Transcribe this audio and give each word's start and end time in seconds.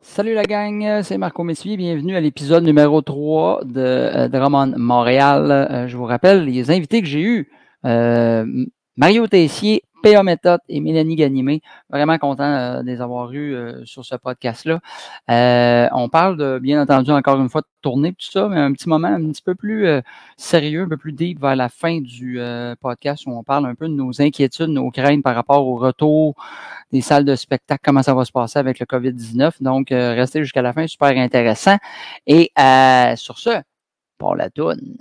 Salut 0.00 0.34
la 0.34 0.44
gang, 0.44 1.02
c'est 1.02 1.18
Marco 1.18 1.42
Messier. 1.42 1.76
Bienvenue 1.76 2.14
à 2.14 2.20
l'épisode 2.20 2.62
numéro 2.62 3.02
3 3.02 3.64
de 3.64 3.80
euh, 3.80 4.76
Montréal. 4.76 5.50
Euh, 5.50 5.88
je 5.88 5.96
vous 5.96 6.04
rappelle 6.04 6.44
les 6.44 6.70
invités 6.70 7.02
que 7.02 7.08
j'ai 7.08 7.20
eus. 7.20 7.50
Euh, 7.84 8.46
Mario 8.96 9.26
Tessier, 9.26 9.82
PA 10.02 10.22
Méthode 10.22 10.60
et 10.68 10.80
Mélanie 10.80 11.16
Ganimé. 11.16 11.62
Vraiment 11.90 12.18
content 12.18 12.44
euh, 12.44 12.82
de 12.82 12.86
les 12.86 13.00
avoir 13.00 13.32
eus 13.32 13.54
euh, 13.54 13.84
sur 13.84 14.04
ce 14.04 14.14
podcast-là. 14.16 14.80
Euh, 15.30 15.88
on 15.92 16.08
parle 16.08 16.36
de, 16.36 16.58
bien 16.58 16.80
entendu, 16.80 17.10
encore 17.10 17.40
une 17.40 17.48
fois, 17.48 17.62
de 17.62 17.66
tournée 17.82 18.12
tout 18.12 18.30
ça, 18.30 18.48
mais 18.48 18.58
un 18.58 18.72
petit 18.72 18.88
moment 18.88 19.08
un 19.08 19.28
petit 19.30 19.42
peu 19.42 19.54
plus 19.54 19.86
sérieux, 20.36 20.82
un 20.82 20.88
peu 20.88 20.96
plus 20.96 21.12
deep 21.12 21.40
vers 21.40 21.56
la 21.56 21.68
fin 21.68 22.00
du 22.00 22.40
podcast 22.80 23.24
où 23.26 23.30
on 23.30 23.44
parle 23.44 23.66
un 23.66 23.74
peu 23.74 23.88
de 23.88 23.94
nos 23.94 24.20
inquiétudes, 24.20 24.68
nos 24.68 24.90
craintes 24.90 25.22
par 25.22 25.34
rapport 25.34 25.66
au 25.66 25.76
retour 25.76 26.34
des 26.90 27.00
salles 27.00 27.24
de 27.24 27.36
spectacle, 27.36 27.80
comment 27.84 28.02
ça 28.02 28.14
va 28.14 28.24
se 28.24 28.32
passer 28.32 28.58
avec 28.58 28.80
le 28.80 28.86
COVID-19. 28.86 29.62
Donc, 29.62 29.88
restez 29.90 30.42
jusqu'à 30.42 30.62
la 30.62 30.72
fin, 30.72 30.86
super 30.86 31.16
intéressant. 31.16 31.76
Et 32.26 32.50
sur 33.16 33.38
ce, 33.38 33.60
pour 34.18 34.34
la 34.34 34.50
toune. 34.50 34.98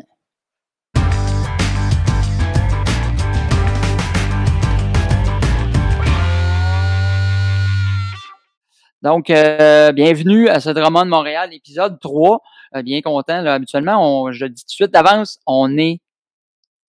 Donc, 9.03 9.29
euh, 9.29 9.91
bienvenue 9.91 10.49
à 10.49 10.59
ce 10.59 10.71
Drummond 10.71 11.05
Montréal, 11.05 11.53
épisode 11.53 11.99
3. 11.99 12.41
Euh, 12.75 12.81
bien 12.81 13.01
content. 13.01 13.41
Là, 13.41 13.53
habituellement, 13.53 14.31
je 14.31 14.45
le 14.45 14.49
dis 14.49 14.63
tout 14.63 14.67
de 14.67 14.71
suite 14.71 14.91
d'avance, 14.91 15.37
on 15.45 15.77
est 15.77 16.01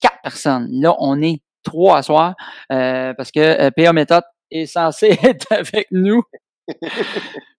quatre 0.01 0.23
personnes. 0.23 0.69
Là, 0.71 0.97
on 1.01 1.21
est 1.21 1.43
trois 1.65 1.99
à 1.99 2.03
soir 2.03 2.35
euh, 2.73 3.13
parce 3.13 3.31
que 3.31 3.69
PA 3.71 3.93
Méthode 3.93 4.25
est 4.51 4.65
censé 4.65 5.19
être 5.23 5.53
avec 5.53 5.89
nous. 5.91 6.23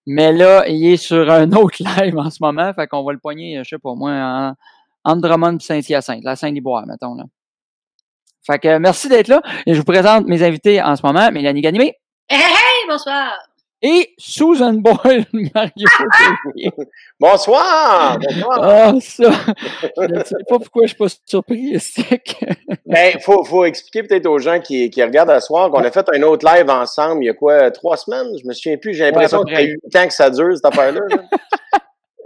Mais 0.07 0.33
là, 0.33 0.67
il 0.67 0.93
est 0.93 0.97
sur 0.97 1.29
un 1.29 1.51
autre 1.51 1.77
live 1.79 2.17
en 2.17 2.31
ce 2.31 2.39
moment. 2.41 2.73
Fait 2.73 2.87
qu'on 2.87 3.03
va 3.03 3.13
le 3.13 3.19
poigner, 3.19 3.59
je 3.63 3.69
sais 3.69 3.77
pas 3.77 3.93
moi, 3.93 4.11
en, 4.11 4.53
entre 5.03 5.21
Drummond 5.21 5.57
et 5.57 5.63
Saint-Hyacinthe, 5.63 6.23
la 6.23 6.35
Saint-Liboire, 6.35 6.87
mettons. 6.87 7.13
Là. 7.13 7.25
Fait 8.47 8.57
que 8.57 8.79
merci 8.79 9.09
d'être 9.09 9.27
là. 9.27 9.43
Et 9.67 9.75
je 9.75 9.79
vous 9.79 9.85
présente 9.85 10.25
mes 10.25 10.41
invités 10.41 10.81
en 10.81 10.95
ce 10.95 11.05
moment. 11.05 11.31
Mélanie 11.31 11.61
Ganimé 11.61 11.93
Hey, 12.27 12.39
hey, 12.39 12.87
bonsoir! 12.87 13.48
Et 13.81 14.13
Susan 14.17 14.73
Boyle, 14.73 15.25
Mario. 15.33 15.87
Bonsoir! 17.19 18.17
Bonsoir! 18.19 18.59
Ah, 18.61 18.93
ça! 19.01 19.31
Je 19.97 20.01
ne 20.13 20.23
sais 20.23 20.35
pas 20.47 20.59
pourquoi 20.59 20.83
je 20.83 20.87
suis 20.89 20.97
pas 20.97 21.07
surpris, 21.25 21.79
Stick. 21.79 22.43
Ben, 22.85 23.19
faut, 23.21 23.43
faut 23.43 23.65
expliquer 23.65 24.01
peut-être 24.03 24.25
aux 24.25 24.39
gens 24.39 24.59
qui, 24.59 24.89
qui 24.89 25.03
regardent 25.03 25.29
à 25.29 25.39
soir 25.41 25.69
qu'on 25.69 25.83
a 25.83 25.91
fait 25.91 26.05
un 26.11 26.23
autre 26.23 26.43
live 26.51 26.69
ensemble 26.69 27.23
il 27.23 27.27
y 27.27 27.29
a 27.29 27.33
quoi, 27.35 27.69
trois 27.69 27.97
semaines? 27.97 28.27
Je 28.41 28.47
me 28.47 28.53
souviens 28.53 28.77
plus. 28.77 28.95
J'ai 28.95 29.03
l'impression 29.05 29.43
que 29.43 29.51
ça 29.51 29.57
fait 29.57 29.65
huit 29.67 29.95
ans 29.95 30.07
que 30.07 30.13
ça 30.13 30.29
dure, 30.31 30.55
cette 30.55 30.65
affaire-là. 30.65 31.01
là. 31.09 31.17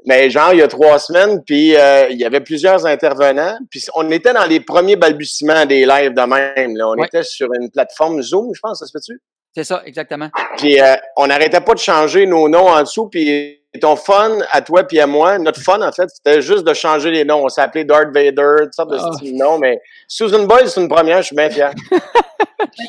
Mais 0.06 0.30
genre, 0.30 0.54
il 0.54 0.59
y 0.59 0.62
a 0.62 0.68
trois 0.68 1.00
semaines, 1.00 1.42
puis 1.46 1.76
euh, 1.76 2.08
il 2.09 2.18
y 2.20 2.26
avait 2.26 2.40
plusieurs 2.42 2.86
intervenants. 2.86 3.58
Puis 3.70 3.84
on 3.96 4.09
était 4.12 4.34
dans 4.34 4.46
les 4.46 4.59
premiers 4.62 4.96
balbutiements 4.96 5.66
des 5.66 5.86
lives 5.86 6.14
de 6.14 6.22
même. 6.22 6.78
Là. 6.78 6.88
On 6.90 6.94
Ouais. 6.98 7.08
était 7.08 7.24
sur 7.24 7.50
une 7.59 7.70
plateforme 7.70 8.22
Zoom, 8.22 8.52
je 8.54 8.59
pense, 8.62 8.80
ça 8.80 8.86
se 8.86 8.92
fait-tu? 8.92 9.20
C'est 9.56 9.64
ça, 9.64 9.82
exactement. 9.86 10.30
Puis 10.58 10.82
euh, 10.82 10.96
on 11.16 11.28
n'arrêtait 11.28 11.62
pas 11.62 11.73
de 11.73 11.80
changer 11.80 12.26
nos 12.26 12.50
noms 12.50 12.70
en 12.70 12.82
dessous. 12.82 13.08
Puis 13.08 13.62
ton 13.80 13.96
fun 13.96 14.38
à 14.52 14.62
toi 14.62 14.84
puis 14.84 15.00
à 15.00 15.08
moi, 15.08 15.38
notre 15.38 15.62
fun 15.62 15.82
en 15.82 15.92
fait, 15.92 16.09
c'était 16.09 16.42
juste 16.42 16.64
de 16.64 16.73
changer 16.73 17.12
les 17.12 17.23
noms. 17.23 17.44
On 17.44 17.50
s'appelait 17.50 17.86
Darth 17.86 18.09
Vader, 18.14 18.56
toutes 18.64 18.74
sortes 18.74 18.92
de 18.92 18.98
styles 18.98 19.34
de 19.34 19.38
noms. 19.38 19.59
Mais 19.59 19.80
Susan 20.08 20.44
Boyle, 20.44 20.70
c'est 20.70 20.81
une 20.81 20.90
première, 20.90 21.18
je 21.18 21.28
suis 21.28 21.36
bien 21.36 21.50
fier. 21.50 21.72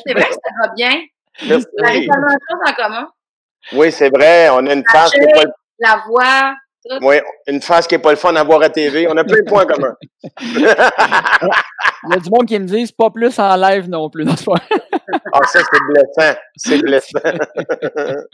C'est 0.07 0.13
vrai 0.13 0.23
que 0.23 0.33
ça 0.33 0.51
va 0.63 0.73
bien. 0.75 1.01
Merci. 1.47 1.67
On 1.77 1.83
avait 1.85 1.99
tellement 1.99 2.27
de 2.27 2.39
choses 2.49 2.61
en 2.65 2.73
commun. 2.73 3.07
Oui, 3.73 3.91
c'est 3.91 4.09
vrai. 4.09 4.49
On 4.49 4.65
a 4.65 4.73
une 4.73 4.83
face 4.89 5.11
La 5.79 6.03
voix. 6.07 6.55
Oui, 7.01 7.15
une 7.47 7.61
face 7.61 7.87
qui 7.87 7.95
est 7.95 7.99
pas 7.99 8.11
le 8.11 8.15
fun 8.17 8.35
à 8.35 8.43
voir 8.43 8.61
à 8.61 8.69
TV. 8.69 9.07
On 9.07 9.17
a 9.17 9.23
plein 9.23 9.37
de 9.39 9.45
points 9.49 9.65
communs. 9.65 9.95
Il 10.41 10.61
y 10.61 12.13
a 12.13 12.19
du 12.19 12.29
monde 12.29 12.45
qui 12.47 12.59
me 12.59 12.65
dit 12.65 12.85
c'est 12.85 12.95
pas 12.95 13.09
plus 13.09 13.37
en 13.39 13.55
live 13.55 13.89
non 13.89 14.09
plus. 14.09 14.25
C'est 14.37 14.45
pas- 14.45 14.53
Ah, 15.33 15.39
ça, 15.47 15.59
c'est 15.59 15.79
blessant. 15.89 16.39
C'est 16.55 16.77
blessant. 16.81 17.19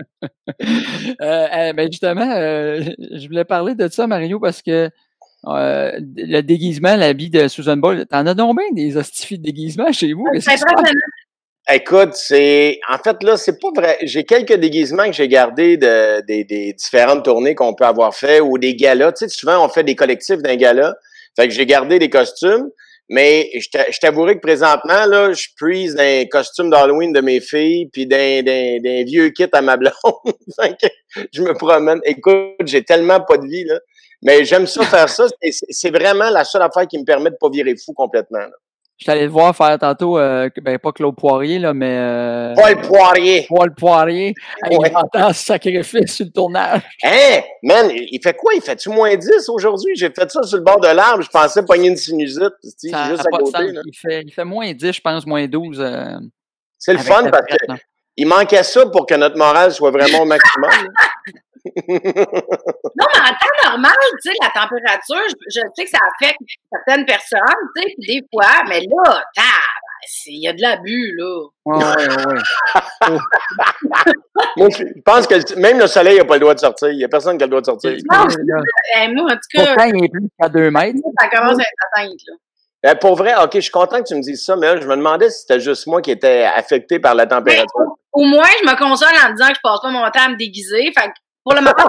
Euh, 1.22 1.48
euh, 1.54 1.74
ben 1.74 1.92
justement, 1.92 2.32
euh, 2.32 2.82
je 3.00 3.28
voulais 3.28 3.46
parler 3.46 3.76
de 3.76 3.88
ça, 3.88 4.08
Mario, 4.08 4.40
parce 4.40 4.62
que 4.62 4.90
euh, 5.48 5.92
le 6.16 6.42
déguisement, 6.42 6.96
l'habit 6.96 7.30
de 7.30 7.48
Susan 7.48 7.78
Boyle, 7.78 8.06
t'en 8.08 8.26
as 8.28 8.34
donc 8.34 8.58
bien 8.58 8.68
des 8.74 8.98
hostifies 8.98 9.38
de 9.40 9.44
déguisement 9.44 9.92
chez 9.92 10.14
vous? 10.14 10.28
C'est 10.40 10.58
Écoute, 11.70 12.16
c'est. 12.16 12.80
En 12.90 12.98
fait, 12.98 13.22
là, 13.24 13.38
c'est 13.38 13.60
pas 13.60 13.70
vrai. 13.76 13.98
J'ai 14.02 14.24
quelques 14.24 14.54
déguisements 14.56 15.06
que 15.06 15.14
j'ai 15.14 15.28
gardés 15.28 15.78
de, 15.78 16.22
des, 16.26 16.44
des 16.44 16.74
différentes 16.74 17.24
tournées 17.24 17.56
qu'on 17.56 17.74
peut 17.76 17.86
avoir 17.86 18.16
fait 18.16 18.40
ou 18.42 18.58
des 18.58 18.76
galas. 18.76 19.12
Tu 19.14 19.26
sais, 19.26 19.30
souvent, 19.30 19.64
on 19.64 19.70
fait 19.70 19.84
des 19.84 19.96
collectifs 19.96 20.42
d'un 20.42 20.56
gala. 20.56 20.96
Fait 21.36 21.48
que 21.48 21.54
j'ai 21.54 21.66
gardé 21.66 22.00
des 22.00 22.10
costumes. 22.10 22.70
Mais 23.10 23.50
je 23.60 23.68
t'a- 23.70 23.92
je 23.92 24.00
t'avouerai 24.00 24.36
que 24.36 24.40
présentement, 24.42 25.06
là, 25.06 25.34
je 25.34 25.48
prise 25.60 25.96
d'un 25.96 26.26
costume 26.32 26.70
d'Halloween 26.70 27.12
de 27.12 27.20
mes 27.20 27.42
filles, 27.42 27.88
puis 27.92 28.06
d'un, 28.08 28.42
d'un, 28.42 29.04
vieux 29.06 29.30
kit 29.32 29.48
à 29.52 29.62
ma 29.62 29.76
blonde. 29.78 29.92
Je 31.34 31.42
me 31.42 31.54
promène. 31.54 32.00
Écoute, 32.06 32.56
j'ai 32.66 32.84
tellement 32.86 33.20
pas 33.20 33.38
de 33.38 33.46
vie, 33.48 33.66
là. 33.66 33.80
Mais 34.24 34.46
j'aime 34.46 34.66
ça 34.66 34.84
faire 34.86 35.10
ça. 35.10 35.26
C'est 35.52 35.90
vraiment 35.90 36.30
la 36.30 36.44
seule 36.46 36.62
affaire 36.62 36.88
qui 36.88 36.98
me 36.98 37.04
permet 37.04 37.32
de 37.32 37.36
pas 37.40 37.50
virer 37.50 37.76
fou 37.76 37.92
complètement. 37.94 38.40
là. 38.40 38.52
Je 39.02 39.06
suis 39.06 39.12
allé 39.14 39.24
le 39.24 39.32
voir 39.32 39.56
faire 39.56 39.80
tantôt, 39.80 40.20
euh, 40.20 40.48
ben 40.62 40.78
pas 40.78 40.92
Claude 40.92 41.16
Poirier, 41.16 41.58
là, 41.58 41.74
mais 41.74 41.98
euh, 41.98 42.54
Paul 42.54 42.80
Poirier. 42.82 43.48
Paul 43.50 43.74
Poirier, 43.74 44.36
Ouais. 44.70 44.78
il 44.92 44.96
entend 44.96 45.34
ce 45.34 45.44
sacrifice 45.44 46.14
sur 46.18 46.26
le 46.28 46.32
tournage. 46.32 46.82
Hein? 47.04 47.40
Man, 47.64 47.90
il 47.92 48.20
fait 48.22 48.36
quoi? 48.38 48.54
Il 48.54 48.62
fait-tu 48.62 48.90
moins 48.90 49.16
10 49.16 49.50
aujourd'hui? 49.50 49.96
J'ai 49.96 50.12
fait 50.12 50.30
ça 50.32 50.44
sur 50.44 50.58
le 50.60 50.64
bord 50.64 50.80
de 50.80 50.88
l'arbre. 50.90 51.24
Je 51.24 51.30
pensais 51.30 51.66
pogner 51.66 51.88
une 51.90 51.98
sinusite. 51.98 52.54
juste 52.64 52.94
à 52.94 53.24
côté. 53.40 53.46
sens. 53.52 53.54
là. 53.74 53.82
Il 53.84 53.98
fait, 53.98 54.22
il 54.24 54.32
fait 54.32 54.46
moins 54.46 54.72
10, 54.72 54.94
je 54.94 55.02
pense, 55.02 55.26
moins 55.26 55.48
12. 55.48 55.80
euh, 55.82 56.18
C'est 56.78 56.94
le 56.94 57.00
fun 57.00 57.28
parce 57.32 57.46
qu'il 58.16 58.28
manquait 58.28 58.62
ça 58.62 58.86
pour 58.86 59.08
que 59.08 59.16
notre 59.16 59.36
morale 59.36 59.72
soit 59.72 59.90
vraiment 59.90 60.20
au 60.22 60.26
maximum. 60.26 60.70
Non, 61.76 63.08
mais 63.14 63.20
en 63.22 63.34
temps 63.34 63.70
normal, 63.70 63.94
tu 64.24 64.32
sais, 64.32 64.38
la 64.42 64.50
température, 64.50 65.24
je, 65.30 65.36
je 65.48 65.62
sais 65.76 65.84
que 65.86 65.90
ça 65.90 66.00
affecte 66.16 66.40
certaines 66.72 67.06
personnes, 67.06 67.40
tu 67.76 67.82
sais, 67.82 67.96
puis 67.98 68.08
des 68.08 68.28
fois, 68.32 68.64
mais 68.68 68.82
là, 68.82 69.24
il 70.28 70.44
y 70.44 70.48
a 70.48 70.54
de 70.54 70.62
l'abus, 70.62 71.16
là. 71.18 71.42
Ouais, 71.66 71.78
ouais, 71.78 72.26
ouais. 72.34 73.18
Moi, 74.58 74.70
je 74.70 74.78
je 74.84 75.02
pense 75.04 75.28
que 75.28 75.60
même 75.60 75.80
le 75.80 75.88
soleil 75.88 76.18
n'a 76.18 76.26
pas 76.26 76.36
le 76.36 76.40
droit 76.42 76.54
de 76.54 76.60
sortir. 76.60 76.90
Il 76.90 76.98
n'y 76.98 77.04
a 77.04 77.08
personne 77.08 77.38
qui 77.38 77.44
a 77.44 77.48
le 77.48 77.52
droit 77.52 77.62
de 77.62 77.66
sortir. 77.66 77.92
Non, 78.12 78.28
Eh, 78.98 79.08
moi, 79.10 79.26
en 79.32 79.36
tout 79.36 79.40
cas, 79.54 79.66
Pourtant, 79.68 79.86
il 79.94 80.06
est 80.06 80.10
plus 80.10 80.28
qu'à 80.40 80.50
2 80.50 80.72
mètres. 80.72 81.00
ça 81.20 81.28
commence 81.30 81.60
à 81.60 81.62
être 81.62 81.88
atteinte, 81.96 82.20
là. 82.28 82.36
Ben, 82.84 82.96
pour 82.96 83.16
vrai, 83.16 83.36
OK, 83.44 83.52
je 83.54 83.60
suis 83.60 83.72
content 83.72 84.00
que 84.02 84.08
tu 84.08 84.16
me 84.16 84.22
dises 84.22 84.44
ça, 84.44 84.56
mais 84.56 84.66
là, 84.74 84.82
je 84.82 84.88
me 84.88 84.96
demandais 84.96 85.30
si 85.30 85.42
c'était 85.42 85.60
juste 85.60 85.86
moi 85.86 86.02
qui 86.02 86.10
étais 86.10 86.44
affecté 86.44 86.98
par 87.00 87.14
la 87.14 87.28
température. 87.28 87.96
Au 88.12 88.24
moins, 88.24 88.50
je 88.64 88.66
me 88.68 88.76
console 88.76 89.14
en 89.24 89.32
disant 89.34 89.50
que 89.50 89.56
je 89.56 89.62
passe 89.62 89.82
pas 89.82 89.92
mon 89.92 90.02
temps 90.10 90.26
à 90.26 90.30
me 90.30 90.36
déguiser. 90.36 90.92
Fait 90.98 91.10
que 91.10 91.14
pour 91.44 91.54
le 91.54 91.62
moment, 91.62 91.74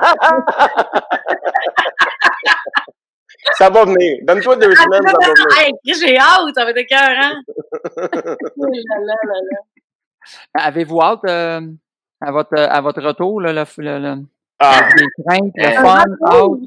Ça 3.54 3.68
va 3.70 3.84
venir. 3.84 4.18
Donne-toi 4.22 4.56
deux 4.56 4.74
semaines, 4.74 5.02
ça 5.04 5.12
va 5.12 5.18
venir. 5.32 5.46
hey, 5.60 5.72
j'ai 5.84 6.18
hâte, 6.18 6.54
ça 6.54 6.64
va 6.64 6.70
être. 6.70 6.82
Oh 8.56 8.66
là 8.66 9.14
là 9.24 9.34
là. 9.50 9.58
Avez-vous 10.54 11.00
hâte 11.00 11.24
euh, 11.24 11.60
à, 12.20 12.30
votre, 12.30 12.56
à 12.56 12.80
votre 12.80 13.02
retour, 13.02 13.40
là, 13.40 13.52
le, 13.52 13.64
le, 13.78 13.98
le, 13.98 14.14
Ah, 14.60 14.88
les 14.96 15.06
craintes, 15.26 15.52
le 15.56 15.66
Euh, 15.66 15.82
fun, 15.82 16.04
hâte? 16.26 16.60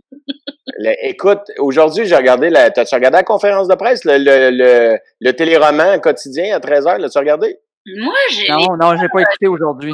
Le- 0.78 0.96
écoute, 1.08 1.50
aujourd'hui, 1.60 2.06
j'ai 2.06 2.18
regardé 2.18 2.50
la. 2.50 2.70
T'as-tu 2.72 2.94
regardé 2.96 3.16
la 3.18 3.24
conférence 3.24 3.68
de 3.70 3.76
presse, 3.76 4.04
le, 4.04 4.18
le, 4.18 4.50
le, 4.52 4.98
le 5.22 5.34
téléroman 5.34 6.02
quotidien 6.02 6.54
à 6.56 6.60
13h? 6.60 6.98
L'as-tu 6.98 7.18
regardé? 7.18 7.58
Moi, 7.98 8.14
j'ai 8.32 8.50
Non, 8.50 8.76
non, 8.78 8.98
j'ai 8.98 9.08
pas 9.08 9.22
écouté 9.22 9.48
aujourd'hui. 9.48 9.94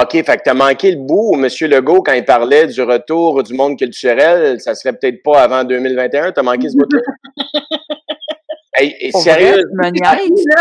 OK, 0.00 0.12
fait 0.12 0.24
que 0.24 0.42
t'as 0.42 0.54
manqué 0.54 0.90
le 0.92 0.96
bout 0.96 1.32
où 1.32 1.34
M. 1.34 1.48
Legault, 1.68 2.02
quand 2.02 2.14
il 2.14 2.24
parlait 2.24 2.66
du 2.66 2.80
retour 2.82 3.42
du 3.42 3.52
monde 3.52 3.78
culturel, 3.78 4.58
ça 4.58 4.74
serait 4.74 4.94
peut-être 4.94 5.22
pas 5.22 5.42
avant 5.42 5.64
2021. 5.64 6.32
T'as 6.32 6.42
manqué 6.42 6.70
ce 6.70 6.76
bout-là? 6.76 7.00
hey, 8.78 9.10
vrai, 9.12 9.22
sérieux? 9.22 9.64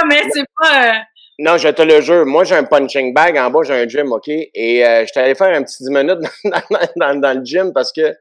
mais 0.10 0.22
c'est 0.34 0.44
pas. 0.62 0.94
Non, 1.40 1.58
je 1.58 1.70
te 1.70 1.82
le 1.82 2.02
jure. 2.02 2.26
Moi, 2.26 2.44
j'ai 2.44 2.56
un 2.56 2.66
punching 2.66 3.14
bag. 3.14 3.38
En 3.38 3.50
bas, 3.50 3.62
j'ai 3.64 3.74
un 3.74 3.88
gym, 3.88 4.12
OK? 4.12 4.28
Et 4.28 4.86
euh, 4.86 5.06
je 5.06 5.20
allé 5.20 5.34
faire 5.34 5.56
un 5.58 5.64
petit 5.64 5.82
10 5.82 5.90
minutes 5.90 6.20
dans, 6.44 6.62
dans, 6.70 6.88
dans, 6.98 7.20
dans 7.22 7.40
le 7.40 7.46
gym 7.46 7.72
parce 7.74 7.94
que, 7.94 8.14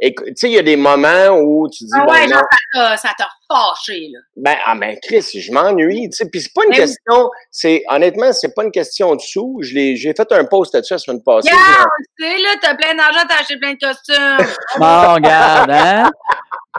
tu 0.00 0.32
sais, 0.34 0.48
il 0.48 0.54
y 0.54 0.58
a 0.58 0.62
des 0.62 0.76
moments 0.76 1.28
où 1.38 1.68
tu 1.68 1.84
dis, 1.84 1.90
Ah 1.94 2.04
bon, 2.06 2.12
ouais, 2.12 2.26
non, 2.26 2.34
genre, 2.36 2.42
ça 2.42 2.58
t'a- 2.72 2.96
ça 2.96 3.08
t'a 3.18 3.28
fâché, 3.48 4.08
là. 4.12 4.18
Ben, 4.36 4.54
ah 4.64 4.74
ben, 4.74 4.96
Chris, 5.02 5.20
je 5.22 5.52
m'ennuie, 5.52 6.08
tu 6.10 6.16
sais. 6.16 6.28
Puis 6.30 6.40
c'est 6.40 6.52
pas 6.54 6.62
une 6.64 6.70
Ben 6.70 6.76
question, 6.78 7.30
c'est, 7.50 7.82
honnêtement, 7.88 8.32
c'est 8.32 8.54
pas 8.54 8.64
une 8.64 8.70
question 8.72 9.14
de 9.14 9.20
sous. 9.20 9.58
Je 9.62 9.74
l'ai, 9.74 9.96
j'ai 9.96 10.14
fait 10.14 10.32
un 10.32 10.44
post 10.44 10.72
là-dessus 10.74 10.94
la 10.94 10.98
semaine 10.98 11.22
passée. 11.22 11.48
Yeah, 11.48 11.84
tu 12.18 12.24
sais, 12.24 12.38
là, 12.42 12.48
t'as 12.62 12.74
plein 12.76 12.94
d'argent, 12.94 13.20
t'as 13.28 13.40
acheté 13.40 13.58
plein 13.58 13.74
de 13.74 13.78
costumes. 13.78 14.46
Bon, 14.78 15.14
regarde, 15.14 15.70
hein? 15.70 16.10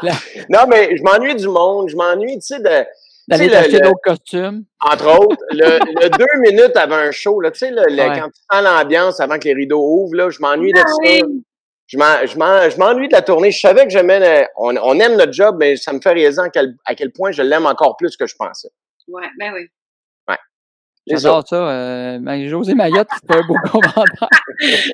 Non, 0.50 0.62
mais 0.68 0.96
je 0.98 1.04
m'ennuie 1.04 1.36
du 1.36 1.48
monde. 1.48 1.90
Je 1.90 1.96
m'ennuie, 1.96 2.36
tu 2.40 2.48
sais, 2.56 2.60
de, 2.60 2.86
D'aller 3.28 3.48
le- 3.50 3.80
d'autres 3.82 4.00
costumes. 4.04 4.64
entre 4.80 5.20
autres, 5.20 5.38
le, 5.52 5.78
le 6.02 6.10
deux 6.18 6.40
minutes 6.52 6.76
avant 6.76 6.96
un 6.96 7.12
show, 7.12 7.40
là, 7.40 7.52
tu 7.52 7.60
sais, 7.60 7.72
le, 7.72 7.84
le- 7.88 8.02
Ouais. 8.10 8.20
quand 8.20 8.30
tu 8.30 8.42
sens 8.52 8.64
l'ambiance 8.64 9.20
avant 9.20 9.38
que 9.38 9.44
les 9.46 9.54
rideaux 9.54 9.82
ouvrent, 9.86 10.16
là, 10.16 10.30
je 10.30 10.40
m'ennuie 10.40 10.74
de 10.74 10.80
Ah 10.80 10.88
ça. 10.88 10.94
oui. 11.04 11.22
m'en- 11.24 11.30
je 11.92 12.38
m'en- 12.38 12.70
je 12.70 12.78
m'ennuie 12.78 13.08
de 13.08 13.14
la 13.14 13.22
tournée. 13.22 13.52
Je 13.52 13.60
savais 13.60 13.84
que 13.84 13.90
j'aimais, 13.90 14.48
on, 14.58 14.76
on 14.78 15.00
aime 15.00 15.16
notre 15.18 15.34
job, 15.34 15.56
mais 15.60 15.76
ça 15.76 15.92
me 15.94 16.00
fait 16.02 16.14
réaliser 16.14 16.42
à 16.42 16.50
quel, 16.50 16.76
à 16.86 16.96
quel 16.96 17.12
point 17.12 17.32
je 17.32 17.42
l'aime 17.42 17.66
encore 17.66 17.98
plus 17.98 18.16
que 18.18 18.26
je 18.28 18.36
pensais. 18.36 18.70
Ouais, 19.08 19.28
ben 19.40 19.54
oui. 19.54 19.68
Ça. 21.08 21.18
J'adore 21.18 21.48
ça. 21.48 21.56
Euh, 21.56 22.20
Marie-Josée 22.20 22.76
Mayotte, 22.76 23.08
c'est 23.12 23.36
un 23.36 23.42
beau 23.48 23.56
commentaire. 23.72 24.06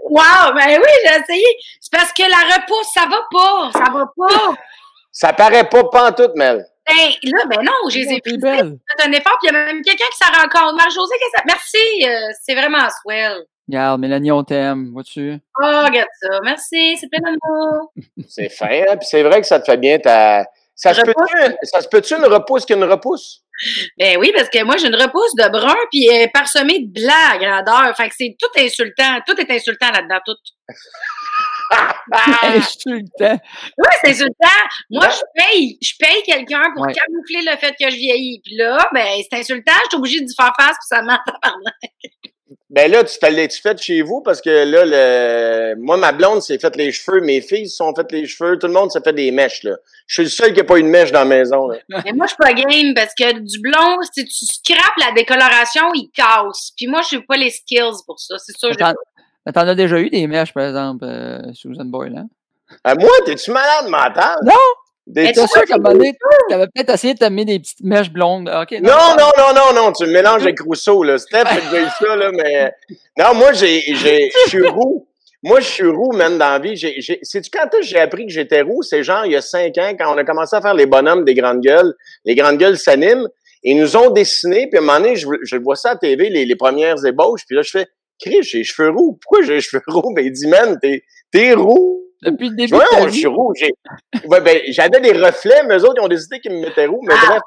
Wow, 0.09 0.53
ben 0.55 0.79
oui, 0.81 0.89
j'ai 1.05 1.19
essayé. 1.19 1.45
C'est 1.81 1.91
parce 1.91 2.13
que 2.13 2.21
la 2.23 2.55
repousse, 2.55 2.88
ça 2.94 3.03
va 3.09 3.19
pas. 3.29 3.71
Ça 3.73 3.91
va 3.91 4.05
pas. 4.15 4.55
Ça 5.11 5.33
paraît 5.33 5.67
pas 5.67 5.83
pantoute, 5.83 6.31
Mel. 6.35 6.65
Ben 6.88 7.09
là, 7.23 7.44
ben 7.49 7.61
non, 7.63 7.89
je 7.89 7.97
les 7.97 8.13
ai 8.13 8.21
fait 8.23 8.38
un 9.05 9.11
effort, 9.11 9.38
puis 9.41 9.49
il 9.49 9.53
y 9.53 9.55
a 9.57 9.65
même 9.65 9.81
quelqu'un 9.81 10.05
qui 10.09 10.17
s'en 10.17 10.31
rend 10.31 10.47
compte. 10.47 10.77
Marie-Josée, 10.77 11.15
qu'est-ce 11.19 11.31
que 11.31 11.38
ça... 11.38 11.44
Merci, 11.45 12.07
euh, 12.07 12.31
c'est 12.41 12.55
vraiment 12.55 12.88
swell. 13.01 13.44
Regarde, 13.68 14.00
Mélanie, 14.00 14.31
on 14.31 14.44
t'aime. 14.44 14.92
Vois-tu? 14.94 15.40
Oh, 15.62 15.66
regarde 15.86 16.08
ça. 16.22 16.40
Merci, 16.44 16.98
c'est 16.98 17.10
plein 17.10 17.19
d'amour. 17.22 17.92
C'est 18.30 18.50
fin, 18.50 18.68
hein? 18.69 18.98
Puis 18.98 19.08
c'est 19.10 19.24
vrai 19.24 19.42
que 19.42 19.48
ça 19.48 19.60
te 19.60 19.66
fait 19.66 19.78
bien 19.78 20.00
ta. 20.00 20.46
Ça 20.75 20.94
se 20.94 21.02
peut-tu 21.02 21.56
ça 21.64 21.81
se 21.81 21.88
peut-tu 21.88 22.14
une 22.16 22.25
repousse 22.25 22.66
qu'une 22.66 22.84
repousse? 22.84 23.42
Ben 23.98 24.18
oui, 24.19 24.31
parce 24.36 24.48
que 24.50 24.64
moi, 24.64 24.78
j'ai 24.78 24.88
une 24.88 24.96
repousse 24.96 25.34
de 25.36 25.50
brun, 25.50 25.75
puis 25.92 26.06
elle 26.08 26.22
est 26.22 26.31
parsemée 26.31 26.80
de 26.86 26.94
blanc 26.94 27.31
à 27.34 27.38
grandeur. 27.40 27.98
Fait 27.98 28.08
que 28.10 28.16
c'est 28.16 28.36
tout 28.40 28.62
insultant. 28.62 29.19
Tout 29.25 29.40
est 29.42 29.50
insultant 29.52 29.90
là-dedans, 29.92 30.19
tout. 30.24 30.36
Insultant. 32.44 33.40
Oui, 33.78 33.88
c'est 34.02 34.12
insultant. 34.12 34.60
Moi, 34.92 35.08
je 35.10 35.22
paye, 35.44 35.78
je 35.81 35.94
paye 36.00 36.24
quelqu'un 36.24 36.64
pour 36.75 36.86
Ouais. 36.86 36.94
camoufler 36.94 37.42
le 37.52 37.58
fait 37.58 37.72
que 37.80 37.90
je 37.90 37.96
vieillis. 37.96 38.40
Puis 38.46 38.56
là, 38.56 38.78
ben, 38.94 39.06
c'est 39.30 39.40
insultant. 39.40 39.74
Je 39.86 39.90
suis 39.90 39.98
obligée 39.98 40.22
d'y 40.22 40.36
faire 40.36 40.54
face, 40.58 40.78
puis 40.78 40.88
ça 40.88 41.02
m'entend. 41.02 41.34
Ben 42.69 42.91
là, 42.91 43.03
tu 43.03 43.17
fais 43.19 43.47
tu 43.47 43.61
fait 43.61 43.81
chez 43.81 44.01
vous? 44.01 44.21
Parce 44.21 44.41
que 44.41 44.49
là, 44.49 44.83
le... 44.85 45.75
moi, 45.81 45.97
ma 45.97 46.11
blonde 46.11 46.41
s'est 46.41 46.59
fait 46.59 46.75
les 46.75 46.91
cheveux, 46.91 47.21
mes 47.21 47.41
filles 47.41 47.69
se 47.69 47.77
sont 47.77 47.94
fait 47.94 48.11
les 48.11 48.25
cheveux, 48.25 48.57
tout 48.57 48.67
le 48.67 48.73
monde 48.73 48.91
s'est 48.91 49.01
fait 49.01 49.13
des 49.13 49.31
mèches, 49.31 49.63
là. 49.63 49.75
Je 50.05 50.13
suis 50.13 50.23
le 50.23 50.29
seul 50.29 50.53
qui 50.53 50.59
n'a 50.59 50.63
pas 50.63 50.77
eu 50.77 50.83
de 50.83 50.88
mèche 50.88 51.11
dans 51.11 51.19
la 51.19 51.25
maison, 51.25 51.67
là. 51.67 51.77
Mais 52.05 52.11
moi, 52.13 52.25
je 52.25 52.33
suis 52.33 52.38
pas 52.38 52.53
game 52.53 52.94
parce 52.94 53.13
que 53.13 53.39
du 53.39 53.59
blond, 53.59 53.97
si 54.13 54.25
tu 54.25 54.45
scrapes 54.45 54.97
la 54.97 55.11
décoloration, 55.13 55.94
il 55.94 56.09
casse. 56.13 56.71
Puis 56.75 56.88
moi, 56.88 57.01
je 57.09 57.17
n'ai 57.17 57.21
pas 57.23 57.38
les 57.38 57.49
skills 57.49 58.03
pour 58.05 58.19
ça. 58.19 58.38
C'est 58.38 58.57
sûr. 58.57 58.71
T'en 58.75 59.67
as 59.67 59.75
déjà 59.75 59.99
eu 59.99 60.09
des 60.09 60.27
mèches, 60.27 60.53
par 60.53 60.67
exemple, 60.67 61.05
euh, 61.05 61.53
Susan 61.53 61.85
Boyle, 61.85 62.17
hein? 62.17 62.27
Ah, 62.83 62.95
moi, 62.95 63.09
t'es-tu 63.25 63.51
malade 63.51 63.88
mental? 63.88 64.38
Non! 64.44 64.53
Des- 65.07 65.31
tu 65.31 65.39
sûr 65.48 65.63
qu'à 65.63 65.75
un 65.75 65.77
moment 65.77 65.94
donné, 65.94 66.13
t'avais 66.50 66.68
peut-être 66.68 66.94
essayé 66.94 67.13
de 67.13 67.19
te 67.19 67.25
mettre 67.25 67.48
des 67.48 67.59
petites 67.59 67.81
mèches 67.81 68.12
blondes? 68.12 68.50
Non, 68.81 69.15
non, 69.18 69.30
non, 69.38 69.54
non, 69.56 69.74
non, 69.74 69.92
tu 69.94 70.06
me 70.06 70.12
mélanges 70.12 70.44
avec 70.44 70.59
Rousseau, 70.59 71.01
là. 71.01 71.18
Steph 71.18 71.45
déjà 71.45 71.81
eu 71.81 71.88
ça, 72.00 72.15
là, 72.15 72.31
mais. 72.33 72.71
Non, 73.18 73.33
moi, 73.33 73.51
j'ai, 73.54 73.81
j'ai, 73.95 74.30
je 74.45 74.50
suis 74.50 74.68
roux. 74.68 75.07
Moi, 75.42 75.59
je 75.59 75.65
suis 75.65 75.88
roux, 75.88 76.12
man, 76.12 76.38
dans 76.38 76.51
la 76.51 76.59
vie. 76.59 76.75
J'ai, 76.75 77.00
j'ai, 77.00 77.19
sais-tu 77.24 77.50
quand 77.50 77.68
j'ai 77.81 78.00
appris 78.00 78.27
que 78.27 78.33
j'étais 78.33 78.62
roux? 78.62 78.83
C'est 78.83 79.01
genre, 79.04 79.25
il 79.25 79.31
y 79.31 79.36
a 79.36 79.42
cinq 79.42 79.77
ans, 79.77 79.92
quand 79.98 80.13
on 80.13 80.18
a 80.18 80.24
commencé 80.24 80.56
à 80.56 80.62
faire 80.62 80.74
les 80.74 80.86
bonhommes 80.86 81.24
des 81.25 81.33
grandes 81.33 81.62
gueules. 81.62 81.95
Les 82.25 82.36
grandes 82.36 82.57
gueules 82.57 82.77
s'animent. 82.77 83.27
Et 83.63 83.71
ils 83.71 83.77
nous 83.80 83.95
ont 83.98 84.12
dessiné, 84.12 84.68
puis 84.68 84.77
à 84.77 84.81
un 84.81 84.86
moment 84.86 85.00
donné, 85.00 85.15
je, 85.15 85.25
je 85.42 85.56
vois 85.57 85.75
ça 85.75 85.89
à 85.89 85.94
la 85.94 86.00
TV, 86.00 86.30
les, 86.30 86.45
les 86.45 86.56
premières 86.56 87.04
ébauches, 87.06 87.42
puis 87.48 87.56
là, 87.56 87.63
je 87.63 87.71
fais, 87.71 87.88
Chris, 88.21 88.44
j'ai 88.44 88.59
les 88.59 88.63
cheveux 88.63 88.89
roux. 88.89 89.18
Pourquoi 89.21 89.44
j'ai 89.45 89.56
les 89.56 89.62
cheveux 89.62 89.81
roux? 89.88 90.13
Ben, 90.13 90.24
il 90.25 90.31
dit, 90.31 90.48
man, 90.48 90.77
t'es, 90.81 91.04
t'es 91.31 91.54
roux. 91.54 92.04
Depuis 92.22 92.50
le 92.50 92.56
début 92.56 92.74
Ouais, 92.74 92.86
ta 92.90 93.08
je 93.08 93.14
suis 93.14 93.28
ouais, 93.28 94.42
ben, 94.42 94.60
j'avais 94.69 95.00
des 95.02 95.12
reflets, 95.14 95.64
mais 95.68 95.78
eux 95.78 95.84
autres, 95.84 95.96
ils 95.98 96.06
ont 96.06 96.08
décidé 96.08 96.40
qu'ils 96.40 96.52
me 96.54 96.62
mettaient 96.62 96.88
roux. 96.88 97.02
Mais 97.04 97.14
Ah, 97.16 97.40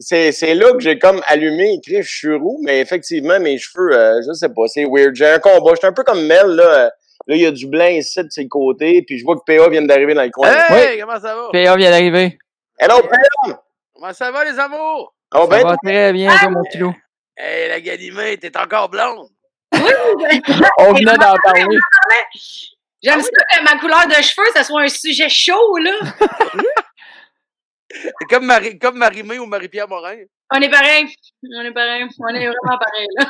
c'est, 0.00 0.32
c'est 0.32 0.54
là 0.54 0.72
que 0.72 0.80
j'ai 0.80 0.98
comme 0.98 1.20
allumé, 1.26 1.74
écrit, 1.74 2.02
je 2.02 2.08
suis 2.08 2.34
roux, 2.34 2.60
mais 2.64 2.80
effectivement, 2.80 3.38
mes 3.40 3.58
cheveux, 3.58 3.92
euh, 3.92 4.20
je 4.26 4.32
sais 4.32 4.48
pas, 4.48 4.62
c'est 4.66 4.84
weird. 4.84 5.14
J'ai 5.14 5.26
un 5.26 5.38
combat. 5.38 5.72
J'étais 5.74 5.86
un 5.88 5.92
peu 5.92 6.04
comme 6.04 6.24
Mel, 6.26 6.46
là. 6.46 6.90
Là, 7.26 7.34
il 7.36 7.42
y 7.42 7.46
a 7.46 7.50
du 7.50 7.66
blanc 7.66 7.86
ici 7.88 8.22
de 8.22 8.30
ses 8.30 8.48
côtés, 8.48 9.02
puis 9.02 9.18
je 9.18 9.24
vois 9.24 9.36
que 9.36 9.42
PA 9.44 9.68
vient 9.68 9.82
d'arriver 9.82 10.14
dans 10.14 10.22
le 10.22 10.30
coin. 10.30 10.48
Hey, 10.70 10.98
comment 11.00 11.20
ça 11.20 11.34
va? 11.34 11.48
PA 11.52 11.76
vient 11.76 11.90
d'arriver. 11.90 12.38
Hello, 12.78 13.02
PA! 13.02 13.62
Comment 13.94 14.12
ça 14.12 14.30
va, 14.30 14.44
les 14.44 14.58
amours? 14.58 15.14
Oh, 15.34 15.40
Ça 15.42 15.46
ben, 15.48 15.62
va 15.62 15.76
très 15.84 16.12
bien, 16.12 16.34
toi, 16.36 16.50
mon 16.50 16.62
kilo. 16.70 16.94
Hey, 17.36 17.68
la 17.68 17.80
Ganimée, 17.80 18.38
t'es 18.38 18.56
encore 18.56 18.88
blonde. 18.88 19.28
On 19.72 20.92
venait 20.94 21.16
d'en 21.18 21.34
parler? 21.44 21.76
J'aime 23.02 23.20
ça 23.20 23.28
que 23.28 23.64
ma 23.64 23.78
couleur 23.78 24.06
de 24.08 24.14
cheveux, 24.22 24.46
ça 24.54 24.64
soit 24.64 24.82
un 24.82 24.88
sujet 24.88 25.28
chaud, 25.28 25.76
là. 25.78 25.92
Comme, 28.28 28.44
Marie, 28.44 28.78
comme 28.78 28.98
Marie-Mé 28.98 29.38
ou 29.38 29.46
Marie-Pierre 29.46 29.88
Morin. 29.88 30.16
On 30.54 30.60
est 30.60 30.70
pareil. 30.70 31.06
On 31.42 31.64
est 31.64 31.72
pareil. 31.72 32.04
On 32.20 32.28
est 32.34 32.46
vraiment 32.46 32.78
pareil, 32.78 33.06
là. 33.18 33.26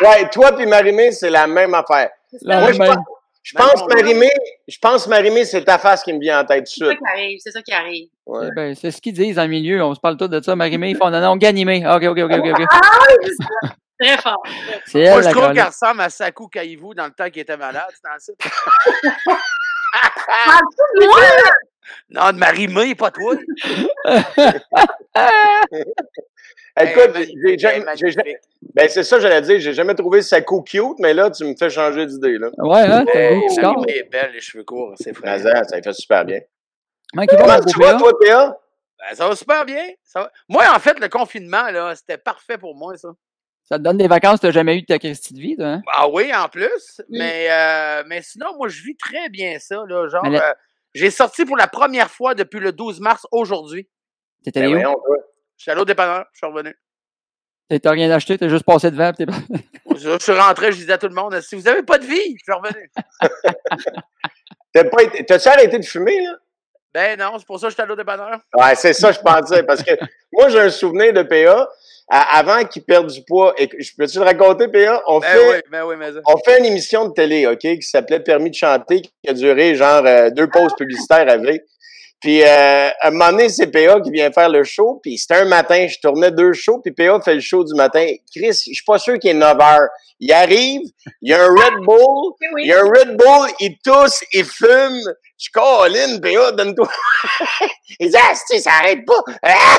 ouais, 0.08 0.28
toi 0.30 0.56
puis 0.56 0.66
Marimé, 0.66 1.12
c'est 1.12 1.30
la 1.30 1.46
même 1.46 1.74
affaire. 1.74 2.10
La 2.42 2.60
Moi, 2.60 2.72
je 2.72 2.78
même. 2.78 2.94
pense, 2.94 3.04
je 3.42 3.52
pense 3.54 3.86
Marimé, 3.88 4.30
je 4.66 4.78
pense 4.80 5.06
Marimé, 5.06 5.44
c'est 5.44 5.64
ta 5.64 5.78
face 5.78 6.02
qui 6.02 6.12
me 6.14 6.20
vient 6.20 6.40
en 6.40 6.44
tête 6.44 6.64
tout 6.64 6.72
C'est 6.78 6.86
ça 6.86 6.94
qui 6.94 7.04
arrive. 7.06 7.38
C'est 7.42 7.50
ça 7.50 7.62
qui 7.62 7.72
arrive. 7.72 8.08
Ouais. 8.26 8.48
Ben, 8.56 8.74
c'est 8.74 8.90
ce 8.90 9.00
qu'ils 9.00 9.14
disent 9.14 9.36
dans 9.36 9.42
le 9.42 9.48
milieu. 9.48 9.82
On 9.84 9.94
se 9.94 10.00
parle 10.00 10.16
tous 10.16 10.28
de 10.28 10.40
ça. 10.42 10.56
Marimé, 10.56 10.90
ils 10.90 10.96
font 10.96 11.10
non, 11.10 11.20
non, 11.20 11.36
Ganimé. 11.36 11.86
OK, 11.86 12.04
OK, 12.04 12.18
OK, 12.18 12.32
OK. 12.32 12.60
ok. 12.60 12.66
Ah 12.70 13.68
c'est 14.00 14.06
ça. 14.06 14.14
Très 14.14 14.22
fort. 14.22 14.42
C'est 14.86 15.04
Moi, 15.10 15.20
je 15.20 15.26
la 15.26 15.32
trouve 15.32 15.52
qu'elle 15.52 15.62
ressemble 15.64 16.00
à 16.00 16.10
Sakou 16.10 16.48
Kaivou 16.48 16.94
dans 16.94 17.06
le 17.06 17.12
temps 17.12 17.28
qu'il 17.30 17.42
était 17.42 17.56
malade. 17.56 17.84
C'est 17.90 18.04
dans 18.04 18.18
ça. 18.18 18.32
Ah, 20.28 20.60
moi, 21.00 21.20
Non, 22.10 22.32
de 22.32 22.38
Marie-Mé, 22.38 22.94
pas 22.94 23.10
toi. 23.10 23.34
Écoute, 26.80 27.16
Hey, 27.16 27.58
j'ai 27.58 28.14
ben 28.74 28.88
c'est 28.88 29.02
ça, 29.02 29.18
j'allais 29.18 29.40
dire, 29.42 29.58
j'ai 29.58 29.72
jamais 29.72 29.94
trouvé 29.94 30.20
cool 30.46 30.62
cute, 30.64 30.98
mais 30.98 31.12
là, 31.12 31.30
tu 31.30 31.44
me 31.44 31.54
fais 31.58 31.70
changer 31.70 32.06
d'idée, 32.06 32.38
là. 32.38 32.50
Ouais, 32.58 32.80
hein, 32.82 33.04
t'as 33.10 33.18
Hey. 33.18 33.40
Marie-Mé 33.60 33.92
est 33.98 34.10
belle, 34.10 34.30
les 34.32 34.40
cheveux 34.40 34.64
courts, 34.64 34.94
c'est 34.96 35.12
frais. 35.14 35.30
Razan, 35.30 35.64
ça 35.64 35.82
fait 35.82 35.92
super 35.92 36.24
bien. 36.24 36.40
Comment 37.12 37.60
tu 37.60 37.80
vas, 37.80 37.94
toi, 37.94 38.12
PA? 38.20 38.58
Ben, 38.98 39.14
ça 39.14 39.28
va 39.28 39.34
super 39.34 39.64
bien. 39.64 39.88
Ça 40.02 40.20
va. 40.20 40.32
Moi, 40.48 40.64
en 40.74 40.78
fait, 40.78 40.98
le 41.00 41.08
confinement, 41.08 41.70
là, 41.70 41.94
c'était 41.94 42.18
parfait 42.18 42.58
pour 42.58 42.74
moi, 42.74 42.96
ça. 42.96 43.08
Ça 43.68 43.76
te 43.78 43.82
donne 43.82 43.98
des 43.98 44.08
vacances 44.08 44.36
que 44.40 44.46
t'as 44.46 44.50
jamais 44.52 44.76
eu 44.78 44.80
de 44.80 44.86
ta 44.86 44.98
Christie 44.98 45.34
de 45.34 45.40
vie, 45.40 45.54
toi, 45.56 45.66
hein? 45.66 45.82
Ah 45.94 46.08
oui, 46.08 46.32
en 46.34 46.48
plus. 46.48 47.02
Oui. 47.10 47.18
Mais, 47.18 47.48
euh, 47.50 48.02
mais 48.06 48.22
sinon, 48.22 48.56
moi, 48.56 48.68
je 48.68 48.82
vis 48.82 48.96
très 48.96 49.28
bien 49.28 49.58
ça. 49.58 49.82
Là, 49.86 50.08
genre, 50.08 50.24
euh, 50.24 50.52
j'ai 50.94 51.10
sorti 51.10 51.44
pour 51.44 51.56
la 51.56 51.66
première 51.66 52.10
fois 52.10 52.34
depuis 52.34 52.60
le 52.60 52.72
12 52.72 53.00
mars 53.00 53.26
aujourd'hui. 53.30 53.86
T'étais 54.42 54.62
Ben 54.62 54.74
allé 54.74 54.86
où? 54.86 54.96
suis 55.58 55.70
allé 55.70 55.80
au 55.80 55.84
dépanneur, 55.84 56.24
je 56.32 56.38
suis 56.38 56.46
revenu. 56.46 56.74
T'as- 57.82 57.90
rien 57.90 58.10
acheté, 58.10 58.38
t'as 58.38 58.48
juste 58.48 58.64
passé 58.64 58.90
devant. 58.90 59.12
t'es 59.12 59.26
pas- 59.26 59.32
Je, 59.96 60.10
je 60.12 60.18
suis 60.22 60.32
rentré, 60.32 60.72
je 60.72 60.76
disais 60.78 60.92
à 60.92 60.98
tout 60.98 61.08
le 61.08 61.14
monde, 61.14 61.38
si 61.40 61.54
vous 61.56 61.62
n'avez 61.62 61.82
pas 61.82 61.98
de 61.98 62.06
vie, 62.06 62.36
je 62.38 62.42
suis 62.44 62.52
revenu. 62.52 62.90
T'as 64.72 64.84
pas 64.84 65.02
été- 65.02 65.24
T'as-tu 65.24 65.48
arrêté 65.48 65.78
de 65.78 65.84
fumer, 65.84 66.20
là? 66.22 66.36
Ben 66.94 67.18
non, 67.18 67.32
c'est 67.38 67.46
pour 67.46 67.58
ça 67.60 67.66
que 67.66 67.70
je 67.70 67.74
suis 67.74 67.82
allé 67.82 67.92
au 67.92 67.96
dépanneur. 67.96 68.38
Ouais, 68.54 68.74
c'est 68.74 68.92
ça, 68.92 69.12
je 69.12 69.20
pensais. 69.20 69.62
Parce 69.62 69.82
que 69.82 69.90
moi, 70.32 70.48
j'ai 70.48 70.60
un 70.60 70.70
souvenir 70.70 71.12
de 71.12 71.22
PA, 71.22 71.68
à- 72.10 72.38
avant 72.38 72.64
qu'il 72.64 72.82
perde 72.84 73.08
du 73.08 73.20
poids. 73.26 73.54
Et 73.58 73.68
je 73.78 73.90
peux-tu 73.96 74.18
le 74.18 74.24
raconter, 74.24 74.68
PA? 74.68 75.02
On 75.06 75.18
Ben 75.20 75.26
fait, 75.28 75.48
oui, 75.50 75.56
ben 75.70 75.84
oui, 75.84 75.94
mais 75.98 76.12
ça. 76.12 76.18
on 76.26 76.36
fait 76.44 76.58
une 76.58 76.66
émission 76.66 77.06
de 77.08 77.12
télé, 77.12 77.46
OK, 77.46 77.58
qui 77.60 77.82
s'appelait 77.82 78.20
Permis 78.20 78.50
de 78.50 78.54
chanter, 78.56 79.02
qui 79.02 79.10
a 79.28 79.32
duré 79.32 79.74
genre 79.74 80.04
euh, 80.06 80.30
deux 80.30 80.48
pauses 80.48 80.74
publicitaires 80.76 81.28
avec. 81.28 81.62
Puis 82.20 82.42
euh, 82.42 82.88
à 83.00 83.08
un 83.08 83.10
moment 83.12 83.30
donné, 83.30 83.48
c'est 83.48 83.68
PA 83.68 84.00
qui 84.00 84.10
vient 84.10 84.32
faire 84.32 84.48
le 84.48 84.64
show. 84.64 84.98
Puis 85.02 85.18
c'était 85.18 85.36
un 85.36 85.44
matin, 85.44 85.86
je 85.86 85.96
tournais 86.02 86.32
deux 86.32 86.52
shows, 86.52 86.80
puis 86.82 86.92
PA 86.92 87.20
fait 87.20 87.34
le 87.34 87.40
show 87.40 87.62
du 87.62 87.74
matin. 87.74 88.04
Chris, 88.34 88.48
je 88.48 88.72
suis 88.74 88.84
pas 88.84 88.98
sûr 88.98 89.18
qu'il 89.20 89.30
est 89.30 89.34
9 89.34 89.56
heures. 89.60 89.88
Il 90.18 90.32
arrive, 90.32 90.80
il 91.22 91.30
y 91.30 91.32
a 91.32 91.44
un 91.44 91.46
Red 91.48 91.74
Bull, 91.86 92.32
Oui, 92.54 92.62
il 92.64 92.66
y 92.66 92.72
a 92.72 92.80
un 92.80 92.88
Red 92.88 93.16
Bull, 93.16 93.48
il 93.60 93.76
tousse, 93.84 94.24
il 94.32 94.44
fume. 94.44 95.00
Je 95.38 95.44
suis 95.44 95.52
Colin, 95.52 96.18
PA, 96.20 96.50
donne-toi. 96.50 96.88
il 98.00 98.10
dit, 98.10 98.16
ah, 98.20 98.34
si, 98.34 98.60
ça 98.60 98.70
arrête 98.80 99.04
pas. 99.06 99.32
Ah, 99.44 99.78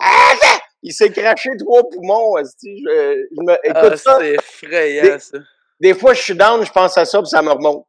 ah. 0.00 0.58
Il 0.82 0.92
s'est 0.92 1.10
craché 1.10 1.50
trois 1.58 1.82
poumons. 1.90 2.36
Je, 2.38 2.68
je 2.70 3.42
me, 3.42 3.54
écoute 3.64 3.90
Ah, 3.92 3.96
ça. 3.96 4.16
c'est 4.20 4.34
effrayant, 4.34 5.18
ça. 5.18 5.38
Des 5.80 5.94
fois, 5.94 6.14
je 6.14 6.22
suis 6.22 6.34
down, 6.34 6.64
je 6.64 6.70
pense 6.72 6.96
à 6.98 7.04
ça, 7.04 7.18
puis 7.20 7.28
ça 7.28 7.42
me 7.42 7.50
remonte. 7.50 7.84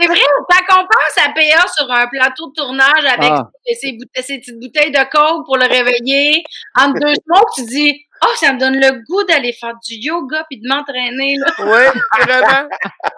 C'est 0.00 0.06
vrai, 0.06 0.20
quand 0.68 0.76
on 0.82 0.86
pense 0.86 1.16
à 1.26 1.30
PA 1.30 1.66
sur 1.76 1.90
un 1.90 2.06
plateau 2.06 2.48
de 2.48 2.52
tournage 2.54 3.04
avec 3.04 3.30
Ah. 3.32 3.48
ses, 3.80 3.92
boute- 3.92 4.08
ses 4.22 4.38
petites 4.38 4.60
bouteilles 4.60 4.92
de 4.92 4.98
coke 5.10 5.44
pour 5.44 5.56
le 5.56 5.66
réveiller, 5.66 6.44
entre 6.78 7.00
deux 7.00 7.14
smokes, 7.26 7.48
tu 7.56 7.64
dis 7.64 8.04
Oh, 8.24 8.28
ça 8.36 8.52
me 8.52 8.58
donne 8.58 8.76
le 8.76 9.02
goût 9.08 9.22
d'aller 9.24 9.52
faire 9.52 9.74
du 9.88 9.94
yoga 9.94 10.44
puis 10.50 10.60
de 10.60 10.68
m'entraîner. 10.68 11.36
là. 11.38 11.52
Oui, 11.60 12.00
vraiment. 12.24 12.68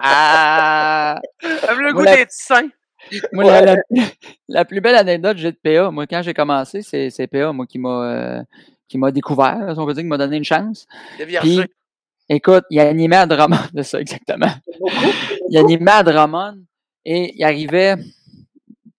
Ah! 0.00 1.14
J'aime 1.42 1.80
le 1.80 1.92
Moi, 1.92 2.02
goût 2.02 2.02
la- 2.02 2.16
d'être 2.16 2.32
sain. 2.32 2.68
Moi, 3.32 3.44
la, 3.44 3.60
la- 3.74 3.76
la 4.48 4.64
plus 4.64 4.80
belle 4.80 4.96
anecdote 4.96 5.34
que 5.36 5.40
j'ai 5.42 5.52
de 5.52 5.58
PA, 5.62 5.90
moi, 5.90 6.06
quand 6.06 6.22
j'ai 6.22 6.34
commencé, 6.34 6.82
c'est 6.82 7.10
c'est 7.10 7.26
PA, 7.26 7.52
moi, 7.52 7.66
qui 7.66 7.78
m'a 7.78 7.88
euh, 8.04 8.42
qui 8.88 8.98
m'a 8.98 9.10
découvert, 9.10 9.70
si 9.74 9.78
on 9.78 9.86
peut 9.86 9.94
dire, 9.94 10.02
qui 10.02 10.08
m'a 10.08 10.18
donné 10.18 10.36
une 10.36 10.44
chance. 10.44 10.86
Puis, 11.40 11.56
écoute, 12.28 12.64
il 12.70 12.80
animait 12.80 13.16
à 13.16 13.26
Drummond, 13.26 13.56
de 13.72 13.82
ça, 13.82 14.00
exactement. 14.00 14.52
Il 15.48 15.56
animait 15.58 15.90
à 15.90 16.02
Drummond 16.02 16.58
et 17.04 17.32
il 17.36 17.44
arrivait 17.44 17.96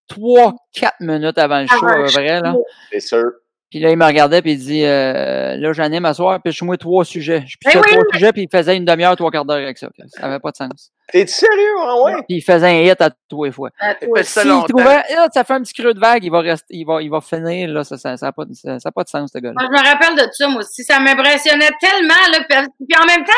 trois, 0.08 0.56
quatre 0.74 1.00
minutes 1.00 1.38
avant 1.38 1.62
le 1.62 1.68
show, 1.68 1.86
peu 1.96 2.12
près, 2.12 2.42
là. 2.42 2.54
C'est 2.92 3.00
sûr. 3.00 3.32
Puis 3.72 3.80
là, 3.80 3.90
il 3.90 3.98
me 3.98 4.06
regardait, 4.06 4.42
puis 4.42 4.52
il 4.52 4.58
dit 4.60 4.84
euh, 4.84 5.56
Là, 5.58 5.72
j'anime 5.74 6.06
à 6.06 6.14
soir, 6.14 6.40
puis 6.44 6.52
je 6.54 6.64
moi 6.66 6.78
trois 6.78 7.04
sujets. 7.06 7.44
Je 7.48 7.56
Ben 7.64 7.72
pitchais 7.72 7.78
oui, 7.80 7.92
trois 7.92 8.04
mais- 8.12 8.18
sujets, 8.20 8.34
puis 8.34 8.42
il 8.44 8.50
faisait 8.56 8.76
une 8.78 8.84
demi-heure, 8.86 9.16
trois 9.16 9.32
quarts 9.32 9.46
d'heure 9.46 9.58
avec 9.64 9.78
ça. 9.78 9.88
Ça 10.08 10.28
n'avait 10.28 10.40
pas 10.40 10.52
de 10.52 10.58
sens. 10.58 10.92
T'es 11.12 11.26
sérieux, 11.26 11.76
hein, 11.82 11.96
ouais? 12.04 12.14
Puis 12.28 12.38
il 12.38 12.42
faisait 12.42 12.68
un 12.68 12.82
hit 12.92 13.02
à 13.02 13.10
tous 13.30 13.46
les 13.46 13.52
fois. 13.52 13.70
À 13.80 13.94
Il 14.02 14.08
toi. 14.08 14.24
S'il 14.24 14.48
longtemps. 14.50 14.66
trouvait, 14.68 15.04
là, 15.16 15.28
ça 15.34 15.44
fait 15.46 15.54
un 15.54 15.62
petit 15.62 15.74
creux 15.74 15.94
de 15.94 16.00
vague, 16.00 16.24
il 16.24 16.30
va 16.32 16.40
rester, 16.42 16.68
il 16.76 16.86
va, 16.86 17.02
il 17.02 17.10
va 17.10 17.22
finir, 17.22 17.70
là, 17.70 17.84
ça 17.86 17.96
n'a 17.96 18.00
ça, 18.00 18.18
ça 18.18 18.28
a 18.28 18.32
pas, 18.34 18.46
de- 18.46 18.54
ça, 18.54 18.78
ça 18.80 18.90
a 18.90 18.92
pas 18.92 19.04
de 19.04 19.10
sens, 19.10 19.32
ce 19.34 19.40
gars-là. 19.40 19.56
Moi, 19.58 19.70
je 19.74 19.82
me 19.82 19.88
rappelle 19.90 20.16
de 20.16 20.30
ça, 20.32 20.48
moi 20.50 20.62
aussi. 20.62 20.84
Ça 20.84 21.00
m'impressionnait 21.00 21.72
tellement, 21.80 22.14
là. 22.32 22.40
Puis, 22.50 22.86
puis 22.90 22.98
en 23.02 23.06
même 23.06 23.26
temps, 23.26 23.32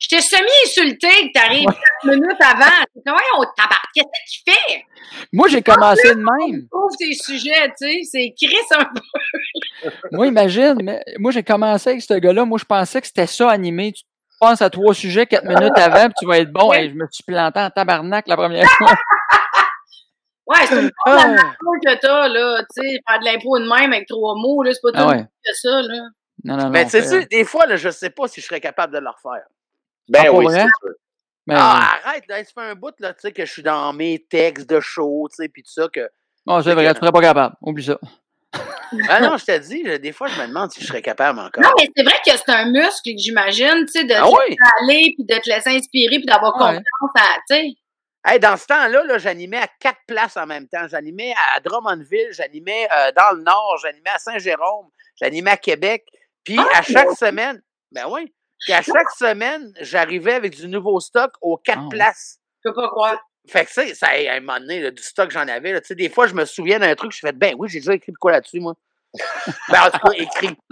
j'étais 0.00 0.22
semi-insultée 0.22 1.28
que 1.28 1.32
t'arrives 1.32 1.66
quatre 1.66 2.04
minutes 2.16 2.40
avant. 2.40 2.84
C'est 2.94 3.02
comme, 3.06 3.14
ouais, 3.14 3.22
on 3.38 3.44
tabarque. 3.56 3.84
Qu'est-ce 3.94 4.42
qu'il 4.42 4.52
fait? 4.52 4.84
Moi, 5.32 5.46
j'ai 5.48 5.62
commencé 5.62 6.08
de 6.14 6.18
même. 6.20 6.66
Trouve 6.70 6.90
tes 6.98 7.12
sujets, 7.14 7.68
tu 7.80 7.86
sais. 7.86 8.00
C'est 8.10 8.34
Chris 8.40 8.56
un 8.76 8.84
peu. 8.86 9.90
Moi, 10.12 10.26
imagine, 10.26 10.76
mais 10.82 11.02
moi, 11.18 11.30
j'ai 11.32 11.42
commencé 11.42 11.90
avec 11.90 12.02
ce 12.02 12.14
gars-là. 12.14 12.44
Moi, 12.44 12.58
je 12.58 12.64
pensais 12.64 13.00
que 13.00 13.06
c'était 13.06 13.26
ça 13.26 13.50
animé. 13.50 13.92
Tu 13.92 14.02
penses 14.40 14.60
à 14.62 14.68
trois 14.70 14.94
sujets 14.94 15.26
quatre 15.26 15.44
minutes 15.46 15.76
avant, 15.76 16.04
puis 16.06 16.14
tu 16.20 16.26
vas 16.26 16.38
être 16.38 16.52
bon. 16.52 16.72
Et 16.74 16.90
je 16.90 16.94
me 16.94 17.06
suis 17.10 17.24
planté 17.24 17.60
en 17.60 17.70
tabarnak 17.70 18.26
la 18.28 18.36
première 18.36 18.68
fois. 18.78 18.94
Ouais, 20.46 20.66
c'est 20.66 20.80
une 20.82 20.90
Ah. 21.06 21.18
forme 21.18 21.36
d'impro 21.36 21.72
que 21.84 21.94
t'as, 22.00 22.28
là. 22.28 22.62
Tu 22.74 22.82
sais, 22.82 22.96
faire 23.08 23.20
de 23.20 23.24
l'impro 23.24 23.58
de 23.58 23.64
même 23.64 23.92
avec 23.92 24.06
trois 24.08 24.34
mots, 24.36 24.62
là. 24.62 24.72
C'est 24.74 24.80
pas 24.82 24.90
tout 24.92 24.96
Ah 24.98 25.02
le 25.02 25.08
ouais. 25.08 25.16
monde 25.18 25.26
qui 25.44 25.48
fait 25.50 25.54
ça, 25.68 25.82
là. 25.82 25.94
Non, 26.44 26.56
non, 26.56 26.64
non. 26.64 26.70
Mais 26.70 26.84
tu 26.84 26.90
sais, 26.90 27.02
fait- 27.02 27.26
des 27.30 27.44
fois, 27.44 27.66
là, 27.66 27.76
je 27.76 27.88
sais 27.90 28.10
pas 28.10 28.26
si 28.28 28.40
je 28.40 28.46
serais 28.46 28.60
capable 28.60 28.92
de 28.94 28.98
le 28.98 29.08
refaire. 29.08 29.44
Ben 30.10 30.22
Ah, 30.24 30.28
pour 30.28 30.38
oui, 30.38 30.44
vrai? 30.46 30.60
c'est 30.60 30.86
sûr. 30.88 30.96
ben, 31.46 31.56
Ah, 31.58 31.98
arrête, 32.04 32.24
là, 32.28 32.44
ça 32.44 32.50
fait 32.52 32.60
un 32.70 32.74
bout, 32.74 32.94
là, 32.98 33.14
tu 33.14 33.20
sais, 33.20 33.32
que 33.32 33.46
je 33.46 33.52
suis 33.52 33.62
dans 33.62 33.92
mes 33.92 34.18
textes 34.28 34.68
de 34.68 34.80
show, 34.80 35.28
tu 35.30 35.36
sais, 35.36 35.48
puis 35.48 35.62
tout 35.62 35.70
ça, 35.72 35.88
que... 35.88 36.08
bon, 36.44 36.60
c'est 36.62 36.74
vrai, 36.74 36.92
tu 36.92 37.00
serais 37.00 37.12
pas 37.12 37.20
capable. 37.20 37.54
Oublie 37.62 37.84
ça. 37.84 37.98
Ah 39.08 39.20
non, 39.20 39.36
je 39.36 39.44
te 39.44 39.56
dis, 39.58 39.82
des 40.00 40.12
fois, 40.12 40.26
je 40.26 40.40
me 40.40 40.48
demande 40.48 40.72
si 40.72 40.80
je 40.80 40.86
serais 40.86 41.00
capable 41.02 41.38
encore. 41.38 41.62
Non, 41.62 41.70
mais 41.78 41.88
c'est 41.96 42.02
vrai 42.02 42.16
que 42.26 42.32
c'est 42.36 42.48
un 42.50 42.70
muscle, 42.72 43.10
j'imagine, 43.16 43.86
tu 43.86 43.92
sais, 44.00 44.04
de 44.04 44.14
Ah 44.14 44.22
te 44.22 44.34
oui? 44.34 44.40
laisser 44.48 44.56
aller, 44.82 45.14
puis 45.16 45.24
de 45.24 45.38
te 45.40 45.48
laisser 45.48 45.70
inspirer, 45.70 46.16
puis 46.16 46.26
d'avoir 46.26 46.54
Ouais. 46.56 46.80
confiance 46.98 47.10
à, 47.14 47.36
tu 47.48 47.54
sais. 47.56 47.66
Hey, 48.26 48.38
dans 48.40 48.56
ce 48.56 48.66
temps-là, 48.66 49.04
-là, 49.04 49.18
j'animais 49.18 49.58
à 49.58 49.68
quatre 49.78 50.00
places 50.06 50.36
en 50.36 50.44
même 50.46 50.68
temps. 50.68 50.86
J'animais 50.88 51.32
à 51.54 51.60
Drummondville, 51.60 52.28
j'animais 52.32 52.86
euh, 52.94 53.12
dans 53.16 53.34
le 53.36 53.42
Nord, 53.42 53.78
j'animais 53.80 54.10
à 54.10 54.18
Saint-Jérôme, 54.18 54.88
j'animais 55.18 55.52
à 55.52 55.56
Québec. 55.56 56.04
Puis 56.44 56.58
Ah, 56.58 56.78
à 56.78 56.82
chaque 56.82 57.12
semaine, 57.12 57.62
ben 57.92 58.06
oui, 58.10 58.30
puis 58.60 58.72
à 58.72 58.82
chaque 58.82 59.10
semaine, 59.18 59.72
j'arrivais 59.80 60.34
avec 60.34 60.54
du 60.54 60.68
nouveau 60.68 61.00
stock 61.00 61.32
aux 61.40 61.56
quatre 61.56 61.78
Ah 61.80 61.82
ouais. 61.84 61.88
places. 61.90 62.38
Je 62.64 62.68
peux 62.70 62.74
pas 62.74 62.88
croire. 62.88 63.18
Fait 63.48 63.64
que 63.64 63.70
ça, 63.72 63.82
ça 63.94 64.08
à 64.08 64.34
un 64.34 64.40
moment 64.40 64.60
donné, 64.60 64.80
là, 64.80 64.90
du 64.90 65.02
stock 65.02 65.30
j'en 65.30 65.48
avais. 65.48 65.72
là. 65.72 65.80
Tu 65.80 65.88
sais, 65.88 65.94
des 65.94 66.08
fois, 66.10 66.26
je 66.26 66.34
me 66.34 66.44
souviens 66.44 66.78
d'un 66.78 66.94
truc, 66.94 67.12
je 67.12 67.18
fais 67.20 67.32
ben 67.32 67.54
oui, 67.58 67.68
j'ai 67.68 67.80
déjà 67.80 67.94
écrit 67.94 68.12
de 68.12 68.18
quoi 68.18 68.32
là-dessus, 68.32 68.60
moi. 68.60 68.74
ben, 69.68 69.82
en 69.86 69.90
tout 69.90 69.98
cas, 69.98 70.12
écrit. 70.14 70.56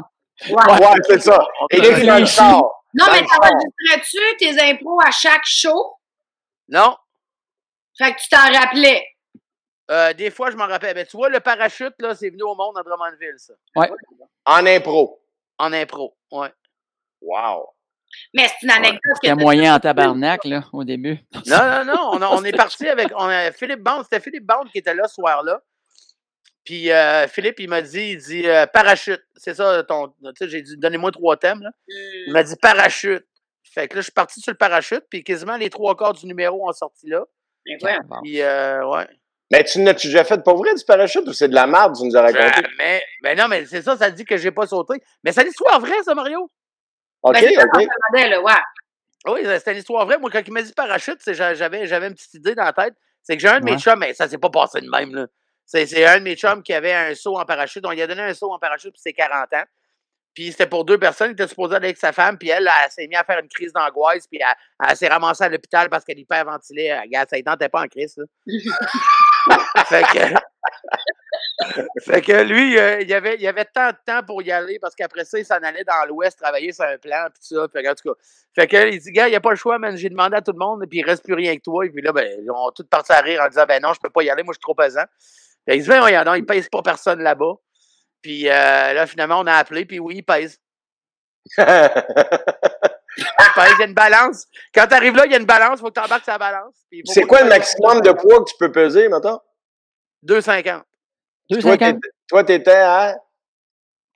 Ouais. 0.49 0.55
Ouais, 0.55 0.95
c'est 1.05 1.21
ça. 1.21 1.37
Dans 1.37 1.67
le 1.73 1.81
réfléchis. 1.81 2.37
char. 2.37 2.63
Non, 2.95 3.07
mais 3.11 3.23
t'enregistrais-tu 3.27 4.37
tes 4.39 4.71
impros 4.71 5.01
à 5.05 5.11
chaque 5.11 5.45
show? 5.45 5.97
Non. 6.69 6.97
Fait 7.99 8.15
que 8.15 8.21
tu 8.21 8.29
t'en 8.29 8.53
rappelais. 8.53 9.05
Euh, 9.91 10.13
des 10.13 10.31
fois, 10.31 10.53
je 10.53 10.57
m'en 10.57 10.69
rappelle. 10.69 10.95
Ben, 10.95 11.05
tu 11.05 11.17
vois, 11.17 11.29
le 11.29 11.41
parachute, 11.41 11.95
là, 11.99 12.15
c'est 12.15 12.31
venu 12.31 12.45
au 12.45 12.55
monde 12.55 12.79
à 12.79 12.85
Drummondville, 12.85 13.35
ça. 13.39 13.55
En 14.45 14.65
impro. 14.65 15.21
En 15.59 15.73
impro. 15.73 16.17
Ouais. 16.31 16.53
Wow. 17.21 17.69
Mais 18.35 18.49
c'est 18.49 18.67
une 18.67 18.71
anecdote 18.71 19.01
que 19.05 19.29
C'était 19.29 19.35
moyen 19.35 19.75
en 19.75 19.81
tabarnak, 19.81 20.45
là, 20.45 20.65
au 20.73 20.85
début. 20.85 21.19
Non, 21.47 21.59
non, 21.59 21.85
non. 21.85 22.11
On, 22.13 22.23
a- 22.23 22.29
on 22.29 22.45
est 22.45 22.57
parti 22.57 22.87
avec 22.89 23.09
on 23.17 23.25
a 23.29 23.53
Philippe 23.53 23.83
Bond. 23.83 24.03
C'était 24.05 24.21
Philippe 24.21 24.47
Bond 24.47 24.65
qui 24.73 24.79
était 24.79 24.95
là 24.95 25.07
ce 25.09 25.15
soir-là. 25.15 25.61
Puis 26.65 26.91
euh, 26.93 27.27
Philippe, 27.29 27.61
il 27.61 27.69
m'a 27.69 27.81
dit, 27.81 28.11
il 28.13 28.19
dit 28.19 28.47
euh, 28.47 28.67
parachute. 28.67 29.23
C'est 29.37 29.55
ça, 29.55 29.83
ton. 29.85 30.09
Tu 30.09 30.15
sais, 30.39 30.49
j'ai 30.49 30.63
dit, 30.63 30.77
donnez-moi 30.77 31.11
trois 31.13 31.37
thèmes. 31.37 31.63
Là. 31.63 31.71
Il 32.27 32.33
m'a 32.33 32.43
dit 32.43 32.57
parachute. 32.61 33.25
Fait 33.63 33.89
que 33.89 33.95
là, 33.97 34.01
je 34.01 34.05
suis 34.05 34.13
parti 34.13 34.41
sur 34.41 34.51
le 34.53 34.57
parachute, 34.57 35.05
puis 35.11 35.23
quasiment 35.25 35.57
les 35.57 35.71
trois 35.71 35.97
quarts 35.97 36.15
du 36.15 36.27
numéro 36.27 36.69
ont 36.69 36.73
sorti 36.73 37.09
là. 37.09 37.23
Ouais. 37.83 37.99
Puis, 38.23 38.41
euh, 38.41 38.87
ouais. 38.87 39.07
Mais 39.51 39.65
tu 39.65 39.79
n'as-tu 39.81 40.09
déjà 40.09 40.25
fait 40.25 40.43
pour 40.43 40.57
vrai 40.57 40.75
du 40.75 40.85
parachute 40.85 41.27
ou 41.27 41.33
c'est 41.33 41.49
de 41.49 41.55
la 41.55 41.67
merde, 41.67 41.95
tu 41.99 42.05
nous 42.05 42.17
as 42.17 42.23
raconté? 42.23 42.67
Mais, 42.79 43.03
mais 43.23 43.35
non, 43.35 43.47
mais 43.49 43.65
c'est 43.67 43.83
ça, 43.83 43.97
ça 43.97 44.11
dit 44.11 44.25
que 44.25 44.37
j'ai 44.37 44.51
pas 44.51 44.67
sauté. 44.67 45.03
Mais 45.25 45.33
c'est 45.33 45.43
une 45.43 45.49
histoire 45.49 45.81
vraie, 45.81 46.03
ça, 46.05 46.15
Mario. 46.15 46.51
OK, 47.23 47.33
Ben, 47.35 47.43
c'est 47.55 47.65
OK. 47.65 47.87
là, 48.31 48.41
ouais. 48.43 48.53
Oui, 49.27 49.41
c'est 49.45 49.73
une 49.73 49.79
histoire 49.79 50.07
vraie. 50.07 50.19
Moi, 50.19 50.31
quand 50.31 50.43
il 50.47 50.53
m'a 50.53 50.63
dit 50.63 50.73
parachute, 50.73 51.19
c'est- 51.21 51.35
j'a- 51.35 51.55
j'avais, 51.55 51.87
j'avais 51.87 52.07
une 52.09 52.15
petite 52.15 52.35
idée 52.35 52.55
dans 52.55 52.65
la 52.65 52.73
tête. 52.73 52.95
C'est 53.23 53.37
que 53.37 53.43
j'ai 53.43 53.49
un 53.49 53.61
de 53.61 53.65
mes 53.65 53.73
Ouais. 53.73 53.79
chums, 53.79 53.99
mais 53.99 54.15
ça 54.15 54.29
s'est 54.29 54.39
pas 54.39 54.49
passé 54.51 54.81
de 54.81 54.89
même. 54.89 55.15
Là. 55.15 55.27
C'est, 55.67 55.85
c'est 55.87 56.07
un 56.07 56.19
de 56.19 56.25
mes 56.25 56.35
chums 56.37 56.63
qui 56.63 56.73
avait 56.73 56.95
un 56.95 57.15
saut 57.15 57.37
en 57.39 57.45
parachute. 57.45 57.85
On 57.85 57.91
lui 57.91 58.01
a 58.01 58.07
donné 58.07 58.23
un 58.23 58.33
saut 58.33 58.51
en 58.53 58.59
parachute 58.59 58.91
pour 58.93 59.01
ses 59.01 59.13
40 59.13 59.53
ans. 59.53 59.65
Puis 60.35 60.53
c'était 60.53 60.67
pour 60.69 60.85
deux 60.85 60.97
personnes. 60.99 61.31
Il 61.31 61.33
était 61.33 61.49
supposé 61.49 61.75
aller 61.77 61.87
avec 61.89 61.99
sa 61.99 62.13
femme. 62.13 62.39
Puis 62.39 62.49
elle, 62.49 62.71
elle, 62.85 62.91
s'est 62.91 63.07
mise 63.09 63.19
à 63.19 63.25
faire 63.25 63.41
une 63.41 63.49
crise 63.49 63.73
d'angoisse. 63.73 64.27
Puis 64.29 64.39
elle, 64.41 64.89
elle 64.89 64.97
s'est 64.97 65.09
ramassée 65.09 65.45
à 65.45 65.49
l'hôpital 65.49 65.91
parce 65.91 66.05
qu'elle 66.05 66.19
hyperventilait. 66.21 66.99
Regarde, 67.01 67.29
ça 67.29 67.37
ne 67.37 67.43
tentait 67.43 67.69
pas 67.69 67.83
en 67.83 67.89
crise. 67.89 68.17
là. 68.17 68.25
fait 69.89 70.03
que. 70.05 70.35
Fait 72.01 72.21
que 72.23 72.43
lui, 72.43 72.79
euh, 72.79 73.01
il, 73.01 73.09
y 73.09 73.15
avait, 73.15 73.37
il 73.39 73.47
avait 73.47 73.65
tant 73.65 73.89
de 73.91 73.97
temps 74.07 74.23
pour 74.27 74.43
y 74.43 74.51
aller 74.51 74.79
parce 74.79 74.95
qu'après 74.95 75.25
ça, 75.25 75.39
il 75.39 75.45
s'en 75.45 75.57
allait 75.57 75.85
dans 75.85 76.07
l'Ouest 76.07 76.39
travailler 76.39 76.73
sur 76.73 76.85
un 76.85 76.99
plan. 76.99 77.27
Puis 77.33 77.49
tout 77.49 77.57
ça. 77.57 77.67
Fait 77.73 77.83
que, 77.83 77.89
en 77.89 77.95
tout 77.95 78.13
cas, 78.13 78.21
fait 78.55 78.67
que, 78.67 78.91
il 78.91 79.01
dit, 79.01 79.13
gars, 79.13 79.29
il 79.29 79.31
n'y 79.31 79.37
a 79.37 79.41
pas 79.41 79.51
le 79.51 79.57
choix, 79.57 79.79
man. 79.79 79.97
J'ai 79.97 80.09
demandé 80.09 80.37
à 80.37 80.43
tout 80.43 80.53
le 80.53 80.59
monde, 80.59 80.85
puis 80.89 81.01
il 81.01 81.05
reste 81.05 81.25
plus 81.25 81.35
rien 81.35 81.57
que 81.57 81.63
toi. 81.63 81.87
Et 81.87 81.91
puis 81.91 82.03
là, 82.03 82.13
ben, 82.13 82.27
ils 82.43 82.51
ont 82.51 82.71
tous 82.75 82.85
parti 82.85 83.13
à 83.13 83.21
rire 83.21 83.41
en 83.43 83.49
disant, 83.49 83.65
ben 83.67 83.83
non, 83.83 83.93
je 83.93 84.01
peux 84.01 84.11
pas 84.11 84.23
y 84.23 84.31
aller, 84.31 84.43
moi, 84.43 84.53
je 84.53 84.59
suis 84.59 84.63
trop 84.63 84.75
pesant. 84.75 85.05
Fait 85.67 85.77
il 85.77 85.83
dit, 85.83 85.89
ben, 85.89 86.01
voyons, 86.01 86.25
non, 86.25 86.35
il 86.35 86.47
pèse 86.47 86.69
pas 86.69 86.83
personne 86.83 87.23
là-bas. 87.23 87.55
Puis 88.23 88.49
euh, 88.49 88.53
là, 88.53 89.07
finalement, 89.07 89.41
on 89.41 89.47
a 89.47 89.55
appelé, 89.55 89.85
puis 89.85 89.99
oui, 89.99 90.17
il 90.17 90.23
pèse. 90.23 90.59
Il 93.19 93.25
pèse, 93.55 93.73
il 93.77 93.81
y 93.81 93.83
a 93.83 93.87
une 93.87 93.95
balance. 93.95 94.47
Quand 94.73 94.87
tu 94.87 94.95
arrives 94.95 95.17
là, 95.17 95.27
il 95.27 95.33
y 95.33 95.35
a 95.35 95.39
une 95.39 95.47
balance, 95.47 95.79
il 95.79 95.81
faut 95.81 95.89
que 95.89 95.95
tu 95.95 96.01
embarques 96.01 96.25
sa 96.25 96.39
balance. 96.39 96.75
c'est 97.07 97.25
quoi 97.25 97.43
le 97.43 97.49
maximum 97.49 98.01
de 98.01 98.13
poids 98.13 98.39
que 98.45 98.51
tu 98.51 98.57
peux 98.59 98.71
peser, 98.71 99.09
maintenant? 99.09 99.43
250. 100.23 100.85
Deux 101.51 101.61
Toi, 101.61 101.73
cinquante. 101.73 101.95
t'étais- 101.95 102.15
toi, 102.29 102.45
t'étais 102.45 102.71
à. 102.73 103.17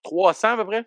300 0.04 0.48
à 0.54 0.56
peu 0.56 0.66
près? 0.66 0.84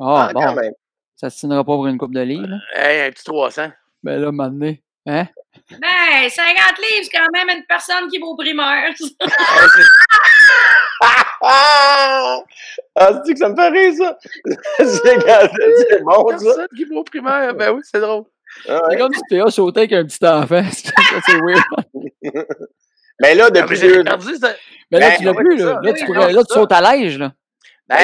Ah, 0.00 0.28
Ah, 0.28 0.32
quand 0.32 0.54
bon. 0.54 0.60
même. 0.60 0.72
Ça 1.16 1.28
se 1.30 1.38
tiendra 1.40 1.58
pas 1.64 1.72
pour 1.74 1.86
une 1.86 1.98
coupe 1.98 2.14
de 2.14 2.20
livres. 2.20 2.46
là. 2.46 2.58
Hey, 2.74 3.08
un 3.08 3.10
petit 3.10 3.24
300. 3.24 3.70
Ben 4.02 4.20
là, 4.20 4.30
maintenant. 4.32 4.72
Hein? 5.06 5.26
Ben, 5.70 6.28
50 6.30 6.78
livres, 6.78 7.04
c'est 7.04 7.10
quand 7.18 7.26
même 7.32 7.48
une 7.58 7.64
personne 7.66 8.08
qui 8.08 8.18
va 8.18 8.26
au 8.26 8.36
primaire. 8.36 8.86
Hey, 8.88 8.94
c'est- 8.96 9.16
Ah! 11.46 12.38
Ah, 12.96 13.20
c'est 13.24 13.32
que 13.34 13.38
ça 13.38 13.48
me 13.50 13.56
fait 13.56 13.68
rire, 13.68 13.92
ça? 13.98 14.18
c'est 14.78 14.86
c'est 14.96 16.02
bon, 16.02 16.28
ça. 16.30 16.44
Personne 16.44 16.66
qui 16.76 16.84
va 16.84 16.96
au 16.96 17.04
primaire. 17.04 17.54
Ben 17.54 17.72
oui, 17.72 17.80
c'est 17.84 18.00
drôle. 18.00 18.24
Ah, 18.68 18.80
C'est 18.90 18.96
comme 18.98 19.12
si 19.12 19.20
PA 19.28 19.50
sautait 19.50 19.80
avec 19.80 19.92
un 19.92 20.04
petit 20.06 20.24
enfant. 20.24 20.62
C'est 21.26 21.40
weird. 21.40 22.56
Mais 23.20 23.34
là, 23.34 23.46
Ah, 23.46 23.50
mais 23.52 23.60
depuis 23.62 23.76
j'ai 23.76 23.88
deux 23.88 24.04
perdu 24.04 24.36
ça. 24.36 24.54
Mais 24.90 24.98
là, 25.00 25.10
Ben, 25.10 25.18
tu 25.18 25.24
l'as 25.24 25.34
plus, 25.34 25.56
là. 25.56 25.64
Là, 25.64 25.80
Oui, 25.82 25.94
tu, 25.94 26.12
là, 26.12 26.44
tu 26.44 26.54
sautes 26.54 26.72
à 26.72 26.80
l'âge, 26.80 27.18
là. 27.18 27.32
Ben, 27.88 27.96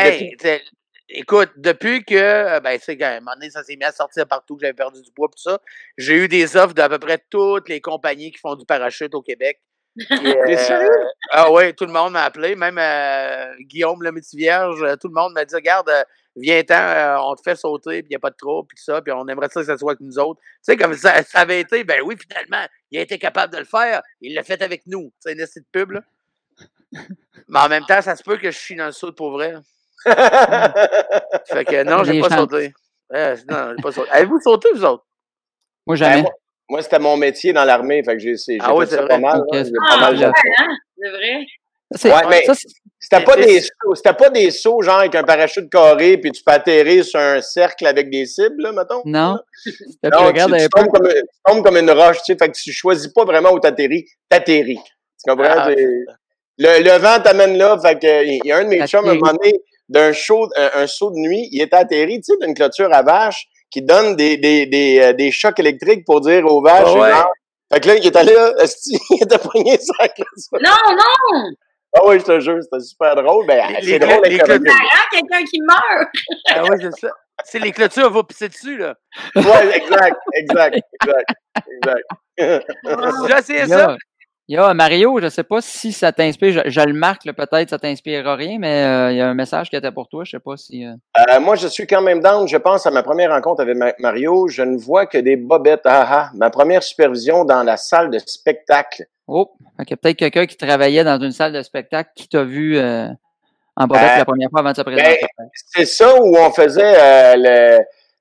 Ben, 0.43 0.61
écoute, 1.09 1.51
depuis 1.57 2.05
que, 2.05 2.61
ben, 2.61 2.79
c'est 2.81 2.97
qu'à 2.97 3.13
un 3.13 3.21
moment 3.21 3.35
donné, 3.35 3.51
ça 3.51 3.63
s'est 3.63 3.77
mis 3.77 3.85
à 3.85 3.93
sortir 3.93 4.27
partout, 4.27 4.57
que 4.57 4.63
j'avais 4.63 4.73
perdu 4.75 5.03
du 5.03 5.11
poids, 5.11 5.29
tout 5.29 5.43
ça, 5.43 5.59
j'ai 5.99 6.15
eu 6.15 6.29
des 6.29 6.57
offres 6.57 6.75
d'à 6.75 6.89
peu 6.89 6.99
près 6.99 7.19
toutes 7.31 7.69
les 7.69 7.81
compagnies 7.81 8.31
qui 8.31 8.39
font 8.39 8.55
du 8.55 8.65
parachute 8.65 9.15
au 9.15 9.23
Québec. 9.23 9.61
T'es 10.09 10.55
euh, 10.55 10.57
sérieux? 10.57 11.05
Ah 11.31 11.51
oui, 11.53 11.75
tout 11.75 11.85
le 11.87 11.93
monde 11.93 12.13
m'a 12.13 12.25
appelé, 12.25 12.55
même 12.55 12.79
euh, 12.79 13.55
Guillaume 13.61 14.03
le 14.03 14.13
Vierge, 14.35 14.83
euh, 14.83 14.97
tout 14.97 15.09
le 15.09 15.15
monde 15.15 15.33
m'a 15.35 15.45
dit, 15.45 15.55
regarde, 15.55 15.89
euh, 15.89 16.03
viens-t'en, 16.37 16.75
euh, 16.75 17.17
on 17.21 17.35
te 17.35 17.43
fait 17.43 17.57
sauter, 17.57 18.03
puis 18.03 18.09
il 18.11 18.13
n'y 18.13 18.17
a 18.17 18.21
pas 18.21 18.31
de 18.31 18.37
trouble, 18.37 18.69
puis 18.69 18.83
ça, 18.83 19.03
puis 19.03 19.13
on 19.13 19.27
aimerait 19.29 19.49
ça 19.49 19.61
que 19.61 19.67
ça 19.67 19.77
soit 19.77 19.93
avec 19.93 20.01
nous 20.01 20.19
autres. 20.19 20.41
Tu 20.41 20.49
sais, 20.63 20.77
comme 20.77 20.95
ça, 20.95 21.23
ça 21.23 21.41
avait 21.41 21.61
été, 21.61 21.85
ben 21.85 22.01
oui, 22.05 22.17
finalement, 22.19 22.67
il 22.91 22.99
a 22.99 23.03
été 23.03 23.19
capable 23.19 23.53
de 23.53 23.59
le 23.59 23.65
faire, 23.65 24.03
il 24.21 24.35
l'a 24.35 24.43
fait 24.43 24.63
avec 24.63 24.83
nous. 24.87 25.13
C'est 25.21 25.33
une 25.33 25.39
petite 25.39 25.67
pub, 25.73 25.91
là. 25.93 26.01
Mais 27.49 27.59
en 27.61 27.69
même 27.69 27.85
temps, 27.85 28.03
ça 28.03 28.17
se 28.17 28.23
peut 28.23 28.37
que 28.37 28.51
je 28.51 28.57
chie 28.59 28.77
dans 28.77 28.87
le 28.87 28.93
saut 28.93 29.13
pour 29.13 29.33
vrai. 29.33 29.55
Fait 30.05 31.65
que 31.65 31.83
non, 31.85 32.05
j'ai 32.05 32.21
pas 32.21 32.29
chances. 32.29 32.39
sauté. 32.39 32.73
Non, 33.13 33.75
j'ai 33.77 33.83
pas 33.83 33.93
sauté. 33.93 34.11
Avez-vous 34.11 34.41
sauté, 34.41 34.69
vous 34.75 34.85
autres? 34.85 35.05
Moi, 35.87 35.97
Ben, 35.97 36.05
jamais. 36.05 36.23
moi, 36.23 36.31
moi, 36.71 36.83
c'était 36.83 36.99
mon 36.99 37.17
métier 37.17 37.53
dans 37.53 37.65
l'armée, 37.65 38.03
fait 38.03 38.13
que 38.15 38.19
j'ai 38.21 38.37
j'ai 38.37 38.59
Ah 38.61 38.69
fait 38.69 38.73
ouais, 38.75 38.87
ça 38.87 38.91
c'est 38.93 38.97
pas 38.99 39.05
vrai? 39.07 39.19
mal. 39.19 39.43
Ah, 39.53 39.63
pas 39.91 39.97
mal 39.99 40.17
ouais, 40.17 40.25
hein? 40.25 40.33
C'est 41.03 41.11
vrai? 41.11 41.47
Ouais, 42.15 42.31
mais- 42.31 42.45
ça, 42.45 42.55
c'est- 42.55 42.69
C'était 43.03 43.25
pas 43.25 43.35
des 43.37 43.61
sauts, 43.61 43.95
c'était 43.95 44.13
pas 44.13 44.31
des 44.31 44.51
sauts 44.51 44.83
genre 44.83 44.99
avec 44.99 45.15
un 45.15 45.25
parachute 45.25 45.69
carré 45.71 46.19
puis 46.19 46.31
tu 46.33 46.43
peux 46.45 46.53
atterrir 46.53 47.03
sur 47.05 47.19
un 47.19 47.41
cercle 47.41 47.87
avec 47.87 48.11
des 48.11 48.27
cibles, 48.27 48.63
là, 48.63 48.73
mettons. 48.73 49.03
non. 49.05 49.39
Non, 50.05 50.33
tu, 50.33 50.69
tombes 50.69 50.89
comme, 50.93 51.09
tu 51.09 51.23
tombes 51.45 51.65
comme 51.65 51.77
une 51.79 51.91
roche, 51.91 52.19
tu 52.19 52.33
sais, 52.33 52.37
fait 52.39 52.51
que 52.51 52.57
tu 52.57 52.73
choisis 52.73 53.09
pas 53.09 53.25
vraiment 53.25 53.51
où 53.53 53.59
t'atterris, 53.59 54.07
t'atterris. 54.29 54.79
Tu 54.79 55.31
comprends? 55.31 55.47
Ah, 55.51 55.71
le, 55.71 56.05
le 56.59 56.99
vent 56.99 57.21
t'amène 57.23 57.57
là, 57.59 57.79
fait 57.83 57.99
que 57.99 58.25
il 58.27 58.41
y 58.45 58.53
a 58.53 58.59
un 58.59 58.65
de 58.65 58.69
mes 58.69 58.87
chums, 58.87 59.07
à 59.09 59.11
un 59.13 59.15
moment 59.15 59.33
donné, 59.33 59.55
d'un 59.89 60.13
show, 60.13 60.47
un, 60.57 60.83
un 60.83 60.87
saut 60.87 61.11
de 61.11 61.17
nuit, 61.19 61.49
il 61.53 61.61
était 61.63 61.77
atterri, 61.77 62.21
tu 62.21 62.33
sais, 62.33 62.39
d'une 62.41 62.55
clôture 62.55 62.93
à 62.93 63.03
vaches 63.03 63.47
qui 63.71 63.83
donne 63.83 64.17
des, 64.17 64.37
des, 64.37 64.67
des, 64.67 65.01
euh, 65.01 65.13
des 65.13 65.31
chocs 65.31 65.59
électriques 65.59 66.05
pour 66.05 66.21
dire 66.21 66.45
aux 66.47 66.63
vaches, 66.63 66.95
ouais. 66.95 67.13
fait 67.73 67.81
que 67.81 67.89
là, 67.89 67.95
il 67.97 68.07
était 68.07 68.25
là, 68.25 68.53
il 69.11 69.23
était 69.23 69.39
pogné 69.39 69.79
sur 69.79 69.95
la 69.99 70.09
clôture. 70.09 70.59
Non, 70.61 70.95
non! 70.97 71.51
Ah 71.97 72.01
oui, 72.07 72.21
je 72.21 72.25
te 72.25 72.41
jure, 72.41 72.59
c'était 72.63 72.81
super 72.85 73.17
drôle. 73.17 73.47
Ben, 73.47 73.65
c'est 73.83 73.99
drôle 73.99 74.23
les. 74.25 74.37
Marrant, 74.37 74.59
quelqu'un 75.11 75.45
qui 75.45 75.61
meurt. 75.61 76.09
Ah 76.49 76.63
oui, 76.63 76.77
c'est 76.81 77.01
ça. 77.01 77.09
C'est 77.45 77.59
les 77.59 77.73
clôtures, 77.73 78.11
va 78.11 78.23
pisser 78.23 78.49
dessus, 78.49 78.77
là. 78.77 78.95
Ouais, 79.35 79.77
exact, 79.77 80.17
exact, 80.35 80.77
exact, 81.01 82.05
exact. 82.39 82.67
J'ai 83.27 83.39
essayé 83.39 83.67
ça? 83.67 83.97
Il 84.51 84.55
y 84.55 84.59
a 84.59 84.75
Mario, 84.75 85.21
je 85.21 85.27
ne 85.27 85.31
sais 85.31 85.45
pas 85.45 85.61
si 85.61 85.93
ça 85.93 86.11
t'inspire. 86.11 86.65
Je, 86.65 86.71
je 86.71 86.81
le 86.81 86.93
marque, 86.93 87.23
peut-être 87.23 87.71
ça 87.71 87.79
t'inspirera 87.79 88.35
rien, 88.35 88.59
mais 88.59 88.83
euh, 88.83 89.13
il 89.13 89.17
y 89.19 89.21
a 89.21 89.29
un 89.29 89.35
message 89.35 89.71
qui 89.71 89.77
était 89.77 89.93
pour 89.93 90.09
toi. 90.09 90.25
Je 90.25 90.35
ne 90.37 90.41
sais 90.41 90.43
pas 90.45 90.57
si. 90.57 90.85
euh, 90.85 90.95
Euh, 91.31 91.39
moi, 91.39 91.55
je 91.55 91.69
suis 91.69 91.87
quand 91.87 92.03
même 92.03 92.21
down. 92.21 92.49
Je 92.49 92.57
pense 92.57 92.85
à 92.85 92.91
ma 92.91 93.05
première 93.05 93.31
rencontre 93.31 93.63
avec 93.63 93.77
Ma- 93.77 93.95
Mario. 94.01 94.49
Je 94.49 94.63
ne 94.63 94.77
vois 94.77 95.07
que 95.07 95.19
des 95.19 95.37
bobettes. 95.37 95.83
Ah 95.85 96.05
ah. 96.11 96.31
Ma 96.35 96.51
première 96.51 96.83
supervision 96.83 97.45
dans 97.45 97.63
la 97.63 97.77
salle 97.77 98.11
de 98.11 98.19
spectacle. 98.19 99.05
Oh, 99.29 99.53
a 99.79 99.85
peut-être 99.85 100.17
quelqu'un 100.17 100.47
qui 100.47 100.57
travaillait 100.57 101.05
dans 101.05 101.21
une 101.21 101.31
salle 101.31 101.53
de 101.53 101.63
spectacle 101.63 102.11
qui 102.17 102.29
t'a 102.29 102.43
vu 102.43 102.77
en 102.77 103.87
bobette 103.87 104.03
Euh, 104.03 104.19
la 104.19 104.25
première 104.25 104.51
fois 104.51 104.61
avant 104.61 104.73
de 104.73 104.77
se 104.77 104.83
présenter. 104.83 105.21
C'est 105.55 105.85
ça 105.85 106.21
où 106.21 106.37
on 106.37 106.51
faisait 106.51 107.37
le. 107.37 107.79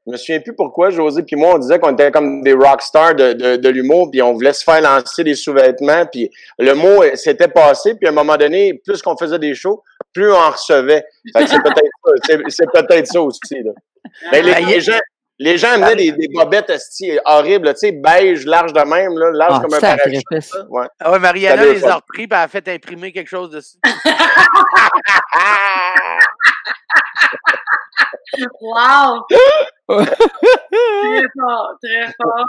Je 0.10 0.14
me 0.14 0.18
souviens 0.18 0.40
plus 0.40 0.56
pourquoi, 0.56 0.90
José 0.90 1.22
puis 1.22 1.36
moi, 1.36 1.54
on 1.54 1.60
disait 1.60 1.78
qu'on 1.78 1.94
était 1.94 2.10
comme 2.10 2.42
des 2.42 2.54
rockstars 2.54 3.14
de, 3.14 3.34
de, 3.34 3.56
de 3.58 3.70
l'humour, 3.70 4.10
puis 4.10 4.22
on 4.24 4.34
voulait 4.34 4.54
se 4.54 4.64
faire 4.64 4.82
lancer 4.82 5.24
des 5.24 5.36
sous-vêtements, 5.36 6.06
puis 6.12 6.32
le 6.58 6.74
mot 6.74 7.04
euh, 7.04 7.16
s'était 7.16 7.48
passé, 7.48 7.94
puis 7.94 8.08
à 8.08 8.10
un 8.12 8.14
moment 8.14 8.36
donné, 8.38 8.74
plus 8.86 9.02
qu'on 9.04 9.16
faisait 9.16 9.38
des 9.38 9.54
shows, 9.54 9.84
plus 10.14 10.32
on 10.32 10.36
en 10.36 10.50
recevait. 10.50 11.06
C'est 11.36 11.62
peut-être 11.62 11.92
ça, 12.04 12.12
c'est- 12.26 12.42
c'est 12.50 12.72
peut-être 12.74 13.08
ça 13.08 13.22
aussi. 13.22 13.62
Là. 13.64 13.72
Mais 14.32 14.42
les, 14.42 14.54
Ah, 14.54 14.60
les 14.62 14.82
gens, 14.82 14.98
les 15.38 15.58
gens 15.58 15.72
amenaient 15.74 15.96
des, 15.96 16.12
des 16.14 16.28
bobettes 16.34 16.72
horribles, 17.26 17.70
tu 17.74 17.80
sais, 17.80 17.92
beige, 17.92 18.46
large 18.46 18.74
de 18.74 18.82
même, 18.82 19.16
là, 19.18 19.30
large 19.32 19.54
Ah, 19.58 19.62
comme 19.62 19.74
un 19.76 19.80
parachute. 19.80 20.24
Ouais. 20.70 20.88
Ah 21.00 21.12
ouais, 21.12 21.20
Mariana 21.20 21.64
les 21.74 21.86
a 21.86 21.96
repris, 21.96 22.28
puis 22.28 22.38
elle 22.38 22.44
a 22.46 22.48
fait 22.48 22.68
imprimer 22.68 23.12
quelque 23.12 23.30
chose 23.30 23.52
dessus. 23.52 23.78
Wow! 28.62 29.26
Très 29.98 31.24
fort, 31.38 31.74
très 31.84 32.06
fort. 32.22 32.46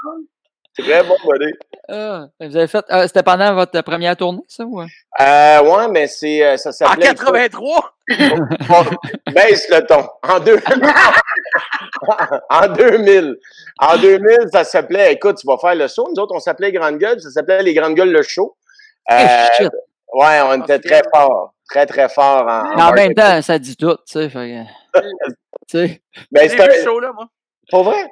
Très 0.78 1.02
bon 1.02 1.16
body. 1.24 1.52
Ah, 1.88 2.26
vous 2.40 2.56
avez 2.56 2.68
fait. 2.68 2.84
ah, 2.88 3.06
C'était 3.06 3.24
pendant 3.24 3.54
votre 3.54 3.80
première 3.82 4.16
tournée, 4.16 4.42
ça? 4.46 4.64
Ou... 4.64 4.80
Euh, 4.80 4.86
ouais, 5.62 5.88
mais 5.90 6.06
c'est, 6.06 6.44
euh, 6.44 6.56
ça 6.56 6.70
En 6.70 6.72
s'appelait... 6.72 7.06
83! 7.08 7.92
Bon, 8.68 8.84
baisse 9.34 9.68
le 9.68 9.84
ton. 9.86 10.08
En, 10.26 10.38
deux... 10.38 10.58
en 12.50 12.68
2000. 12.68 13.36
En 13.80 13.96
2000, 13.96 14.38
ça 14.52 14.62
s'appelait, 14.64 15.12
écoute, 15.14 15.38
tu 15.38 15.46
vas 15.46 15.58
faire 15.58 15.74
le 15.74 15.88
show. 15.88 16.08
Nous 16.14 16.22
autres, 16.22 16.34
on 16.36 16.40
s'appelait 16.40 16.70
Grande 16.72 16.98
Gueule. 16.98 17.20
Ça 17.20 17.30
s'appelait 17.30 17.62
Les 17.64 17.74
Grandes 17.74 17.94
Gueules 17.94 18.12
le 18.12 18.22
show. 18.22 18.56
Euh, 19.10 19.16
Eh, 19.18 19.62
shit. 19.64 19.72
ouais, 20.14 20.40
on 20.44 20.62
était 20.62 20.74
c'est 20.82 20.88
très 20.88 21.02
fort. 21.12 21.54
Très, 21.68 21.86
très 21.86 22.08
fort 22.08 22.46
en, 22.48 22.76
Mais 22.76 22.82
en 22.82 22.92
même 22.92 23.14
temps, 23.14 23.42
ça 23.42 23.58
dit 23.58 23.76
tout, 23.76 23.96
tu 24.06 24.12
sais. 24.12 24.28
fait 24.30 24.64
sais, 25.70 26.02
Ben, 26.30 26.42
J'ai 26.42 26.48
c'était 26.50 26.66
vu 26.68 26.74
ce 26.78 26.84
show-là, 26.84 27.12
moi. 27.12 27.28
pas 27.70 27.82
vrai? 27.82 28.04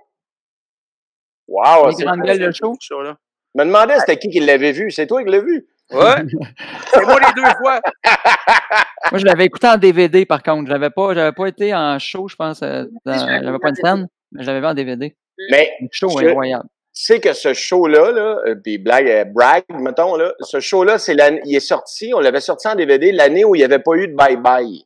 Wow, 1.47 1.91
c'est 1.93 2.05
show. 2.53 2.77
Ce 2.81 2.87
show-là. 2.87 3.17
Je 3.55 3.61
me 3.61 3.67
demandais 3.67 3.99
c'était 4.01 4.19
qui 4.19 4.29
qui 4.29 4.41
l'avait 4.41 4.73
vu. 4.73 4.91
C'est 4.91 5.07
toi 5.07 5.25
qui 5.25 5.31
l'as 5.31 5.41
vu? 5.41 5.67
Ouais. 5.91 6.17
C'est 6.93 7.03
moi 7.05 7.19
les 7.19 7.33
deux 7.35 7.49
fois. 7.59 7.81
Moi, 9.11 9.19
je 9.21 9.25
l'avais 9.25 9.47
écouté 9.47 9.67
en 9.67 9.79
DVD, 9.79 10.27
par 10.27 10.43
contre. 10.43 10.69
J'avais 10.71 10.91
pas, 10.91 11.15
j'avais 11.15 11.33
pas 11.33 11.47
été 11.47 11.75
en 11.75 11.99
show, 11.99 12.29
je 12.29 12.37
pense. 12.37 12.61
euh, 12.63 12.85
dans- 13.07 13.15
je 13.15 13.43
J'avais 13.45 13.59
pas 13.59 13.71
une 13.71 13.75
scène, 13.75 14.09
mais 14.33 14.43
je 14.43 14.47
l'avais 14.49 14.61
vu 14.61 14.67
en 14.67 14.75
DVD. 14.75 15.17
Mais 15.51 15.73
Le 15.81 15.89
show 15.91 16.11
Je- 16.11 16.27
incroyable. 16.27 16.65
tu 16.95 17.05
sais 17.05 17.21
que 17.21 17.33
ce 17.33 17.55
show-là, 17.55 18.13
là, 18.13 18.39
euh, 18.47 18.55
puis 18.63 18.77
blague, 18.77 19.09
euh, 19.09 19.25
brag, 19.25 19.65
mettons, 19.71 20.15
là, 20.17 20.35
ce 20.41 20.61
show-là, 20.61 20.99
c'est 20.99 21.15
l'année, 21.15 21.41
il 21.47 21.57
est 21.57 21.61
sorti, 21.61 22.13
on 22.15 22.21
l'avait 22.21 22.41
sorti 22.43 22.69
en 22.69 22.75
DVD 22.75 23.11
l'année 23.13 23.47
où 23.47 23.55
il 23.55 23.59
n'y 23.61 23.65
avait 23.65 23.79
pas 23.79 23.95
eu 23.95 24.09
de 24.09 24.15
bye-bye. 24.15 24.83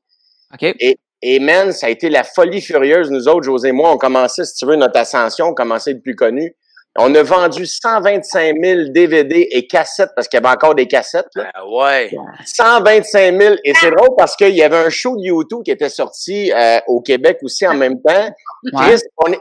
OK? 0.54 0.62
Et 0.62 0.98
man, 1.40 1.72
ça 1.72 1.86
a 1.86 1.90
été 1.90 2.08
la 2.10 2.24
folie 2.24 2.60
furieuse. 2.60 3.10
Nous 3.10 3.28
autres, 3.28 3.42
José 3.42 3.68
et 3.68 3.72
moi, 3.72 3.92
on 3.92 3.96
commençait, 3.98 4.44
si 4.44 4.54
tu 4.54 4.66
veux, 4.66 4.76
notre 4.76 4.98
ascension, 4.98 5.46
on 5.48 5.54
commençait 5.54 5.90
à 5.90 5.92
être 5.92 6.02
plus 6.02 6.16
connus. 6.16 6.54
On 6.98 7.14
a 7.14 7.22
vendu 7.22 7.64
125 7.64 8.54
000 8.62 8.80
DVD 8.90 9.48
et 9.50 9.66
cassettes, 9.66 10.10
parce 10.14 10.28
qu'il 10.28 10.38
y 10.38 10.44
avait 10.44 10.54
encore 10.54 10.74
des 10.74 10.86
cassettes. 10.86 11.30
Là. 11.36 11.50
Ah 11.54 11.66
ouais. 11.66 12.10
125 12.44 13.40
000. 13.40 13.54
Et 13.64 13.72
c'est 13.74 13.90
drôle 13.90 14.10
parce 14.18 14.36
qu'il 14.36 14.54
y 14.54 14.62
avait 14.62 14.76
un 14.76 14.90
show 14.90 15.16
de 15.16 15.22
YouTube 15.22 15.62
qui 15.64 15.70
était 15.70 15.88
sorti 15.88 16.52
euh, 16.52 16.80
au 16.88 17.00
Québec 17.00 17.38
aussi 17.42 17.66
en 17.66 17.74
même 17.74 18.00
temps. 18.02 18.28
Ouais. 18.74 18.96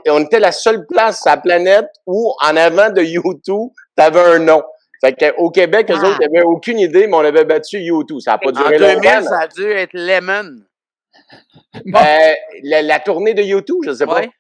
On, 0.08 0.20
était 0.24 0.40
la 0.40 0.54
seule 0.54 0.86
place 0.88 1.22
sur 1.22 1.30
la 1.30 1.38
planète 1.38 1.88
où, 2.06 2.34
en 2.42 2.56
avant 2.56 2.90
de 2.90 3.02
YouTube, 3.02 3.70
t'avais 3.98 4.22
un 4.22 4.40
nom. 4.40 4.62
Fait 5.04 5.14
qu'au 5.14 5.50
Québec, 5.50 5.92
eux 5.92 5.96
Ah. 5.98 6.08
autres, 6.08 6.20
ils 6.22 6.32
n'avaient 6.32 6.46
aucune 6.46 6.80
idée, 6.80 7.08
mais 7.08 7.16
on 7.18 7.26
avait 7.26 7.44
battu 7.44 7.80
YouTube. 7.80 8.20
Ça 8.22 8.32
n'a 8.32 8.38
pas 8.38 8.50
En 8.50 8.52
duré 8.52 8.78
2000, 8.78 8.94
longtemps. 8.96 9.28
ça 9.28 9.40
a 9.42 9.48
dû 9.48 9.70
être 9.70 9.94
Lemon. 9.94 10.62
Euh, 11.76 12.34
la, 12.64 12.82
la 12.82 13.00
tournée 13.00 13.34
de 13.34 13.42
YouTube, 13.42 13.80
je 13.86 13.94
sais 13.94 14.06
pas. 14.06 14.16
Ouais. 14.22 14.32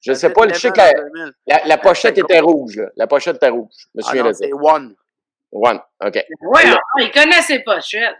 Je 0.00 0.12
Ça 0.14 0.20
sais 0.20 0.30
pas, 0.32 0.46
que 0.72 0.78
Lemon 0.78 0.78
la, 0.78 0.88
en 0.88 1.08
2000. 1.14 1.32
la, 1.46 1.60
la 1.66 1.78
pochette 1.78 2.16
était 2.18 2.40
rouge. 2.40 2.76
Là. 2.76 2.86
La 2.96 3.06
pochette 3.06 3.36
était 3.36 3.48
rouge. 3.50 3.70
Je 3.76 3.86
me 3.94 4.02
Ah 4.02 4.06
souviens 4.08 4.22
non, 4.22 4.28
de 4.30 4.34
ça. 4.34 4.44
c'est 4.46 4.52
One. 4.52 4.94
One. 5.52 5.80
OK. 6.04 6.14
Ouais, 6.14 6.60
ah, 6.66 6.78
il 6.98 7.10
connaît 7.10 7.42
ses 7.42 7.58
pochettes. 7.60 8.16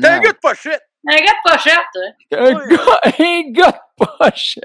T'es 0.00 0.06
un 0.06 0.20
gars 0.20 0.32
de 0.32 0.38
pochette. 0.40 0.82
Un 1.08 1.16
gars 1.16 1.22
de 1.32 1.50
pochette, 1.50 1.74
hein. 1.96 2.12
Un 2.38 2.52
gars, 2.52 3.00
un 3.18 3.50
gars 3.50 3.70
de 3.98 4.06
pochette. 4.06 4.64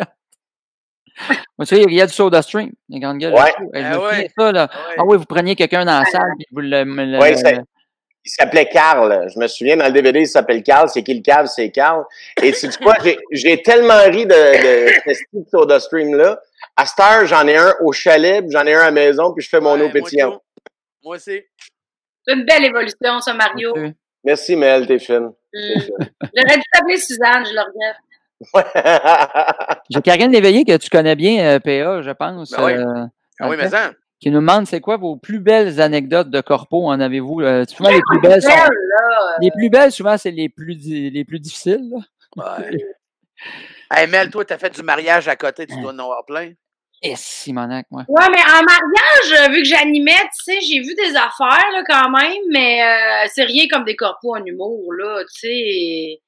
Moi, 1.57 1.65
tu 1.65 1.75
sais, 1.75 1.81
il 1.81 1.93
y 1.95 2.01
a 2.01 2.05
du 2.05 2.13
soda 2.13 2.43
stream, 2.43 2.69
les 2.89 2.99
grandes 2.99 3.17
gueules. 3.17 3.33
de 3.33 3.37
Ouais. 3.39 3.53
Eh, 3.73 3.81
Ah 3.83 3.97
me 3.97 4.23
de 4.23 4.29
ça, 4.37 4.51
là. 4.51 4.67
Ah 4.71 4.77
ouais. 4.89 4.95
Ah 4.99 5.03
oui, 5.05 5.17
vous 5.17 5.25
preniez 5.25 5.55
quelqu'un 5.55 5.83
dans 5.83 5.97
la 5.97 6.05
salle, 6.05 6.29
puis 6.37 6.45
vous 6.51 6.59
le. 6.59 6.83
le- 6.83 7.05
le- 7.05 7.35
c'est- 7.35 7.59
Il 8.27 8.29
s'appelait 8.29 8.67
Carl. 8.67 9.29
Je 9.33 9.39
me 9.39 9.47
souviens, 9.47 9.77
dans 9.77 9.85
le 9.85 9.91
DVD, 9.93 10.19
il 10.19 10.27
s'appelle 10.27 10.61
Carl. 10.61 10.89
C'est 10.89 11.01
qui 11.01 11.13
le 11.13 11.21
cave? 11.21 11.45
C'est 11.47 11.71
Carl. 11.71 12.03
Et 12.43 12.51
tu 12.51 12.57
sais 12.59 12.69
quoi? 12.83 12.95
J'ai, 13.01 13.17
j'ai 13.31 13.61
tellement 13.61 14.03
ri 14.03 14.25
de, 14.25 14.33
de 15.07 15.13
ce 15.13 15.21
de 15.31 15.45
Soda 15.49 15.79
Stream-là. 15.79 16.37
À 16.75 16.85
cette 16.85 16.99
heure, 16.99 17.25
j'en 17.25 17.47
ai 17.47 17.55
un 17.55 17.73
au 17.81 17.93
chalet, 17.93 18.41
puis 18.41 18.51
j'en 18.51 18.65
ai 18.65 18.73
un 18.73 18.81
à 18.81 18.85
la 18.85 18.91
maison, 18.91 19.33
puis 19.33 19.43
je 19.43 19.49
fais 19.49 19.61
mon 19.61 19.75
Ouais, 19.79 19.83
eau 19.85 19.89
pétillante. 19.89 20.41
Moi, 21.03 21.15
aussi. 21.15 21.41
C'est 22.27 22.33
une 22.33 22.43
belle 22.43 22.65
évolution, 22.65 23.21
ça, 23.21 23.33
Mario. 23.33 23.73
Merci, 24.25 24.57
Mel, 24.57 24.85
t'es 24.85 24.99
fine. 24.99 25.31
Hum. 25.55 25.81
J'aurais 26.35 26.57
dû 26.57 26.63
t'appeler 26.73 26.97
Suzanne, 26.97 27.45
je 27.45 27.53
le 27.53 27.61
regrette. 27.61 27.95
J'ai 29.89 30.01
Karine 30.01 30.31
Léveillé 30.31 30.65
que 30.65 30.75
tu 30.77 30.89
connais 30.89 31.15
bien, 31.15 31.55
euh, 31.55 31.59
PA, 31.59 32.01
je 32.01 32.11
pense. 32.11 32.51
Ben 32.51 32.65
oui. 32.65 32.73
euh, 32.73 33.05
Ah 33.39 33.49
oui, 33.49 33.55
en 33.55 33.59
mais 33.59 33.69
ça. 33.69 33.91
Qui 34.19 34.31
nous 34.31 34.39
demande 34.39 34.65
c'est 34.65 34.81
quoi 34.81 34.97
vos 34.97 35.15
plus 35.15 35.39
belles 35.39 35.79
anecdotes 35.79 36.29
de 36.31 36.41
corpo 36.41 36.87
en 36.87 36.99
avez-vous? 36.99 37.41
euh, 37.41 37.65
souvent, 37.67 37.89
les 37.89 38.01
plus 38.01 38.19
belles 38.19 38.41
sont. 38.41 38.49
Les 39.39 39.51
plus 39.51 39.69
belles, 39.69 39.91
souvent, 39.91 40.17
c'est 40.17 40.31
les 40.31 40.49
plus, 40.49 40.75
di- 40.75 41.09
les 41.11 41.23
plus 41.23 41.39
difficiles. 41.39 41.87
là. 42.35 42.57
Ouais. 42.59 42.71
hey, 43.95 44.07
Mel, 44.07 44.29
toi, 44.31 44.43
t'as 44.43 44.57
fait 44.57 44.73
du 44.73 44.81
mariage 44.81 45.27
à 45.27 45.35
côté, 45.35 45.67
tu 45.67 45.79
dois 45.79 45.91
en 45.93 45.99
avoir 45.99 46.25
plein. 46.25 46.51
Et 47.03 47.13
Simonac, 47.15 47.85
moi. 47.91 48.05
Ouais, 48.07 48.25
mais 48.31 48.41
en 48.41 48.63
mariage, 48.63 49.47
euh, 49.47 49.51
vu 49.51 49.61
que 49.61 49.67
j'animais, 49.67 50.13
tu 50.43 50.51
sais, 50.51 50.61
j'ai 50.61 50.79
vu 50.79 50.95
des 50.95 51.15
affaires, 51.15 51.69
là, 51.71 51.83
quand 51.87 52.09
même, 52.09 52.41
mais 52.51 52.81
euh, 52.81 53.27
c'est 53.31 53.43
rien 53.43 53.67
comme 53.71 53.85
des 53.85 53.95
corpos 53.95 54.35
en 54.35 54.43
humour, 54.43 54.91
là, 54.93 55.21
tu 55.31 55.41
sais. 55.47 56.21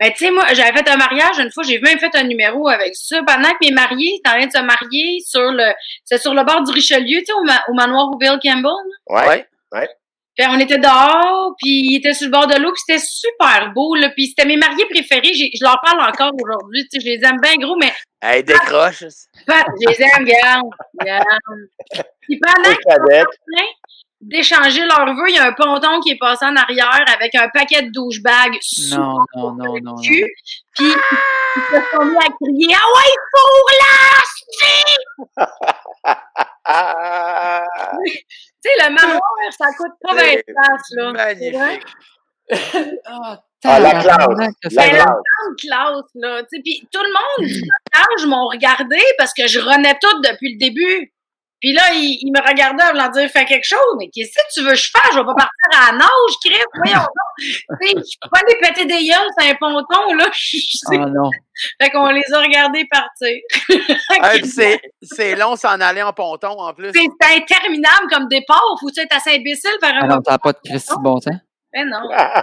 Ben, 0.00 0.10
tu 0.12 0.24
sais, 0.24 0.30
moi, 0.32 0.44
j'avais 0.54 0.72
fait 0.72 0.88
un 0.90 0.96
mariage 0.96 1.38
une 1.38 1.52
fois, 1.52 1.62
j'ai 1.62 1.78
même 1.80 1.98
fait 1.98 2.14
un 2.16 2.24
numéro 2.24 2.68
avec 2.68 2.94
ça. 2.96 3.20
Pendant 3.26 3.50
que 3.50 3.58
mes 3.62 3.70
mariés 3.70 4.16
étaient 4.18 4.28
en 4.30 4.38
train 4.38 4.46
de 4.46 4.52
se 4.52 4.60
marier 4.62 5.20
sur 5.24 5.52
le, 5.52 5.72
c'est 6.04 6.18
sur 6.20 6.34
le 6.34 6.42
bord 6.44 6.62
du 6.64 6.72
Richelieu, 6.72 7.20
tu 7.20 7.26
sais, 7.26 7.32
au, 7.32 7.44
ma- 7.44 7.62
au 7.68 7.74
manoir 7.74 8.08
Rouville 8.08 8.38
Campbell. 8.42 8.64
là. 8.64 9.26
ouais. 9.72 9.88
Puis 10.36 10.44
on 10.50 10.58
était 10.58 10.78
dehors, 10.78 11.54
puis 11.62 11.70
ils 11.84 11.96
étaient 11.98 12.12
sur 12.12 12.26
le 12.26 12.32
bord 12.32 12.48
de 12.48 12.56
l'eau, 12.60 12.72
puis 12.72 12.82
c'était 12.84 13.04
super 13.08 13.70
beau, 13.72 13.94
là. 13.94 14.10
Puis 14.10 14.26
c'était 14.26 14.48
mes 14.48 14.56
mariés 14.56 14.84
préférés, 14.90 15.32
je 15.32 15.62
leur 15.64 15.80
parle 15.84 16.00
encore 16.00 16.32
aujourd'hui, 16.42 16.88
tu 16.92 17.00
sais, 17.00 17.06
je 17.06 17.10
les 17.12 17.24
aime 17.24 17.38
bien 17.40 17.54
gros, 17.64 17.76
mais 17.80 17.92
Hey, 18.20 18.42
décroche. 18.42 19.04
Pat, 19.46 19.64
je 19.80 19.88
les 19.90 20.02
aime, 20.02 20.24
garde, 20.24 20.70
garde. 21.04 22.06
Puis 22.22 22.40
pendant. 22.40 22.70
D'échanger 24.28 24.84
leurs 24.86 25.14
vœux, 25.14 25.28
il 25.28 25.34
y 25.36 25.38
a 25.38 25.46
un 25.46 25.52
ponton 25.52 26.00
qui 26.00 26.10
est 26.12 26.18
passé 26.18 26.44
en 26.46 26.56
arrière 26.56 27.04
avec 27.14 27.34
un 27.34 27.48
paquet 27.48 27.82
de 27.82 27.90
douchebags 27.92 28.56
sous 28.62 28.94
Non, 28.96 29.18
non, 29.36 29.52
non, 29.52 29.74
non, 29.74 29.80
non. 29.82 29.94
cul. 29.96 30.26
Puis 30.76 30.86
ils 30.86 31.62
se 31.62 31.80
sont 31.92 32.04
mis 32.04 32.16
à 32.16 32.28
crier 32.40 32.74
Ah 32.74 32.88
ouais, 32.96 33.12
pour 33.32 33.70
là, 33.80 35.46
Ah, 36.66 37.64
Tu 38.04 38.10
sais, 38.62 38.70
le 38.88 38.94
manoir, 38.94 39.20
ça 39.58 39.66
coûte 39.76 39.92
pas 40.02 40.14
20 40.14 40.20
C'est 40.20 40.44
places, 40.44 40.90
là. 40.92 41.12
C'est 41.38 41.50
vrai? 41.50 41.80
Magnifique. 42.50 43.00
Ah, 43.06 43.40
Ah, 43.66 43.80
la 43.80 43.90
classe. 43.92 44.04
tabarnak, 44.04 44.50
que 44.62 44.74
La 44.74 44.88
classe. 44.90 45.06
classe, 45.58 46.10
là. 46.16 46.42
Puis 46.64 46.88
tout 46.92 47.00
le 47.02 47.12
monde 47.12 47.48
du 48.18 48.26
m'ont 48.26 48.46
regardé 48.48 48.98
parce 49.18 49.32
que 49.32 49.46
je 49.46 49.58
renais 49.58 49.96
tout 50.00 50.20
depuis 50.20 50.52
le 50.54 50.58
début. 50.58 51.13
Puis 51.64 51.72
là, 51.72 51.94
ils 51.94 52.18
il 52.20 52.30
me 52.30 52.46
regardaient 52.46 52.84
en 52.84 52.90
voulant 52.90 53.08
dire 53.08 53.30
fais 53.30 53.46
quelque 53.46 53.64
chose, 53.64 53.96
mais 53.98 54.10
qu'est-ce 54.12 54.34
que 54.34 54.52
tu 54.52 54.60
veux 54.66 54.72
que 54.72 54.76
je 54.76 54.90
fasse? 54.90 55.12
Je 55.14 55.18
vais 55.18 55.24
pas 55.24 55.34
partir 55.34 55.80
à 55.80 55.92
la 55.92 55.98
nage, 55.98 56.36
Chris, 56.44 56.62
voyons 56.74 56.98
donc. 56.98 57.38
Je 58.04 58.18
peux 58.20 58.28
pas 58.30 58.40
aller 58.40 58.58
péter 58.60 58.84
des 58.84 59.08
gueules 59.08 59.30
sur 59.38 59.50
un 59.50 59.54
ponton, 59.54 60.14
là. 60.14 60.28
Ah 60.92 61.06
non. 61.06 61.30
Fait 61.80 61.88
qu'on 61.88 62.10
les 62.10 62.22
a 62.34 62.38
regardés 62.38 62.86
partir. 62.90 63.34
Hey, 64.10 64.42
puis 64.42 64.50
c'est, 64.50 64.78
c'est 65.00 65.36
long 65.36 65.56
s'en 65.56 65.80
aller 65.80 66.02
en 66.02 66.12
ponton 66.12 66.50
en 66.50 66.74
plus. 66.74 66.92
C'est 66.92 67.34
interminable 67.34 68.08
comme 68.10 68.28
départ. 68.28 68.62
Faut-tu 68.80 69.00
être 69.00 69.16
assez 69.16 69.36
imbécile 69.36 69.70
Ah 69.80 70.00
un 70.02 70.06
non, 70.06 70.20
t'as 70.20 70.36
pas 70.36 70.52
de 70.52 70.58
Christy 70.62 70.92
bon 71.00 71.18
sens. 71.18 71.32
Mais 71.74 71.84
non. 71.84 72.08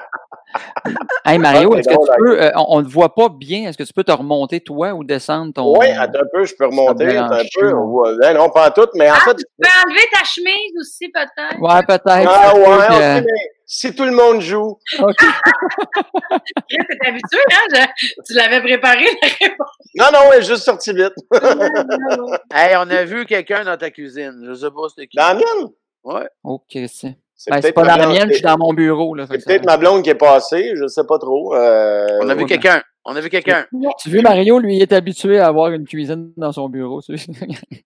Hey 1.23 1.37
Mario, 1.37 1.69
Ah, 1.71 1.75
c'est 1.75 1.79
est-ce 1.91 1.97
que 1.97 2.03
tu 2.03 2.17
peux, 2.17 2.41
euh, 2.43 2.51
on 2.67 2.81
ne 2.81 2.87
voit 2.87 3.15
pas 3.15 3.29
bien, 3.29 3.69
est-ce 3.69 3.77
que 3.77 3.83
tu 3.83 3.93
peux 3.93 4.03
te 4.03 4.11
remonter 4.11 4.59
toi 4.59 4.93
ou 4.93 5.05
descendre 5.05 5.53
ton. 5.53 5.77
Oui, 5.79 5.87
attends 5.91 6.19
un 6.19 6.23
peu, 6.33 6.43
je 6.43 6.53
peux 6.55 6.65
remonter. 6.65 7.15
Attends 7.15 7.35
un 7.35 7.43
peu. 7.57 7.71
Ouais, 7.71 8.17
ben 8.19 8.35
non, 8.37 8.49
pas 8.49 8.67
en 8.67 8.71
tout, 8.71 8.89
mais 8.95 9.09
en 9.09 9.15
fait. 9.15 9.35
Tu 9.35 9.45
peux 9.57 9.69
enlever 9.87 10.01
ta 10.11 10.25
chemise 10.25 10.73
aussi, 10.77 11.07
peut-être. 11.09 11.57
Ouais, 11.61 11.81
peut-être. 11.87 12.29
Ah 12.29 12.51
c'est 12.53 12.59
ouais, 12.97 13.21
mais 13.21 13.49
si 13.65 13.95
tout 13.95 14.03
le 14.03 14.11
monde 14.11 14.41
joue. 14.41 14.77
OK. 14.99 15.15
Chris, 15.15 16.77
T'es 16.89 17.07
habitué, 17.07 17.39
hein? 17.51 17.87
Je- 17.95 18.13
tu 18.25 18.33
l'avais 18.33 18.59
préparé, 18.61 19.05
la 19.21 19.27
réponse. 19.47 19.67
Non, 19.95 20.05
non, 20.11 20.19
elle 20.33 20.39
est 20.39 20.45
juste 20.45 20.63
sortie 20.63 20.91
vite. 20.91 21.13
Hey, 22.53 22.75
on 22.75 22.89
a 22.89 23.05
vu 23.05 23.25
quelqu'un 23.25 23.63
dans 23.63 23.77
ta 23.77 23.89
cuisine. 23.89 24.43
Je 24.49 24.53
sais 24.53 24.69
pas 24.69 24.89
c'était 24.89 25.07
qui. 25.07 25.15
Dans 25.17 25.27
la 25.27 25.33
mienne? 25.35 25.69
Ouais. 26.03 26.27
OK, 26.43 26.77
c'est. 26.89 27.15
C'est 27.43 27.49
Ben, 27.49 27.73
pas 27.73 27.81
ma 27.81 27.87
dans 27.87 27.97
la 27.97 28.03
blonde- 28.05 28.17
mienne, 28.17 28.27
je 28.29 28.33
suis 28.35 28.43
dans 28.43 28.57
mon 28.59 28.71
bureau. 28.71 29.15
C'est 29.31 29.43
peut-être 29.45 29.65
ma 29.65 29.75
blonde 29.75 30.03
qui 30.03 30.11
est 30.11 30.15
passée, 30.15 30.73
je 30.75 30.85
sais 30.85 31.03
pas 31.07 31.17
trop. 31.17 31.55
Euh, 31.55 32.05
On 32.21 32.29
a 32.29 32.35
vu 32.35 32.41
ouais, 32.41 32.47
quelqu'un. 32.47 32.83
On 33.03 33.15
a 33.15 33.19
vu 33.19 33.29
quelqu'un. 33.31 33.65
Tu 33.97 34.09
veux, 34.11 34.21
Mario, 34.21 34.59
lui, 34.59 34.75
il 34.75 34.81
est 34.83 34.93
habitué 34.93 35.39
à 35.39 35.47
avoir 35.47 35.71
une 35.71 35.87
cuisine 35.87 36.33
dans 36.37 36.51
son 36.51 36.69
bureau. 36.69 37.01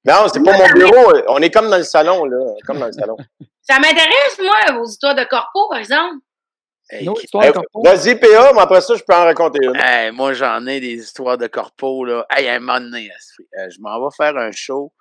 Non, 0.06 0.28
c'est 0.32 0.44
pas 0.44 0.58
mon 0.58 0.68
bureau. 0.74 1.14
On 1.30 1.38
est 1.42 1.50
comme 1.50 1.70
dans 1.70 1.78
le 1.78 1.84
salon, 1.84 2.26
là. 2.26 2.38
Comme 2.68 2.80
dans 2.80 2.88
le 2.88 2.92
salon. 2.92 3.16
Ça 3.62 3.80
m'intéresse, 3.80 4.38
moi, 4.44 4.78
vos 4.78 4.86
histoires 4.86 5.16
de 5.16 5.24
corpo, 5.24 5.70
par 5.70 5.80
exemple. 5.80 6.16
Hey? 6.90 7.08
Vas-y, 7.84 8.16
PA, 8.20 8.52
mais 8.54 8.60
après 8.62 8.82
ça, 8.82 8.94
je 8.96 9.04
peux 9.08 9.16
en 9.16 9.24
raconter 9.24 9.60
une. 9.66 9.76
Hey, 9.78 10.12
moi, 10.12 10.34
j'en 10.34 10.68
ai 10.68 10.82
des 10.82 10.96
histoires 10.96 11.38
de 11.38 11.48
corpo, 11.48 12.04
là. 12.04 12.26
Hey, 12.30 12.50
un 12.50 12.60
moment 12.60 12.82
donné, 12.82 13.06
esti, 13.18 13.48
euh, 13.58 13.70
je 13.70 13.80
m'en 13.80 14.00
vais 14.04 14.14
faire 14.18 14.36
un 14.38 14.52
show 14.52 14.92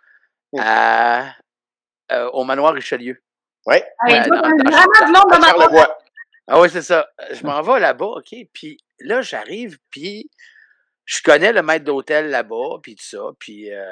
à, 0.56 1.24
euh, 2.12 2.30
au 2.32 2.44
manoir 2.44 2.72
Richelieu. 2.72 3.20
Oui. 3.66 3.76
Ouais, 4.06 4.20
vraiment 4.20 4.52
du 4.52 5.12
monde 5.12 5.30
dans 5.30 5.70
ma. 5.70 5.96
Ah 6.46 6.60
oui, 6.60 6.68
c'est 6.70 6.82
ça. 6.82 7.08
Je 7.32 7.42
m'en 7.46 7.62
vais 7.62 7.80
là-bas, 7.80 8.16
OK? 8.16 8.34
Puis 8.52 8.76
là, 9.00 9.22
j'arrive, 9.22 9.78
puis 9.90 10.30
je 11.06 11.22
connais 11.22 11.52
le 11.52 11.62
maître 11.62 11.84
d'hôtel 11.84 12.28
là-bas, 12.28 12.80
puis 12.82 12.96
tout 12.96 13.04
ça. 13.04 13.30
Puis, 13.38 13.72
euh, 13.72 13.84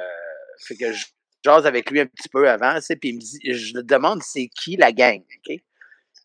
fait 0.67 0.77
que 0.77 0.93
je 0.93 1.07
jase 1.45 1.67
avec 1.67 1.91
lui 1.91 2.01
un 2.01 2.07
petit 2.07 2.29
peu 2.29 2.49
avant, 2.49 2.75
tu 2.77 2.83
sais, 2.83 2.97
puis 2.97 3.11
il 3.11 3.15
me 3.17 3.21
dit, 3.21 3.39
je 3.53 3.75
le 3.75 3.83
demande 3.83 4.23
c'est 4.23 4.49
qui 4.49 4.77
la 4.77 4.93
gang, 4.93 5.21
OK? 5.21 5.57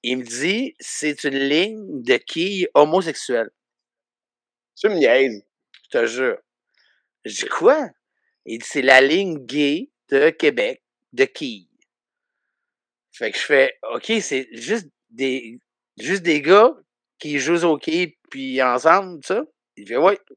Il 0.03 0.17
me 0.17 0.23
dit, 0.23 0.75
c'est 0.79 1.23
une 1.23 1.39
ligne 1.39 2.03
de 2.03 2.17
quilles 2.17 2.67
homosexuelles. 2.73 3.49
Tu 4.75 4.89
me 4.89 4.95
niaises. 4.95 5.43
Je 5.85 5.97
te 5.97 6.05
jure. 6.05 6.37
Je 7.25 7.33
dis 7.33 7.49
quoi? 7.49 7.89
Il 8.45 8.59
dit, 8.59 8.67
c'est 8.67 8.81
la 8.81 9.01
ligne 9.01 9.45
gay 9.45 9.89
de 10.09 10.29
Québec 10.29 10.83
de 11.13 11.25
quilles. 11.25 11.67
Fait 13.17 13.31
que 13.31 13.37
je 13.37 13.43
fais, 13.43 13.73
OK, 13.93 14.11
c'est 14.21 14.47
juste 14.51 14.87
des, 15.09 15.59
juste 15.97 16.21
des 16.21 16.41
gars 16.41 16.71
qui 17.19 17.39
jouent 17.39 17.63
au 17.63 17.77
quai 17.77 18.17
puis 18.29 18.61
ensemble, 18.61 19.23
ça? 19.25 19.43
Il 19.75 19.87
fait. 19.87 19.95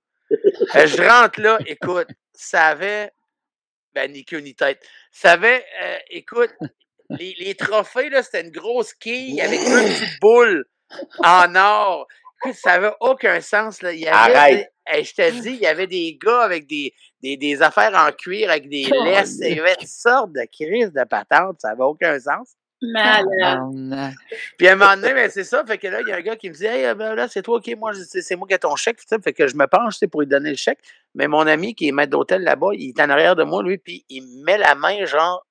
Euh, 0.77 0.87
je 0.87 1.03
rentre 1.03 1.40
là, 1.40 1.59
écoute, 1.66 2.07
ça 2.33 2.69
avait, 2.69 3.11
ben, 3.93 4.12
ni 4.12 4.25
queue 4.25 4.38
ni 4.38 4.55
tête. 4.55 4.81
Ça 5.11 5.33
avait, 5.33 5.64
euh, 5.83 5.99
écoute, 6.09 6.55
les, 7.11 7.35
les 7.40 7.57
trophées, 7.57 8.11
là, 8.11 8.23
c'était 8.23 8.43
une 8.43 8.53
grosse 8.53 8.95
quille 8.95 9.40
avec 9.40 9.59
une 9.59 9.66
petite 9.66 10.21
boule 10.21 10.66
en 11.25 11.53
or. 11.57 12.07
Écoute, 12.37 12.57
ça 12.57 12.75
avait 12.75 12.93
aucun 13.01 13.40
sens, 13.40 13.83
là. 13.83 13.93
Il 13.93 13.99
y 13.99 14.07
avait, 14.07 14.37
Arrête. 14.37 14.73
Je 14.87 15.14
te 15.14 15.40
dis, 15.40 15.51
il 15.51 15.61
y 15.61 15.66
avait 15.66 15.88
des 15.88 16.16
gars 16.23 16.43
avec 16.43 16.69
des, 16.69 16.95
des, 17.21 17.37
des 17.37 17.61
affaires 17.61 17.95
en 17.95 18.12
cuir, 18.12 18.51
avec 18.51 18.69
des 18.69 18.85
laisses, 18.85 19.38
il 19.40 19.57
y 19.57 19.61
avait 19.61 19.75
toutes 19.75 19.88
sortes 19.88 20.33
de 20.33 20.47
crises 20.53 20.93
de 20.93 21.05
patentes, 21.05 21.61
ça 21.61 21.71
n'avait 21.71 21.83
aucun 21.83 22.21
sens. 22.21 22.55
Malade. 22.83 24.14
Puis 24.57 24.69
à 24.69 24.73
un 24.73 24.77
moment 24.77 24.95
donné, 24.97 25.12
ben, 25.12 25.31
c'est 25.31 25.45
ça, 25.45 25.64
fait 25.64 25.79
que 25.79 25.87
là, 25.88 26.01
il 26.01 26.09
y 26.09 26.12
a 26.12 26.16
un 26.16 26.21
gars 26.21 26.37
qui 26.37 26.49
me 26.49 26.55
dit 26.55 26.66
Hey, 26.66 26.95
ben 26.95 27.14
là, 27.14 27.29
c'est 27.29 27.43
toi, 27.43 27.59
ok, 27.59 27.71
moi, 27.77 27.93
c'est 27.95 28.37
moi 28.37 28.49
qui 28.49 28.55
ai 28.55 28.59
ton 28.59 28.75
chèque, 28.77 29.01
fait 29.01 29.33
que 29.33 29.47
je 29.47 29.57
me 29.57 29.66
penche, 29.66 30.01
pour 30.07 30.21
lui 30.21 30.27
donner 30.27 30.51
le 30.51 30.57
chèque. 30.57 30.81
Mais 31.14 31.29
mon 31.29 31.47
ami 31.47 31.75
qui 31.75 31.88
est 31.88 31.93
maître 31.93 32.11
d'hôtel 32.11 32.43
là-bas, 32.43 32.71
il 32.73 32.90
est 32.90 33.01
en 33.01 33.11
arrière 33.11 33.37
de 33.37 33.45
moi, 33.45 33.62
lui, 33.62 33.79
puis 33.79 34.05
il 34.09 34.23
me 34.23 34.45
met 34.45 34.59
la 34.59 34.75
main, 34.75 35.05
genre, 35.05 35.47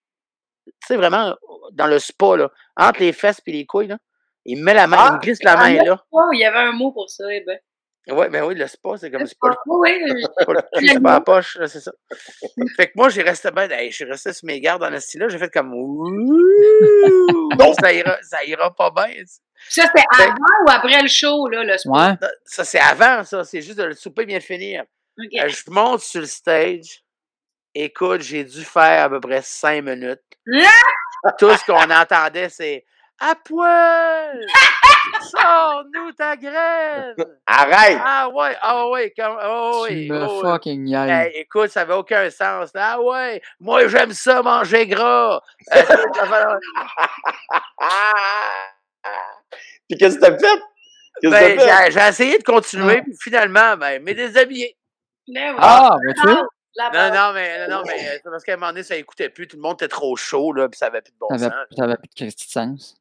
tu 0.65 0.73
sais, 0.87 0.95
vraiment, 0.95 1.35
dans 1.73 1.87
le 1.87 1.99
spa, 1.99 2.37
là, 2.37 2.51
entre 2.75 3.01
les 3.01 3.13
fesses 3.13 3.41
puis 3.41 3.53
les 3.53 3.65
couilles, 3.65 3.87
là. 3.87 3.97
Il 4.45 4.57
me 4.59 4.63
met 4.63 4.73
la 4.73 4.87
main, 4.87 5.09
il 5.09 5.13
me 5.15 5.19
glisse 5.19 5.43
la 5.43 5.55
main, 5.57 5.83
là. 5.83 6.03
Oh, 6.11 6.29
il 6.33 6.39
y 6.39 6.45
avait 6.45 6.57
un 6.57 6.71
mot 6.71 6.91
pour 6.91 7.09
ça, 7.09 7.25
eh 7.31 7.43
ben. 7.45 7.59
Ouais, 8.07 8.29
ben 8.29 8.43
oui, 8.43 8.55
le 8.55 8.65
spa, 8.65 8.97
c'est 8.97 9.11
comme, 9.11 9.27
c'est 9.27 9.37
pas 9.39 9.49
le 9.49 9.55
Oui, 9.67 9.91
oui. 10.03 10.23
c'est 10.37 10.45
pas 10.45 10.53
le 10.53 10.61
cul, 10.79 10.87
c'est 10.87 10.99
pas 10.99 11.13
la 11.13 11.21
poche, 11.21 11.57
là, 11.57 11.67
c'est 11.67 11.81
ça. 11.81 11.91
Fait 12.77 12.87
que 12.87 12.93
moi, 12.95 13.09
j'ai 13.09 13.21
resté 13.21 13.51
ben, 13.51 13.69
hey, 13.71 13.91
je 13.91 13.97
suis 13.97 14.05
resté 14.05 14.33
sur 14.33 14.45
mes 14.47 14.59
gardes 14.59 14.81
dans 14.81 14.91
ce 14.91 14.99
style-là, 14.99 15.29
j'ai 15.29 15.37
fait 15.37 15.51
comme 15.51 15.73
Ouh, 15.75 17.73
ça 17.79 17.93
ira, 17.93 18.17
ça 18.23 18.43
ira 18.45 18.73
pas 18.73 18.89
bien. 18.91 19.13
Ça, 19.67 19.83
c'était 19.83 20.07
avant 20.17 20.33
ou 20.65 20.69
après 20.69 21.01
le 21.01 21.07
show, 21.07 21.47
là, 21.49 21.63
le 21.63 21.77
sport? 21.77 21.95
Ouais. 21.97 22.27
Ça, 22.45 22.63
c'est 22.63 22.79
avant, 22.79 23.23
ça, 23.23 23.43
c'est 23.43 23.61
juste 23.61 23.79
le 23.79 23.93
souper 23.93 24.25
vient 24.25 24.37
de 24.39 24.43
finir. 24.43 24.83
Euh, 25.19 25.49
je 25.49 25.63
monte 25.69 25.99
sur 26.01 26.21
le 26.21 26.27
stage. 26.27 27.03
Écoute, 27.75 28.21
j'ai 28.21 28.43
dû 28.43 28.63
faire 28.63 29.05
à 29.05 29.09
peu 29.09 29.19
près 29.19 29.41
cinq 29.43 29.83
minutes. 29.83 30.21
Ah! 30.53 31.31
Tout 31.37 31.51
ce 31.55 31.65
qu'on 31.65 31.91
entendait, 31.91 32.49
c'est 32.49 32.85
À 33.19 33.35
poil! 33.35 34.39
Sors-nous 35.31 36.11
ta 36.13 36.35
graine! 36.35 37.15
Arrête! 37.45 37.99
Ah 38.03 38.29
ouais, 38.29 38.55
ah 38.61 38.87
ouais, 38.89 39.13
comme, 39.17 39.37
ah 39.39 39.71
Tu 39.87 39.93
ouais, 39.93 40.07
me 40.09 40.25
oh 40.25 40.41
ouais. 40.43 40.51
fucking 40.51 40.83
niaises. 40.83 41.09
Hey, 41.09 41.31
écoute, 41.41 41.69
ça 41.69 41.81
n'avait 41.81 41.93
aucun 41.93 42.29
sens. 42.29 42.73
là. 42.73 42.93
Ah 42.93 43.01
ouais, 43.01 43.41
moi 43.59 43.87
j'aime 43.87 44.13
ça 44.13 44.41
manger 44.41 44.87
gras. 44.87 45.41
Euh, 45.73 45.81
Puis 49.89 49.97
qu'est-ce 49.97 50.15
que 50.17 50.21
t'as 50.21 50.37
fait? 50.37 50.61
Ben, 51.23 51.59
fait? 51.59 51.91
j'ai, 51.91 51.99
essayé 52.07 52.37
de 52.37 52.43
continuer, 52.43 53.01
puis 53.01 53.13
finalement, 53.21 53.75
ben, 53.75 54.01
mais 54.03 54.13
déshabillé. 54.13 54.77
Ben 55.27 55.51
oui. 55.51 55.57
Ah, 55.59 55.95
vois-tu? 56.03 56.39
La 56.75 56.85
Non, 56.85 56.91
base. 56.91 57.13
non, 57.13 57.33
mais, 57.33 57.67
non, 57.67 57.77
non, 57.77 57.83
mais 57.85 57.93
euh, 58.07 58.11
c'est 58.23 58.29
parce 58.29 58.43
qu'à 58.43 58.53
un 58.53 58.57
moment 58.57 58.67
donné, 58.71 58.83
ça 58.83 58.95
écoutait 58.95 59.27
plus. 59.29 59.47
Tout 59.47 59.57
le 59.57 59.61
monde 59.63 59.73
était 59.73 59.87
trop 59.89 60.15
chaud, 60.15 60.53
là, 60.53 60.69
puis 60.69 60.77
ça 60.77 60.85
avait 60.87 61.01
plus 61.01 61.11
de 61.11 61.17
bon 61.19 61.27
Ça 61.31 61.37
sens. 61.49 61.53
ça 61.75 61.83
avait 61.83 61.97
plus 62.15 62.25
de 62.27 62.31
sens. 62.37 62.95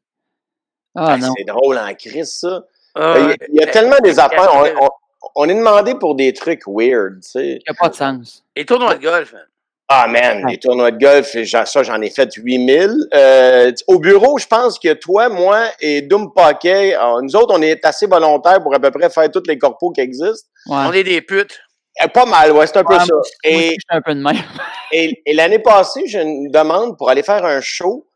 Ah 0.98 1.16
Ah. 1.22 1.28
C'est 1.36 1.44
drôle 1.44 1.78
en 1.78 1.94
crise, 1.94 2.32
ça. 2.40 2.64
Ah, 2.94 3.14
Il 3.18 3.24
y 3.24 3.30
a- 3.32 3.36
il 3.50 3.54
y 3.60 3.64
a 3.64 3.68
euh, 3.68 3.72
tellement 3.72 3.96
des 4.02 4.18
affaires. 4.18 4.50
On, 4.54 4.84
on- 4.84 4.88
on 5.34 5.48
est 5.48 5.54
demandé 5.54 5.94
pour 5.94 6.14
des 6.14 6.32
trucs 6.32 6.62
weird, 6.66 7.20
tu 7.22 7.30
sais. 7.30 7.46
Il 7.46 7.52
n'y 7.54 7.62
a 7.68 7.74
pas 7.74 7.88
de 7.88 7.94
sens. 7.94 8.44
Et 8.56 8.64
tournoi 8.64 8.94
de 8.94 9.02
golf. 9.02 9.34
hein. 9.36 9.42
Ah, 9.90 10.06
man, 10.06 10.44
les 10.48 10.58
tournois 10.58 10.90
de 10.90 10.98
golf, 10.98 11.34
ça, 11.64 11.82
j'en 11.82 12.00
ai 12.02 12.10
fait 12.10 12.28
8000. 12.34 12.90
Euh, 13.14 13.72
au 13.86 13.98
bureau, 13.98 14.36
je 14.38 14.46
pense 14.46 14.78
que 14.78 14.92
toi, 14.92 15.28
moi 15.30 15.60
et 15.80 16.02
Doom 16.02 16.32
Paquet, 16.34 16.94
euh, 16.94 17.20
nous 17.22 17.34
autres, 17.36 17.54
on 17.56 17.62
est 17.62 17.82
assez 17.86 18.06
volontaires 18.06 18.62
pour 18.62 18.74
à 18.74 18.78
peu 18.80 18.90
près 18.90 19.08
faire 19.08 19.30
toutes 19.30 19.46
les 19.48 19.56
corpos 19.56 19.92
qui 19.92 20.02
existent. 20.02 20.48
On 20.68 20.92
est 20.92 21.04
des 21.04 21.22
putes. 21.22 21.58
Euh, 22.02 22.08
pas 22.08 22.26
mal, 22.26 22.52
ouais, 22.52 22.66
c'est 22.66 22.76
un 22.76 22.84
peu 22.84 22.92
Ouais, 22.94 23.00
ça. 23.00 23.06
moi 23.14 23.22
Et, 23.44 23.76
un 23.88 24.00
peu 24.02 24.14
de 24.14 24.20
même. 24.20 24.36
et, 24.92 25.22
et 25.24 25.32
l'année 25.34 25.58
passée, 25.58 26.02
j'ai 26.06 26.20
une 26.20 26.50
demande 26.50 26.98
pour 26.98 27.08
aller 27.08 27.22
faire 27.22 27.44
un 27.46 27.60
show, 27.62 28.06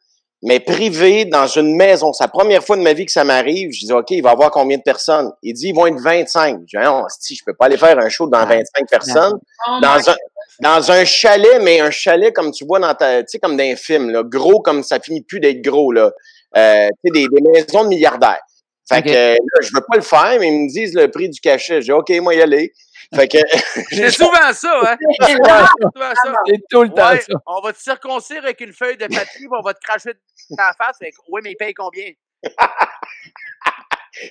mais 0.43 0.59
privé, 0.61 1.25
dans 1.25 1.47
une 1.47 1.77
maison. 1.77 2.13
C'est 2.13 2.25
la 2.25 2.29
première 2.29 2.65
fois 2.65 2.77
de 2.77 2.83
ma 2.83 2.93
vie 2.93 3.07
que 3.07 3.13
ça 3.13 3.23
m'arrive. 3.25 3.71
Je 3.73 3.87
dis, 3.87 3.93
OK, 3.93 4.11
il 4.11 4.23
va 4.23 4.31
y 4.31 4.33
avoir 4.33 4.51
combien 4.51 4.77
de 4.77 4.83
personnes? 4.83 5.31
Il 5.43 5.55
dit, 5.55 5.69
ils 5.69 5.75
vont 5.75 5.87
être 5.87 6.01
25. 6.01 6.61
Je 6.67 6.79
dis, 6.79 6.85
non, 6.85 7.05
si, 7.21 7.35
je 7.37 7.45
peux 7.45 7.55
pas 7.55 7.67
aller 7.67 7.77
faire 7.77 7.99
un 7.99 8.09
show 8.09 8.29
dans 8.29 8.41
Ouais. 8.47 8.57
25 8.59 8.89
personnes. 8.91 9.39
Oh 9.69 9.79
Dans 9.81 10.11
un, 10.11 10.17
dans 10.61 10.91
un 10.93 11.05
chalet, 11.05 11.61
mais 11.63 11.81
un 11.81 11.91
chalet 11.91 12.33
comme 12.35 12.51
tu 12.51 12.65
vois 12.65 12.81
dans 12.81 12.95
ta, 12.95 13.21
tu 13.23 13.29
sais, 13.29 13.39
comme 13.39 13.57
dans 13.57 13.63
un 13.65 13.77
film, 13.77 14.11
là, 14.11 14.23
gros 14.25 14.61
comme 14.61 14.83
ça 14.83 14.99
finit 15.01 15.23
plus 15.23 15.39
d'être 15.41 15.63
gros, 15.63 15.93
là. 15.93 16.11
Euh, 16.57 16.89
tu 17.05 17.13
sais, 17.15 17.21
des, 17.23 17.29
des 17.29 17.43
maisons 17.51 17.85
de 17.85 17.89
milliardaires. 17.89 18.41
Fait 18.89 18.99
Ok. 18.99 19.05
que, 19.05 19.33
là, 19.35 19.37
je 19.63 19.71
veux 19.73 19.81
pas 19.81 19.97
le 19.97 20.03
faire, 20.03 20.37
mais 20.41 20.49
ils 20.49 20.65
me 20.65 20.69
disent 20.69 20.95
le 20.95 21.09
prix 21.09 21.29
du 21.29 21.41
cachet. 21.41 21.81
Je 21.81 21.87
dis, 21.87 21.93
OK, 21.93 22.11
moi, 22.21 22.35
y 22.35 22.43
aller. 22.43 22.73
Fait 23.15 23.29
que, 23.29 23.39
C'est 23.91 24.11
souvent 24.11 24.53
ça, 24.53 24.81
hein? 24.87 24.97
C'est 25.21 25.33
souvent 25.37 26.15
ça. 26.25 26.35
C'est 26.47 26.61
tout 26.71 26.83
le 26.83 26.89
temps 26.91 27.11
Ouais, 27.11 27.21
ça. 27.21 27.35
on 27.47 27.61
va 27.61 27.73
te 27.73 27.79
circoncire 27.79 28.43
avec 28.43 28.61
une 28.61 28.73
feuille 28.73 28.97
de 28.97 29.07
papier, 29.07 29.47
on 29.51 29.63
va 29.63 29.75
te 29.75 29.81
cracher 29.81 30.13
dans 30.51 30.57
la 30.65 30.73
face. 30.75 30.97
Avec, 31.01 31.15
oui, 31.29 31.41
mais 31.45 31.51
il 31.53 31.57
paye 31.57 31.75
combien? 31.75 32.11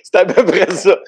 c'est 0.02 0.16
à 0.16 0.24
peu 0.24 0.44
près 0.44 0.70
ça. 0.74 0.98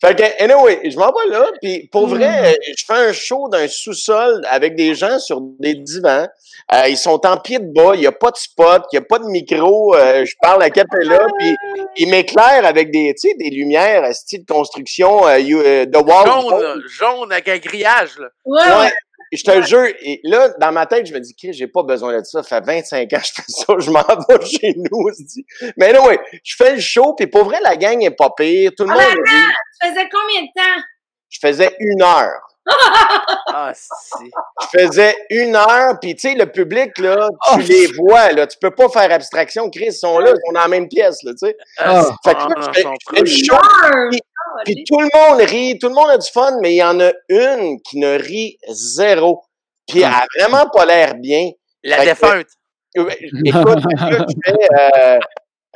Fait 0.00 0.14
que, 0.16 0.42
anyway, 0.42 0.90
je 0.90 0.96
m'en 0.98 1.12
vais 1.12 1.30
là, 1.30 1.46
puis 1.62 1.88
pour 1.92 2.06
vrai, 2.06 2.52
euh, 2.52 2.54
je 2.76 2.84
fais 2.86 2.94
un 3.08 3.12
show 3.12 3.48
d'un 3.48 3.68
sous-sol 3.68 4.42
avec 4.50 4.74
des 4.76 4.94
gens 4.94 5.18
sur 5.18 5.40
des 5.40 5.74
divans. 5.74 6.26
Euh, 6.72 6.88
ils 6.88 6.96
sont 6.96 7.20
en 7.26 7.36
pied 7.36 7.58
de 7.58 7.72
bas, 7.72 7.92
il 7.94 8.00
n'y 8.00 8.06
a 8.06 8.12
pas 8.12 8.30
de 8.30 8.36
spot, 8.36 8.84
il 8.92 8.98
n'y 8.98 9.04
a 9.04 9.06
pas 9.06 9.18
de 9.18 9.24
micro. 9.26 9.94
euh, 9.94 10.24
je 10.24 10.34
parle 10.40 10.62
à 10.62 10.70
Capella, 10.70 11.26
puis 11.38 11.54
ils 11.96 12.08
m'éclairent 12.08 12.64
avec 12.64 12.90
des, 12.90 13.14
tu 13.20 13.28
sais, 13.28 13.34
des 13.38 13.50
lumières, 13.50 14.12
style 14.14 14.44
construction, 14.46 15.26
euh, 15.26 15.38
you- 15.38 15.60
euh, 15.60 15.84
The 15.86 15.96
Wall. 15.96 16.26
Jaune, 16.26 16.82
jaune 16.88 17.32
avec 17.32 17.48
un 17.48 17.58
grillage. 17.58 18.18
Là. 18.18 18.28
Ouais, 18.46 18.84
ouais. 18.84 18.92
Je 19.36 19.44
te 19.44 19.50
le 19.50 19.62
jure. 19.62 19.86
Et 20.02 20.20
là, 20.24 20.48
dans 20.60 20.72
ma 20.72 20.86
tête, 20.86 21.06
je 21.06 21.12
me 21.14 21.20
dis, 21.20 21.34
Chris, 21.34 21.52
j'ai 21.52 21.66
pas 21.68 21.82
besoin 21.82 22.18
de 22.18 22.24
ça. 22.24 22.42
Ça 22.42 22.60
fait 22.60 22.64
25 22.66 23.12
ans 23.12 23.18
que 23.20 23.26
je 23.26 23.32
fais 23.34 23.42
ça. 23.48 23.74
Je 23.78 23.90
m'en 23.90 24.02
vais 24.02 24.46
chez 24.46 24.74
nous. 24.76 25.10
Mais 25.76 25.92
non, 25.92 26.06
ouais, 26.06 26.18
je 26.42 26.54
fais 26.56 26.74
le 26.74 26.80
show, 26.80 27.14
puis 27.14 27.26
pour 27.26 27.44
vrai, 27.44 27.58
la 27.62 27.76
gang 27.76 28.02
est 28.02 28.10
pas 28.10 28.30
pire. 28.36 28.72
Tout 28.76 28.84
le 28.84 28.90
Ah, 28.90 28.94
monde 28.94 29.24
dit, 29.26 29.32
Tu 29.80 29.88
faisais 29.88 30.08
combien 30.12 30.42
de 30.42 30.46
temps? 30.54 30.82
je 31.30 31.38
faisais 31.40 31.74
une 31.80 32.02
heure. 32.02 32.40
Ah, 33.56 33.72
si. 33.74 34.24
Je 34.72 34.78
faisais 34.80 35.14
une 35.30 35.54
heure, 35.54 35.98
puis 36.00 36.16
tu 36.16 36.28
sais, 36.28 36.34
le 36.34 36.46
public, 36.46 36.98
là, 36.98 37.28
tu 37.46 37.54
Oh. 37.54 37.58
les 37.58 37.86
vois, 37.98 38.32
là. 38.32 38.48
Tu 38.48 38.58
peux 38.60 38.72
pas 38.72 38.88
faire 38.88 39.12
abstraction. 39.12 39.70
Chris, 39.70 39.86
ils 39.88 39.92
sont 39.92 40.18
là, 40.18 40.30
ils 40.30 40.40
sont 40.46 40.52
dans 40.52 40.60
la 40.60 40.68
même 40.68 40.88
pièce, 40.88 41.22
là, 41.22 41.32
tu 41.32 41.46
sais. 41.46 41.56
Ah. 41.78 42.02
Fait 42.24 42.34
que 42.34 42.38
là, 42.40 42.48
Ah, 42.56 42.60
je 42.66 42.72
fais- 42.72 42.82
son 42.82 42.94
je 42.94 43.14
fais 43.16 43.20
le 43.20 43.26
show! 43.26 44.18
Puis 44.64 44.84
tout 44.84 45.00
le 45.00 45.08
monde 45.14 45.40
rit, 45.40 45.78
tout 45.78 45.88
le 45.88 45.94
monde 45.94 46.10
a 46.10 46.18
du 46.18 46.30
fun, 46.30 46.58
mais 46.60 46.72
il 46.72 46.78
y 46.78 46.82
en 46.82 47.00
a 47.00 47.12
une 47.28 47.80
qui 47.82 47.98
ne 47.98 48.18
rit 48.18 48.58
zéro. 48.68 49.42
Puis 49.88 50.00
elle 50.00 50.04
a 50.04 50.24
vraiment 50.38 50.68
pas 50.70 50.86
l'air 50.86 51.14
bien. 51.16 51.50
La 51.82 51.98
Fait 51.98 52.06
défunte. 52.06 52.46
Euh, 52.96 53.10
Écoute, 53.44 53.84
là, 53.98 54.26
je 54.28 54.34
fais, 54.44 54.68
euh, 54.72 55.18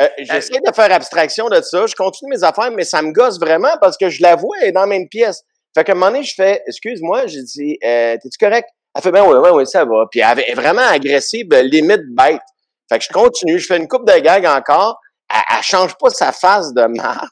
euh, 0.00 0.08
j'essaie 0.18 0.60
de 0.64 0.72
faire 0.72 0.92
abstraction 0.92 1.48
de 1.48 1.60
ça. 1.60 1.86
Je 1.86 1.94
continue 1.94 2.30
mes 2.30 2.44
affaires, 2.44 2.70
mais 2.70 2.84
ça 2.84 3.02
me 3.02 3.12
gosse 3.12 3.38
vraiment 3.38 3.76
parce 3.80 3.96
que 3.96 4.08
je 4.08 4.22
la 4.22 4.36
vois, 4.36 4.56
elle 4.60 4.68
est 4.68 4.72
dans 4.72 4.82
la 4.82 4.86
même 4.86 5.08
pièce. 5.08 5.42
Fait 5.76 5.84
qu'à 5.84 5.92
un 5.92 5.94
moment 5.96 6.12
donné, 6.12 6.22
je 6.22 6.34
fais, 6.34 6.62
excuse-moi, 6.66 7.26
j'ai 7.26 7.42
dit, 7.42 7.78
euh, 7.84 8.16
t'es-tu 8.22 8.38
correct? 8.38 8.68
Elle 8.94 9.02
fait, 9.02 9.10
ben 9.10 9.24
oui, 9.26 9.36
oui, 9.42 9.50
oui, 9.52 9.66
ça 9.66 9.84
va. 9.84 10.06
Puis 10.10 10.20
elle 10.20 10.40
est 10.40 10.54
vraiment 10.54 10.86
agressive, 10.88 11.48
limite 11.52 12.02
bête. 12.16 12.40
Fait 12.88 12.98
que 12.98 13.04
je 13.04 13.12
continue, 13.12 13.58
je 13.58 13.66
fais 13.66 13.76
une 13.76 13.88
coupe 13.88 14.06
de 14.06 14.18
gags 14.18 14.46
encore. 14.46 14.98
Elle, 15.28 15.40
elle 15.56 15.62
change 15.62 15.94
pas 15.98 16.10
sa 16.10 16.32
face 16.32 16.72
de 16.72 16.82
merde. 16.82 17.28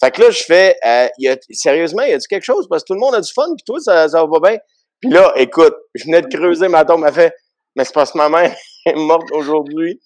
Fait 0.00 0.10
que 0.12 0.22
là, 0.22 0.30
je 0.30 0.42
fais, 0.44 0.76
euh, 0.86 1.08
y 1.18 1.28
a, 1.28 1.36
sérieusement, 1.50 2.02
y 2.02 2.12
a-tu 2.12 2.28
quelque 2.28 2.44
chose? 2.44 2.66
Parce 2.68 2.82
que 2.82 2.88
tout 2.88 2.94
le 2.94 3.00
monde 3.00 3.14
a 3.14 3.20
du 3.20 3.32
fun, 3.32 3.46
puis 3.56 3.64
toi, 3.66 3.78
ça, 3.80 4.08
ça 4.08 4.24
va 4.24 4.40
bien. 4.40 4.58
Puis 5.00 5.10
là, 5.10 5.32
écoute, 5.36 5.74
je 5.94 6.04
venais 6.04 6.22
de 6.22 6.34
creuser 6.34 6.68
ma 6.68 6.84
tombe, 6.84 7.04
elle 7.06 7.12
fait, 7.12 7.34
mais 7.74 7.84
c'est 7.84 7.94
parce 7.94 8.12
que 8.12 8.18
ma 8.18 8.28
mère 8.28 8.54
est 8.86 8.94
morte 8.94 9.30
aujourd'hui. 9.32 10.00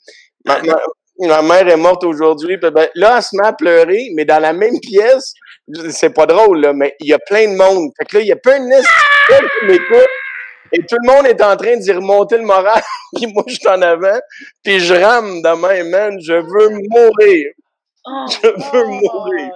Ma, 0.44 0.61
ma- 0.62 0.81
ma 1.20 1.42
mère 1.42 1.68
est 1.68 1.76
morte 1.76 2.05
aujourd'hui. 2.05 2.57
Ben, 2.57 2.72
là, 2.94 3.16
elle 3.16 3.22
se 3.22 3.37
met 3.37 3.46
à 3.46 3.52
pleurer, 3.52 4.09
mais 4.14 4.24
dans 4.24 4.40
la 4.40 4.52
même 4.52 4.78
pièce, 4.81 5.35
c'est 5.90 6.11
pas 6.14 6.26
drôle, 6.26 6.61
là, 6.61 6.72
mais 6.72 6.96
il 7.00 7.09
y 7.09 7.12
a 7.14 7.18
plein 7.18 7.50
de 7.52 7.57
monde. 7.57 7.90
Fait 7.98 8.05
que 8.07 8.16
là, 8.16 8.22
il 8.22 8.28
y 8.28 8.33
a 8.33 8.37
plein 8.37 8.61
de 8.61 8.70
gars 8.70 8.81
qui 9.38 9.66
m'écoutent. 9.66 10.09
Et 10.74 10.78
tout 10.87 10.96
le 11.02 11.07
monde 11.07 11.26
est 11.26 11.42
en 11.42 11.55
train 11.57 11.76
d'y 11.76 11.92
remonter 11.92 12.38
le 12.38 12.44
moral. 12.44 12.81
puis 13.14 13.26
moi, 13.26 13.44
je 13.46 13.55
suis 13.57 13.68
en 13.68 13.83
avant. 13.83 14.18
Puis 14.64 14.81
je 14.81 14.94
rame 14.94 15.42
de 15.42 15.61
même, 15.61 15.90
man. 15.90 16.18
Je 16.18 16.33
veux 16.33 16.70
mourir. 16.88 17.52
Oh, 18.07 18.24
Je 18.31 18.48
veux 18.48 18.85
mourir. 18.87 19.50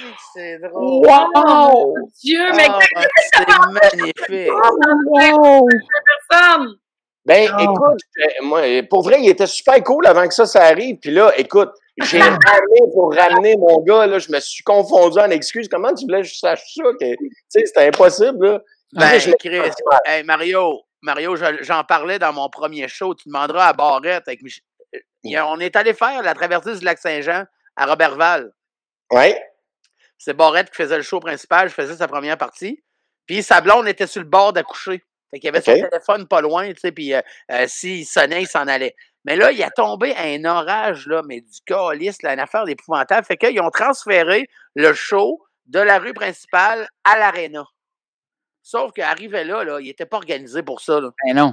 Ah, 0.00 0.16
c'est 0.32 0.58
drôle. 0.58 1.06
Wow! 1.06 1.94
Dieu, 2.22 2.44
mais 2.56 2.66
Ah, 2.68 2.78
quelle 2.80 3.08
c'est 3.32 3.96
magnifique. 3.96 4.50
Wow! 4.52 5.66
personne! 6.30 6.74
Ben, 7.26 7.50
Oh. 7.58 7.62
écoute, 7.62 8.00
euh, 8.22 8.44
moi, 8.44 8.60
pour 8.90 9.02
vrai, 9.02 9.16
il 9.20 9.28
était 9.30 9.46
super 9.46 9.82
cool 9.82 10.06
avant 10.06 10.26
que 10.28 10.34
ça, 10.34 10.44
ça 10.46 10.62
arrive. 10.64 10.98
Puis 11.00 11.10
là, 11.10 11.32
écoute, 11.38 11.70
j'ai 12.02 12.18
ramé 12.50 12.80
pour 12.92 13.14
ramener 13.14 13.56
mon 13.56 13.80
gars, 13.80 14.06
là, 14.06 14.18
je 14.18 14.30
me 14.30 14.40
suis 14.40 14.62
confondu 14.62 15.18
en 15.18 15.30
excuses. 15.30 15.68
Comment 15.68 15.94
tu 15.94 16.04
voulais 16.04 16.20
que 16.20 16.26
je 16.28 16.34
sache 16.34 16.62
ça? 16.74 16.82
Que, 17.00 17.14
tu 17.14 17.30
sais, 17.48 17.64
c'était 17.64 17.86
impossible, 17.88 18.46
là? 18.46 18.60
Ben, 18.92 19.18
je 19.18 19.30
me- 19.30 19.36
Chris, 19.36 19.70
hey, 20.04 20.22
Mario, 20.24 20.82
Mario, 21.02 21.34
je- 21.36 21.62
j'en 21.62 21.82
parlais 21.84 22.18
dans 22.18 22.32
mon 22.32 22.48
premier 22.50 22.88
show. 22.88 23.14
Tu 23.14 23.28
demanderas 23.28 23.68
à 23.68 23.72
Barrette. 23.72 24.24
Avec 24.28 24.42
Mich- 24.42 24.62
a- 25.34 25.46
on 25.48 25.58
est 25.60 25.74
allé 25.76 25.94
faire 25.94 26.22
la 26.22 26.34
traversée 26.34 26.74
du 26.74 26.84
lac 26.84 26.98
Saint-Jean 26.98 27.44
à 27.76 27.86
Robertval. 27.86 28.52
Ouais. 29.10 29.42
C'est 30.18 30.34
Barrette 30.34 30.70
qui 30.70 30.76
faisait 30.76 30.96
le 30.96 31.02
show 31.02 31.20
principal. 31.20 31.68
Je 31.68 31.74
faisais 31.74 31.96
sa 31.96 32.08
première 32.08 32.38
partie. 32.38 32.82
Puis 33.26 33.42
sa 33.42 33.60
blonde 33.60 33.88
était 33.88 34.06
sur 34.06 34.22
le 34.22 34.28
bord 34.28 34.52
d'accoucher. 34.52 35.02
Fait 35.30 35.40
qu'il 35.40 35.46
y 35.46 35.48
avait 35.48 35.60
son 35.60 35.74
téléphone 35.74 36.28
pas 36.28 36.40
loin, 36.40 36.68
tu 36.68 36.78
sais, 36.78 36.92
puis 36.92 37.12
euh, 37.12 37.20
euh, 37.50 37.64
s'il 37.66 38.06
sonnait, 38.06 38.42
il 38.42 38.46
s'en 38.46 38.68
allait. 38.68 38.94
Mais 39.24 39.34
là, 39.34 39.50
il 39.50 39.62
a 39.62 39.70
tombé 39.70 40.14
un 40.16 40.44
orage, 40.44 41.06
là, 41.06 41.22
mais 41.26 41.40
du 41.40 41.60
calice, 41.66 42.22
là, 42.22 42.34
une 42.34 42.40
affaire 42.40 42.64
d'épouvantable. 42.64 43.26
Fait 43.26 43.36
qu'ils 43.36 43.60
ont 43.60 43.70
transféré 43.70 44.48
le 44.76 44.92
show 44.92 45.42
de 45.66 45.80
la 45.80 45.98
rue 45.98 46.12
principale 46.12 46.86
à 47.04 47.18
l'aréna. 47.18 47.64
Sauf 48.62 48.92
qu'arrivé 48.92 49.44
là, 49.44 49.64
là, 49.64 49.80
il 49.80 49.88
était 49.88 50.06
pas 50.06 50.18
organisé 50.18 50.62
pour 50.62 50.80
ça, 50.80 51.00
là. 51.00 51.10
Ben 51.26 51.34
non. 51.34 51.52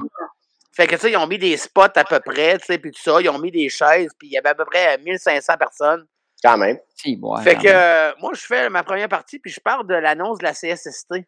Fait 0.73 0.87
que, 0.87 0.95
tu 0.95 1.01
sais, 1.01 1.11
ils 1.11 1.17
ont 1.17 1.27
mis 1.27 1.37
des 1.37 1.57
spots 1.57 1.81
à 1.95 2.03
peu 2.03 2.19
près, 2.19 2.57
tu 2.59 2.65
sais, 2.65 2.77
puis 2.77 2.91
tout 2.91 3.01
ça. 3.01 3.19
Ils 3.19 3.29
ont 3.29 3.39
mis 3.39 3.51
des 3.51 3.69
chaises, 3.69 4.11
puis 4.17 4.29
il 4.29 4.31
y 4.33 4.37
avait 4.37 4.49
à 4.49 4.55
peu 4.55 4.65
près 4.65 4.97
1500 4.99 5.57
personnes. 5.57 6.05
Quand 6.43 6.57
même. 6.57 6.79
Si, 6.95 7.19
fait 7.43 7.55
que, 7.55 7.67
euh, 7.67 8.11
moi, 8.19 8.31
je 8.33 8.41
fais 8.41 8.69
ma 8.69 8.83
première 8.83 9.09
partie, 9.09 9.39
puis 9.39 9.51
je 9.51 9.59
parle 9.59 9.87
de 9.87 9.93
l'annonce 9.93 10.39
de 10.39 10.43
la 10.43 10.53
CSST. 10.53 11.07
Tu 11.13 11.25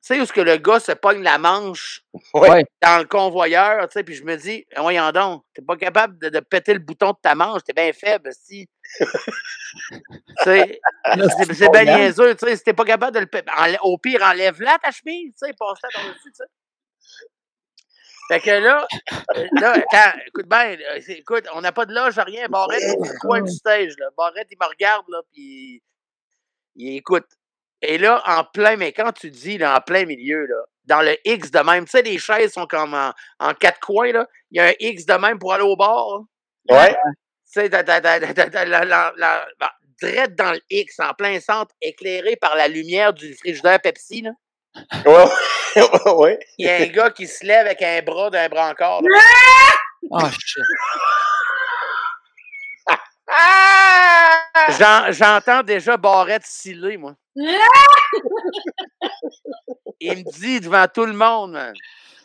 sais, 0.00 0.20
où 0.20 0.26
ce 0.26 0.32
que 0.32 0.40
le 0.40 0.56
gars 0.56 0.80
se 0.80 0.90
pogne 0.92 1.22
la 1.22 1.38
manche 1.38 2.02
Ouais. 2.34 2.64
Dans 2.82 2.98
le 2.98 3.04
convoyeur, 3.04 3.88
tu 3.88 3.92
sais, 3.92 4.02
puis 4.02 4.14
je 4.14 4.24
me 4.24 4.34
dis, 4.36 4.66
voyons 4.76 5.12
donc, 5.12 5.44
t'es 5.54 5.62
pas 5.62 5.76
capable 5.76 6.18
de, 6.18 6.28
de 6.28 6.40
péter 6.40 6.74
le 6.74 6.80
bouton 6.80 7.10
de 7.10 7.16
ta 7.22 7.36
manche, 7.36 7.62
t'es 7.64 7.72
bien 7.72 7.92
faible, 7.92 8.30
si. 8.32 8.68
Tu 9.74 10.44
sais, 10.44 10.80
Là, 11.16 11.26
c'est 11.28 11.70
bien 11.70 11.94
hein? 11.94 11.98
niaiseux, 11.98 12.34
tu 12.34 12.46
sais, 12.46 12.56
si 12.56 12.62
t'es 12.64 12.72
pas 12.74 12.84
capable 12.84 13.14
de 13.14 13.20
le 13.20 13.26
péter, 13.26 13.50
au 13.82 13.96
pire, 13.96 14.22
enlève-la 14.22 14.78
ta 14.82 14.90
chemise, 14.90 15.32
tu 15.32 15.46
sais, 15.46 15.54
passe-la 15.58 15.88
dans-dessus, 16.02 16.30
tu 16.30 16.34
sais. 16.34 16.44
Fait 18.32 18.40
que 18.40 18.50
là, 18.50 18.86
euh, 19.36 19.46
là, 19.60 19.72
attends, 19.72 20.18
écoute 20.26 20.48
bien, 20.48 20.76
c'est- 21.00 21.18
écoute, 21.18 21.44
on 21.54 21.60
n'a 21.60 21.72
pas 21.72 21.84
de 21.84 21.94
loge, 21.94 22.18
rien, 22.18 22.46
Barrette, 22.48 22.80
il 22.82 22.86
est 22.86 23.04
sur 23.04 23.12
le 23.12 23.18
coin 23.20 23.40
du 23.42 23.52
stage, 23.52 23.92
là. 23.98 24.06
Barrette, 24.16 24.48
il 24.50 24.56
me 24.58 24.66
regarde, 24.66 25.04
là, 25.08 25.20
puis 25.32 25.82
il 26.76 26.96
écoute. 26.96 27.26
Et 27.82 27.98
là, 27.98 28.22
en 28.26 28.44
plein, 28.44 28.76
mais 28.76 28.92
quand 28.92 29.12
tu 29.12 29.30
dis, 29.30 29.58
là, 29.58 29.76
en 29.76 29.80
plein 29.80 30.06
milieu, 30.06 30.46
là, 30.46 30.64
dans 30.84 31.02
le 31.02 31.16
X 31.24 31.50
de 31.50 31.58
même, 31.60 31.84
tu 31.84 31.90
sais, 31.90 32.02
les 32.02 32.18
chaises 32.18 32.52
sont 32.52 32.66
comme 32.66 32.94
en, 32.94 33.12
en 33.38 33.54
quatre 33.54 33.80
coins, 33.80 34.12
là. 34.12 34.26
Il 34.50 34.58
y 34.58 34.60
a 34.60 34.66
un 34.68 34.72
X 34.80 35.04
de 35.04 35.14
même 35.14 35.38
pour 35.38 35.52
aller 35.52 35.64
au 35.64 35.76
bord. 35.76 36.24
Ouais. 36.70 36.94
Tu 37.52 37.60
sais, 37.60 37.68
direct 40.00 40.34
dans 40.36 40.52
le 40.52 40.60
X, 40.70 40.98
en 41.00 41.12
plein 41.14 41.38
centre, 41.38 41.74
éclairé 41.80 42.36
par 42.36 42.56
la 42.56 42.66
lumière 42.68 43.12
du 43.12 43.34
frigidaire 43.34 43.80
Pepsi, 43.80 44.22
là. 44.22 44.30
Ouais. 45.06 46.12
ouais. 46.14 46.38
Il 46.58 46.66
y 46.66 46.70
a 46.70 46.76
un 46.76 46.86
gars 46.86 47.10
qui 47.10 47.26
se 47.26 47.44
lève 47.46 47.66
avec 47.66 47.80
un 47.82 48.02
bras 48.02 48.30
d'un 48.30 48.48
brancard. 48.48 49.00
Ah, 50.12 50.30
shit. 50.30 50.62
J'en- 54.78 55.10
J'entends 55.12 55.62
déjà 55.62 55.96
Barrette 55.96 56.44
sciller, 56.44 56.96
moi. 56.96 57.14
Il 60.00 60.18
me 60.18 60.32
dit 60.32 60.60
devant 60.60 60.86
tout 60.92 61.06
le 61.06 61.12
monde, 61.12 61.52
man. 61.52 61.72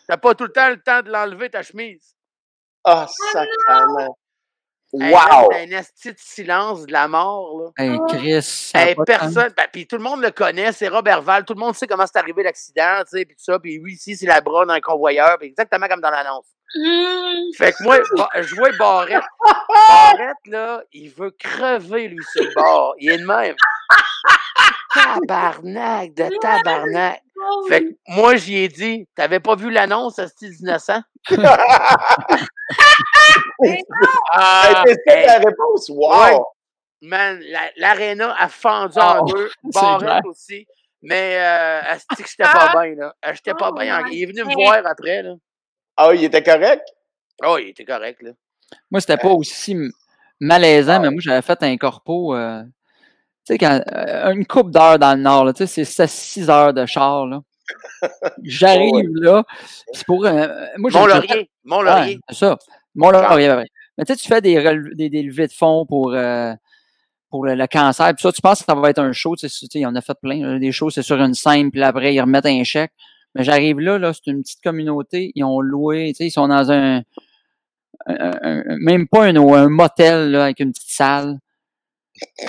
T'as 0.07 0.17
pas 0.17 0.35
tout 0.35 0.45
le 0.45 0.51
temps 0.51 0.69
le 0.69 0.81
temps 0.81 1.01
de 1.01 1.09
l'enlever, 1.11 1.49
ta 1.49 1.63
chemise. 1.63 2.15
Ah, 2.83 3.07
sacrément. 3.31 4.17
Hey, 4.93 5.11
Wow! 5.13 5.49
un 5.53 5.69
esti 5.71 6.13
de 6.13 6.17
silence 6.17 6.85
de 6.85 6.91
la 6.93 7.07
mort, 7.09 7.59
là. 7.77 7.83
Hey, 7.83 7.97
Chris. 8.07 8.41
ça 8.41 8.79
a 8.79 8.81
Hey, 8.85 8.93
de 8.93 8.95
sens. 8.95 9.05
personne, 9.05 9.53
ben, 9.57 9.65
puis 9.71 9.85
tout 9.85 9.97
le 9.97 10.03
monde 10.03 10.21
le 10.21 10.31
connaît, 10.31 10.71
c'est 10.71 10.87
Robert 10.87 11.21
Val, 11.21 11.43
tout 11.43 11.53
le 11.53 11.59
monde 11.59 11.75
sait 11.75 11.87
comment 11.87 12.05
c'est 12.07 12.17
arrivé 12.19 12.41
l'accident, 12.43 12.99
tu 13.01 13.17
sais, 13.17 13.25
puis 13.25 13.35
tout 13.35 13.43
ça, 13.43 13.59
puis 13.59 13.79
oui, 13.83 13.93
ici, 13.93 14.15
c'est 14.15 14.25
la 14.27 14.39
bras 14.39 14.65
d'un 14.65 14.79
convoyeur, 14.79 15.37
puis 15.39 15.49
exactement 15.49 15.87
comme 15.87 15.99
dans 16.01 16.09
l'annonce. 16.11 16.45
Hum. 16.75 17.53
Fait 17.57 17.71
que 17.73 17.83
moi, 17.83 17.97
je 18.41 18.55
vois 18.55 18.71
Barrette. 18.77 19.23
Barrette, 19.89 20.37
là, 20.47 20.83
il 20.93 21.09
veut 21.09 21.31
crever, 21.31 22.07
lui, 22.09 22.23
sur 22.31 22.43
le 22.43 22.53
bord. 22.53 22.93
Il 22.99 23.09
est 23.11 23.17
de 23.17 23.25
même. 23.25 23.55
Tabarnak 24.97 26.13
de 26.13 26.29
tabarnak. 26.39 27.21
Fait 27.69 27.83
que 27.83 27.89
moi, 28.07 28.35
j'y 28.35 28.55
ai 28.57 28.67
dit, 28.67 29.07
t'avais 29.15 29.39
pas 29.39 29.55
vu 29.55 29.69
l'annonce, 29.69 30.19
à 30.19 30.27
style 30.27 30.53
innocent? 30.59 31.01
Ah, 34.33 34.83
c'est 34.85 34.93
ça 35.07 35.17
hey. 35.19 35.25
ta 35.25 35.37
réponse? 35.39 35.89
Wow! 35.89 36.09
Ouais. 36.23 36.37
Man, 37.01 37.39
la- 37.41 37.71
l'aréna 37.77 38.35
a 38.37 38.47
fendu 38.49 38.97
en 38.99 39.19
Oh, 39.21 39.25
deux. 39.33 39.49
c'est 39.71 39.79
Barrette 39.81 40.25
aussi. 40.25 40.65
Mais, 41.01 41.37
euh, 41.37 41.81
asti 41.91 42.23
que 42.23 42.29
j'étais 42.29 42.43
pas 42.43 42.71
bien, 42.83 42.95
là. 42.95 43.13
Euh, 43.25 43.33
J'étais 43.33 43.53
pas 43.53 43.69
Oh 43.71 43.77
bien. 43.77 44.01
my 44.03 44.15
Il 44.15 44.23
est 44.23 44.25
venu 44.25 44.43
me 44.43 44.53
voir 44.53 44.81
après, 44.85 45.21
là. 45.21 45.35
Ah, 45.95 46.11
il 46.13 46.23
était 46.23 46.41
correct? 46.43 46.83
Oh, 47.43 47.57
il 47.59 47.69
était 47.69 47.85
correct, 47.85 48.21
là. 48.23 48.31
Moi, 48.91 48.99
c'était 48.99 49.17
pas 49.17 49.29
aussi 49.29 49.75
malaisant, 50.39 50.99
mais 50.99 51.09
moi, 51.11 51.19
j'avais 51.21 51.41
fait 51.43 51.61
un 51.63 51.77
corpo. 51.77 52.35
euh, 52.35 52.63
tu 53.47 53.53
sais, 53.53 53.57
quand, 53.57 53.81
euh, 53.95 54.31
une 54.33 54.45
coupe 54.45 54.71
d'heures 54.71 54.99
dans 54.99 55.15
le 55.15 55.21
nord, 55.21 55.45
là, 55.45 55.53
tu 55.53 55.65
sais, 55.67 55.85
c'est 55.85 56.07
6 56.07 56.49
heures 56.49 56.73
de 56.73 56.85
char. 56.85 57.25
là. 57.27 57.39
J'arrive 58.43 59.09
là. 59.15 59.43
c'est 59.93 60.05
pour. 60.05 60.25
euh, 60.25 60.47
moi, 60.77 60.89
Mont-Laurier. 60.91 61.49
Mont-Laurier. 61.65 62.15
Ouais, 62.15 62.35
ça. 62.35 62.57
Mont-Laurier, 62.95 63.49
ouais. 63.51 63.67
Mais 63.97 64.05
tu 64.05 64.13
sais, 64.13 64.19
tu 64.19 64.27
fais 64.27 64.41
des, 64.41 64.61
des, 64.95 65.09
des 65.09 65.23
levées 65.23 65.47
de 65.47 65.51
fonds 65.53 65.85
pour, 65.85 66.13
euh, 66.13 66.53
pour 67.29 67.45
le, 67.45 67.55
le 67.55 67.67
cancer. 67.67 68.07
Puis 68.15 68.21
ça, 68.21 68.31
tu 68.31 68.41
penses 68.41 68.59
que 68.59 68.65
ça 68.65 68.75
va 68.75 68.89
être 68.89 68.99
un 68.99 69.11
show. 69.11 69.35
Tu 69.35 69.49
sais, 69.49 69.59
tu 69.59 69.65
sais, 69.71 69.79
il 69.79 69.81
y 69.81 69.85
en 69.85 69.95
a 69.95 70.01
fait 70.01 70.17
plein. 70.21 70.59
des 70.59 70.71
shows, 70.71 70.89
c'est 70.91 71.01
sur 71.01 71.19
une 71.21 71.33
scène, 71.33 71.71
puis 71.71 71.81
après, 71.83 72.13
ils 72.13 72.21
remettent 72.21 72.45
un 72.45 72.63
chèque. 72.63 72.91
Mais 73.35 73.43
j'arrive 73.43 73.79
là, 73.79 73.97
là, 73.99 74.13
c'est 74.13 74.31
une 74.31 74.41
petite 74.43 74.61
communauté. 74.63 75.31
Ils 75.35 75.43
ont 75.43 75.59
loué, 75.61 76.09
tu 76.11 76.17
sais, 76.17 76.27
ils 76.27 76.31
sont 76.31 76.47
dans 76.47 76.71
un- 76.71 77.01
un- 78.07 78.63
même 78.79 79.07
pas 79.07 79.25
un, 79.25 79.35
un 79.35 79.69
motel, 79.69 80.31
là, 80.31 80.43
avec 80.45 80.59
une 80.59 80.71
petite 80.71 80.89
salle. 80.89 81.37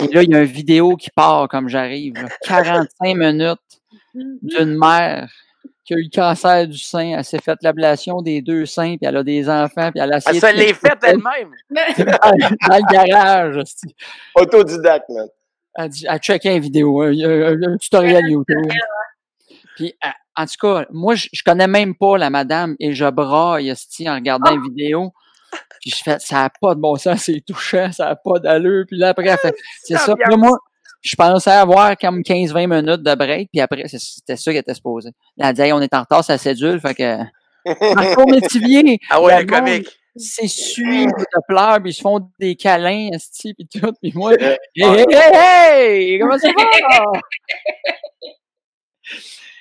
Et 0.00 0.06
là, 0.08 0.22
il 0.22 0.30
y 0.30 0.34
a 0.34 0.40
une 0.40 0.44
vidéo 0.44 0.96
qui 0.96 1.10
part 1.10 1.48
comme 1.48 1.68
j'arrive. 1.68 2.14
là. 2.14 2.28
45 2.42 3.16
minutes 3.16 3.58
d'une 4.14 4.76
mère 4.78 5.28
qui 5.84 5.94
a 5.94 5.96
eu 5.96 6.04
le 6.04 6.10
cancer 6.14 6.66
du 6.66 6.78
sein. 6.78 7.14
Elle 7.18 7.24
s'est 7.24 7.40
fait 7.40 7.58
l'ablation 7.62 8.20
des 8.22 8.42
deux 8.42 8.66
seins, 8.66 8.96
puis 8.96 9.06
elle 9.06 9.16
a 9.16 9.22
des 9.22 9.48
enfants, 9.48 9.90
puis 9.90 10.00
elle 10.00 10.12
a 10.12 10.16
Elle 10.26 10.40
se 10.40 10.54
l'est 10.54 10.74
faite 10.74 10.98
elle-même. 11.02 11.50
dans, 11.70 12.76
le 12.76 12.92
garage. 12.92 13.62
Autodidacte, 14.34 15.08
man. 15.08 15.28
Elle, 15.74 15.88
dit, 15.90 16.06
elle 16.08 16.18
checkait 16.18 16.56
une 16.56 16.62
vidéo, 16.62 17.02
un, 17.02 17.12
un- 17.12 17.62
un 17.62 17.76
tutoriel 17.76 18.24
YouTube. 18.28 18.70
Puis 19.76 19.94
elle, 20.02 20.12
en 20.38 20.46
tout 20.46 20.54
cas, 20.60 20.86
moi, 20.90 21.16
je, 21.16 21.28
je 21.32 21.42
connais 21.42 21.66
même 21.66 21.96
pas 21.96 22.16
la 22.16 22.30
madame 22.30 22.76
et 22.78 22.92
je 22.92 23.10
braille 23.10 23.72
en 23.72 24.14
regardant 24.14 24.54
une 24.54 24.62
vidéo. 24.62 25.12
Puis 25.80 25.90
je 25.90 26.02
fais, 26.02 26.18
ça 26.18 26.36
n'a 26.42 26.50
pas 26.60 26.74
de 26.74 26.80
bon 26.80 26.96
sens, 26.96 27.22
c'est 27.22 27.40
touchant, 27.46 27.90
ça 27.92 28.06
n'a 28.06 28.16
pas 28.16 28.38
d'allure. 28.38 28.84
Puis 28.88 28.98
là, 28.98 29.10
après, 29.10 29.28
elle 29.28 29.38
fait, 29.38 29.54
c'est 29.84 29.96
ça. 29.98 30.14
Puis 30.16 30.30
là, 30.30 30.36
moi, 30.36 30.58
je 31.00 31.14
pensais 31.16 31.50
avoir 31.50 31.96
comme 31.96 32.20
15-20 32.22 32.66
minutes 32.82 33.02
de 33.02 33.14
break, 33.14 33.50
puis 33.52 33.60
après, 33.60 33.84
c'était 33.86 34.36
ça 34.36 34.50
qui 34.52 34.58
était 34.58 34.74
supposé. 34.74 35.10
Elle 35.38 35.46
a 35.46 35.52
dit, 35.52 35.60
Hey, 35.62 35.72
on 35.72 35.80
est 35.80 35.94
en 35.94 36.00
retard, 36.00 36.24
ça 36.24 36.36
cédule, 36.38 36.80
fait 36.80 36.94
que... 36.94 37.18
Marco 37.94 38.26
Métivier, 38.26 38.98
Ah 39.10 39.20
ouais, 39.22 39.40
le 39.40 39.46
comique. 39.46 39.88
s'essuie, 40.16 41.06
puis 41.06 41.24
te 41.32 41.38
pleure, 41.46 41.80
puis 41.80 41.90
ils 41.90 41.94
se 41.94 42.00
font 42.00 42.28
des 42.40 42.56
câlins, 42.56 43.10
esti, 43.12 43.54
puis 43.54 43.68
tout, 43.68 43.92
puis 44.02 44.12
moi, 44.14 44.32
Euh, 44.32 44.56
hey, 44.74 44.84
hey, 44.84 45.06
hey, 45.10 46.12
hey, 46.14 46.18
comment 46.18 46.38
ça 46.38 46.48
va? 46.48 46.64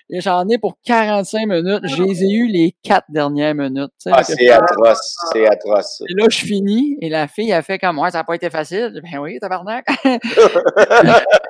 Et 0.10 0.22
j'en 0.22 0.48
ai 0.48 0.58
pour 0.58 0.78
45 0.86 1.48
minutes. 1.48 1.82
Je 1.84 2.02
les 2.02 2.24
ai 2.24 2.32
eu 2.32 2.48
les 2.48 2.74
quatre 2.82 3.08
dernières 3.10 3.54
minutes. 3.54 3.92
Ah, 4.06 4.24
c'est 4.24 4.50
atroce, 4.50 5.16
c'est 5.34 5.46
atroce. 5.46 6.02
et 6.08 6.14
là, 6.14 6.28
je 6.30 6.38
finis, 6.38 6.98
et 7.02 7.10
la 7.10 7.28
fille, 7.28 7.52
a 7.52 7.62
fait 7.62 7.78
comme, 7.78 8.00
ouais, 8.00 8.10
ça 8.12 8.20
n'a 8.20 8.24
pas 8.24 8.36
été 8.36 8.50
facile. 8.50 9.02
Ben 9.04 9.20
oui, 9.20 9.38
tabarnak. 9.40 9.86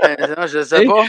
Euh, 0.08 0.36
non, 0.38 0.48
je 0.48 0.62
sais 0.64 0.86
pas. 0.86 1.04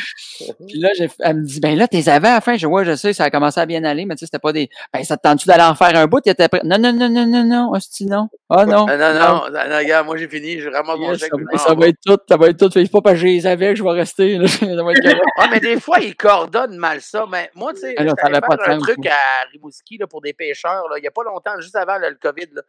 Puis 0.67 0.81
là, 0.81 0.89
elle 1.21 1.37
me 1.37 1.45
dit, 1.45 1.61
ben 1.61 1.77
là, 1.77 1.87
t'es 1.87 2.09
avais 2.09 2.29
à 2.29 2.35
la 2.35 2.41
fin. 2.41 2.55
Je 2.55 2.61
dis, 2.61 2.67
ouais, 2.67 2.85
je 2.85 2.97
sais, 2.97 3.13
ça 3.13 3.25
a 3.25 3.31
commencé 3.31 3.61
à 3.61 3.67
bien 3.67 3.85
aller, 3.85 4.07
mais 4.07 4.15
tu 4.15 4.21
sais, 4.21 4.27
c'était 4.27 4.39
pas 4.39 4.53
des. 4.53 4.69
Ben, 4.93 5.05
ça 5.05 5.17
te 5.17 5.23
tente-tu 5.23 5.47
d'aller 5.47 5.63
en 5.63 5.75
faire 5.75 5.95
un 5.95 6.07
bout? 6.07 6.27
Était 6.27 6.49
prêt. 6.49 6.63
Non, 6.65 6.79
non, 6.79 6.93
non, 6.93 7.09
non, 7.09 7.27
non, 7.27 7.45
non. 7.45 7.71
Hostie, 7.73 8.07
non. 8.07 8.29
Ah, 8.49 8.65
non. 8.67 8.87
Ah, 8.89 8.97
non, 8.97 9.15
non, 9.15 9.51
non, 9.53 9.69
non, 9.69 9.77
regarde, 9.77 10.07
moi 10.07 10.17
j'ai 10.17 10.27
fini, 10.27 10.59
je 10.59 10.69
ramasse 10.69 10.99
mon 10.99 11.15
chèque. 11.15 11.31
ça, 11.59 11.75
va- 11.75 11.87
être 11.89 11.99
tout, 12.05 12.17
ça 12.29 12.37
va 12.37 12.49
être 12.49 12.57
tout. 12.59 12.71
C'est 12.73 12.91
pas 12.91 13.01
parce 13.03 13.15
que 13.17 13.21
je 13.21 13.27
les 13.27 13.47
avais 13.47 13.69
que 13.69 13.77
je 13.77 13.85
vais 13.85 13.91
rester. 13.91 14.39
Ah, 15.41 15.47
mais 15.53 15.61
des 15.61 15.79
fois, 15.79 16.01
ils 16.01 16.17
coordonnent 16.17 16.77
mal 16.77 17.01
ça. 17.01 17.25
Mais 17.31 17.38
moi, 17.55 17.73
tu 17.75 17.81
sais, 17.81 17.95
Ah, 17.99 18.05
pas 18.41 18.57
faire 18.57 18.75
un 18.75 18.79
truc 18.79 19.07
à 19.07 19.45
Rimouski 19.53 19.99
là, 19.99 20.07
pour 20.07 20.21
des 20.21 20.33
pêcheurs, 20.33 20.89
là, 20.89 20.99
il 20.99 21.03
n'y 21.03 21.09
a 21.09 21.11
pas 21.11 21.23
longtemps, 21.25 21.61
juste 21.61 21.77
avant 21.77 21.99
là, 21.99 22.11
le 22.11 22.17
COVID. 22.17 22.49
Là. 22.53 22.63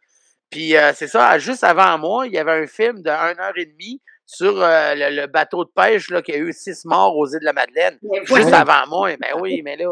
Puis 0.50 0.76
euh, 0.76 0.92
c'est 0.94 1.08
ça, 1.08 1.38
juste 1.38 1.64
avant 1.64 1.98
moi, 1.98 2.26
il 2.28 2.34
y 2.34 2.38
avait 2.38 2.64
un 2.64 2.68
film 2.68 3.02
de 3.02 3.10
1 3.10 3.40
heure 3.40 3.54
et 3.56 3.66
demie 3.66 4.02
sur 4.26 4.62
euh, 4.62 4.94
le, 4.96 5.22
le 5.22 5.28
bateau 5.28 5.66
de 5.66 5.70
pêche 5.76 6.10
là, 6.10 6.22
qui 6.22 6.32
a 6.34 6.38
eu 6.38 6.54
six 6.54 6.86
morts 6.86 7.16
aux 7.18 7.28
îles 7.28 7.40
de 7.40 7.46
la 7.46 7.54
Madeleine. 7.54 7.98
Mais 8.04 8.26
Juste 8.26 8.54
avant 8.54 8.88
moi. 8.88 9.10
Ben 9.20 9.34
oui, 9.40 9.62
mais 9.64 9.76
là. 9.76 9.90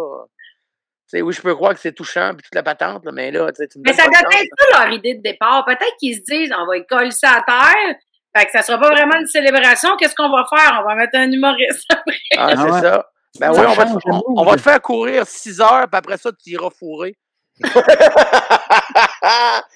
Tu 1.10 1.18
sais, 1.18 1.22
oui, 1.22 1.34
je 1.34 1.42
peux 1.42 1.56
croire 1.56 1.74
que 1.74 1.80
c'est 1.80 1.94
touchant, 1.94 2.34
puis 2.34 2.44
toute 2.44 2.54
la 2.56 2.64
patente, 2.64 3.06
là, 3.06 3.12
mais 3.14 3.32
là, 3.32 3.50
tu 3.52 3.56
sais, 3.58 3.68
tu 3.70 3.80
me 3.80 3.84
Mais 3.86 3.94
ça 3.94 4.04
doit 4.04 4.20
être 4.20 4.50
ça 4.60 4.84
leur 4.84 4.92
idée 4.94 5.16
de 5.16 5.22
départ. 5.22 5.64
Peut-être 5.66 5.96
qu'ils 6.00 6.16
se 6.16 6.22
disent, 6.22 6.52
on 6.58 6.66
va 6.66 6.76
y 6.78 6.86
coller 6.86 7.12
ça 7.12 7.30
à 7.32 7.42
terre. 7.44 7.96
Fait 8.36 8.46
que 8.46 8.52
ça 8.52 8.62
sera 8.62 8.78
pas 8.78 8.90
vraiment 8.92 9.18
une 9.18 9.26
célébration. 9.26 9.96
Qu'est-ce 9.98 10.16
qu'on 10.16 10.30
va 10.30 10.46
faire? 10.50 10.82
On 10.84 10.88
va 10.88 10.96
mettre 10.96 11.18
un 11.18 11.32
humoriste. 11.32 11.88
Ah, 12.38 12.50
Ah 12.52 12.56
c'est 12.58 12.72
ouais. 12.72 12.82
ça. 12.82 13.10
Ben 13.40 13.52
oui, 13.52 13.60
on 13.68 13.74
va, 13.74 13.84
te, 13.86 13.90
change 13.90 14.02
le 14.06 14.12
on, 14.14 14.16
mood. 14.16 14.24
on 14.38 14.44
va 14.46 14.56
te 14.56 14.62
faire 14.62 14.82
courir 14.82 15.26
6 15.28 15.62
heures, 15.62 15.88
puis 15.92 15.98
après 15.98 16.18
ça, 16.18 16.30
tu 16.32 16.52
iras 16.52 16.70
fourrer. 16.78 17.16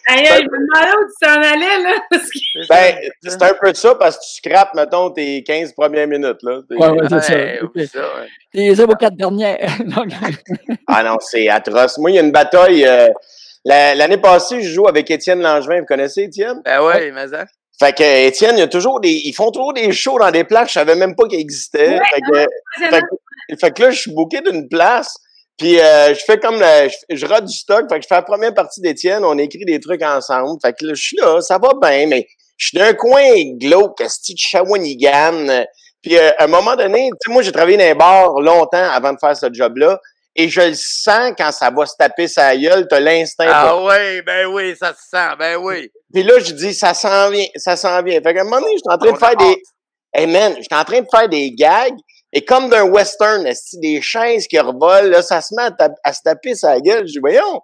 Aïe, 0.08 0.26
je 0.26 0.44
me 0.44 0.68
demandais 0.68 0.92
où 1.00 1.06
tu 1.08 1.26
t'en 1.26 1.42
allais, 1.42 1.84
là. 1.84 1.96
Parce 2.12 2.24
que 2.24 2.40
C'est 2.62 2.70
ben, 2.70 2.96
c'est 3.24 3.42
un 3.44 3.54
peu 3.60 3.74
ça 3.74 3.96
parce 3.96 4.18
que 4.18 4.22
tu 4.24 4.36
scrapes, 4.50 4.74
mettons, 4.76 5.10
tes 5.12 5.42
15 5.44 5.74
premières 5.74 6.08
minutes. 6.08 6.38
Là. 6.44 6.60
Ouais, 6.70 6.90
ouais, 6.90 7.08
c'est 7.10 7.22
ça. 7.22 7.34
Ouais, 7.34 7.60
Ok. 7.64 7.70
oublie 7.70 7.88
ça, 7.88 8.00
ouais. 8.00 8.28
Les 8.54 8.74
vos 8.74 8.96
quatre 8.96 9.16
dernières. 9.16 9.58
Donc, 9.86 10.10
Ah 10.88 11.04
non, 11.04 11.18
c'est 11.22 11.48
atroce. 11.50 11.98
Moi, 11.98 12.12
il 12.12 12.16
y 12.16 12.20
a 12.20 12.22
une 12.22 12.32
bataille. 12.32 12.86
euh, 12.86 13.08
la- 13.66 13.96
L'année 13.96 14.18
passée, 14.18 14.62
je 14.62 14.70
joue 14.70 14.88
avec 14.88 15.10
Étienne 15.10 15.42
Langevin. 15.42 15.80
Vous 15.80 15.86
connaissez 15.86 16.24
Étienne? 16.24 16.62
Ben 16.66 16.84
ouais, 16.84 17.12
mais 17.12 17.28
ça. 17.30 17.46
Fait 17.80 17.94
que 17.98 18.28
Étienne, 18.28 18.58
il 18.58 18.60
y 18.60 18.64
a 18.64 18.68
toujours 18.68 19.00
des. 19.00 19.10
Ils 19.26 19.34
font 19.34 19.50
toujours 19.52 19.74
des 19.74 19.92
shows 19.92 20.20
dans 20.20 20.30
des 20.32 20.44
places, 20.44 20.68
je 20.70 20.74
savais 20.74 20.96
même 20.96 21.16
pas 21.16 21.28
qu'ils 21.28 21.40
existaient. 21.40 21.98
Ouais, 21.98 22.06
fait, 22.14 22.22
que, 22.22 22.46
c'est 22.78 22.90
fait, 22.90 23.02
que, 23.02 23.06
fait 23.60 23.72
que 23.72 23.82
là, 23.84 23.92
je 23.92 24.00
suis 24.02 24.12
booké 24.12 24.42
d'une 24.42 24.68
place. 24.70 25.14
Puis 25.58 25.80
euh, 25.80 26.14
je 26.16 26.20
fais 26.26 26.40
comme 26.40 26.60
la- 26.60 26.88
je, 26.88 26.96
je 27.10 27.26
rate 27.26 27.46
du 27.46 27.54
stock. 27.56 27.86
Fait 27.90 27.98
que 27.98 28.04
je 28.04 28.08
fais 28.08 28.16
la 28.16 28.22
première 28.24 28.54
partie 28.54 28.82
d'Étienne, 28.82 29.24
on 29.24 29.38
écrit 29.38 29.66
des 29.66 29.80
trucs 29.80 30.02
ensemble. 30.02 30.60
Fait 30.64 30.74
que 30.74 30.86
là, 30.86 30.94
je 30.96 31.02
suis 31.02 31.18
là, 31.18 31.40
ça 31.42 31.58
va 31.62 31.70
bien, 31.82 32.08
mais 32.08 32.28
je 32.58 32.68
suis 32.68 32.78
d'un 32.78 32.94
coin 32.94 33.22
glauque, 33.60 34.02
esti 34.02 34.34
de 34.34 34.40
Shawinigan. 34.40 35.66
Puis 36.02 36.18
euh, 36.18 36.32
à 36.38 36.46
un 36.46 36.48
moment 36.48 36.76
donné, 36.76 37.10
tu 37.22 37.28
sais, 37.28 37.34
moi, 37.34 37.42
j'ai 37.44 37.52
travaillé 37.52 37.78
dans 37.78 37.84
un 37.86 37.96
bar 37.96 38.30
longtemps 38.42 38.90
avant 38.92 39.14
de 39.14 39.20
faire 39.20 39.36
ce 39.36 39.48
job-là. 39.52 40.00
Et 40.36 40.48
je 40.48 40.62
le 40.62 40.74
sens 40.76 41.34
quand 41.38 41.52
ça 41.52 41.70
va 41.70 41.86
se 41.86 41.94
taper 42.00 42.28
sa 42.28 42.56
gueule, 42.56 42.88
t'as 42.90 43.02
l'instinct. 43.02 43.46
Ah 43.54 43.76
oui, 43.84 44.22
ben 44.26 44.48
oui, 44.48 44.74
ça 44.80 44.94
se 44.94 45.02
sent, 45.10 45.36
ben 45.38 45.58
oui. 45.58 45.92
Puis 46.14 46.24
là, 46.24 46.40
je 46.40 46.54
dis, 46.54 46.74
ça 46.74 46.94
s'en 46.94 47.30
vient, 47.30 47.46
ça 47.58 47.76
s'en 47.76 48.02
vient. 48.02 48.20
Fait 48.22 48.34
qu'à 48.34 48.42
un 48.42 48.44
moment 48.46 48.62
donné, 48.62 48.72
j'étais 48.78 48.94
en 48.94 48.98
train 48.98 49.12
de 49.12 49.18
faire 49.20 49.36
des. 49.36 49.62
Hey 50.14 50.28
man, 50.28 50.56
j'étais 50.58 50.76
en 50.76 50.84
train 50.86 51.02
de 51.02 51.08
faire 51.14 51.28
des 51.30 51.52
gags. 51.52 51.98
Et 52.34 52.46
comme 52.46 52.70
d'un 52.70 52.84
western, 52.84 53.46
des 53.82 54.02
chaises 54.02 54.48
qui 54.48 54.58
revolent, 54.60 55.10
là, 55.10 55.22
ça 55.22 55.42
se 55.42 55.54
met 55.56 55.70
à, 56.04 56.14
se 56.14 56.22
taper 56.24 56.56
sa 56.56 56.80
gueule. 56.80 57.06
Je 57.08 57.14
dis, 57.14 57.20
voyons, 57.20 57.62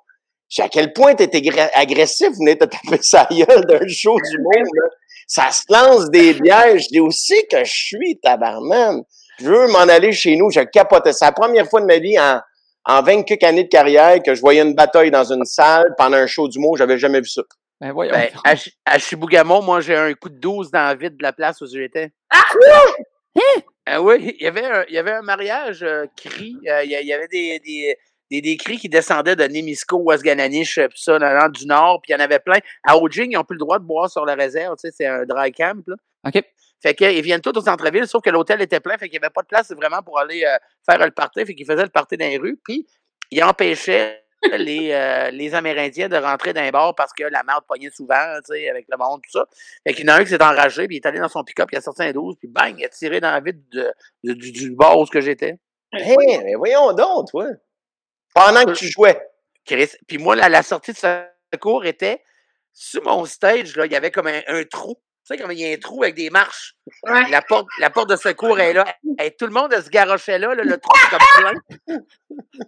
je 0.49 0.55
dis, 0.55 0.61
à 0.61 0.69
quel 0.69 0.91
point 0.93 1.15
t'étais 1.15 1.39
gra- 1.39 1.69
agressif, 1.73 2.29
vous 2.29 2.39
venez 2.39 2.57
te 2.57 2.65
taper 2.65 3.01
sa 3.01 3.25
gueule 3.31 3.65
d'un 3.65 3.87
show 3.87 4.15
du 4.29 4.37
monde, 4.39 4.67
là. 4.73 4.89
Ça 5.29 5.51
se 5.51 5.63
lance 5.69 6.09
des 6.09 6.33
bières. 6.35 6.77
Je 6.79 6.87
dis 6.87 7.01
aussi 7.01 7.35
que 7.51 7.63
je 7.65 7.73
suis 7.73 8.17
tabarman. 8.21 9.03
Je 9.39 9.45
veux 9.49 9.67
m'en 9.67 9.79
aller 9.79 10.13
chez 10.13 10.37
nous. 10.37 10.49
Je 10.49 10.61
capotais. 10.61 11.11
C'est 11.11 11.25
la 11.25 11.33
première 11.33 11.67
fois 11.69 11.81
de 11.81 11.85
ma 11.85 11.97
vie 11.97 12.17
en, 12.17 12.39
en 12.85 13.01
20 13.03 13.23
quelques 13.23 13.43
années 13.43 13.65
de 13.65 13.69
carrière 13.69 14.23
que 14.23 14.33
je 14.33 14.39
voyais 14.39 14.61
une 14.61 14.73
bataille 14.73 15.11
dans 15.11 15.25
une 15.31 15.43
salle 15.43 15.93
pendant 15.97 16.15
un 16.15 16.27
show 16.27 16.47
du 16.47 16.59
mot. 16.59 16.77
J'avais 16.77 16.97
jamais 16.97 17.19
vu 17.19 17.27
ça. 17.27 17.41
ben 17.81 17.91
voyons. 17.91 18.13
Ben, 18.13 18.29
à, 18.85 18.97
Chibougamau, 18.99 19.61
moi, 19.61 19.81
j'ai 19.81 19.97
un 19.97 20.13
coup 20.13 20.29
de 20.29 20.39
12 20.39 20.71
dans 20.71 20.79
la 20.87 20.95
vide 20.95 21.17
de 21.17 21.23
la 21.23 21.33
place 21.33 21.59
où 21.59 21.67
j'étais. 21.67 22.09
Ah! 22.29 22.43
Ah 23.37 23.41
oui, 23.99 24.35
il 24.39 24.43
y 24.43 24.47
avait 24.47 24.65
un, 24.65 24.83
il 24.89 24.95
y 24.95 24.97
avait 24.97 25.11
un 25.13 25.21
mariage 25.21 25.83
euh, 25.83 26.05
cri. 26.15 26.57
euh, 26.67 26.83
il 26.83 26.89
y 26.89 27.13
avait 27.13 27.27
des, 27.27 27.59
des, 27.59 27.97
des, 28.29 28.41
des 28.41 28.57
cris 28.57 28.77
qui 28.77 28.89
descendaient 28.89 29.35
de 29.35 29.43
Nemisco, 29.45 29.97
Ouasgananiche, 29.97 30.79
puis 30.89 30.99
ça, 30.99 31.17
dans, 31.19 31.49
du 31.51 31.65
nord, 31.65 32.01
puis 32.01 32.11
il 32.11 32.13
y 32.13 32.15
en 32.15 32.23
avait 32.23 32.39
plein. 32.39 32.57
À 32.83 32.97
Ojing, 32.97 33.31
ils 33.31 33.35
n'ont 33.35 33.43
plus 33.43 33.55
le 33.55 33.59
droit 33.59 33.79
de 33.79 33.85
boire 33.85 34.09
sur 34.09 34.25
la 34.25 34.35
réserve, 34.35 34.75
tu 34.75 34.87
sais, 34.87 34.93
c'est 34.95 35.05
un 35.05 35.25
dry 35.25 35.51
camp, 35.51 35.83
là. 35.87 35.95
OK. 36.25 36.43
Fait 36.81 36.93
qu'ils 36.93 37.21
viennent 37.23 37.41
tous 37.41 37.57
au 37.57 37.61
centre-ville, 37.61 38.05
sauf 38.07 38.21
que 38.21 38.29
l'hôtel 38.29 38.61
était 38.61 38.79
plein, 38.79 38.97
fait 38.97 39.09
qu'il 39.09 39.19
n'y 39.19 39.25
avait 39.25 39.33
pas 39.33 39.41
de 39.41 39.47
place 39.47 39.71
vraiment 39.71 40.01
pour 40.03 40.19
aller 40.19 40.43
euh, 40.43 40.57
faire 40.87 41.03
le 41.03 41.11
party, 41.11 41.45
fait 41.45 41.55
qu'ils 41.55 41.65
faisaient 41.65 41.83
le 41.83 41.89
party 41.89 42.17
dans 42.17 42.27
les 42.27 42.37
rues, 42.37 42.59
puis 42.63 42.85
ils 43.31 43.43
empêchaient 43.43 44.23
les, 44.57 44.91
euh, 44.91 45.31
les 45.31 45.53
Amérindiens 45.55 46.09
de 46.09 46.17
rentrer 46.17 46.53
dans 46.53 46.61
les 46.61 46.71
bars 46.71 46.93
parce 46.95 47.11
que 47.13 47.23
la 47.23 47.43
marde 47.43 47.63
pognait 47.67 47.89
souvent, 47.89 48.37
tu 48.45 48.53
sais, 48.55 48.69
avec 48.69 48.85
le 48.89 48.97
monde, 48.97 49.21
tout 49.23 49.31
ça. 49.31 49.45
Fait 49.85 49.93
qu'il 49.93 50.05
y 50.05 50.09
en 50.09 50.13
a 50.13 50.17
un 50.17 50.23
qui 50.23 50.29
s'est 50.29 50.43
enragé, 50.43 50.87
puis 50.87 50.97
il 50.97 50.99
est 50.99 51.05
allé 51.07 51.19
dans 51.19 51.27
son 51.29 51.43
pick-up, 51.43 51.69
il 51.71 51.77
a 51.77 51.81
sorti 51.81 52.03
un 52.03 52.11
12, 52.11 52.35
puis 52.37 52.47
bang, 52.47 52.75
il 52.77 52.85
a 52.85 52.89
tiré 52.89 53.19
dans 53.19 53.31
la 53.31 53.39
vide 53.39 53.61
de- 53.71 53.91
de- 54.23 54.33
du, 54.33 54.51
du 54.51 54.71
bar 54.75 54.97
où 54.99 55.05
ce 55.05 55.11
que 55.11 55.21
j'étais. 55.21 55.57
Hey, 55.93 56.15
mais 56.43 56.55
voyons 56.55 56.93
donc, 56.93 57.29
toi. 57.29 57.47
Pendant 58.33 58.63
que 58.65 58.71
tu 58.73 58.87
jouais. 58.87 59.19
Chris. 59.65 59.89
Puis 60.07 60.17
moi, 60.17 60.35
la, 60.35 60.49
la 60.49 60.63
sortie 60.63 60.91
de 60.93 60.97
secours 61.53 61.85
était 61.85 62.21
sur 62.73 63.03
mon 63.03 63.25
stage, 63.25 63.75
là, 63.75 63.85
il 63.85 63.91
y 63.91 63.95
avait 63.95 64.11
comme 64.11 64.27
un, 64.27 64.41
un 64.47 64.63
trou. 64.65 64.97
Tu 65.27 65.35
sais, 65.35 65.41
comme 65.41 65.51
il 65.51 65.59
y 65.59 65.69
a 65.69 65.75
un 65.75 65.77
trou 65.77 66.03
avec 66.03 66.15
des 66.15 66.29
marches. 66.29 66.75
Ouais. 67.03 67.29
La 67.29 67.41
porte, 67.41 67.67
la 67.79 67.89
porte 67.89 68.09
de 68.09 68.15
secours 68.15 68.57
est 68.61 68.71
là. 68.71 68.85
Et 69.21 69.31
tout 69.31 69.45
le 69.45 69.51
monde 69.51 69.73
se 69.73 69.89
garochait 69.89 70.39
là, 70.39 70.55
là, 70.55 70.63
le 70.63 70.77
trou 70.77 70.91
est 70.95 71.09
comme 71.09 71.19
plein. 71.37 71.99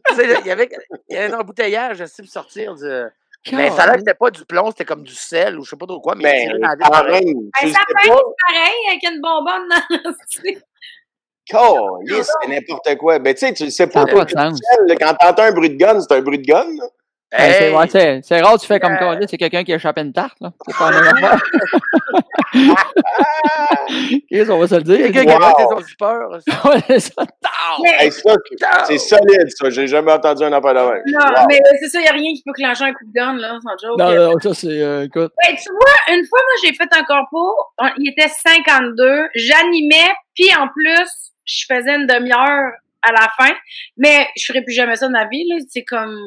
Tu 0.10 0.16
sais, 0.16 0.28
là, 0.28 0.40
il 0.42 0.48
y 0.48 0.52
avait, 0.52 0.70
il 1.08 1.16
y 1.16 1.18
avait 1.18 1.34
un 1.34 1.40
embouteillage, 1.40 2.00
je 2.00 2.06
sais, 2.06 2.22
pour 2.22 2.32
sortir 2.32 2.76
du. 2.76 3.06
Mais 3.54 3.70
ça 3.72 3.84
a 3.84 3.86
l'air 3.86 3.94
que 3.94 4.00
c'était 4.00 4.14
pas 4.14 4.30
du 4.30 4.44
plomb, 4.46 4.72
c'était 4.72 4.84
comme 4.84 5.04
du 5.04 5.16
sel 5.16 5.58
ou 5.58 5.64
je 5.64 5.70
sais 5.70 5.78
pas 5.78 5.86
trop 5.86 6.02
quoi, 6.02 6.16
mais, 6.16 6.50
quand 6.62 6.90
pareil. 6.90 7.34
Ben, 7.34 7.72
ça 7.72 7.80
peut 7.88 8.10
être 8.10 8.24
pareil 8.48 8.90
avec 8.90 9.04
une 9.10 9.22
bonbonne 9.22 9.70
dans 9.70 10.10
le 10.10 10.16
c'est 12.24 12.50
n'importe 12.50 12.98
quoi. 12.98 13.20
Ben, 13.20 13.34
tu 13.34 13.40
sais, 13.40 13.54
tu 13.54 13.72
sais 13.72 13.88
pas. 13.88 14.06
pas 14.06 14.26
de 14.26 14.32
sens. 14.32 14.60
Quand 15.00 15.14
t'entends 15.16 15.44
un 15.44 15.52
bruit 15.54 15.70
de 15.70 15.78
gun, 15.78 16.00
c'est 16.02 16.14
un 16.14 16.22
bruit 16.22 16.40
de 16.40 16.46
gun. 16.46 16.66
là. 16.78 16.86
Ben, 17.32 17.54
c'est, 17.54 17.66
Hey! 17.70 17.76
ouais, 17.76 17.88
c'est, 17.90 18.22
c'est 18.24 18.42
rare, 18.42 18.58
tu 18.60 18.66
fais 18.66 18.80
comme 18.80 18.94
Euh, 18.94 18.98
toi, 18.98 19.18
c'est 19.30 19.38
quelqu'un 19.38 19.64
qui 19.64 19.72
a 19.72 19.76
échappé 19.76 20.02
une 20.02 20.14
tarte, 20.14 20.38
là. 20.42 20.52
C'est 20.68 20.76
pas. 20.78 20.92
Qu'est-ce 24.30 24.50
qu'on 24.50 24.58
va 24.60 24.68
se 24.68 24.76
le 24.76 24.82
dire? 24.84 24.98
Quelqu'un 24.98 25.26
qui 25.26 25.32
a 25.32 25.54
son 25.70 25.82
super. 25.86 26.20
C'est 26.88 27.00
ça. 27.00 27.24
Mais, 27.84 27.96
Hey, 28.00 28.12
ça, 28.12 28.34
c'est 28.88 28.98
solide, 28.98 29.48
ça. 29.50 29.70
J'ai 29.70 29.88
jamais 29.88 30.12
entendu 30.12 30.44
un 30.44 30.54
affaire 30.54 30.74
de 30.74 30.80
même. 30.80 31.02
non, 31.06 31.20
Wow. 31.42 31.46
mais 31.50 31.60
c'est 31.80 31.90
ça, 31.90 32.00
il 32.00 32.04
n'y 32.04 32.08
a 32.08 32.12
rien 32.14 32.34
qui 32.34 32.44
peut 32.46 32.54
clencher 32.54 32.84
un 32.86 32.94
coup 32.94 33.06
de 33.06 33.14
gun, 33.14 33.34
là, 33.38 33.58
sans 33.64 33.88
joke. 33.88 34.00
Non, 34.00 34.14
non, 34.32 34.40
ça, 34.42 34.54
c'est, 34.54 34.68
euh, 34.82 35.04
écoute. 35.06 35.32
Ben, 35.48 35.56
tu 35.56 35.70
vois, 35.72 36.16
une 36.16 36.26
fois, 36.26 36.40
moi, 36.40 36.56
j'ai 36.64 36.74
fait 36.74 36.90
un 36.92 37.04
corpo. 37.04 37.56
on- 37.80 37.90
Il 37.98 38.10
était 38.12 38.28
52. 38.30 39.28
J'animais, 39.36 40.10
puis 40.36 40.50
en 40.60 40.68
plus, 40.68 41.32
je 41.46 41.66
faisais 41.68 41.96
une 41.96 42.08
demi-heure 42.08 42.72
à 43.02 43.12
la 43.12 43.28
fin. 43.38 43.54
Mais 43.98 44.28
je 44.38 44.46
ferai 44.46 44.62
plus 44.64 44.74
jamais 44.74 44.96
ça 44.96 45.08
de 45.08 45.14
ma 45.14 45.26
vie, 45.28 45.48
là. 45.50 45.58
C'est 45.70 45.84
comme... 45.84 46.18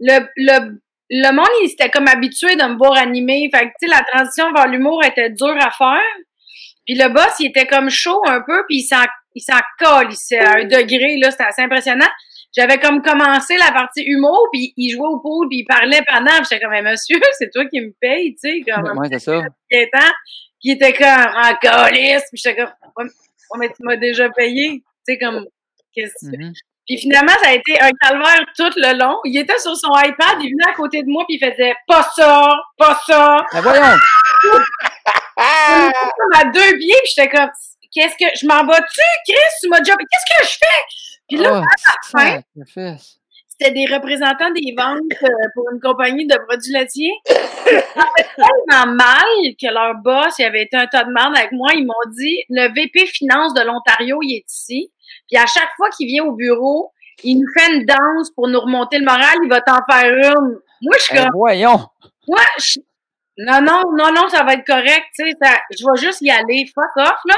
Le, 0.00 0.26
le, 0.36 0.80
le 1.10 1.32
monde, 1.32 1.46
il 1.62 1.68
s'était 1.68 1.90
comme 1.90 2.08
habitué 2.08 2.56
de 2.56 2.62
me 2.64 2.76
voir 2.76 2.96
animer. 2.96 3.50
Fait 3.52 3.66
que, 3.66 3.72
tu 3.80 3.88
sais, 3.88 3.94
la 3.94 4.02
transition 4.02 4.52
vers 4.52 4.68
l'humour 4.68 5.04
était 5.04 5.30
dure 5.30 5.56
à 5.60 5.70
faire. 5.70 6.00
Puis 6.86 6.96
le 6.96 7.08
boss, 7.12 7.38
il 7.40 7.48
était 7.48 7.66
comme 7.66 7.90
chaud 7.90 8.22
un 8.26 8.40
peu, 8.40 8.64
puis 8.68 8.78
il 8.78 8.82
s'en, 8.82 9.04
il 9.34 9.42
s'en 9.42 9.58
colle, 9.78 10.08
il 10.10 10.36
à 10.38 10.56
un 10.56 10.64
degré, 10.64 11.18
là, 11.18 11.30
c'était 11.30 11.44
assez 11.44 11.62
impressionnant. 11.62 12.08
J'avais 12.56 12.78
comme 12.78 13.00
commencé 13.00 13.56
la 13.58 13.70
partie 13.70 14.02
humour, 14.02 14.48
puis 14.52 14.72
il 14.76 14.90
jouait 14.90 15.06
au 15.06 15.20
pool, 15.20 15.48
puis 15.48 15.58
il 15.58 15.64
parlait 15.64 16.00
pendant, 16.08 16.34
puis 16.38 16.46
j'étais 16.50 16.60
comme, 16.60 16.72
mais 16.72 16.82
monsieur, 16.82 17.20
c'est 17.38 17.50
toi 17.50 17.64
qui 17.66 17.80
me 17.80 17.92
paye, 18.00 18.34
tu 18.34 18.40
sais, 18.40 18.60
comme, 18.66 18.98
Ouais, 18.98 19.08
c'est 19.10 19.20
ça. 19.20 19.40
Puis 20.62 20.72
il 20.72 20.72
était 20.72 20.92
comme, 20.92 21.06
en 21.08 21.54
calice, 21.56 22.24
puis 22.30 22.42
j'étais 22.42 22.56
comme, 22.56 22.70
ouais, 22.98 23.58
mais 23.58 23.68
tu 23.68 23.82
m'as 23.82 23.96
déjà 23.96 24.28
payé, 24.28 24.82
tu 25.06 25.14
sais, 25.14 25.18
comme, 25.18 25.46
qu'est-ce 25.94 26.30
que? 26.30 26.36
Puis 26.86 26.98
finalement, 26.98 27.32
ça 27.42 27.50
a 27.50 27.52
été 27.52 27.80
un 27.80 27.90
calvaire 28.00 28.44
tout 28.56 28.70
le 28.76 28.98
long. 28.98 29.18
Il 29.24 29.38
était 29.38 29.58
sur 29.58 29.76
son 29.76 29.90
iPad, 29.96 30.38
il 30.40 30.50
venait 30.50 30.70
à 30.70 30.74
côté 30.74 31.02
de 31.02 31.08
moi, 31.08 31.24
puis 31.28 31.38
il 31.40 31.50
faisait 31.50 31.74
pas 31.86 32.02
ça, 32.16 32.52
pas 32.76 32.98
ça. 33.06 33.36
Ben 33.52 33.60
voyons. 33.60 33.82
Comme 35.36 36.40
à 36.40 36.44
deux 36.44 36.76
pieds, 36.78 36.96
puis 37.02 37.12
j'étais 37.14 37.28
comme, 37.28 37.50
qu'est-ce 37.94 38.16
que, 38.16 38.38
je 38.40 38.46
m'en 38.46 38.64
bats-tu, 38.64 39.00
Chris, 39.28 39.38
tu 39.62 39.68
m'as 39.68 39.78
déjà, 39.80 39.94
qu'est-ce 39.94 40.34
que 40.38 40.46
je 40.48 40.58
fais? 40.58 40.80
Puis 41.28 41.38
là, 41.38 41.62
Ah, 41.62 42.28
à 42.28 42.36
la 42.56 42.64
fin, 42.64 42.96
c'était 43.48 43.72
des 43.72 43.86
représentants 43.86 44.50
des 44.50 44.74
ventes 44.76 45.00
euh, 45.22 45.28
pour 45.54 45.70
une 45.72 45.80
compagnie 45.80 46.26
de 46.26 46.36
produits 46.48 46.72
laitiers. 46.72 47.12
Ça 47.26 48.06
fait 48.16 48.26
tellement 48.36 48.94
mal 48.94 49.54
que 49.60 49.72
leur 49.72 49.94
boss, 49.96 50.34
il 50.38 50.44
avait 50.44 50.62
été 50.62 50.76
un 50.76 50.86
tas 50.86 51.04
de 51.04 51.12
merde 51.12 51.36
avec 51.36 51.52
moi. 51.52 51.68
Ils 51.74 51.86
m'ont 51.86 52.10
dit, 52.16 52.42
le 52.48 52.72
VP 52.74 53.06
Finance 53.06 53.54
de 53.54 53.60
l'Ontario, 53.60 54.18
il 54.22 54.36
est 54.36 54.50
ici. 54.50 54.90
Puis 55.30 55.38
à 55.40 55.46
chaque 55.46 55.70
fois 55.76 55.88
qu'il 55.90 56.06
vient 56.08 56.24
au 56.24 56.32
bureau, 56.32 56.92
il 57.22 57.36
nous 57.38 57.46
fait 57.56 57.72
une 57.74 57.84
danse 57.84 58.30
pour 58.34 58.48
nous 58.48 58.60
remonter 58.60 58.98
le 58.98 59.04
moral. 59.04 59.36
Il 59.42 59.48
va 59.48 59.60
t'en 59.60 59.78
faire 59.90 60.10
une. 60.12 60.58
Moi, 60.82 60.94
je 60.98 61.02
suis 61.02 61.14
Ben 61.14 61.24
comme, 61.24 61.32
voyons. 61.34 61.86
moi, 62.28 62.40
je- 62.58 62.80
non, 63.38 63.60
non, 63.62 63.82
non, 63.96 64.12
non, 64.12 64.28
ça 64.28 64.42
va 64.44 64.54
être 64.54 64.66
correct. 64.66 65.04
Tu 65.14 65.24
sais, 65.28 65.36
ça- 65.42 65.58
je 65.70 65.84
vais 65.84 66.00
juste 66.06 66.20
y 66.22 66.30
aller. 66.30 66.66
Fuck 66.74 66.96
off, 66.96 67.18
là. 67.26 67.36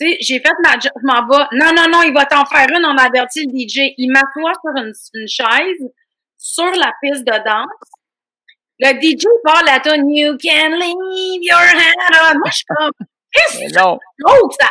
Tu 0.00 0.08
sais, 0.10 0.16
j'ai 0.20 0.40
fait 0.40 0.52
ma 0.62 0.72
job, 0.78 0.92
je 1.00 1.06
m'en 1.06 1.26
vais. 1.26 1.44
Non, 1.52 1.72
non, 1.74 1.88
non, 1.90 2.02
il 2.02 2.12
va 2.12 2.24
t'en 2.26 2.44
faire 2.44 2.66
une, 2.68 2.84
on 2.84 2.96
a 2.96 3.04
averti 3.04 3.46
le 3.46 3.50
DJ. 3.50 3.94
Il 3.96 4.10
m'assoit 4.12 4.52
sur 4.62 4.76
une, 4.82 4.92
une 5.14 5.28
chaise, 5.28 5.90
sur 6.36 6.70
la 6.76 6.92
piste 7.02 7.24
de 7.24 7.44
danse. 7.44 7.90
Le 8.78 8.88
DJ 9.00 9.24
part 9.42 9.62
la 9.64 9.80
tune 9.80 10.08
You 10.10 10.36
can 10.36 10.70
leave 10.76 11.42
your 11.42 11.58
hand 11.58 12.34
on. 12.34 12.38
Moi, 12.38 12.50
je 12.50 12.56
suis 12.56 12.64
comme, 12.66 12.90
qu'est-ce 13.32 13.58
que 13.58 13.78
non. 13.78 13.98
c'est 14.18 14.62
ça? 14.62 14.70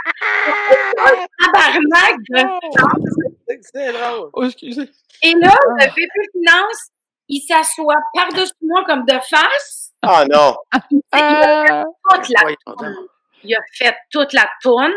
Un 1.06 1.26
tabarnak 1.54 2.16
de. 2.30 3.58
C'est 3.62 3.94
drôle. 3.94 4.30
Oh, 4.34 4.44
excusez. 4.46 4.90
Et 5.22 5.34
là, 5.34 5.56
le 5.78 5.86
VP 5.86 6.12
Finance, 6.34 6.90
il 7.28 7.42
s'assoit 7.42 7.96
par-dessus 8.14 8.54
moi 8.62 8.84
comme 8.86 9.06
de 9.06 9.20
face. 9.30 9.92
Ah 10.02 10.26
non. 10.30 10.56
Il 10.92 11.02
a 11.20 11.66
fait 11.66 11.72
Ah, 11.72 11.84
toute 12.12 12.30
la 12.30 12.46
Ouais, 12.46 12.56
il 13.44 13.56
a 13.56 13.60
fait 13.78 13.96
toute 14.12 14.34
la 14.34 14.48
tourne. 14.62 14.94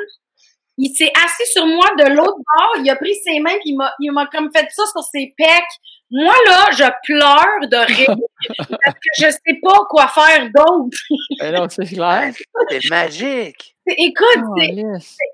Il 0.78 0.94
s'est 0.96 1.10
assis 1.24 1.52
sur 1.52 1.66
moi 1.66 1.86
de 1.98 2.08
l'autre 2.14 2.36
bord, 2.38 2.72
il 2.82 2.88
a 2.90 2.96
pris 2.96 3.14
ses 3.24 3.40
mains 3.40 3.58
puis 3.60 3.70
il 3.70 3.76
m'a, 3.76 3.92
il 4.00 4.12
m'a 4.12 4.26
comme 4.26 4.50
fait 4.54 4.66
ça 4.70 4.84
sur 4.86 5.02
ses 5.02 5.34
pecs. 5.36 5.64
Moi, 6.10 6.32
là, 6.46 6.66
je 6.72 6.84
pleure 7.04 7.68
de 7.68 7.76
rire 7.86 8.16
parce 8.56 8.94
que 8.94 9.08
je 9.18 9.24
sais 9.30 9.58
pas 9.62 9.78
quoi 9.90 10.08
faire 10.08 10.48
d'autre. 10.54 10.96
ben 11.40 11.54
non, 11.54 11.68
c'est 11.68 11.84
clair. 11.84 12.32
C'est 12.70 12.88
magique. 12.88 13.74
Écoute, 13.86 14.26
Oh, 14.38 14.54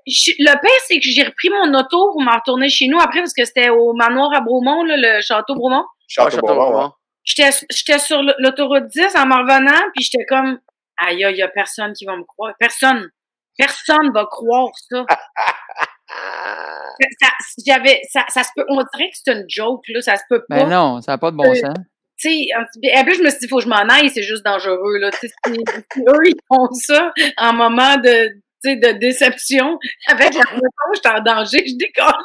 je- 0.07 0.31
le 0.39 0.59
pire, 0.61 0.81
c'est 0.87 0.95
que 0.99 1.05
j'ai 1.09 1.23
repris 1.23 1.49
mon 1.49 1.73
auto 1.77 2.11
pour 2.11 2.21
m'en 2.21 2.35
retourner 2.35 2.67
chez 2.69 2.87
nous 2.87 2.99
après 2.99 3.19
parce 3.19 3.33
que 3.33 3.45
c'était 3.45 3.69
au 3.69 3.93
manoir 3.93 4.33
à 4.33 4.41
Bromont, 4.41 4.83
là, 4.83 4.95
le 4.97 5.21
château 5.21 5.55
Bromont. 5.55 5.85
Château 6.07 6.37
Bourbon, 6.41 6.77
ouais. 6.83 6.89
J'étais, 7.23 7.49
j'étais 7.71 7.99
sur 7.99 8.21
l'autoroute 8.39 8.87
10 8.87 9.15
en 9.15 9.25
m'en 9.25 9.37
revenant, 9.39 9.79
puis 9.95 10.03
j'étais 10.03 10.25
comme, 10.25 10.59
aïe, 10.97 11.25
il 11.29 11.37
y 11.37 11.41
a 11.41 11.47
personne 11.47 11.93
qui 11.93 12.05
va 12.05 12.15
me 12.17 12.23
croire. 12.23 12.53
Personne. 12.59 13.09
Personne 13.57 14.11
va 14.13 14.25
croire 14.25 14.69
ça. 14.89 15.05
Ça, 17.21 17.27
j'avais, 17.65 17.99
ça, 18.11 18.21
ça 18.29 18.43
se 18.43 18.49
peut, 18.55 18.63
on 18.69 18.75
dirait 18.75 19.09
que 19.09 19.17
c'est 19.23 19.31
une 19.33 19.45
joke, 19.49 19.83
là, 19.89 20.01
ça 20.01 20.15
se 20.15 20.23
peut 20.29 20.43
pas. 20.47 20.63
Ben 20.63 20.69
non, 20.69 21.01
ça 21.01 21.13
n'a 21.13 21.17
pas 21.17 21.31
de 21.31 21.35
bon 21.35 21.49
Euh, 21.51 21.55
sens. 21.55 21.73
Tu 22.17 22.29
sais, 22.29 22.45
en, 22.57 22.61
et 22.81 23.03
puis 23.03 23.15
je 23.15 23.23
me 23.23 23.29
suis 23.29 23.39
dit, 23.39 23.47
faut 23.49 23.57
que 23.57 23.63
je 23.63 23.67
m'en 23.69 23.75
aille, 23.89 24.09
c'est 24.09 24.23
juste 24.23 24.45
dangereux, 24.45 24.97
là. 24.99 25.11
Tu 25.11 25.27
sais, 25.27 25.33
si, 25.45 25.51
eux, 26.07 26.21
ils 26.25 26.35
font 26.47 26.67
ça 26.73 27.11
en 27.37 27.51
moment 27.53 27.97
de, 27.97 28.27
tu 28.29 28.69
sais, 28.71 28.75
de 28.77 28.91
déception, 28.99 29.77
avec 30.07 30.33
la 30.33 30.43
moto, 30.53 30.63
je 30.93 30.99
suis 30.99 31.17
en 31.17 31.21
danger, 31.21 31.63
je 31.65 31.75
décolle. 31.77 32.23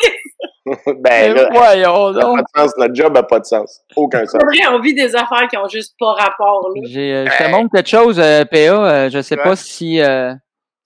ben 0.86 1.02
Ben 1.02 1.34
là, 1.34 1.48
voyons 1.52 2.12
donc. 2.12 2.38
pas 2.54 2.62
de 2.62 2.68
sens. 2.68 2.76
Notre 2.78 2.94
job 2.94 3.14
n'a 3.14 3.22
pas 3.24 3.40
de 3.40 3.44
sens. 3.46 3.80
Aucun 3.96 4.24
sens. 4.26 4.40
C'est 4.40 4.58
vrai, 4.62 4.68
on 4.76 4.80
vit 4.80 4.94
des 4.94 5.16
affaires 5.16 5.48
qui 5.48 5.56
ont 5.56 5.68
juste 5.68 5.96
pas 5.98 6.12
rapport, 6.12 6.68
là. 6.74 6.82
J'ai, 6.88 7.12
euh, 7.14 7.26
je 7.26 7.44
te 7.44 7.50
montre 7.50 7.70
quelque 7.74 7.88
chose, 7.88 8.20
euh, 8.20 8.44
PA. 8.44 8.56
euh, 8.58 9.10
je 9.10 9.20
sais 9.20 9.36
Ouais. 9.36 9.42
pas 9.42 9.56
si 9.56 10.00
euh, 10.00 10.32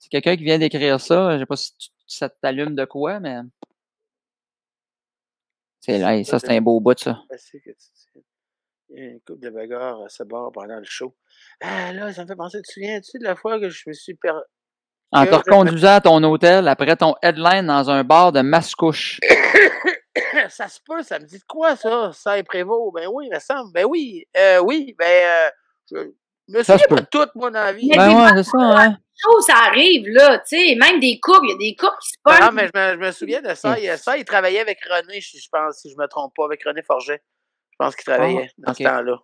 c'est 0.05 0.09
quelqu'un 0.09 0.37
qui 0.37 0.43
vient 0.43 0.59
d'écrire 0.59 1.01
ça. 1.01 1.33
Je 1.33 1.39
sais 1.39 1.45
pas 1.47 1.55
si 1.55 1.75
tu- 1.77 1.89
ça 2.05 2.29
t'allume 2.29 2.75
de 2.75 2.85
quoi, 2.85 3.19
mais. 3.19 3.39
C'est 5.79 5.97
là, 5.97 6.23
ça 6.23 6.37
c'est 6.37 6.55
un 6.55 6.61
beau 6.61 6.79
bout, 6.79 6.97
ça. 6.99 7.23
Il 8.89 8.99
y 8.99 9.01
a 9.01 9.03
une 9.09 9.19
couple 9.21 9.39
de 9.39 9.49
bagarres 9.49 10.03
à 10.03 10.09
ce 10.09 10.21
bord 10.21 10.51
pendant 10.51 10.77
le 10.77 10.83
show. 10.83 11.15
Ah 11.59 11.91
là, 11.91 12.13
ça 12.13 12.21
me 12.21 12.27
fait 12.27 12.35
penser, 12.35 12.59
tu 12.61 12.67
te 12.67 12.71
souviens-tu 12.73 13.17
de 13.17 13.23
la 13.23 13.35
fois 13.35 13.59
que 13.59 13.67
je 13.69 13.83
me 13.87 13.93
suis 13.93 14.13
per... 14.13 14.31
En 15.11 15.25
te 15.25 15.33
reconduisant 15.33 15.95
à 15.95 16.01
ton 16.01 16.23
hôtel 16.23 16.67
après 16.67 16.95
ton 16.95 17.15
headline 17.23 17.65
dans 17.65 17.89
un 17.89 18.03
bar 18.03 18.31
de 18.31 18.41
Mascouche. 18.41 19.19
ça 20.49 20.67
se 20.67 20.79
peut, 20.85 21.01
ça 21.01 21.17
me 21.17 21.25
dit 21.25 21.39
de 21.39 21.43
quoi 21.47 21.75
ça, 21.75 22.11
ça 22.13 22.37
est 22.37 22.43
Prévost? 22.43 22.93
Ben 22.93 23.07
oui, 23.11 23.27
il 23.31 23.33
me 23.33 23.39
semble. 23.39 23.71
Ben 23.73 23.85
oui, 23.85 24.27
euh, 24.37 24.59
oui, 24.59 24.95
ben 24.99 25.05
euh, 25.05 25.49
je 25.91 26.55
me 26.55 26.63
Ça 26.63 26.77
se 26.77 26.83
souviens 26.83 26.87
pas 26.89 26.95
peut. 26.95 27.01
de 27.01 27.25
tout, 27.25 27.31
moi, 27.39 27.49
dans 27.49 27.63
la 27.63 27.73
vie. 27.73 27.89
Ben 27.89 28.23
ouais, 28.23 28.43
c'est 28.43 28.51
ça, 28.51 28.57
hein. 28.59 28.97
Ça 29.41 29.55
arrive, 29.55 30.07
là, 30.09 30.39
tu 30.39 30.57
sais, 30.57 30.75
même 30.75 30.99
des 30.99 31.19
couples, 31.19 31.45
il 31.45 31.51
y 31.51 31.53
a 31.53 31.57
des 31.57 31.75
couples 31.75 31.97
qui 32.01 32.09
se 32.09 32.17
pognent. 32.23 32.39
non, 32.41 32.51
mais 32.51 32.67
je 32.73 32.79
me, 32.79 32.93
je 32.93 32.97
me 33.07 33.11
souviens 33.11 33.41
de 33.41 33.53
ça. 33.55 33.79
Il, 33.79 33.97
ça, 33.97 34.17
il 34.17 34.25
travaillait 34.25 34.59
avec 34.59 34.83
René, 34.83 35.21
si 35.21 35.39
je 35.39 35.47
pense, 35.49 35.77
si 35.79 35.89
je 35.89 35.95
me 35.97 36.07
trompe 36.07 36.33
pas, 36.35 36.45
avec 36.45 36.63
René 36.63 36.81
Forget. 36.83 37.21
Je 37.71 37.75
pense 37.77 37.95
qu'il 37.95 38.05
travaillait 38.05 38.49
dans 38.57 38.71
ok. 38.71 38.77
ce 38.77 38.83
temps-là. 38.83 39.17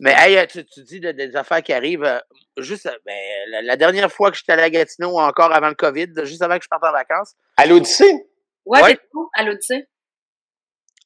Mais 0.00 0.14
hey, 0.16 0.46
tu, 0.46 0.64
tu 0.64 0.82
dis 0.82 0.98
de- 1.00 1.12
des 1.12 1.36
affaires 1.36 1.62
qui 1.62 1.72
arrivent. 1.72 2.04
euh, 2.04 2.18
juste, 2.58 2.86
euh, 2.86 2.96
ben, 3.04 3.14
la, 3.48 3.60
la 3.62 3.76
dernière 3.76 4.10
fois 4.10 4.30
que 4.30 4.36
j'étais 4.38 4.52
allé 4.52 4.62
à 4.62 4.70
Gatineau, 4.70 5.18
encore 5.18 5.52
avant 5.52 5.68
le 5.68 5.74
COVID, 5.74 6.08
juste 6.24 6.40
avant 6.42 6.56
que 6.58 6.64
je 6.64 6.68
parte 6.68 6.84
en 6.84 6.92
vacances, 6.92 7.34
À 7.56 7.66
l'Odyssée? 7.66 8.26
Ouais, 8.64 8.82
Ouais. 8.82 8.98
à 9.34 9.42
l'Odyssée. 9.42 9.86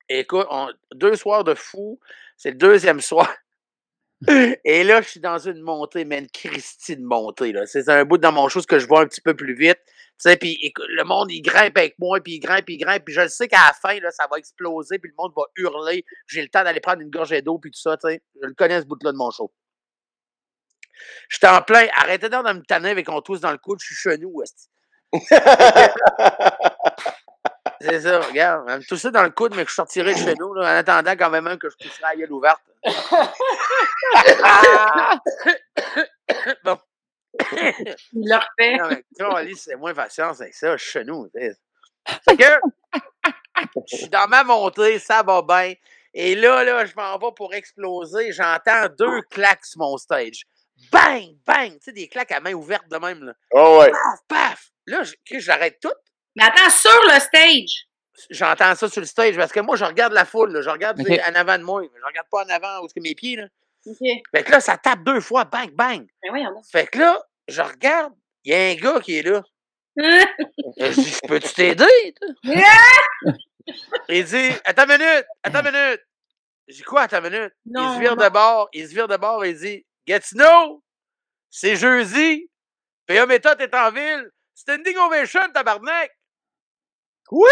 écoute, 0.09 0.47
on- 0.51 0.71
deux 0.95 1.17
soirs 1.17 1.45
de 1.45 1.55
fou, 1.55 1.99
c'est 2.37 2.51
le 2.51 2.57
deuxième 2.57 3.01
soir. 3.01 3.33
Et 4.65 4.83
là, 4.83 5.01
je 5.01 5.09
suis 5.09 5.21
dans 5.21 5.39
une 5.39 5.61
montée, 5.61 6.05
mais 6.05 6.19
une 6.19 6.29
Christie 6.29 6.97
de 6.97 7.05
montée. 7.05 7.53
là. 7.53 7.67
C'est 7.67 7.89
un 7.89 8.05
bout 8.05 8.19
dans 8.19 8.33
mon 8.33 8.49
chose 8.49 8.67
que 8.67 8.79
je 8.79 8.87
vois 8.87 9.03
un 9.03 9.07
petit 9.07 9.21
peu 9.21 9.35
plus 9.35 9.55
vite. 9.55 9.79
Tu 9.87 10.31
sais, 10.31 10.37
puis 10.37 10.73
le 10.77 11.05
monde, 11.05 11.31
il 11.31 11.43
grimpe 11.43 11.79
avec 11.79 11.97
moi, 12.01 12.19
puis 12.21 12.35
il 12.35 12.41
grimpe, 12.41 12.65
puis 12.65 12.75
il 12.75 12.79
grimpe, 12.79 13.05
puis 13.05 13.15
je 13.15 13.21
le 13.21 13.29
sais 13.29 13.47
qu'à 13.47 13.69
la 13.69 13.73
fin, 13.73 14.01
là, 14.01 14.11
ça 14.11 14.27
va 14.29 14.37
exploser, 14.37 14.99
puis 14.99 15.11
le 15.11 15.15
monde 15.17 15.33
va 15.37 15.45
hurler. 15.57 16.05
J'ai 16.27 16.43
le 16.43 16.49
temps 16.49 16.65
d'aller 16.65 16.81
prendre 16.81 17.01
une 17.01 17.11
gorgée 17.11 17.43
d'eau, 17.43 17.59
puis 17.59 17.71
tout 17.71 17.79
ça, 17.79 17.97
tu 17.97 18.09
sais. 18.09 18.21
Je 18.43 18.49
le 18.49 18.55
connais, 18.55 18.81
ce 18.81 18.87
bout-là 18.87 19.13
de 19.13 19.17
mon 19.17 19.31
show. 19.31 19.53
J'étais 21.29 21.47
en 21.47 21.63
plein. 21.63 21.87
Arrêtez 21.95 22.29
donc 22.29 22.47
de 22.47 22.53
me 22.53 22.63
tanner 22.63 22.91
avec 22.91 23.09
on 23.09 23.21
tous 23.21 23.41
dans 23.41 23.53
le 23.53 23.59
coude, 23.59 23.79
je 23.81 23.87
suis 23.87 23.95
chenou. 23.95 24.43
C'est 27.81 28.01
ça, 28.01 28.21
regarde. 28.21 28.65
Elle 28.69 28.79
me 28.79 28.85
toussait 28.85 29.11
dans 29.11 29.23
le 29.23 29.31
coude, 29.31 29.55
mais 29.57 29.65
que 29.65 29.71
je 29.71 29.75
sortirais 29.75 30.13
de 30.15 30.19
chez 30.19 30.35
nous, 30.35 30.55
là, 30.55 30.63
en 30.75 30.77
attendant 30.79 31.13
quand 31.17 31.31
même 31.31 31.59
que 31.59 31.69
je 31.71 31.77
pousserais 31.77 32.15
la 32.15 32.17
gueule 32.17 32.33
ouverte. 32.33 32.61
bon. 36.65 36.79
Il 38.13 38.29
le 38.29 38.35
refait. 38.37 38.77
Non, 38.77 38.89
mais 38.91 39.05
Carlis, 39.19 39.57
c'est 39.57 39.77
moins 39.77 39.95
patience 39.95 40.41
avec 40.41 40.55
ça, 40.55 40.77
chez 40.77 41.05
nous. 41.05 41.29
Fait 41.35 42.37
que, 42.37 42.45
je 43.91 43.97
suis 43.97 44.09
dans 44.09 44.27
ma 44.29 44.45
montée, 44.45 44.99
ça 44.99 45.23
va 45.23 45.43
bien. 45.43 45.75
Et 46.15 46.35
là, 46.35 46.65
là, 46.65 46.85
je 46.87 46.95
m'en 46.97 47.19
vais 47.19 47.33
pour 47.37 47.53
exploser. 47.55 48.33
J'entends 48.33 48.87
deux 48.99 49.23
claques 49.31 49.65
sur 49.65 49.81
mon 49.81 49.97
stage. 49.99 50.43
Bang, 50.93 51.35
bang! 51.47 51.73
Tu 51.73 51.79
sais, 51.83 51.93
des 51.93 52.09
claques 52.09 52.33
à 52.33 52.41
main 52.41 52.53
ouverte 52.55 52.89
de 52.89 52.97
même, 52.99 53.25
là. 53.25 53.33
Oh 53.53 53.79
ouais. 53.81 53.91
Paf, 53.91 54.21
paf! 54.29 54.71
Là, 54.87 55.03
je- 55.03 55.39
j'arrête 55.39 55.79
tout. 55.81 55.93
Mais 56.39 56.45
attends, 56.45 56.71
sur 56.71 57.01
le 57.13 57.19
stage. 57.19 57.89
J'entends 58.31 58.75
ça 58.77 58.89
sur 58.89 59.01
le 59.01 59.07
stage 59.07 59.37
parce 59.37 59.51
que 59.51 59.59
moi, 59.59 59.75
je 59.75 59.85
regarde 59.85 60.13
la 60.13 60.25
foule, 60.25 60.53
là. 60.53 60.63
je 60.63 60.71
regarde 60.71 61.01
en 61.01 61.35
avant 61.35 61.59
de 61.59 61.65
moi. 61.65 61.83
Je 61.83 62.07
regarde 62.07 62.29
pas 62.31 62.45
en 62.45 62.49
avant 62.49 62.81
où 62.81 62.87
est-ce 62.87 62.95
que 62.95 63.01
mes 63.01 63.17
pieds. 63.17 63.35
Là. 63.35 63.49
Fait 64.31 64.45
que 64.45 64.53
là, 64.53 64.61
ça 64.61 64.77
tape 64.77 65.03
deux 65.03 65.21
fois, 65.21 65.45
bang, 65.45 65.71
bang. 65.73 66.07
Ben 66.23 66.45
donc. 66.45 66.65
Fait 66.71 66.87
que 66.87 67.01
là, 67.01 67.21
je 67.49 67.61
regarde, 67.61 68.13
il 68.45 68.53
y 68.53 68.55
a 68.55 68.69
un 68.69 68.75
gars 68.75 69.01
qui 69.01 69.17
est 69.17 69.23
là. 69.23 69.43
Je 69.97 70.95
dis, 70.95 71.19
peux-tu 71.27 71.53
t'aider? 71.55 72.15
toi? 72.15 73.35
Il 74.09 74.25
dit, 74.25 74.51
attends 74.65 74.85
une 74.85 74.93
minute, 74.93 75.27
attends 75.43 75.61
une 75.61 75.73
minute. 75.73 76.01
J'ai 76.69 76.77
dit, 76.77 76.83
quoi, 76.83 77.03
attends 77.03 77.19
une 77.19 77.31
minute? 77.31 77.53
il 77.67 77.95
se 77.95 77.99
vire 77.99 78.15
non. 78.15 78.25
de 78.25 78.29
bord, 78.31 78.69
il 78.73 78.89
se 78.89 78.95
vire 78.95 79.09
de 79.09 79.17
bord 79.17 79.45
et 79.45 79.51
il 79.51 79.59
dit, 79.59 79.87
Gatineau, 80.07 80.85
c'est 81.51 81.75
jeudi, 81.75 82.49
PA 83.07 83.27
Méthode 83.27 83.61
est 83.61 83.75
en 83.75 83.91
ville, 83.91 84.31
standing 84.55 84.97
ovation, 84.99 85.41
tabarnak. 85.53 86.18
Quoi? 87.29 87.49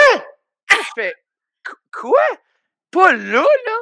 Je 0.70 0.76
fais, 0.94 1.14
Qu- 1.64 1.72
quoi? 1.92 2.20
Pas 2.90 3.12
là, 3.12 3.44
là? 3.66 3.76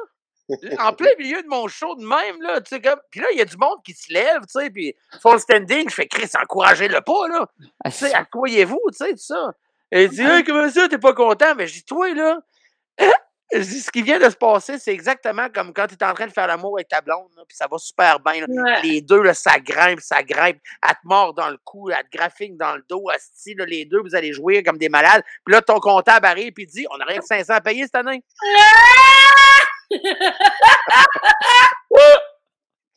En 0.79 0.93
plein 0.93 1.09
milieu 1.17 1.41
de 1.41 1.47
mon 1.47 1.67
show 1.67 1.95
de 1.95 2.05
même, 2.05 2.39
là, 2.41 2.61
tu 2.61 2.69
sais, 2.69 2.81
comme. 2.81 2.99
Puis 3.09 3.19
là, 3.19 3.27
il 3.31 3.37
y 3.37 3.41
a 3.41 3.45
du 3.45 3.57
monde 3.57 3.81
qui 3.83 3.93
se 3.93 4.13
lève, 4.13 4.41
tu 4.41 4.59
sais, 4.59 4.69
puis 4.69 4.95
font 5.21 5.39
standing. 5.39 5.89
Je 5.89 5.95
fais, 5.95 6.07
Chris, 6.07 6.29
encouragez-le 6.39 7.01
pas, 7.01 7.27
là. 7.29 7.47
Ah, 7.83 7.89
Tu 7.89 7.97
sais, 7.97 8.13
accroyez-vous, 8.13 8.79
tu 8.91 8.97
sais, 8.97 9.11
tout 9.13 9.17
ça. 9.17 9.53
Et 9.91 10.03
il 10.03 10.09
dit, 10.09 10.21
hey, 10.21 10.43
comment 10.43 10.69
ça, 10.69 10.87
t'es 10.87 10.97
pas 10.99 11.13
content? 11.13 11.55
Mais 11.55 11.65
je 11.65 11.73
dis, 11.73 11.83
toi, 11.85 12.13
là, 12.13 12.39
ce 13.51 13.91
qui 13.91 14.01
vient 14.01 14.19
de 14.19 14.29
se 14.29 14.35
passer, 14.35 14.79
c'est 14.79 14.91
exactement 14.91 15.47
comme 15.53 15.71
quand 15.73 15.87
tu 15.87 15.93
es 15.95 16.03
en 16.03 16.13
train 16.13 16.25
de 16.27 16.31
faire 16.31 16.47
l'amour 16.47 16.77
avec 16.77 16.87
ta 16.87 17.01
blonde, 17.01 17.29
puis 17.47 17.55
ça 17.55 17.67
va 17.69 17.77
super 17.77 18.19
bien. 18.19 18.41
là. 18.41 18.45
Ouais. 18.49 18.81
Les 18.83 19.01
deux, 19.01 19.21
là, 19.21 19.33
ça 19.33 19.59
grimpe, 19.59 19.99
ça 20.01 20.23
grimpe. 20.23 20.57
Elle 20.83 20.89
te 20.95 20.95
mord 21.03 21.33
dans 21.33 21.49
le 21.49 21.57
cou, 21.63 21.89
elle 21.91 21.97
te 22.09 22.17
graphique 22.17 22.57
dans 22.57 22.75
le 22.75 22.83
dos. 22.89 23.07
asti, 23.13 23.53
là, 23.53 23.65
les 23.65 23.85
deux, 23.85 24.01
vous 24.01 24.15
allez 24.15 24.33
jouer 24.33 24.63
comme 24.63 24.77
des 24.77 24.89
malades. 24.89 25.21
Puis 25.45 25.53
là, 25.53 25.61
ton 25.61 25.79
comptable 25.79 26.25
arrive 26.25 26.53
et 26.57 26.65
dit 26.65 26.85
On 26.91 26.97
n'a 26.97 27.05
rien 27.05 27.19
que 27.19 27.25
500 27.25 27.53
à 27.53 27.61
payer 27.61 27.83
cette 27.83 27.95
année. 27.95 28.23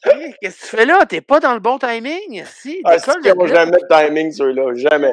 Hey, 0.04 0.32
Qu'est-ce 0.40 0.60
que 0.60 0.64
tu 0.70 0.76
fais 0.76 0.86
là? 0.86 1.04
T'es 1.06 1.20
pas 1.20 1.40
dans 1.40 1.54
le 1.54 1.58
bon 1.60 1.76
timing? 1.76 2.44
Si, 2.46 2.80
Ah, 2.84 2.96
décolle 2.96 3.48
là. 3.48 3.54
jamais 3.54 3.72
de 3.78 3.86
timing, 3.90 4.30
ceux-là. 4.32 4.72
Jamais. 4.76 5.12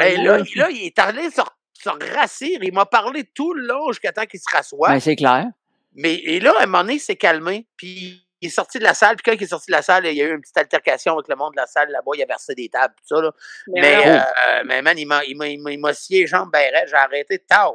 Hey, 0.00 0.16
là, 0.24 0.38
là, 0.56 0.70
il 0.70 0.86
est 0.86 0.98
allé 0.98 1.28
se, 1.30 1.42
se. 1.82 2.58
Il 2.62 2.72
m'a 2.72 2.86
parlé 2.86 3.24
tout 3.24 3.54
le 3.54 3.66
long 3.66 3.88
jusqu'à 3.92 4.12
temps 4.12 4.26
qu'il 4.26 4.40
se 4.40 4.50
rassoie. 4.50 4.88
Ben, 4.88 5.00
c'est 5.00 5.16
clair. 5.16 5.46
Mais 5.94 6.14
et 6.14 6.40
là, 6.40 6.52
à 6.58 6.62
un 6.62 6.66
moment 6.66 6.82
donné, 6.82 6.94
il 6.94 7.00
s'est 7.00 7.16
calmé. 7.16 7.66
Puis 7.76 8.24
il 8.40 8.48
est 8.48 8.50
sorti 8.50 8.78
de 8.78 8.84
la 8.84 8.94
salle. 8.94 9.16
Puis 9.16 9.24
quand 9.24 9.36
il 9.38 9.42
est 9.42 9.48
sorti 9.48 9.70
de 9.70 9.76
la 9.76 9.82
salle, 9.82 10.06
il 10.06 10.14
y 10.14 10.22
a 10.22 10.26
eu 10.26 10.34
une 10.34 10.40
petite 10.40 10.56
altercation 10.56 11.14
avec 11.14 11.28
le 11.28 11.36
monde 11.36 11.52
de 11.52 11.60
la 11.60 11.66
salle 11.66 11.90
là-bas. 11.90 12.12
Il 12.14 12.22
a 12.22 12.26
versé 12.26 12.54
des 12.54 12.68
tables, 12.68 12.94
tout 12.96 13.16
ça. 13.16 13.22
Là. 13.22 13.32
Mais 13.68 13.80
Mais, 13.80 14.08
euh, 14.08 14.62
mais 14.64 14.82
man, 14.82 14.98
il 14.98 15.06
m'a, 15.06 15.24
il 15.24 15.36
m'a, 15.36 15.48
il 15.48 15.78
m'a, 15.80 15.92
scié 15.94 16.20
les 16.20 16.26
jambes 16.26 16.50
ben. 16.52 16.70
J'ai 16.86 16.94
arrêté 16.94 17.38
tard. 17.38 17.74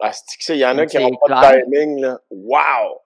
Ah, 0.00 0.12
c'est 0.12 0.56
il 0.56 0.58
y 0.58 0.66
en 0.66 0.76
a 0.76 0.86
qui 0.86 0.96
C'est 0.96 1.02
n'ont 1.02 1.16
pas 1.16 1.52
de 1.52 1.62
timing, 1.62 2.00
là. 2.02 2.18
Wow! 2.30 3.00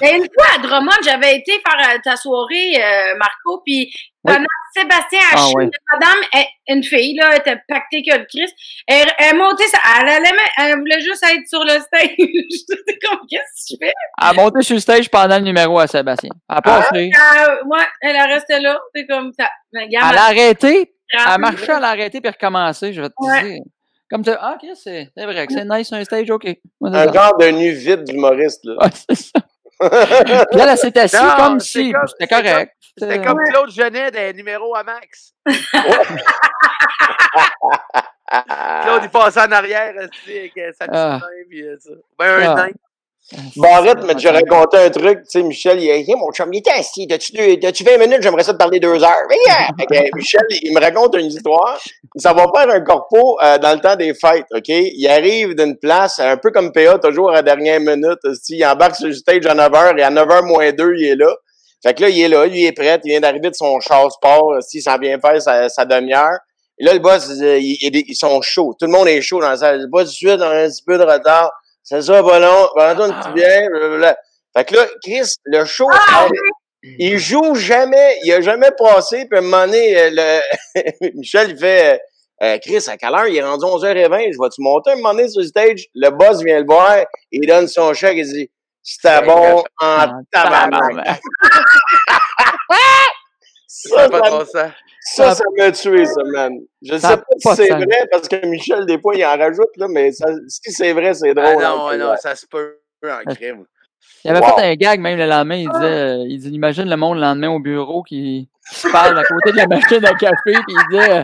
Mais 0.00 0.16
une 0.18 0.28
fois 0.34 0.46
à 0.54 0.58
Drummond, 0.58 0.90
j'avais 1.04 1.36
été 1.36 1.52
faire 1.52 1.94
euh, 1.94 1.98
ta 2.04 2.16
soirée, 2.16 2.74
euh, 2.76 3.16
Marco, 3.16 3.62
puis 3.64 3.90
Oui. 4.24 4.34
pendant 4.34 4.44
Sébastien 4.74 5.18
Ah, 5.32 5.34
Haché, 5.44 5.52
ouais. 5.56 5.68
madame, 5.92 6.18
elle- 6.32 6.74
une 6.76 6.82
fille, 6.84 7.14
là, 7.16 7.30
elle 7.32 7.38
était 7.40 7.60
pactée 7.68 8.02
que 8.02 8.16
le 8.16 8.24
Christ. 8.24 8.54
Elle, 8.86 9.08
elle 9.18 9.36
montait, 9.36 9.66
ça- 9.68 9.78
elle, 10.00 10.08
allait, 10.08 10.30
même- 10.30 10.52
elle 10.58 10.78
voulait 10.78 11.00
juste 11.00 11.22
être 11.24 11.46
sur 11.48 11.62
le 11.64 11.72
stage. 11.80 12.10
J'étais 12.18 12.98
comme, 13.06 13.20
qu'est-ce 13.28 13.74
que 13.74 13.78
tu 13.78 13.84
fais? 13.84 13.92
Elle 14.22 14.28
a 14.28 14.32
monté 14.32 14.62
sur 14.62 14.74
le 14.74 14.80
stage 14.80 15.10
pendant 15.10 15.36
le 15.38 15.44
numéro 15.44 15.78
à 15.78 15.86
Sébastien. 15.86 16.30
Elle 16.48 16.56
a 16.56 16.62
passé. 16.62 17.10
Euh, 17.14 17.54
ouais, 17.66 17.84
elle 18.00 18.16
elle 18.16 18.32
restait 18.32 18.60
là. 18.60 18.78
C'est 18.94 19.06
comme 19.06 19.32
ça. 19.38 19.48
Elle 19.74 19.82
regarde, 19.84 20.16
a 20.16 20.22
arrêté. 20.24 20.78
elle- 21.12 21.18
Elle 21.26 21.32
a 21.32 21.38
marché, 21.38 21.66
elle 21.68 21.84
a 21.84 21.88
arrêté 21.88 22.20
puis 22.20 22.30
recommencé. 22.30 22.92
Je 22.92 23.02
vais 23.02 23.08
te 23.08 23.14
Ouais. 23.18 23.42
dire. 23.42 23.62
Comme 24.10 24.24
ça. 24.24 24.38
Ah, 24.42 24.56
ok, 24.62 24.70
c'est 24.74 25.08
c'est 25.16 25.24
vrai 25.24 25.46
que 25.46 25.52
c'est 25.54 25.64
nice 25.64 25.90
un 25.92 26.04
stage, 26.04 26.30
ok. 26.30 26.46
Un 26.84 27.12
genre 27.12 27.36
de 27.38 27.50
nuit 27.50 27.72
vide 27.72 28.04
d'humoriste, 28.04 28.60
là. 28.64 28.76
C'est 29.08 29.14
ça. 29.14 29.40
Puis 29.90 30.58
là, 30.58 30.72
elle 30.72 30.78
s'est 30.78 30.98
assise 30.98 31.20
comme 31.36 31.60
si. 31.60 31.92
C'était 32.18 32.34
correct. 32.34 32.74
C'était 32.96 33.22
comme 33.22 33.38
Claude 33.50 33.70
Genet 33.70 34.10
des 34.10 34.32
numéros 34.34 34.74
à 34.76 34.82
Max. 34.84 35.32
Claude, 38.84 39.02
il 39.04 39.10
passait 39.10 39.40
en 39.40 39.52
arrière 39.52 39.94
esti, 40.00 40.38
avec 40.38 40.56
euh, 40.58 40.72
sa 40.78 40.86
petite 40.86 40.94
Ah. 40.94 41.18
main. 41.20 41.26
Puis, 41.48 41.62
euh, 41.66 41.76
ça. 41.78 41.90
Ben, 42.18 42.42
un 42.42 42.56
Ah. 42.56 42.66
Barrette 43.56 44.04
m'a 44.04 44.14
déjà 44.14 44.32
raconté 44.32 44.76
un 44.78 44.90
truc, 44.90 45.20
tu 45.20 45.24
sais, 45.28 45.42
Michel, 45.42 45.80
il 45.80 45.90
a 45.90 45.96
dit, 46.02 46.14
mon 46.14 46.30
chum, 46.32 46.52
il 46.52 46.58
était 46.58 46.72
assis, 46.72 47.06
t'as-tu 47.06 47.32
deux- 47.32 47.56
t'as-tu 47.58 47.82
20 47.84 47.96
minutes, 47.98 48.18
j'aimerais 48.22 48.42
ça 48.44 48.52
te 48.52 48.58
parler 48.58 48.78
deux 48.80 49.02
heures. 49.02 49.14
Mais 49.28 49.36
yeah! 49.46 49.68
Michel, 50.14 50.42
il 50.50 50.74
me 50.74 50.80
raconte 50.80 51.16
une 51.16 51.26
histoire, 51.26 51.78
ça 52.16 52.32
va 52.34 52.46
faire 52.54 52.68
un 52.74 52.80
corpo 52.80 53.38
euh, 53.42 53.58
dans 53.58 53.72
le 53.74 53.80
temps 53.80 53.96
des 53.96 54.12
fêtes, 54.14 54.46
OK? 54.54 54.68
Il 54.68 55.08
arrive 55.08 55.54
d'une 55.54 55.78
place, 55.78 56.18
un 56.18 56.36
peu 56.36 56.50
comme 56.50 56.72
PA, 56.72 56.98
toujours 56.98 57.30
à 57.30 57.34
la 57.34 57.42
dernière 57.42 57.80
minute, 57.80 58.18
il 58.50 58.66
embarque 58.66 58.96
sur 58.96 59.06
le 59.06 59.14
stage 59.14 59.46
à 59.46 59.54
9h, 59.54 59.98
et 59.98 60.02
à 60.02 60.10
9h 60.10 60.44
moins 60.44 60.70
2, 60.72 60.94
il 60.98 61.06
est 61.06 61.16
là. 61.16 61.34
Fait 61.84 61.94
que 61.94 62.02
là, 62.02 62.08
il 62.10 62.20
est 62.20 62.28
là, 62.28 62.44
lui, 62.46 62.60
il 62.60 62.66
est 62.66 62.72
prêt, 62.72 63.00
il 63.04 63.10
vient 63.10 63.20
d'arriver 63.20 63.48
de 63.50 63.54
son 63.54 63.80
char 63.80 64.10
sport, 64.12 64.56
esti, 64.58 64.78
il 64.78 64.82
s'en 64.82 64.98
vient 64.98 65.18
faire 65.18 65.40
sa, 65.40 65.68
sa 65.68 65.84
demi-heure. 65.84 66.38
Et 66.78 66.84
là, 66.84 66.92
le 66.92 66.98
boss, 67.00 67.28
euh, 67.40 67.58
il- 67.58 67.78
il- 67.80 68.04
ils 68.08 68.14
sont 68.16 68.40
chauds. 68.42 68.74
Tout 68.78 68.86
le 68.86 68.92
monde 68.92 69.08
est 69.08 69.20
chaud 69.20 69.40
dans 69.40 69.50
la 69.50 69.56
salle. 69.56 69.80
Le 69.80 69.86
boss, 69.88 70.16
on 70.24 70.40
a 70.40 70.48
un 70.64 70.68
petit 70.68 70.82
peu 70.86 70.96
de 70.98 71.02
retard. 71.04 71.50
C'est 71.82 72.02
ça, 72.02 72.22
pas 72.22 72.38
long. 72.38 72.68
Petit 72.74 73.32
bien. 73.34 73.68
blablabla. 73.70 74.16
Fait 74.56 74.64
que 74.64 74.74
là, 74.76 74.86
Chris, 75.02 75.34
le 75.44 75.64
show, 75.64 75.88
Ah, 75.90 76.26
il 76.98 77.18
joue 77.18 77.54
jamais. 77.54 78.18
Il 78.24 78.32
a 78.32 78.40
jamais 78.40 78.70
passé. 78.76 79.26
Puis 79.28 79.36
à 79.38 79.40
un 79.40 79.44
moment 79.44 79.66
donné, 79.66 79.96
euh, 79.98 80.10
le... 80.12 81.10
Michel, 81.16 81.50
il 81.50 81.58
fait 81.58 81.94
euh, 81.94 81.98
Euh, 82.42 82.58
Chris, 82.58 82.84
à 82.88 82.96
quelle 82.96 83.14
heure? 83.14 83.26
Il 83.28 83.36
est 83.36 83.42
rendu 83.42 83.64
11h20. 83.64 84.32
Je 84.32 84.38
vais-tu 84.42 84.60
monter 84.62 84.90
un 84.92 84.96
moment 84.96 85.14
donné 85.14 85.28
sur 85.28 85.40
le 85.42 85.46
stage? 85.46 85.86
Le 85.94 86.10
boss 86.10 86.42
vient 86.42 86.58
le 86.58 86.66
voir. 86.66 86.96
Il 87.30 87.46
donne 87.46 87.68
son 87.68 87.94
chèque. 87.94 88.16
Il 88.18 88.24
dit 88.26 88.50
C'était 88.82 89.22
bon 89.22 89.58
en 89.58 89.64
Ah, 89.80 90.08
tabarnak. 90.32 90.70
tabarnak. 90.80 91.20
Ça, 93.66 94.02
Ça 94.02 94.08
pas 94.08 94.44
ça. 94.44 94.70
Ça, 95.04 95.34
ça 95.34 95.44
m'a 95.56 95.72
tué, 95.72 96.04
ça, 96.04 96.22
man. 96.32 96.52
Je 96.82 96.96
Ça 96.98 97.08
sais 97.10 97.16
pas 97.16 97.22
pas 97.44 97.56
si 97.56 97.62
c'est 97.62 97.68
vrai, 97.70 98.06
parce 98.10 98.28
que 98.28 98.46
Michel, 98.46 98.86
des 98.86 98.98
fois, 99.00 99.14
il 99.14 99.24
en 99.24 99.36
rajoute, 99.36 99.76
là, 99.76 99.86
mais 99.88 100.12
ça- 100.12 100.26
si 100.48 100.72
c'est 100.72 100.92
vrai, 100.92 101.14
c'est 101.14 101.30
Ah 101.30 101.34
drôle. 101.34 101.62
non, 101.62 101.88
hein, 101.88 101.96
non, 101.96 102.14
ça 102.20 102.34
se 102.34 102.46
peut 102.46 102.76
en 103.04 103.24
crime. 103.40 103.64
Il 104.24 104.30
avait 104.30 104.40
Wow. 104.40 104.56
fait 104.56 104.62
un 104.66 104.74
gag 104.74 105.00
même 105.00 105.18
le 105.18 105.26
lendemain. 105.26 105.56
Il 105.56 105.68
disait, 105.70 105.84
euh, 105.84 106.24
il 106.28 106.38
dit, 106.38 106.50
imagine 106.50 106.88
le 106.88 106.96
monde 106.96 107.16
le 107.16 107.22
lendemain 107.22 107.50
au 107.50 107.58
bureau 107.58 108.02
qui, 108.04 108.48
parle 108.92 109.18
à 109.18 109.24
côté 109.24 109.50
de 109.52 109.56
la 109.56 109.66
machine 109.66 110.04
à 110.04 110.14
café, 110.14 110.34
puis 110.44 110.62
il 110.68 110.88
disait, 110.90 111.10
euh, 111.18 111.22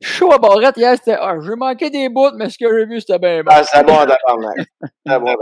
chaud 0.00 0.32
à 0.32 0.38
barrette 0.38 0.76
hier, 0.76 0.94
c'était, 0.96 1.16
ah, 1.18 1.34
j'ai 1.40 1.56
manqué 1.56 1.90
des 1.90 2.08
bouts, 2.08 2.30
mais 2.36 2.48
ce 2.48 2.56
que 2.58 2.66
j'ai 2.78 2.86
vu, 2.86 3.00
c'était 3.00 3.18
bien 3.18 3.42
bon. 3.42 3.50
Ah, 3.52 3.62
c'est 3.64 3.82
bon 3.84 3.96
tabarnak. 3.96 4.68
C'est 5.06 5.18
bon 5.18 5.30
en 5.30 5.34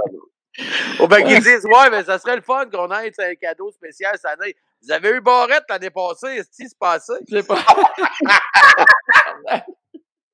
Ou 1.01 1.07
bien 1.07 1.23
qu'ils 1.23 1.43
disent, 1.43 1.65
ouais, 1.65 1.91
mais 1.91 2.05
ça 2.05 2.19
serait 2.19 2.37
le 2.37 2.43
fun 2.43 2.65
qu'on 2.67 2.91
ait 2.91 3.13
un 3.19 3.35
cadeau 3.35 3.71
spécial 3.73 4.15
cette 4.17 4.27
année. 4.41 4.57
Vous 4.83 4.91
avez 4.93 5.11
eu 5.11 5.21
Barrette 5.21 5.65
l'année 5.69 5.91
passée, 5.91 6.37
est-ce 6.39 6.51
qui 6.51 6.69
se 6.69 6.75
passé? 6.79 7.13
Je 7.31 7.37
sais 7.37 7.47
pas. 7.47 7.59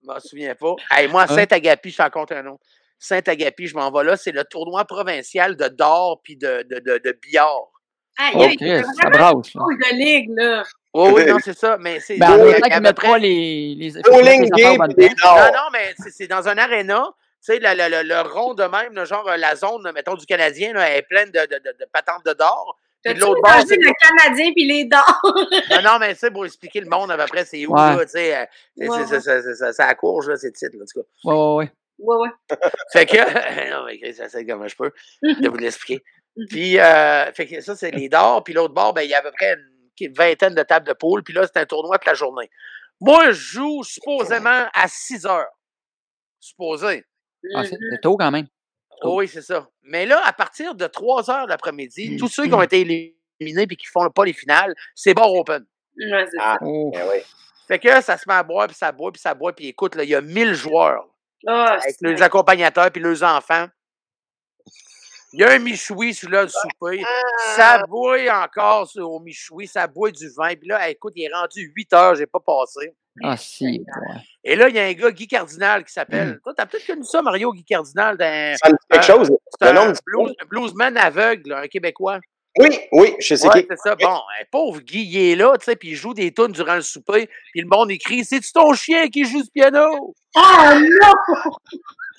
Je 0.02 0.06
m'en 0.06 0.20
souviens 0.20 0.54
pas. 0.54 0.74
Hey, 0.90 1.08
moi, 1.08 1.22
à? 1.22 1.28
Saint-Agapi, 1.28 1.90
je 1.90 1.96
t'en 1.96 2.10
compte 2.10 2.32
un 2.32 2.46
autre. 2.46 2.62
Saint-Agapi, 2.98 3.66
je 3.66 3.74
m'en 3.74 3.90
vais 3.90 4.04
là, 4.04 4.16
c'est 4.16 4.32
le 4.32 4.44
tournoi 4.44 4.84
provincial 4.84 5.56
de 5.56 5.68
d'or 5.68 6.20
puis 6.22 6.36
de, 6.36 6.64
de, 6.68 6.78
de, 6.80 6.98
de 7.04 7.18
billard. 7.20 7.68
Aïe, 8.18 8.32
Oh, 8.34 8.42
aïe, 8.42 8.56
Chris, 8.56 8.68
c'est 8.96 9.02
ça 9.02 9.10
brasse, 9.10 9.52
de 9.54 9.94
ligue, 9.96 10.30
là. 10.36 10.62
Oui, 10.94 11.10
oui, 11.14 11.24
non, 11.26 11.38
c'est 11.42 11.56
ça. 11.56 11.78
Mais 11.80 11.98
c'est. 12.00 12.18
Ben, 12.18 12.26
a- 12.32 12.34
a 12.56 12.60
qu'ils 12.60 12.72
à 12.74 12.80
mettent 12.80 12.96
peu 12.96 13.02
pas 13.02 13.08
près- 13.12 13.20
les, 13.20 13.74
les, 13.74 13.90
les 13.90 15.08
dards. 15.14 15.46
Non, 15.46 15.52
non, 15.52 15.68
mais 15.72 15.94
c'est- 15.98 16.10
c'est 16.10 16.26
dans 16.26 16.46
un 16.48 16.58
aréna. 16.58 17.08
Tu 17.44 17.52
sais, 17.54 17.58
le, 17.58 17.68
le, 17.74 18.02
le, 18.02 18.08
le 18.08 18.20
rond 18.20 18.54
de 18.54 18.62
même, 18.64 18.92
là, 18.94 19.04
genre 19.04 19.28
euh, 19.28 19.36
la 19.36 19.56
zone, 19.56 19.90
mettons, 19.92 20.14
du 20.14 20.26
Canadien, 20.26 20.72
là, 20.74 20.88
elle 20.88 20.98
est 20.98 21.02
pleine 21.02 21.30
de, 21.30 21.40
de, 21.40 21.58
de, 21.58 21.76
de 21.78 21.84
patentes 21.92 22.24
de 22.24 22.32
d'or. 22.34 22.78
Puis 23.04 23.14
de 23.14 23.18
l'autre 23.20 23.40
bord, 23.42 23.60
c'est. 23.66 23.74
le 23.76 23.92
Canadien 24.00 24.52
puis 24.54 24.64
les 24.64 24.84
dents? 24.84 24.98
Non, 25.70 25.82
non, 25.82 25.98
mais 25.98 26.12
tu 26.14 26.20
sais, 26.20 26.30
pour 26.30 26.44
expliquer 26.46 26.80
le 26.80 26.88
monde 26.88 27.10
à 27.10 27.16
peu 27.16 27.24
près, 27.26 27.44
c'est 27.44 27.66
où, 27.66 27.72
Ouais. 27.72 27.96
là, 27.96 28.04
tu 28.04 28.12
sais. 28.12 28.36
euh, 28.36 28.44
c'est- 28.76 28.88
Ouais, 28.88 28.98
c'est- 29.06 29.20
c'est- 29.20 29.42
c'est- 29.42 29.54
c'est- 29.56 29.72
C'est 29.72 29.82
à 29.82 29.88
la 29.88 29.94
courge, 29.96 30.28
là, 30.28 30.36
c'est 30.36 30.52
titre, 30.52 30.76
là, 30.76 30.84
en 30.84 30.86
tout 30.86 31.00
cas. 31.02 31.08
Ouais, 31.24 31.34
ouais, 31.34 31.54
ouais. 31.56 31.70
Ouais, 31.98 32.16
ouais. 32.28 32.30
Fait 32.92 33.06
que, 33.06 33.16
non, 33.76 33.86
mais 33.86 33.98
Chris, 33.98 34.14
j'essaie 34.16 34.46
comme 34.46 34.68
je 34.68 34.76
peux 34.76 34.92
de 35.22 35.48
vous 35.48 35.56
l'expliquer. 35.56 36.04
Puis, 36.48 36.78
euh, 36.78 37.30
fait 37.32 37.46
que 37.46 37.60
ça, 37.60 37.74
c'est 37.76 37.90
les 37.90 38.08
dards. 38.08 38.42
Puis 38.44 38.54
l'autre 38.54 38.72
bord, 38.72 38.94
ben, 38.94 39.02
il 39.02 39.10
y 39.10 39.14
a 39.14 39.18
à 39.18 39.22
peu 39.22 39.32
près 39.32 39.52
une, 39.54 40.06
une 40.06 40.14
vingtaine 40.14 40.54
de 40.54 40.62
tables 40.62 40.86
de 40.86 40.92
poule. 40.94 41.22
Puis 41.24 41.34
là, 41.34 41.44
c'est 41.46 41.60
un 41.60 41.66
tournoi 41.66 41.98
toute 41.98 42.06
la 42.06 42.14
journée. 42.14 42.48
Moi, 43.00 43.26
je 43.26 43.32
joue 43.32 43.82
supposément 43.84 44.66
à 44.72 44.86
6 44.88 45.26
heures. 45.26 45.50
Supposé. 46.40 47.04
Ah, 47.54 47.64
c'est 47.64 47.76
c'est 47.90 48.00
tôt 48.00 48.16
quand 48.16 48.30
même. 48.30 48.46
Oh 49.02 49.18
oui, 49.18 49.28
c'est 49.28 49.42
ça. 49.42 49.68
Mais 49.82 50.06
là, 50.06 50.20
à 50.24 50.32
partir 50.32 50.74
de 50.74 50.86
3 50.86 51.30
heures 51.30 51.46
l'après-midi, 51.46 52.16
tous 52.16 52.28
ceux 52.28 52.44
qui 52.46 52.54
ont 52.54 52.62
été 52.62 52.80
éliminés 52.80 53.66
et 53.68 53.76
qui 53.76 53.86
font 53.86 54.08
pas 54.10 54.24
les 54.24 54.32
finales, 54.32 54.74
c'est 54.94 55.14
bar 55.14 55.32
open. 55.32 55.64
Ouais, 55.98 56.26
c'est 56.30 56.38
Ah. 56.40 56.56
ça. 56.60 56.64
Ben 56.64 57.02
oui. 57.10 57.18
Fait 57.68 57.78
que 57.78 58.00
ça 58.00 58.16
se 58.16 58.24
met 58.28 58.34
à 58.34 58.42
boire, 58.42 58.66
puis 58.68 58.76
ça 58.76 58.92
boit, 58.92 59.10
puis 59.12 59.20
ça 59.20 59.34
boit. 59.34 59.52
Puis 59.52 59.68
écoute, 59.68 59.94
là, 59.94 60.04
il 60.04 60.10
y 60.10 60.14
a 60.14 60.20
1000 60.20 60.54
joueurs. 60.54 61.06
Ah, 61.46 61.78
avec 61.82 61.96
leurs 62.00 62.22
accompagnateurs 62.22 62.90
puis 62.92 63.02
leurs 63.02 63.22
enfants. 63.24 63.66
Il 65.32 65.40
y 65.40 65.44
a 65.44 65.50
un 65.52 65.58
michoui 65.58 66.12
sur 66.14 66.28
là, 66.30 66.42
le 66.42 66.48
souper. 66.48 67.02
Ça 67.56 67.82
boit 67.88 68.18
encore 68.44 68.88
sur- 68.88 69.10
au 69.10 69.20
michoui, 69.20 69.66
ça 69.66 69.86
boit 69.86 70.10
du 70.10 70.28
vin. 70.36 70.54
Puis 70.54 70.68
là, 70.68 70.88
écoute, 70.90 71.12
il 71.16 71.24
est 71.24 71.32
rendu 71.34 71.72
8 71.74 71.92
heures, 71.92 72.14
j'ai 72.14 72.26
pas 72.26 72.40
passé. 72.40 72.94
Ah, 73.22 73.36
si. 73.36 73.64
ouais. 73.64 74.20
Et 74.44 74.56
là, 74.56 74.68
il 74.68 74.74
y 74.74 74.78
a 74.78 74.84
un 74.84 74.92
gars, 74.92 75.10
Guy 75.10 75.26
Cardinal, 75.28 75.84
qui 75.84 75.92
s'appelle. 75.92 76.40
Toi, 76.42 76.54
t'as 76.56 76.64
peut-être 76.66 76.86
connu 76.86 77.04
ça, 77.04 77.20
Mario, 77.22 77.52
Guy 77.52 77.64
Cardinal. 77.64 78.16
d'un- 78.16 78.54
Ça 78.56 78.68
me 78.70 78.72
dit 78.74 78.78
quelque 78.90 79.04
chose. 79.04 79.30
C'est 79.60 79.68
un 79.68 79.92
dit- 79.92 79.98
blues- 80.06 80.34
un 80.40 80.46
bluesman 80.46 80.96
aveugle, 80.96 81.50
là, 81.50 81.58
un 81.60 81.68
Québécois. 81.68 82.20
Oui, 82.58 82.68
oui, 82.92 83.14
je 83.18 83.34
sais 83.34 83.48
Ouais, 83.48 83.62
qui. 83.62 83.66
c'est 83.70 83.78
ça. 83.78 83.96
Bon, 83.96 84.08
un 84.16 84.44
pauvre 84.50 84.80
Guy, 84.80 85.04
il 85.04 85.30
est 85.32 85.36
là, 85.36 85.56
tu 85.58 85.64
sais, 85.64 85.74
puis 85.76 85.88
il 85.90 85.94
joue 85.94 86.12
des 86.12 86.32
tunes 86.34 86.52
durant 86.52 86.74
le 86.74 86.82
souper. 86.82 87.28
Puis 87.52 87.62
le 87.62 87.66
monde 87.66 87.90
écrit 87.90 88.24
C'est-tu 88.26 88.52
ton 88.52 88.74
chien 88.74 89.08
qui 89.08 89.24
joue 89.24 89.42
du 89.42 89.48
piano 89.50 90.14
Ah 90.36 90.74
non! 90.78 91.52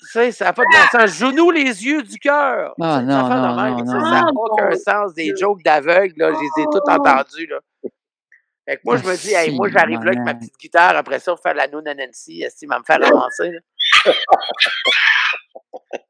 Tu 0.06 0.12
sais, 0.12 0.32
ça 0.32 0.46
n'a 0.46 0.52
pas 0.52 0.62
de 0.62 0.68
bon 0.70 0.98
sens. 1.00 1.10
Joue-nous 1.18 1.50
les 1.50 1.84
yeux 1.84 2.02
du 2.02 2.18
cœur. 2.18 2.74
Ah, 2.80 3.02
non, 3.02 3.28
non, 3.28 3.56
même, 3.76 3.86
Ça 3.86 3.98
n'a 3.98 4.26
aucun 4.34 4.70
Ah, 4.72 4.76
sens. 4.76 5.14
Des 5.14 5.34
jokes 5.36 5.62
d'aveugle, 5.64 6.14
là, 6.16 6.32
je 6.32 6.38
les 6.40 6.62
ai 6.62 6.66
toutes 6.72 6.88
entendus. 6.88 7.46
Là. 7.46 7.58
Fait 8.66 8.76
que 8.76 8.80
moi, 8.84 8.96
je 8.96 9.04
me 9.04 9.16
dis, 9.16 9.32
hey, 9.34 9.54
moi, 9.54 9.68
j'arrive 9.68 10.00
là 10.04 10.12
avec 10.12 10.20
ma 10.20 10.30
Ah, 10.30 10.34
petite 10.34 10.56
guitare, 10.58 10.96
après 10.96 11.18
ça, 11.18 11.32
pour 11.32 11.42
faire 11.42 11.54
la 11.54 11.68
noune 11.68 11.86
à 11.88 11.94
Nancy, 11.94 12.42
est-ce 12.42 12.56
qu'il 12.56 12.68
va 12.68 12.78
me 12.78 12.84
faire 12.84 12.98
avancer? 13.04 13.50
là? 13.50 13.60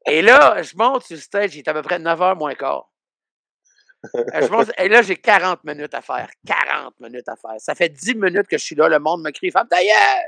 Et 0.07 0.21
là, 0.21 0.61
je 0.61 0.73
monte 0.77 1.03
sur 1.03 1.15
le 1.15 1.21
stage, 1.21 1.55
il 1.55 1.59
est 1.59 1.67
à 1.67 1.73
peu 1.73 1.81
près 1.81 1.97
9h 1.99 2.37
moins 2.37 2.53
quart. 2.53 2.87
Euh, 4.15 4.41
je 4.41 4.47
pense, 4.47 4.67
et 4.77 4.87
là, 4.89 5.01
j'ai 5.01 5.15
40 5.15 5.63
minutes 5.63 5.93
à 5.93 6.01
faire. 6.01 6.27
40 6.47 6.99
minutes 6.99 7.27
à 7.27 7.35
faire. 7.35 7.55
Ça 7.59 7.75
fait 7.75 7.89
10 7.89 8.15
minutes 8.15 8.47
que 8.47 8.57
je 8.57 8.63
suis 8.63 8.75
là. 8.75 8.87
Le 8.89 8.99
monde 8.99 9.21
me 9.23 9.31
crie 9.31 9.51
Femme 9.51 9.67
d'ailleurs! 9.69 10.25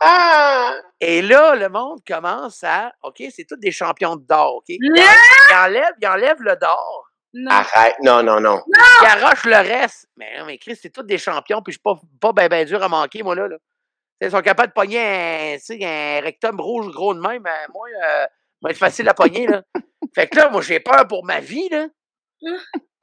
Ah! 0.00 0.74
Et 1.00 1.22
là, 1.22 1.54
le 1.56 1.68
monde 1.68 2.00
commence 2.06 2.62
à. 2.64 2.92
OK, 3.02 3.22
c'est 3.30 3.44
tous 3.44 3.56
des 3.56 3.72
champions 3.72 4.16
de 4.16 4.22
d'or. 4.26 4.56
OK? 4.56 4.64
Ils 4.68 4.80
Non! 4.94 5.02
ils 5.50 5.54
enlèvent, 5.56 5.94
ils 6.00 6.08
enlèvent 6.08 6.42
le 6.42 6.56
d'or. 6.56 7.10
Non. 7.34 7.50
Arrête. 7.50 7.96
Non, 8.02 8.22
non, 8.22 8.40
non. 8.40 8.62
Ils 8.68 9.06
arrachent 9.06 9.44
le 9.46 9.56
reste. 9.56 10.06
Mais, 10.16 10.38
non, 10.38 10.44
mais 10.46 10.56
Chris, 10.58 10.78
c'est 10.80 10.90
tous 10.90 11.02
des 11.02 11.18
champions. 11.18 11.62
Puis 11.62 11.72
je 11.72 11.78
suis 11.78 11.82
pas, 11.82 11.96
pas 12.20 12.32
ben, 12.32 12.48
ben 12.48 12.64
dur 12.64 12.82
à 12.82 12.88
manquer, 12.88 13.22
moi, 13.22 13.34
là. 13.34 13.48
là. 13.48 13.56
Ils 14.20 14.30
sont 14.30 14.40
capables 14.40 14.68
de 14.68 14.72
pogner 14.74 15.00
un, 15.00 15.56
un 15.58 16.20
rectum 16.20 16.60
rouge 16.60 16.92
gros 16.92 17.12
de 17.12 17.20
même. 17.20 17.44
euh, 17.46 17.66
Moi, 17.74 17.88
euh, 18.04 18.26
va 18.62 18.70
être 18.70 18.76
facile 18.78 19.08
à 19.08 19.14
pogner, 19.14 19.46
là. 19.48 19.62
Fait 20.14 20.28
que 20.28 20.36
là, 20.36 20.48
moi, 20.48 20.62
j'ai 20.62 20.78
peur 20.78 21.08
pour 21.08 21.24
ma 21.24 21.40
vie, 21.40 21.68
là. 21.70 21.86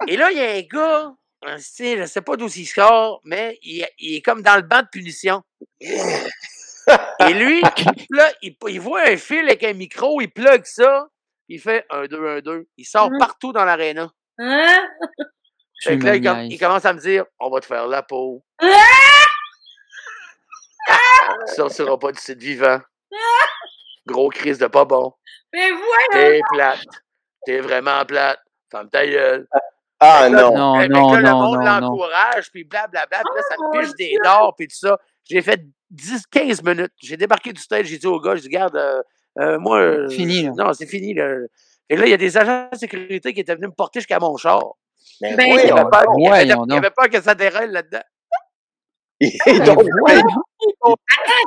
Et 0.07 0.17
là, 0.17 0.31
il 0.31 0.37
y 0.37 0.41
a 0.41 0.51
un 0.51 0.61
gars, 0.61 1.13
je 1.57 2.05
sais 2.05 2.21
pas 2.21 2.35
d'où 2.35 2.47
il 2.47 2.65
sort, 2.65 3.21
mais 3.23 3.57
il, 3.61 3.85
il 3.99 4.15
est 4.17 4.21
comme 4.21 4.41
dans 4.41 4.55
le 4.55 4.61
banc 4.63 4.81
de 4.81 4.87
punition. 4.91 5.41
Et 5.81 7.33
lui, 7.33 7.61
là, 8.09 8.31
il, 8.41 8.55
il 8.67 8.79
voit 8.81 9.03
un 9.07 9.17
fil 9.17 9.39
avec 9.47 9.63
un 9.63 9.73
micro, 9.73 10.19
il 10.21 10.31
plug 10.31 10.65
ça, 10.65 11.07
il 11.47 11.59
fait 11.61 11.85
un 11.91 12.05
2, 12.05 12.27
un 12.37 12.39
2. 12.41 12.67
Il 12.77 12.85
sort 12.85 13.11
Mhm. 13.11 13.19
partout 13.19 13.53
dans 13.53 13.63
l'aréna. 13.65 14.09
Hein? 14.39 14.87
Fait 15.83 15.97
que 15.99 16.05
là, 16.05 16.15
il, 16.15 16.23
com- 16.23 16.37
niaises. 16.39 16.53
il 16.53 16.59
commence 16.59 16.85
à 16.85 16.93
me 16.93 16.99
dire 16.99 17.25
on 17.39 17.49
va 17.51 17.59
te 17.59 17.65
faire 17.65 17.87
la 17.87 18.01
peau. 18.03 18.43
Tu 21.47 21.55
sortiras 21.55 21.97
pas 21.97 22.11
du 22.11 22.19
site 22.19 22.39
vivant. 22.41 22.79
Gros 24.07 24.29
crise 24.29 24.57
de 24.57 24.67
pas 24.67 24.85
bon. 24.85 25.13
Mais 25.53 25.69
voyons! 25.71 26.09
T'es 26.11 26.41
plate. 26.51 26.85
T'es 27.45 27.59
vraiment 27.59 28.03
plate. 28.05 28.39
Ferme 28.71 28.89
ta 28.89 29.05
gueule. 29.05 29.47
Ah, 29.99 30.27
là- 30.29 30.41
non. 30.49 30.55
Non, 30.55 30.87
non, 30.89 31.11
là, 31.13 31.19
le 31.19 31.23
non, 31.29 31.41
monde 31.41 31.57
non, 31.57 31.63
non. 31.63 31.79
l'encourage, 31.89 32.49
puis 32.51 32.63
blablabla. 32.63 33.19
Puis 33.23 33.35
là, 33.35 33.41
ça 33.49 33.55
me 33.59 33.79
piche 33.81 33.93
des 33.97 34.15
dards, 34.23 34.53
puis 34.57 34.67
tout 34.67 34.75
ça. 34.75 34.97
J'ai 35.29 35.41
fait 35.41 35.61
10, 35.91 36.25
15 36.27 36.63
minutes. 36.63 36.93
J'ai 37.01 37.17
débarqué 37.17 37.53
du 37.53 37.61
stage, 37.61 37.85
j'ai 37.85 37.97
dit 37.99 38.07
au 38.07 38.19
gars, 38.19 38.35
je 38.35 38.41
dis, 38.41 38.47
regarde, 38.47 38.75
euh, 38.77 39.01
euh, 39.39 39.59
moi. 39.59 39.77
euh, 39.79 40.09
Fini, 40.09 40.43
là. 40.43 40.51
Non, 40.57 40.73
c'est 40.73 40.87
fini, 40.87 41.13
là. 41.13 41.35
Et 41.89 41.95
là, 41.97 42.05
il 42.05 42.09
y 42.09 42.13
a 42.13 42.17
des 42.17 42.35
agents 42.37 42.69
de 42.71 42.77
sécurité 42.77 43.33
qui 43.33 43.41
étaient 43.41 43.53
venus 43.55 43.69
me 43.69 43.75
porter 43.75 43.99
jusqu'à 43.99 44.19
mon 44.19 44.35
char. 44.37 44.63
Mais 45.21 45.35
Ben, 45.35 45.47
Il 45.47 45.71
avait 45.71 45.83
peur, 45.89 46.05
il 46.17 46.23
y 46.23 46.27
avait- 46.29 46.43
il 46.45 46.73
y 46.73 46.77
avait 46.77 46.89
peur 46.91 47.09
que 47.09 47.21
ça 47.21 47.35
déraille 47.35 47.69
là-dedans. 47.71 48.01
Ben, 49.45 49.63
Donc, 49.63 49.85
voyons. 49.99 50.95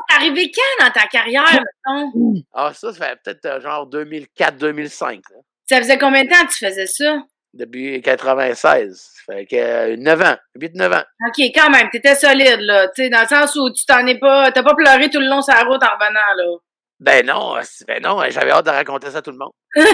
C'est 0.08 0.16
arrivé 0.16 0.50
quand 0.52 0.86
dans 0.86 0.92
ta 0.92 1.06
carrière, 1.08 1.42
mettons? 1.86 2.34
Ah, 2.52 2.72
ça, 2.72 2.92
ça 2.92 3.06
fait 3.08 3.18
peut-être 3.24 3.44
euh, 3.46 3.60
genre 3.60 3.88
2004-2005, 3.88 5.22
là. 5.30 5.38
Ça 5.74 5.80
faisait 5.82 5.98
combien 5.98 6.22
de 6.24 6.28
temps 6.28 6.46
que 6.46 6.52
tu 6.52 6.64
faisais 6.64 6.86
ça? 6.86 7.18
depuis 7.52 8.00
96. 8.02 8.96
Ça 9.26 9.32
fait 9.34 9.46
que 9.46 9.56
euh, 9.56 9.96
9 9.96 10.20
ans, 10.22 10.36
8-9 10.56 10.92
ans. 10.98 11.04
OK, 11.28 11.38
quand 11.54 11.70
même, 11.70 11.88
t'étais 11.90 12.14
solide, 12.14 12.60
là. 12.60 12.88
Tu 12.88 13.04
sais, 13.04 13.10
dans 13.10 13.20
le 13.22 13.26
sens 13.28 13.54
où 13.56 13.70
tu 13.72 13.84
t'en 13.86 14.04
es 14.06 14.18
pas. 14.18 14.50
T'as 14.52 14.62
pas 14.64 14.74
pleuré 14.74 15.08
tout 15.10 15.20
le 15.20 15.26
long 15.26 15.40
sur 15.42 15.54
la 15.54 15.62
route 15.64 15.82
en 15.82 15.94
revenant, 15.98 16.34
là. 16.36 16.56
Ben 17.00 17.26
non, 17.26 17.56
euh, 17.56 17.60
c'est- 17.64 17.84
ben 17.86 18.00
non, 18.02 18.20
euh, 18.22 18.26
j'avais 18.30 18.50
hâte 18.52 18.66
de 18.66 18.70
raconter 18.70 19.10
ça 19.10 19.18
à 19.18 19.22
tout 19.22 19.30
le 19.32 19.36
monde. 19.38 19.52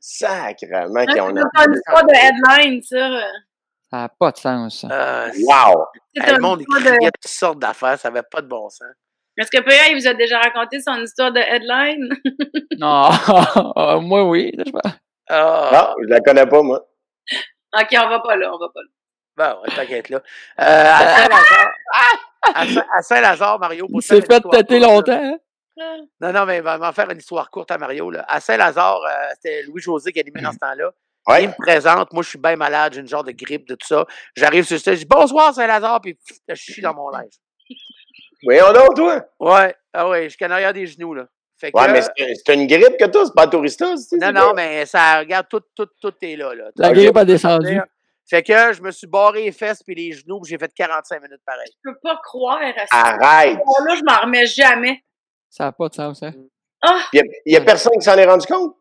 Sacrement 0.00 1.04
C'est 1.08 1.18
qu'on 1.18 1.36
a. 1.36 1.42
pas 1.52 1.64
une 1.66 1.74
histoire 1.74 2.04
de 2.06 2.14
headline, 2.14 2.82
ça. 2.82 3.20
Ça 3.90 3.96
n'a 3.98 4.08
pas 4.08 4.30
de 4.32 4.36
sens, 4.38 4.80
ça. 4.80 4.88
Euh, 4.90 5.30
Wow! 5.46 5.86
C'est 6.16 6.28
hey, 6.28 6.34
le 6.34 6.40
monde 6.40 6.60
histoire 6.60 6.80
de- 6.80 6.86
écrivait 6.88 7.10
toutes 7.20 7.30
sortes 7.32 7.58
d'affaires, 7.58 7.98
ça 7.98 8.08
avait 8.08 8.22
pas 8.28 8.42
de 8.42 8.48
bon 8.48 8.68
sens. 8.68 8.88
Est-ce 9.36 9.50
que 9.50 9.60
PA, 9.62 9.88
il 9.90 9.96
vous 10.00 10.06
a 10.06 10.14
déjà 10.14 10.38
raconté 10.38 10.80
son 10.80 10.96
histoire 11.02 11.32
de 11.32 11.40
headline? 11.40 12.08
Non, 12.78 13.08
Ah, 13.76 13.98
moi, 14.02 14.24
oui. 14.24 14.52
je 14.58 14.64
sais 14.64 14.72
pas. 14.72 14.80
Ah, 15.28 15.70
Non, 15.72 16.02
je 16.02 16.08
la 16.08 16.20
connais 16.20 16.46
pas, 16.46 16.62
moi. 16.62 16.84
OK, 17.80 17.88
on 17.92 18.08
va 18.08 18.20
pas 18.20 18.36
là, 18.36 18.52
on 18.54 18.58
va 18.58 18.68
pas 18.68 18.80
là. 18.82 19.54
bon, 19.64 19.72
t'inquiète 19.74 20.08
là. 20.10 20.18
Euh, 20.60 20.92
à 20.92 20.98
Saint-Lazare, 21.16 21.72
à 22.54 22.66
Saint- 22.66 22.86
à 22.96 23.02
Saint-Lazare, 23.02 23.58
Mario, 23.58 23.86
pour 23.88 24.00
Il 24.00 24.02
s'est 24.02 24.20
fait 24.20 24.40
là. 24.44 24.78
longtemps. 24.78 25.12
hein? 25.12 25.38
Non, 26.20 26.32
non, 26.32 26.46
mais 26.46 26.60
va 26.60 26.78
m'en 26.78 26.92
faire 26.92 27.10
une 27.10 27.18
histoire 27.18 27.50
courte 27.50 27.70
à 27.72 27.78
Mario. 27.78 28.10
Là. 28.10 28.24
À 28.28 28.38
Saint-Lazare, 28.40 29.00
euh, 29.02 29.28
c'était 29.34 29.62
Louis-José 29.64 30.12
qui 30.12 30.20
animait 30.20 30.40
dans 30.42 30.52
ce 30.52 30.58
temps-là. 30.58 30.90
Il 31.40 31.48
me 31.48 31.54
présente, 31.62 32.12
moi 32.12 32.22
je 32.22 32.28
suis 32.28 32.38
bien 32.38 32.54
malade, 32.54 32.92
j'ai 32.94 33.00
une 33.00 33.08
genre 33.08 33.24
de 33.24 33.32
grippe, 33.32 33.66
de 33.66 33.74
tout 33.74 33.86
ça. 33.86 34.04
J'arrive 34.36 34.64
sur 34.64 34.74
le 34.74 34.78
stage, 34.78 34.94
je 34.96 35.00
dis 35.00 35.06
bonsoir 35.06 35.54
Saint-Lazare, 35.54 36.00
puis 36.00 36.14
pff, 36.14 36.38
je 36.48 36.54
chie 36.54 36.80
dans 36.82 36.94
mon 36.94 37.08
linge. 37.08 37.32
Voyons 38.44 38.72
donc, 38.72 38.94
toi. 38.96 39.24
Ouais, 39.40 39.74
ah 39.92 40.08
ouais, 40.08 40.24
je 40.24 40.28
suis 40.30 40.38
canarien 40.38 40.72
des 40.72 40.86
genoux, 40.86 41.14
là. 41.14 41.26
Fait 41.56 41.70
que, 41.70 41.78
Ouais, 41.78 41.90
mais 41.92 42.02
c'est 42.02 42.54
une 42.54 42.66
grippe 42.66 42.96
que 42.98 43.06
toi, 43.06 43.24
c'est 43.24 43.34
pas 43.34 43.44
un 43.44 43.48
tourista. 43.48 43.96
c'est- 43.96 44.16
non, 44.16 44.32
non, 44.32 44.40
quoi? 44.46 44.54
mais 44.54 44.86
ça, 44.86 45.20
regarde, 45.20 45.46
tout, 45.48 45.62
tout, 45.74 45.86
tout 46.00 46.12
est 46.22 46.36
là. 46.36 46.54
là. 46.54 46.64
La 46.76 46.92
grippe 46.92 47.16
a 47.16 47.24
descendu. 47.24 47.80
Fait 48.28 48.42
que 48.42 48.72
je 48.72 48.80
me 48.80 48.90
suis 48.90 49.06
barré 49.06 49.44
les 49.44 49.52
fesses 49.52 49.82
puis 49.82 49.94
les 49.94 50.12
genoux, 50.12 50.40
j'ai 50.46 50.56
fait 50.56 50.72
45 50.74 51.22
minutes 51.22 51.42
pareil. 51.44 51.68
Je 51.84 51.90
peux 51.90 51.98
pas 52.02 52.18
croire 52.24 52.58
à 52.62 52.86
ça. 52.86 52.96
Arrête! 52.96 53.58
là 53.58 53.94
je 53.96 54.02
m'en 54.02 54.22
remets 54.22 54.46
jamais. 54.46 55.04
Ça 55.50 55.64
n'a 55.64 55.72
pas 55.72 55.88
de 55.90 55.94
sens, 55.94 56.22
hein? 56.22 56.32
Ah! 56.80 57.00
Il 57.12 57.22
y, 57.46 57.56
a 57.56 57.60
personne 57.60 57.92
qui 57.98 58.02
s'en 58.04 58.16
est 58.16 58.24
rendu 58.24 58.46
compte? 58.46 58.76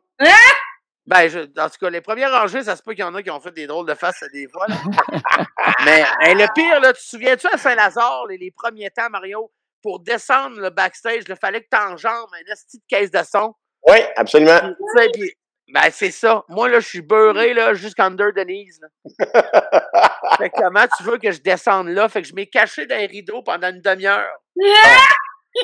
Ben, 1.05 1.27
je, 1.27 1.39
en 1.39 1.69
tout 1.69 1.77
cas, 1.81 1.89
les 1.89 2.01
premières 2.01 2.31
rangées, 2.31 2.63
ça 2.63 2.75
se 2.75 2.81
peut 2.81 2.93
qu'il 2.93 3.03
y 3.03 3.07
en 3.07 3.13
a 3.13 3.21
qui 3.21 3.29
ont 3.29 3.41
fait 3.41 3.51
des 3.51 3.67
drôles 3.67 3.87
de 3.87 3.93
faces 3.93 4.23
des 4.31 4.47
fois. 4.47 4.65
là. 4.67 4.75
mais 5.85 6.01
hein, 6.01 6.33
le 6.33 6.47
pire, 6.53 6.79
là, 6.79 6.93
tu 6.93 7.01
te 7.01 7.07
souviens-tu 7.07 7.47
à 7.51 7.57
Saint-Lazare, 7.57 8.25
les, 8.29 8.37
les 8.37 8.51
premiers 8.51 8.89
temps, 8.89 9.09
Mario, 9.09 9.51
pour 9.81 9.99
descendre 9.99 10.59
le 10.61 10.69
backstage, 10.69 11.23
il 11.27 11.35
fallait 11.35 11.61
que 11.61 11.67
tu 11.69 11.77
enjambes 11.77 12.29
un 12.33 12.51
esti 12.51 12.77
de 12.77 12.83
caisse 12.87 13.11
de 13.11 13.21
son? 13.29 13.53
Oui, 13.85 13.97
absolument. 14.15 14.59
Puis, 14.95 15.09
puis- 15.13 15.33
ben, 15.73 15.89
c'est 15.91 16.11
ça. 16.11 16.43
Moi, 16.49 16.69
là, 16.69 16.79
je 16.79 16.87
suis 16.87 17.01
beurré, 17.01 17.53
là, 17.53 17.73
jusqu'under 17.73 18.31
Denise. 18.35 18.79
Là. 18.81 18.87
fait 20.37 20.49
que 20.49 20.61
comment 20.61 20.85
tu 20.97 21.03
veux 21.03 21.17
que 21.17 21.31
je 21.31 21.41
descende 21.41 21.89
là? 21.89 22.07
Fait 22.07 22.21
que 22.21 22.27
je 22.27 22.33
m'ai 22.33 22.47
caché 22.47 22.85
dans 22.85 22.97
les 22.97 23.07
rideaux 23.07 23.41
pendant 23.43 23.69
une 23.69 23.81
demi-heure. 23.81 24.29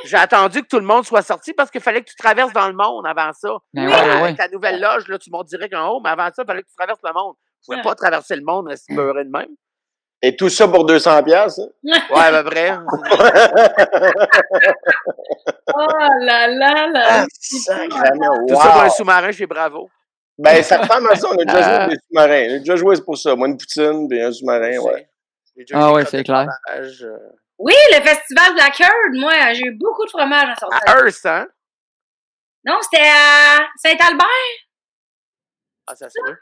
J'ai 0.05 0.17
attendu 0.17 0.61
que 0.61 0.67
tout 0.67 0.79
le 0.79 0.85
monde 0.85 1.05
soit 1.05 1.21
sorti 1.21 1.53
parce 1.53 1.71
qu'il 1.71 1.81
fallait 1.81 2.01
que 2.01 2.09
tu 2.09 2.15
traverses 2.15 2.53
dans 2.53 2.67
le 2.67 2.73
monde 2.75 3.05
avant 3.07 3.31
ça. 3.33 3.49
Ben 3.73 3.87
Ouais, 3.87 3.93
ouais, 3.93 3.99
avec 3.99 4.21
ouais. 4.23 4.35
ta 4.35 4.47
nouvelle 4.49 4.79
loge, 4.79 5.07
là, 5.07 5.17
tu 5.17 5.29
montes 5.31 5.47
direct 5.47 5.73
en 5.75 5.89
haut, 5.89 5.99
mais 6.01 6.09
avant 6.09 6.27
ça, 6.27 6.43
il 6.43 6.45
fallait 6.45 6.61
que 6.63 6.67
tu 6.69 6.75
traverses 6.75 6.99
le 7.03 7.13
monde. 7.13 7.35
Tu 7.63 7.65
pouvais 7.71 7.81
pas 7.81 7.95
traverser 7.95 8.35
le 8.35 8.43
monde, 8.43 8.71
c'est 8.75 8.93
beurré 8.95 9.25
de 9.25 9.29
même. 9.31 9.49
Et 10.21 10.35
tout 10.35 10.49
ça 10.49 10.67
pour 10.67 10.85
200 10.85 11.23
pièces. 11.23 11.59
Ouais, 11.83 11.93
à 12.11 12.43
peu 12.43 12.49
près. 12.49 12.77
Oh 15.73 15.85
là 16.21 16.47
là 16.47 16.87
là! 16.87 17.05
Ah. 17.09 17.25
Tout 17.27 18.55
ça 18.55 18.69
pour 18.71 18.81
un 18.81 18.89
sous-marin 18.89 19.31
chez 19.31 19.45
Bravo. 19.45 19.89
Ben, 20.37 20.63
ça 20.63 20.79
ressemble 20.79 21.11
à 21.11 21.15
ça. 21.15 21.27
On 21.31 21.37
a 21.37 21.45
déjà 21.45 21.61
joué 21.61 21.71
Ah. 21.71 21.83
avec 21.83 21.89
des 21.91 21.95
sous-marins. 22.07 22.47
On 22.49 22.55
a 22.55 22.59
déjà 22.59 22.75
joué 22.75 22.95
pour 23.05 23.17
ça. 23.17 23.35
Moi, 23.35 23.47
une 23.49 23.57
poutine 23.57 24.07
puis 24.09 24.21
un 24.21 24.31
sous-marin, 24.31 24.77
ouais. 24.79 25.07
Ah 25.73 25.91
ouais, 25.93 26.05
c'est 26.05 26.23
clair. 26.23 26.47
euh, 26.75 27.17
Oui, 27.59 27.73
le 27.91 28.01
festival 28.01 28.53
de 28.53 28.57
la 28.57 28.69
Curd, 28.69 29.13
moi, 29.19 29.53
j'ai 29.53 29.65
eu 29.65 29.71
beaucoup 29.77 30.05
de 30.05 30.09
fromage 30.09 30.49
en 30.49 30.55
sortant. 30.55 30.77
À 30.87 30.97
Hearst, 30.99 31.25
hein? 31.25 31.47
Non, 32.65 32.77
c'était 32.81 33.05
à 33.07 33.67
Saint-Albert. 33.77 34.27
Ah, 35.87 35.95
ça 35.95 36.09
se 36.09 36.15
peut. 36.25 36.35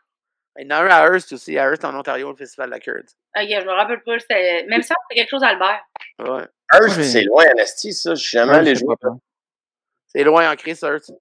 Il 0.59 0.67
y 0.67 0.73
en 0.73 0.77
a 0.77 0.81
un 0.83 0.87
à 0.89 1.05
Hearst 1.07 1.31
aussi, 1.33 1.57
à 1.57 1.65
Hearst 1.65 1.85
en 1.85 1.95
Ontario, 1.97 2.29
le 2.31 2.35
festival 2.35 2.67
de 2.69 2.75
la 2.75 2.79
Curd. 2.79 3.05
Ok, 3.35 3.47
je 3.49 3.65
me 3.65 3.71
rappelle 3.71 4.01
pas. 4.03 4.19
C'était... 4.19 4.65
Même 4.67 4.81
ça, 4.83 4.95
c'était 5.09 5.21
quelque 5.21 5.29
chose 5.29 5.41
d'Albert. 5.41 5.83
Ouais. 6.19 6.45
Hearst, 6.73 6.97
Oui. 6.97 7.05
c'est 7.05 7.23
loin, 7.23 7.45
Anastie, 7.51 7.93
ça. 7.93 8.15
Je 8.15 8.21
suis 8.21 8.37
jamais 8.37 8.55
allé 8.55 8.75
jouer. 8.75 8.95
pas. 8.99 9.09
C'est 10.07 10.23
loin 10.23 10.51
en 10.51 10.55
Chris, 10.55 10.77
Hearst. 10.81 11.11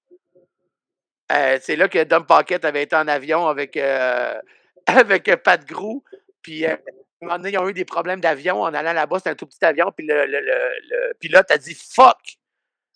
Euh, 1.32 1.58
c'est 1.60 1.76
là 1.76 1.88
que 1.88 2.04
Dom 2.04 2.24
Pocket 2.24 2.64
avait 2.64 2.84
été 2.84 2.94
en 2.96 3.08
avion 3.08 3.46
avec, 3.48 3.76
euh, 3.76 4.38
avec 4.86 5.34
Pat 5.42 5.64
Grou. 5.66 6.02
Puis, 6.42 6.64
euh, 6.66 6.74
à 6.74 6.78
un 7.22 7.26
moment 7.26 7.38
donné, 7.38 7.52
ils 7.52 7.58
ont 7.58 7.68
eu 7.68 7.72
des 7.72 7.84
problèmes 7.84 8.20
d'avion 8.20 8.62
en 8.62 8.74
allant 8.74 8.92
là-bas. 8.92 9.18
C'était 9.18 9.30
un 9.30 9.34
tout 9.34 9.46
petit 9.46 9.64
avion. 9.64 9.92
Puis, 9.96 10.06
le, 10.06 10.26
le, 10.26 10.40
le, 10.40 10.54
le 10.88 11.14
pilote 11.20 11.50
a 11.50 11.58
dit 11.58 11.74
fuck. 11.74 12.18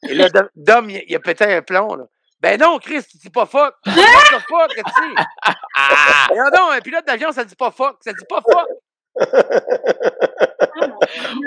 Et 0.08 0.14
là, 0.14 0.28
Dom, 0.56 0.90
il, 0.90 1.04
il 1.08 1.16
a 1.16 1.20
pété 1.20 1.44
un 1.44 1.62
plomb. 1.62 1.94
Là. 1.94 2.04
Ben 2.40 2.58
non, 2.58 2.78
Chris, 2.78 3.04
tu 3.04 3.18
dis 3.18 3.30
pas 3.30 3.46
fuck. 3.46 3.74
Tu 3.84 3.90
dis 3.90 4.00
pas 4.00 4.40
fuck, 4.40 4.70
tu 4.74 4.76
sais. 4.76 5.54
Ah, 5.76 6.28
non, 6.56 6.70
un 6.70 6.80
pilote 6.80 7.06
d'avion, 7.06 7.32
ça 7.32 7.44
dit 7.44 7.56
pas 7.56 7.70
fuck. 7.70 7.98
Ça 8.00 8.12
dit 8.12 8.24
pas 8.28 8.40
fuck. 8.40 8.68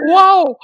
Wow! 0.07 0.57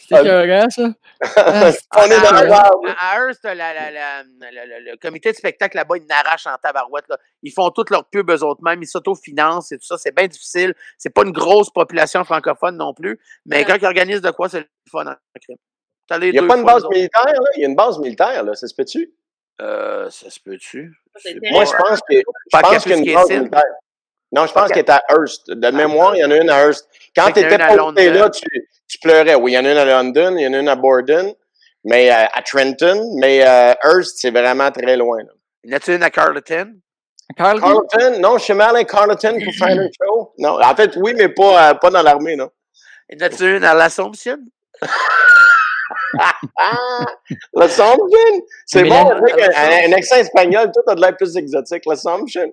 C'était 0.00 0.14
Ah. 0.14 0.20
écœurant, 0.44 0.70
ça. 0.70 0.88
Ah, 1.36 1.72
On 1.98 2.04
est 2.04 2.20
dans 2.20 2.48
barbe. 2.48 2.86
à 2.98 3.16
Hearst, 3.18 3.40
le, 3.44 4.90
le 4.92 4.96
comité 4.96 5.32
de 5.32 5.36
spectacle 5.36 5.76
là-bas, 5.76 5.96
ils 5.96 6.06
n'arrachent 6.06 6.46
en 6.46 6.56
tabarouette. 6.56 7.06
Là. 7.08 7.18
Ils 7.42 7.50
font 7.52 7.70
toutes 7.70 7.90
leurs 7.90 8.04
pubs 8.04 8.30
eux 8.30 8.44
autres 8.44 8.62
mêmes, 8.62 8.80
ils 8.82 8.86
s'autofinancent 8.86 9.72
et 9.72 9.78
tout 9.78 9.84
ça. 9.86 9.98
C'est 9.98 10.14
bien 10.14 10.28
difficile. 10.28 10.74
C'est 10.96 11.10
pas 11.10 11.22
une 11.24 11.32
grosse 11.32 11.70
population 11.70 12.22
francophone 12.24 12.76
non 12.76 12.94
plus. 12.94 13.18
Mais 13.46 13.58
Ouais. 13.58 13.64
quand 13.64 13.74
ils 13.76 13.86
organisent 13.86 14.20
de 14.22 14.30
quoi, 14.30 14.48
c'est 14.48 14.60
le 14.60 14.66
fun 14.90 15.04
en 15.06 15.14
crime. 15.42 15.56
Il 16.22 16.30
n'y 16.30 16.38
a 16.38 16.40
deux 16.42 16.46
pas 16.46 16.56
une 16.56 16.62
fois, 16.62 16.74
base 16.74 16.84
militaire, 16.88 17.24
là? 17.26 17.50
Il 17.56 17.60
y 17.60 17.64
a 17.64 17.68
une 17.68 17.76
base 17.76 17.98
militaire, 17.98 18.42
là. 18.44 18.54
Ça 18.54 18.66
se 18.68 18.74
peut-tu? 18.74 19.12
Euh, 19.60 20.08
ça 20.10 20.30
se 20.30 20.38
peut-tu? 20.40 20.94
Moi, 21.50 21.64
je 21.64 21.72
pense 21.72 22.00
que, 22.08 22.14
je 22.16 22.22
Pas 22.52 22.60
pense 22.62 22.82
qu'il 22.84 22.92
y 22.92 22.94
a 22.94 22.96
qu'il 22.98 23.10
y 23.10 23.16
a 23.16 23.24
plus 23.24 23.34
une 23.34 23.38
base 23.38 23.38
militaire. 23.40 23.62
Non, 24.30 24.46
je 24.46 24.52
pense 24.52 24.68
Ok. 24.68 24.74
qu'elle 24.74 24.84
est 24.84 24.90
à 24.90 25.02
Hearst. 25.10 25.50
De 25.50 25.70
mémoire, 25.70 26.14
il 26.14 26.20
y 26.20 26.24
en 26.24 26.30
a 26.30 26.36
une 26.36 26.48
à 26.50 26.60
Hearst. 26.66 26.88
Quand 27.16 27.32
tu 27.32 27.40
étais 27.40 27.58
Londres. 27.76 28.00
là, 28.00 28.30
tu, 28.30 28.44
tu 28.88 28.98
pleurais. 28.98 29.34
Oui, 29.34 29.52
il 29.52 29.54
y 29.54 29.58
en 29.58 29.64
a 29.64 29.70
une 29.72 29.76
à 29.78 29.84
London, 29.84 30.34
il 30.36 30.42
y 30.42 30.46
en 30.48 30.52
a 30.54 30.58
une 30.58 30.68
à 30.68 30.76
Borden, 30.76 31.32
mais 31.84 32.10
euh, 32.10 32.24
à 32.34 32.42
Trenton. 32.42 33.14
Mais 33.20 33.46
euh, 33.46 33.74
Hearst, 33.84 34.18
c'est 34.20 34.30
vraiment 34.30 34.70
très 34.70 34.96
loin. 34.96 35.18
là. 35.18 35.30
Y 35.64 35.72
en 35.72 35.76
a-tu 35.76 35.94
une 35.94 36.02
à 36.02 36.10
Carleton? 36.10 36.74
Carlton? 37.36 37.82
Carleton? 37.90 38.20
Non, 38.20 38.38
chez 38.38 38.54
Merlin 38.54 38.84
Carleton 38.84 39.38
pour 39.44 39.52
faire 39.54 39.78
un 39.78 39.88
show. 40.02 40.32
Non, 40.38 40.58
en 40.62 40.74
fait, 40.74 40.96
oui, 40.96 41.12
mais 41.16 41.28
pas, 41.28 41.70
euh, 41.70 41.74
pas 41.74 41.90
dans 41.90 42.02
l'armée, 42.02 42.36
non. 42.36 42.50
Y 43.10 43.22
en 43.22 43.26
a-tu 43.26 43.56
une 43.56 43.64
à 43.64 43.74
l'Assomption? 43.74 44.38
L'Assomption? 47.54 48.06
C'est 48.66 48.84
bon, 48.84 49.10
oui, 49.22 49.30
un, 49.54 49.90
un 49.90 49.92
accent 49.92 50.16
espagnol, 50.16 50.70
tout 50.74 50.90
a 50.90 50.94
de 50.94 51.00
l'air 51.00 51.16
plus 51.16 51.36
exotique. 51.36 51.84
L'Assomption? 51.86 52.50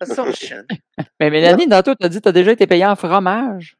Assomption. 0.00 0.62
Mais 1.20 1.30
Mélanie, 1.30 1.68
tantôt, 1.68 1.94
t'as 1.94 2.08
dit 2.08 2.18
que 2.18 2.22
t'as 2.22 2.32
déjà 2.32 2.52
été 2.52 2.66
payé 2.66 2.86
en 2.86 2.96
fromage. 2.96 3.76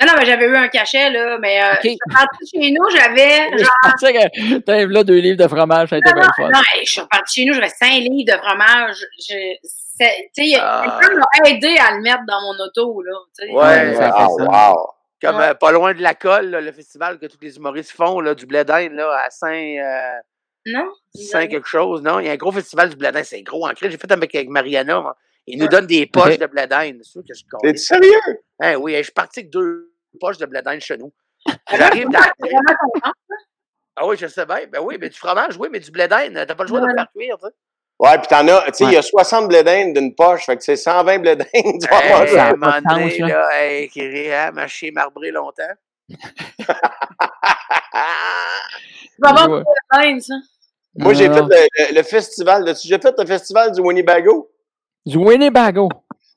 Non, 0.00 0.06
non, 0.06 0.12
mais 0.18 0.24
j'avais 0.26 0.46
eu 0.46 0.56
un 0.56 0.68
cachet, 0.68 1.10
là, 1.10 1.38
mais 1.38 1.62
euh, 1.62 1.74
je 1.84 1.88
suis 1.90 1.98
partie 2.12 2.46
chez 2.50 2.70
nous, 2.70 2.88
j'avais 2.90 3.50
Je 3.58 3.66
pensais 3.82 4.12
que 4.14 4.58
t'avais 4.60 4.86
là 4.86 5.04
deux 5.04 5.18
livres 5.18 5.36
de 5.36 5.46
fromage, 5.48 5.88
ça 5.90 5.96
a 5.96 5.98
été 5.98 6.12
bien 6.12 6.30
fun. 6.36 6.48
Non, 6.48 6.60
je 6.84 6.90
suis 6.90 7.02
partie 7.10 7.40
chez 7.42 7.46
nous, 7.46 7.54
j'avais 7.54 7.68
5 7.68 7.90
livres 7.98 8.32
de 8.32 8.38
fromage. 8.38 8.96
Je, 9.18 9.56
tu 9.60 10.48
sais, 10.48 10.58
Ah. 10.60 10.98
quelqu'un 11.00 11.16
m'a 11.18 11.50
aidé 11.50 11.76
à 11.78 11.94
le 11.96 12.00
mettre 12.02 12.24
dans 12.26 12.40
mon 12.40 12.64
auto, 12.64 13.02
là. 13.02 13.12
Ouais. 13.52 13.94
ça 13.94 14.04
fait 14.06 14.12
Ah, 14.14 14.26
ça. 14.38 14.44
wow. 14.72 14.90
Comme 15.22 15.36
Ouais. 15.36 15.48
euh, 15.48 15.54
pas 15.54 15.70
loin 15.72 15.92
de 15.92 16.00
la 16.00 16.14
colle, 16.14 16.46
là, 16.48 16.62
le 16.62 16.72
festival 16.72 17.18
que 17.18 17.26
tous 17.26 17.36
les 17.42 17.56
humoristes 17.58 17.90
font, 17.92 18.20
là, 18.20 18.34
du 18.34 18.46
blé 18.46 18.64
d'Inde, 18.64 18.92
là, 18.92 19.22
à 19.26 19.28
Saint, 19.28 19.52
euh, 19.52 20.18
Non? 20.66 20.90
Saint 21.14 21.46
quelque 21.46 21.68
chose, 21.68 22.00
non? 22.02 22.20
Il 22.20 22.26
y 22.26 22.28
a 22.30 22.32
un 22.32 22.36
gros 22.36 22.52
festival 22.52 22.88
du 22.88 22.96
blé 22.96 23.12
d'Inde, 23.12 23.24
c'est 23.24 23.42
gros 23.42 23.66
en. 23.66 23.72
J'ai 23.78 23.90
fait 23.90 24.10
avec, 24.10 24.34
avec 24.34 24.48
Mariana, 24.48 25.00
moi. 25.00 25.16
Ils 25.46 25.58
nous 25.58 25.68
donnent 25.68 25.86
des 25.86 26.06
poches 26.06 26.38
de 26.38 26.46
blé 26.46 26.66
d'Inde. 26.66 26.98
C'est 27.02 27.10
sûr 27.12 27.22
que 27.22 27.34
je 27.34 27.40
T'es 27.42 27.48
connais. 27.50 27.76
sérieux? 27.76 28.38
Hein, 28.60 28.76
oui, 28.76 28.94
je 28.96 29.02
suis 29.02 29.12
parti 29.12 29.40
avec 29.40 29.50
deux 29.50 29.89
poches 30.18 30.38
de 30.38 30.46
blé 30.46 30.62
d'Inde 30.62 30.80
chez 30.80 30.96
nous. 30.96 31.12
J'arrive 31.70 32.08
dans. 32.08 32.18
Ah 33.96 34.06
oui, 34.06 34.16
je 34.18 34.26
sais 34.26 34.46
bien. 34.46 34.66
Ben 34.70 34.80
oui, 34.82 34.96
mais 35.00 35.08
du 35.08 35.18
fromage, 35.18 35.56
oui, 35.58 35.68
mais 35.70 35.80
du 35.80 35.90
blé 35.90 36.08
d'Inde, 36.08 36.44
t'as 36.46 36.54
pas 36.54 36.64
le 36.64 36.68
choix 36.68 36.80
de 36.80 36.86
le 36.86 36.94
faire 36.94 37.06
cuire, 37.14 37.36
tu 37.38 37.46
sais. 37.46 37.54
Ouais, 37.98 38.16
puis 38.18 38.28
t'en 38.28 38.48
as, 38.48 38.62
tu 38.70 38.72
sais, 38.72 38.84
il 38.84 38.92
y 38.92 38.96
a 38.96 39.02
60 39.02 39.48
blé 39.48 39.62
d'Inde 39.62 39.92
d'une 39.94 40.14
poche, 40.14 40.46
fait 40.46 40.56
que 40.56 40.62
c'est 40.62 40.76
120 40.76 41.18
blé 41.18 41.36
d'Inde. 41.36 41.46
Tu 41.54 41.86
vas 41.88 42.02
Hey, 42.02 42.12
manger. 42.18 42.38
à 42.38 42.46
un 42.46 42.56
moment 42.56 42.80
donné, 42.88 43.18
là. 43.18 43.48
hey, 43.60 43.88
qui 43.90 44.00
rit, 44.06 44.32
hein, 44.32 44.52
mâché 44.52 44.90
marbré 44.90 45.30
longtemps. 45.30 45.62
Tu 49.22 49.22
vas 49.22 49.28
avoir 49.30 49.50
Ouais. 49.50 49.62
la 49.92 50.20
ça. 50.20 50.34
Moi, 50.96 51.12
j'ai 51.14 51.26
fait 51.26 51.40
le, 51.42 51.48
le- 51.48 51.94
le 51.96 52.02
festival. 52.02 52.74
J'ai 52.82 52.98
fait 52.98 53.14
le 53.18 53.26
festival 53.26 53.70
du 53.72 53.80
Winnebago? 53.80 54.50
Du 55.04 55.18
Winnebago. 55.18 55.88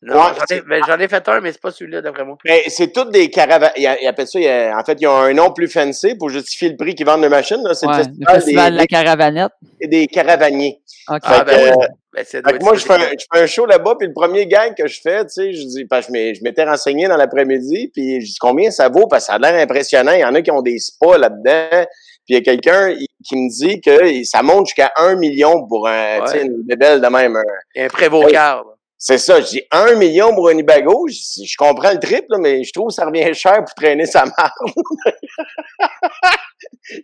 Non, 0.06 0.16
Ouais, 0.16 0.22
j'en 0.50 0.56
ai, 0.56 0.62
ben, 0.62 0.84
j'en 0.88 1.00
ai 1.00 1.08
fait 1.08 1.28
un, 1.30 1.40
mais 1.42 1.52
c'est 1.52 1.62
pas 1.62 1.72
celui-là, 1.72 2.02
d'après 2.02 2.26
moi. 2.26 2.38
Mais 2.46 2.64
c'est 2.68 2.92
toutes 2.92 3.12
des 3.12 3.30
caravanes. 3.30 3.72
Ils, 3.78 3.90
ils 4.02 4.08
appellent 4.08 4.28
ça, 4.28 4.40
il 4.40 4.46
y 4.46 4.50
a- 4.50 4.76
en 4.78 4.84
fait, 4.84 4.98
ils 5.00 5.08
ont 5.08 5.16
un 5.18 5.34
nom 5.34 5.52
plus 5.52 5.68
fancy 5.70 6.16
pour 6.16 6.30
justifier 6.30 6.70
le 6.70 6.76
prix 6.78 6.94
qu'ils 6.96 7.06
vendent 7.06 7.24
de 7.24 7.28
machines. 7.28 7.62
là. 7.64 7.74
C'est 7.74 7.88
Ouais, 7.88 7.94
le 7.94 8.00
le 8.00 8.04
festival, 8.06 8.36
festival 8.36 8.72
de 8.74 8.78
la 8.78 8.82
des, 8.84 8.88
caravannette. 8.88 9.52
des, 9.82 9.88
des 9.88 10.08
caravaniers. 10.08 10.80
OK. 11.10 11.20
Ah, 11.24 11.34
Fait 11.40 11.46
ben 11.46 11.56
que, 11.58 11.64
oui. 11.78 11.84
euh, 11.84 11.88
Ben, 12.16 12.26
c'est 12.28 12.46
Fait 12.48 12.58
que 12.60 12.64
moi, 12.64 12.76
je 12.76 12.86
fais, 12.86 12.94
un, 12.94 12.98
je 13.00 13.26
fais 13.34 13.42
un 13.42 13.46
show 13.48 13.66
là-bas, 13.66 13.96
puis 13.98 14.08
le 14.08 14.14
premier 14.14 14.46
gag 14.46 14.76
que 14.76 14.88
je 14.88 15.00
fais, 15.02 15.24
tu 15.24 15.30
sais, 15.30 15.54
je 15.54 15.66
dis, 15.66 15.86
parce 15.86 16.08
que 16.08 16.14
je 16.14 16.44
m'étais 16.44 16.64
renseigné 16.64 17.08
dans 17.08 17.18
l'après-midi, 17.18 17.90
puis 17.94 18.22
je 18.22 18.26
dis 18.28 18.38
combien 18.40 18.70
ça 18.72 18.88
vaut, 18.90 19.08
parce 19.08 19.24
que 19.24 19.28
ça 19.28 19.34
a 19.34 19.40
l'air 19.40 19.56
impressionnant. 19.62 20.12
Il 20.14 20.20
y 20.20 20.26
en 20.26 20.36
a 20.36 20.42
qui 20.44 20.52
ont 20.52 20.62
des 20.62 20.78
spas 20.80 21.18
là-dedans. 21.18 21.86
Puis 22.26 22.36
il 22.36 22.36
y 22.36 22.38
a 22.38 22.42
quelqu'un 22.42 22.94
qui 23.26 23.36
me 23.36 23.50
dit 23.50 23.82
que 23.82 24.24
ça 24.26 24.44
monte 24.44 24.68
jusqu'à 24.68 24.94
un 24.98 25.16
million 25.16 25.66
pour 25.68 25.88
un, 25.90 26.20
tu 26.26 26.32
sais, 26.32 26.38
Ouais. 26.40 26.46
une 26.46 26.62
bébelle 26.64 27.02
de 27.02 27.08
même. 27.08 27.36
un- 27.36 27.42
Il 27.76 27.80
y 27.80 27.82
a 27.82 27.86
un 27.86 27.90
prévocard. 27.90 28.64
C'est 29.06 29.18
ça, 29.18 29.42
je 29.42 29.48
dis 29.48 29.62
un 29.70 29.96
million 29.96 30.34
pour 30.34 30.48
un 30.48 30.58
Ibago. 30.58 31.08
Je, 31.10 31.44
je 31.46 31.58
comprends 31.58 31.92
le 31.92 32.00
trip, 32.00 32.24
là, 32.30 32.38
mais 32.40 32.64
je 32.64 32.72
trouve 32.72 32.88
que 32.88 32.94
ça 32.94 33.06
revient 33.06 33.34
cher 33.34 33.58
pour 33.66 33.74
traîner 33.76 34.06
sa 34.06 34.24
marde. 34.24 34.52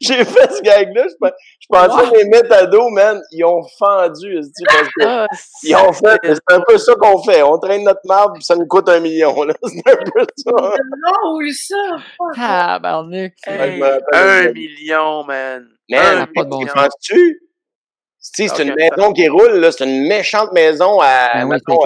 J'ai 0.02 0.24
fait 0.24 0.52
ce 0.54 0.62
gag-là. 0.62 1.08
Je, 1.10 1.16
pe- 1.20 1.34
je 1.60 1.68
pensais 1.70 2.06
Wow. 2.06 2.12
que 2.12 2.18
les 2.18 2.26
méthados, 2.26 2.89
man, 2.89 3.22
ils 3.32 3.43
ont 3.43 3.62
fendu. 3.78 4.34
je 4.34 4.39
dis, 4.39 4.64
parce 4.66 4.88
que 4.88 5.04
Ah, 5.06 5.28
ils 5.64 5.76
ont 5.76 5.91
fait, 5.91 6.20
c'est 6.24 6.54
un 6.56 6.62
peu 6.62 6.78
ça 6.78 6.95
qu'on 6.95 7.22
fait. 7.24 7.41
On 7.43 7.58
traîne 7.60 7.84
notre 7.84 8.00
marde, 8.06 8.34
puis 8.36 8.43
ça 8.43 8.56
nous 8.56 8.66
coûte 8.66 8.88
un 8.88 9.00
million. 9.02 9.43
là. 9.43 9.54
C'est 9.64 9.91
un 9.91 9.97
peu 9.97 10.22
ça. 10.38 10.72
C'est 10.76 11.12
drôle, 11.12 11.50
ça. 11.54 11.97
Hey, 13.45 13.82
rappelle 13.82 14.04
un 14.14 14.52
million, 14.54 15.24
man. 15.26 15.68
Man, 15.89 16.18
Un 16.22 16.26
pas 16.34 16.43
de 16.45 16.50
bon 16.50 16.60
million. 16.60 16.74
sens. 16.74 16.84
penses-tu? 16.84 17.41
Sais, 18.36 18.47
C'est 18.47 18.63
une 18.63 18.71
Ok, 18.71 18.77
maison 18.77 19.13
qui 19.13 19.27
roule, 19.27 19.55
là. 19.59 19.71
C'est 19.71 19.84
une 19.86 20.07
méchante 20.07 20.51
maison 20.53 20.99
à. 21.01 21.32
Ben 21.34 21.43
oui, 21.45 21.49
mettons, 21.67 21.80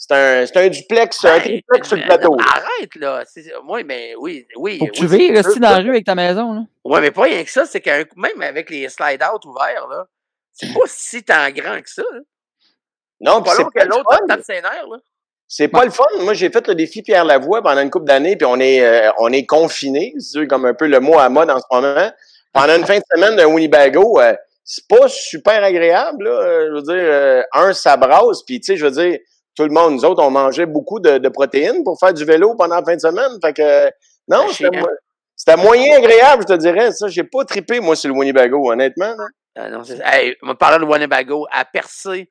c'est 0.00 0.14
un, 0.14 0.46
c'est 0.46 0.56
un 0.56 0.68
duplex, 0.68 1.24
un 1.24 1.40
triplex 1.40 1.88
sur 1.88 1.96
le 1.96 2.04
plateau. 2.04 2.30
non, 2.36 2.44
Arrête, 2.44 2.94
là. 2.94 3.24
Moi, 3.64 3.82
mais 3.84 4.14
oui, 4.18 4.46
oui. 4.56 4.78
Faut 4.78 4.86
que 4.86 4.90
oui, 4.92 4.96
tu 5.08 5.08
c'est- 5.08 5.32
rester 5.32 5.60
dans 5.60 5.70
la 5.70 5.78
rue 5.78 5.90
avec 5.90 6.06
ta 6.06 6.14
maison, 6.14 6.52
là. 6.52 6.60
Ouais, 6.84 7.00
mais 7.00 7.10
pas 7.10 7.22
rien 7.22 7.42
que 7.42 7.50
ça, 7.50 7.66
c'est 7.66 7.80
qu'un 7.80 8.04
même 8.16 8.40
avec 8.40 8.70
les 8.70 8.88
slide-out 8.88 9.44
ouverts, 9.44 9.88
là, 9.90 10.06
c'est 10.52 10.72
pas 10.72 10.80
si 10.86 11.22
tant 11.24 11.50
grand 11.50 11.82
que 11.82 11.90
ça. 11.90 12.02
là. 12.12 12.20
Non, 13.20 13.42
puis 13.42 13.50
Pas 13.50 13.56
c'est 13.56 13.62
long 13.62 13.70
pas 13.74 13.80
que 13.80 13.84
le 13.84 13.90
l'autre 14.36 14.44
ses 14.44 14.62
nerfs, 14.62 14.86
là. 14.88 14.96
C'est 15.48 15.68
pas 15.68 15.84
le 15.84 15.90
fun. 15.90 16.04
Moi, 16.20 16.34
j'ai 16.34 16.50
fait 16.50 16.66
le 16.68 16.74
défi 16.74 17.02
Pierre 17.02 17.24
Lavoie 17.24 17.62
pendant 17.62 17.80
une 17.80 17.90
couple 17.90 18.04
d'années, 18.04 18.36
puis 18.36 18.46
on 18.46 18.60
est, 18.60 18.80
euh, 18.84 19.10
on 19.18 19.32
est 19.32 19.46
confinés, 19.46 20.14
c'est 20.18 20.46
comme 20.46 20.66
un 20.66 20.74
peu 20.74 20.86
le 20.86 21.00
mot 21.00 21.18
à 21.18 21.28
mode 21.28 21.50
en 21.50 21.58
ce 21.58 21.64
moment. 21.72 22.10
Pendant 22.52 22.76
une 22.76 22.86
fin 22.86 22.98
de 22.98 23.02
semaine 23.14 23.34
d'un 23.34 23.46
Winnebago, 23.46 24.20
euh, 24.20 24.34
c'est 24.70 24.86
pas 24.86 25.08
super 25.08 25.64
agréable. 25.64 26.24
Là. 26.24 26.30
Euh, 26.30 26.66
Je 26.68 26.74
veux 26.74 26.82
dire, 26.82 27.10
euh, 27.10 27.42
un, 27.54 27.72
ça 27.72 27.96
brasse, 27.96 28.42
puis 28.42 28.60
tu 28.60 28.66
sais, 28.66 28.76
je 28.76 28.84
veux 28.84 28.90
dire, 28.90 29.18
tout 29.56 29.62
le 29.64 29.70
monde, 29.70 29.94
nous 29.94 30.04
autres, 30.04 30.22
on 30.22 30.30
mangeait 30.30 30.66
beaucoup 30.66 31.00
de, 31.00 31.16
de 31.16 31.28
protéines 31.30 31.82
pour 31.84 31.98
faire 31.98 32.12
du 32.12 32.24
vélo 32.24 32.54
pendant 32.54 32.76
la 32.76 32.84
fin 32.84 32.94
de 32.94 33.00
semaine. 33.00 33.32
Fait 33.42 33.54
que, 33.54 33.62
euh, 33.62 33.90
non, 34.28 34.44
Ben, 34.60 34.84
c'était 35.34 35.56
moyen 35.56 35.96
agréable, 35.96 36.44
je 36.46 36.54
te 36.54 36.58
dirais. 36.58 36.92
Ça, 36.92 37.08
j'ai 37.08 37.24
pas 37.24 37.44
trippé, 37.46 37.80
moi, 37.80 37.96
sur 37.96 38.12
le 38.12 38.18
Winnebago, 38.18 38.70
honnêtement. 38.70 39.14
là. 39.16 39.24
Ah 39.56 39.70
non, 39.70 39.82
hey, 40.04 40.36
on 40.42 40.54
de 40.78 40.84
Winnebago, 40.84 41.46
à 41.50 41.64
Percé, 41.64 42.30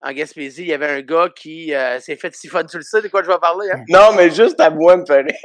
en 0.00 0.12
Gaspésie, 0.12 0.62
il 0.62 0.68
y 0.68 0.72
avait 0.72 0.88
un 0.88 1.00
gars 1.02 1.28
qui 1.36 1.74
euh, 1.74 2.00
s'est 2.00 2.16
fait 2.16 2.34
siphonner. 2.34 2.66
Tu 2.68 2.78
le 2.78 2.82
sais 2.82 3.02
de 3.02 3.08
quoi 3.08 3.22
je 3.22 3.28
vais 3.28 3.38
parler, 3.38 3.68
hein? 3.70 3.80
Non, 3.88 4.12
mais 4.16 4.30
juste 4.30 4.58
à 4.58 4.70
voix 4.70 4.96
me 4.96 5.04
il, 5.04 5.34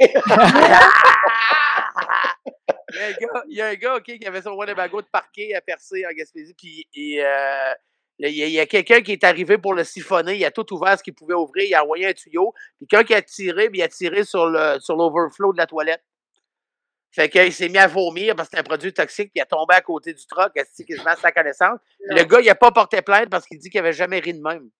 y 3.00 3.04
a 3.04 3.08
un 3.08 3.12
gars, 3.12 3.44
il 3.48 3.56
y 3.56 3.60
a 3.62 3.66
un 3.66 3.74
gars, 3.74 3.96
OK, 3.96 4.04
qui 4.04 4.26
avait 4.26 4.42
son 4.42 4.52
Winnebago 4.52 5.02
de 5.02 5.06
parquet 5.06 5.54
à 5.54 5.60
Percé, 5.60 6.04
en 6.06 6.12
Gaspésie, 6.12 6.54
puis 6.54 6.86
et, 6.94 7.24
euh, 7.24 7.74
il 8.18 8.34
y 8.34 8.60
a, 8.60 8.66
quelqu'un 8.66 9.00
qui 9.00 9.12
est 9.12 9.24
arrivé 9.24 9.56
pour 9.56 9.72
le 9.72 9.82
siphonner. 9.82 10.36
Il 10.36 10.44
a 10.44 10.50
tout 10.50 10.74
ouvert 10.74 10.98
ce 10.98 11.02
qu'il 11.02 11.14
pouvait 11.14 11.34
ouvrir. 11.34 11.64
Il 11.64 11.74
a 11.74 11.82
envoyé 11.82 12.06
un 12.06 12.12
tuyau. 12.12 12.52
Puis 12.76 12.86
quand 12.86 13.02
il 13.08 13.14
a 13.14 13.22
tiré, 13.22 13.70
puis 13.70 13.78
il 13.78 13.82
a 13.82 13.88
tiré 13.88 14.24
sur 14.24 14.46
le 14.46 14.78
sur 14.80 14.94
l'overflow 14.96 15.54
de 15.54 15.58
la 15.58 15.66
toilette. 15.66 16.02
Fait 17.12 17.28
qu'il 17.28 17.52
s'est 17.52 17.68
mis 17.68 17.78
à 17.78 17.86
vomir 17.86 18.36
parce 18.36 18.48
que 18.48 18.56
c'était 18.56 18.60
un 18.60 18.68
produit 18.68 18.92
toxique, 18.92 19.30
puis 19.32 19.40
il 19.40 19.40
a 19.40 19.46
tombé 19.46 19.74
à 19.74 19.80
côté 19.80 20.12
du 20.12 20.26
truck, 20.26 20.52
esti, 20.54 20.84
quasiment 20.84 21.10
à 21.10 21.16
sa 21.16 21.32
connaissance? 21.32 21.80
Puis 21.98 22.16
le 22.16 22.24
gars, 22.24 22.40
il 22.40 22.50
a 22.50 22.54
pas 22.54 22.70
porté 22.70 23.02
plainte 23.02 23.30
parce 23.30 23.46
qu'il 23.46 23.58
dit 23.58 23.68
qu'il 23.68 23.80
avait 23.80 23.92
jamais 23.92 24.20
ri 24.20 24.34
de 24.34 24.42
même. 24.42 24.70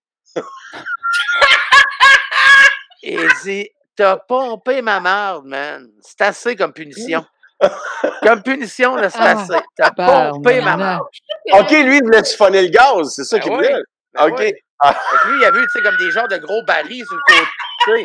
Et 3.03 3.15
il 3.15 3.29
dit 3.43 3.71
T'as 3.97 4.17
pompé 4.17 4.81
ma 4.81 5.01
marde, 5.01 5.47
man. 5.47 5.91
C'est 6.01 6.21
assez 6.21 6.57
comme 6.57 6.73
punition. 6.73 7.25
Comme 8.23 8.43
punition, 8.43 8.97
là, 8.97 9.11
c'est 9.11 9.19
Ah, 9.21 9.39
assez. 9.41 9.61
T'as 9.77 9.91
pompé 9.91 10.61
ma 10.61 10.77
marde. 10.77 11.07
OK, 11.53 11.71
lui, 11.71 11.99
il 11.99 12.03
voulait 12.03 12.25
siphonner 12.25 12.63
le 12.63 12.69
gaz. 12.69 13.13
C'est 13.15 13.25
ça 13.25 13.37
Ben 13.37 13.43
qu'il 13.43 13.53
oui. 13.53 13.57
voulait. 13.59 13.83
Ben 14.15 14.27
OK. 14.29 14.35
oui. 14.39 14.53
Ah. 14.83 14.97
Lui, 15.27 15.39
il 15.41 15.45
a 15.45 15.51
vu, 15.51 15.61
tu 15.63 15.69
sais, 15.71 15.83
comme 15.83 15.97
des 15.99 16.11
genres 16.11 16.29
de 16.29 16.39
gros 16.39 16.63
barils 16.65 17.05
sur 17.05 17.17
le 17.17 17.93
côté. 17.93 18.05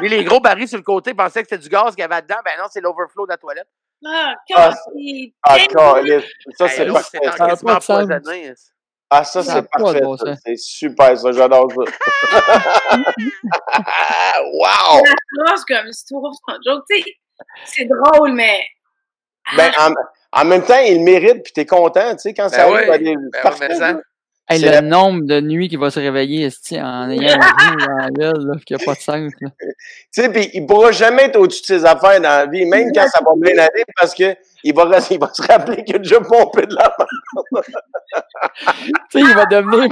Lui, 0.00 0.08
les 0.08 0.24
gros 0.24 0.40
barils 0.40 0.68
sur 0.68 0.78
le 0.78 0.84
côté, 0.84 1.10
il 1.10 1.16
pensait 1.16 1.42
que 1.42 1.48
c'était 1.50 1.62
du 1.62 1.68
gaz 1.68 1.90
qu'il 1.94 2.00
y 2.00 2.04
avait 2.04 2.22
dedans. 2.22 2.36
Ben 2.44 2.52
non, 2.58 2.64
c'est 2.70 2.80
l'overflow 2.80 3.26
de 3.26 3.32
la 3.32 3.36
toilette. 3.38 3.66
Ah, 4.06 4.34
Ah, 4.54 4.70
c'est- 4.72 5.32
Ah, 5.42 5.56
ça, 6.58 6.68
c'est 6.68 6.84
là, 6.84 6.92
parfait. 6.94 7.18
c'est 7.22 7.36
ça. 7.38 7.46
De 7.56 7.70
empoisonné. 7.70 8.54
Ah, 9.14 9.24
ça, 9.24 9.42
c'est 9.42 9.52
pas 9.52 9.60
de 9.92 10.00
parfait. 10.00 10.00
bon. 10.00 10.16
C'est 10.46 10.56
super, 10.56 11.18
ça. 11.18 11.32
J'adore 11.32 11.70
ça. 11.70 11.82
wow! 14.52 15.02
comme 15.68 15.88
histoire, 15.88 16.32
c'est 17.64 17.84
drôle, 17.84 18.32
mais. 18.32 18.60
Ben, 19.56 19.70
en, 19.78 20.40
en 20.40 20.44
même 20.44 20.62
temps, 20.64 20.78
il 20.78 21.02
mérite, 21.02 21.42
puis 21.42 21.52
t'es 21.52 21.66
content, 21.66 22.12
tu 22.12 22.18
sais, 22.20 22.34
quand 22.34 22.48
ça 22.48 22.66
Ben 22.68 22.74
arrive 22.74 22.90
oui. 22.90 22.98
Ben 23.04 23.30
c'est 23.34 23.42
parfait, 23.42 23.66
oui, 23.70 23.76
ça- 23.76 23.92
ça. 23.92 24.00
Hey, 24.48 24.60
le 24.60 24.70
la- 24.70 24.80
nombre 24.82 25.22
de 25.24 25.40
nuits 25.40 25.68
qu'il 25.68 25.78
va 25.78 25.90
se 25.90 26.00
réveiller 26.00 26.44
esti, 26.46 26.78
en 26.80 27.08
ayant 27.10 27.38
un 27.40 27.76
dans 27.76 27.96
la 27.96 28.10
gueule, 28.10 28.60
qui 28.66 28.74
a 28.74 28.78
pas 28.78 28.94
de 28.94 28.98
sens. 29.00 29.32
Là. 29.40 29.48
Tu 29.60 29.72
sais, 30.10 30.28
puis 30.30 30.50
il 30.52 30.66
pourra 30.66 30.90
jamais 30.92 31.24
être 31.24 31.36
au-dessus 31.36 31.62
de 31.62 31.66
ses 31.78 31.84
affaires 31.84 32.20
dans 32.20 32.28
la 32.28 32.46
vie, 32.46 32.64
même 32.66 32.90
quand 32.92 33.06
ça 33.06 33.20
va 33.24 33.30
bien 33.36 33.56
aller, 33.58 33.84
parce 33.98 34.14
que 34.14 34.34
il 34.64 34.74
va, 34.74 34.90
il 35.10 35.18
va 35.18 35.30
se 35.32 35.42
rappeler 35.42 35.84
qu'il 35.84 35.94
a 35.96 35.98
déjà 35.98 36.20
pompé 36.20 36.66
de 36.66 36.74
la 36.74 36.94
main. 36.98 37.60
Tu 37.62 37.70
sais, 39.10 39.20
il 39.20 39.34
va 39.34 39.44
devenir. 39.46 39.88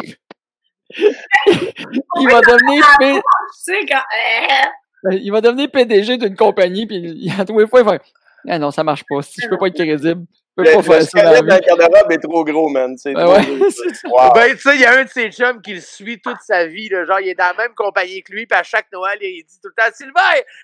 il 0.96 2.28
va 2.28 2.40
devenir 2.40 2.84
P- 2.98 3.14
Tu 3.14 3.20
sais, 3.56 3.78
quand. 3.88 5.10
il 5.12 5.30
va 5.30 5.40
devenir 5.40 5.70
PDG 5.70 6.16
d'une 6.18 6.36
compagnie, 6.36 6.86
puis 6.86 6.96
il- 6.96 7.32
à 7.40 7.44
tous 7.44 7.58
les 7.58 7.66
fois, 7.66 7.80
il 7.80 7.86
va 7.86 7.92
faire 7.92 8.00
Ah 8.48 8.58
non, 8.58 8.70
ça 8.70 8.84
marche 8.84 9.04
pas. 9.08 9.22
Si 9.22 9.40
je 9.42 9.48
peux 9.48 9.58
pas 9.58 9.66
être 9.68 9.74
crédible, 9.74 10.24
je 10.56 10.62
peux 10.62 10.68
Le, 10.68 10.70
pas 10.70 10.76
le 10.76 10.82
faire 10.82 11.02
ça 11.02 11.22
dans 11.22 11.46
la 11.46 11.60
garde-robe 11.60 12.12
est 12.12 12.18
trop 12.18 12.44
gros, 12.44 12.68
man. 12.68 12.96
C'est 12.96 13.12
Ben 13.12 13.24
trop 13.24 13.34
ouais. 13.34 13.46
Wow. 14.04 14.32
Ben, 14.34 14.50
tu 14.52 14.58
sais, 14.58 14.74
il 14.74 14.80
y 14.80 14.84
a 14.84 14.98
un 14.98 15.04
de 15.04 15.08
ses 15.08 15.30
chums 15.30 15.60
qui 15.62 15.74
le 15.74 15.80
suit 15.80 16.20
toute 16.20 16.40
sa 16.46 16.66
vie. 16.66 16.88
Là, 16.88 17.04
genre, 17.04 17.20
il 17.20 17.28
est 17.28 17.34
dans 17.34 17.44
la 17.44 17.54
même 17.54 17.74
compagnie 17.74 18.22
que 18.22 18.32
lui, 18.32 18.46
puis 18.46 18.58
à 18.58 18.62
chaque 18.62 18.86
Noël, 18.92 19.18
il 19.20 19.44
dit 19.44 19.60
tout 19.62 19.68
le 19.68 19.82
temps 19.82 19.90
Sylvain, 19.94 20.20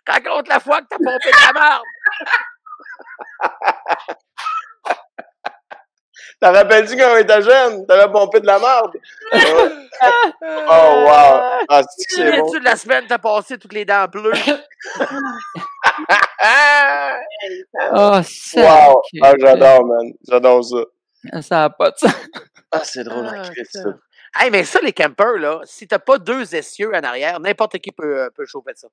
raconte 0.07 0.49
la 0.49 0.61
fois 0.61 0.81
que 0.81 0.87
t'as 0.91 0.97
pompé 0.97 1.31
de 1.31 1.47
la 1.47 1.53
marde. 1.53 1.83
T'en 6.41 6.53
rappelles-tu 6.53 6.97
quand 6.97 7.15
on 7.15 7.17
était 7.17 7.43
jeune? 7.43 7.87
T'avais 7.87 8.11
pompé 8.13 8.41
de 8.41 8.47
la 8.47 8.59
marde? 8.59 8.93
Ouais. 9.33 9.41
Oh, 10.69 11.05
wow! 11.07 11.65
Ah, 11.71 11.83
c'est 11.97 12.39
bon? 12.39 12.51
De 12.51 12.63
la 12.65 12.77
semaine, 12.77 13.05
t'as 13.09 13.17
passé 13.19 13.57
toutes 13.57 13.73
les 13.73 13.87
dents 13.87 14.07
bleues. 14.07 14.33
Ah! 16.39 17.17
Oh, 17.93 18.21
ça. 18.23 18.61
Wow! 18.61 19.03
Ah, 19.23 19.33
j'adore, 19.39 19.87
man. 19.87 20.13
J'adore 20.29 20.65
ça. 20.65 21.41
Ça 21.43 21.57
n'a 21.57 21.71
pas 21.71 21.91
de 21.91 21.97
sens. 21.99 22.13
Ah, 22.71 22.81
c'est 22.85 23.05
drôle, 23.05 23.27
Ah, 23.27 23.43
ça. 23.71 23.81
Hey, 24.39 24.51
mais 24.51 24.65
ça, 24.65 24.81
les 24.83 24.93
campers, 24.93 25.39
là, 25.39 25.61
si 25.65 25.89
t'as 25.89 25.99
pas 25.99 26.19
deux 26.19 26.55
essieux 26.55 26.91
en 26.95 27.03
arrière, 27.03 27.41
n'importe 27.41 27.79
qui 27.79 27.91
peut, 27.91 28.21
euh, 28.25 28.29
peut 28.35 28.45
chauffer 28.45 28.73
ça. 28.75 28.89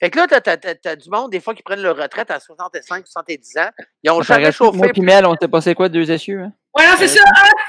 Fait 0.00 0.08
que 0.10 0.18
là, 0.18 0.26
t'as, 0.26 0.40
t'as, 0.40 0.56
t'as- 0.56 0.74
t'as 0.74 0.96
du 0.96 1.10
monde, 1.10 1.30
des 1.30 1.40
fois, 1.40 1.54
qui 1.54 1.62
prennent 1.62 1.82
leur 1.82 1.96
retraite 1.96 2.30
à 2.30 2.40
65, 2.40 3.06
70 3.06 3.56
ans. 3.58 3.68
Ils 4.02 4.10
ont 4.10 4.22
Ça 4.22 4.34
jamais 4.34 4.46
reste- 4.46 4.60
Moi 4.60 4.72
chauffé. 4.72 4.92
puis 4.92 5.02
Mel, 5.02 5.26
on 5.26 5.36
sait 5.40 5.48
pas 5.48 5.60
c'est 5.60 5.74
quoi 5.74 5.88
deux 5.90 6.10
essieux. 6.10 6.40
Hein? 6.40 6.52
Ouais, 6.76 6.86
non, 6.86 6.94
c'est 6.98 7.08
ça. 7.08 7.22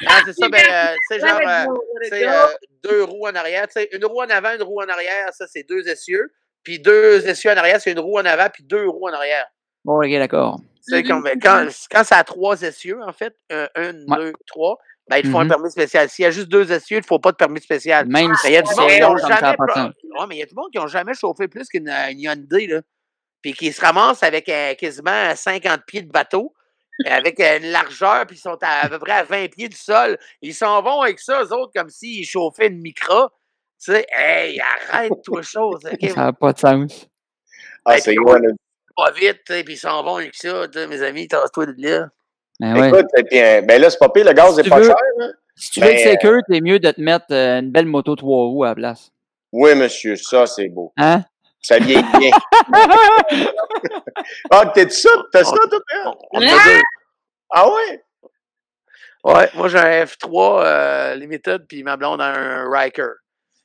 Ah, 0.07 0.19
c'est 0.25 0.33
ça, 0.33 0.47
ben, 0.49 0.61
euh, 0.71 0.95
c'est 1.09 1.19
genre, 1.19 1.37
Ouais, 1.37 1.45
euh, 2.13 2.25
euh, 2.27 2.47
deux 2.83 3.03
roues 3.03 3.27
en 3.27 3.35
arrière. 3.35 3.67
Tu 3.67 3.73
sais, 3.73 3.89
une 3.91 4.05
roue 4.05 4.21
en 4.21 4.29
avant, 4.29 4.53
une 4.55 4.63
roue 4.63 4.79
en 4.81 4.87
arrière, 4.87 5.29
ça, 5.33 5.45
c'est 5.47 5.63
deux 5.67 5.87
essieux. 5.89 6.31
Puis 6.63 6.79
deux 6.79 7.27
essieux 7.27 7.51
en 7.51 7.57
arrière, 7.57 7.81
c'est 7.81 7.91
une 7.91 7.99
roue 7.99 8.17
en 8.19 8.25
avant, 8.25 8.47
puis 8.53 8.63
deux 8.63 8.87
roues 8.87 9.07
en 9.09 9.13
arrière. 9.13 9.47
Bon, 9.83 9.97
ok, 9.97 10.09
d'accord. 10.11 10.59
Comme, 11.07 11.27
quand, 11.41 11.67
quand 11.91 12.03
ça 12.03 12.17
a 12.17 12.23
trois 12.23 12.61
essieux, 12.61 12.99
en 13.05 13.11
fait, 13.13 13.35
un, 13.51 13.67
une, 13.75 14.05
Ouais. 14.07 14.17
deux, 14.17 14.33
trois, 14.47 14.77
ben, 15.09 15.17
ils 15.17 15.23
te 15.23 15.27
font 15.29 15.39
un 15.39 15.43
Mhm. 15.43 15.49
permis 15.49 15.71
spécial. 15.71 16.09
S'il 16.09 16.23
y 16.23 16.25
a 16.25 16.31
juste 16.31 16.47
deux 16.47 16.71
essieux, 16.71 16.97
il 16.97 17.01
ne 17.01 17.05
faut 17.05 17.19
pas 17.19 17.31
de 17.31 17.37
permis 17.37 17.59
spécial. 17.61 18.07
Même 18.07 18.29
Mais 18.29 18.35
si 18.37 18.47
il 18.47 18.53
y 18.53 18.57
a 18.57 18.61
du 18.61 18.69
c'est 18.73 18.79
monde 18.81 18.89
qui 18.91 18.99
n'ont 19.01 19.17
jamais, 19.17 19.57
pas 19.57 19.65
de 19.65 19.71
sens. 19.73 19.91
ouais, 20.19 20.25
mais 20.29 20.35
il 20.35 20.39
y 20.39 20.43
a 20.43 20.45
du 20.45 20.55
monde 20.55 20.71
qui 20.71 20.79
ont 20.79 20.87
jamais 20.87 21.13
chauffé 21.13 21.47
plus 21.47 21.67
qu'une 21.67 21.89
euh, 21.89 22.11
Hyundai, 22.11 22.67
là. 22.67 22.81
Puis 23.41 23.53
qui 23.53 23.71
se 23.73 23.81
ramassent 23.81 24.23
avec 24.23 24.47
euh, 24.49 24.75
quasiment 24.75 25.35
50 25.35 25.81
pieds 25.87 26.03
de 26.03 26.11
bateau, 26.11 26.53
avec 27.05 27.39
euh, 27.39 27.57
une 27.57 27.71
largeur, 27.71 28.25
puis 28.27 28.37
ils 28.37 28.39
sont 28.39 28.57
à, 28.61 28.85
à 28.85 28.89
peu 28.89 28.99
près 28.99 29.13
à 29.13 29.23
20 29.23 29.47
pieds 29.51 29.67
du 29.67 29.75
sol. 29.77 30.17
Ils 30.43 30.53
s'en 30.53 30.81
vont 30.83 31.01
avec 31.01 31.19
ça, 31.19 31.41
eux 31.43 31.51
autres, 31.53 31.71
comme 31.75 31.89
s'ils 31.89 32.25
chauffaient 32.25 32.67
une 32.67 32.79
micra. 32.81 33.31
Tu 33.83 33.91
sais, 33.93 34.05
hey, 34.15 34.61
arrête-toi 34.91 35.41
chose, 35.41 35.79
OK? 35.91 36.09
Ça 36.11 36.25
n'a 36.25 36.33
pas 36.33 36.53
de 36.53 36.59
sens. 36.59 37.07
Ah, 37.83 37.95
Hey, 37.95 38.01
c'est. 38.01 38.15
Pas 38.95 39.11
vite, 39.11 39.41
puis 39.45 39.63
ils 39.73 39.77
s'en 39.77 40.03
vont 40.03 40.17
avec 40.17 40.35
ça, 40.35 40.67
mes 40.87 41.01
amis, 41.01 41.27
tasse-toi 41.27 41.65
de 41.65 41.73
là. 41.77 42.09
Ben. 42.61 42.85
Écoute, 42.85 43.07
puis, 43.29 43.41
euh, 43.41 43.61
ben 43.61 43.81
là, 43.81 43.89
c'est 43.89 43.97
pas 43.97 44.09
pire, 44.09 44.25
le 44.25 44.33
gaz 44.33 44.53
Si 44.53 44.59
est 44.59 44.63
tu 44.63 44.69
pas 44.69 44.77
veux- 44.79 44.85
cher, 44.85 44.95
hein? 45.21 45.31
Si 45.55 45.71
tu 45.71 45.79
veux 45.81 45.87
le 45.87 45.93
Ben, 45.93 46.11
sécure, 46.11 46.41
c'est 46.49 46.61
mieux 46.61 46.79
de 46.79 46.91
te 46.91 47.01
mettre 47.01 47.25
euh, 47.31 47.59
une 47.59 47.71
belle 47.71 47.85
moto 47.87 48.15
trois 48.15 48.45
roues 48.45 48.63
à 48.63 48.69
la 48.69 48.75
place. 48.75 49.11
Oui, 49.51 49.73
monsieur, 49.75 50.15
ça, 50.15 50.45
c'est 50.45 50.69
beau. 50.69 50.93
Hein? 50.97 51.23
Ça 51.61 51.77
vieillit 51.79 52.03
bien. 52.19 52.31
ah, 54.51 54.65
t'es 54.73 54.89
ça? 54.89 55.09
T'as 55.31 55.43
ça, 55.43 55.55
toi? 55.69 55.79
On, 56.05 56.37
on 56.37 56.39
deux. 56.39 56.47
Ah 57.49 57.67
ouais? 57.67 58.03
Ouais, 59.23 59.49
moi 59.53 59.67
j'ai 59.67 59.77
un 59.77 60.03
F3 60.05 60.61
euh, 60.65 61.15
Limited, 61.15 61.65
puis 61.67 61.83
ma 61.83 61.95
blonde 61.97 62.21
a 62.21 62.25
un 62.25 62.69
Riker. 62.71 63.09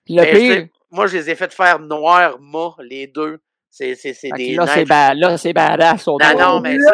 Le 0.08 0.22
je 0.22 0.30
pire, 0.36 0.66
moi, 0.90 1.06
je 1.06 1.16
les 1.16 1.30
ai 1.30 1.34
fait 1.34 1.52
faire 1.52 1.78
noir, 1.78 2.38
mat, 2.40 2.74
les 2.80 3.06
deux. 3.06 3.38
C'est 3.76 4.30
des 4.36 4.54
là, 4.54 4.66
c'est 4.66 4.84
ba- 4.86 5.14
là, 5.14 5.36
c'est 5.36 5.52
badass. 5.52 6.02
son 6.02 6.16
Non, 6.18 6.38
non, 6.38 6.60
mais 6.60 6.76
non, 6.76 6.84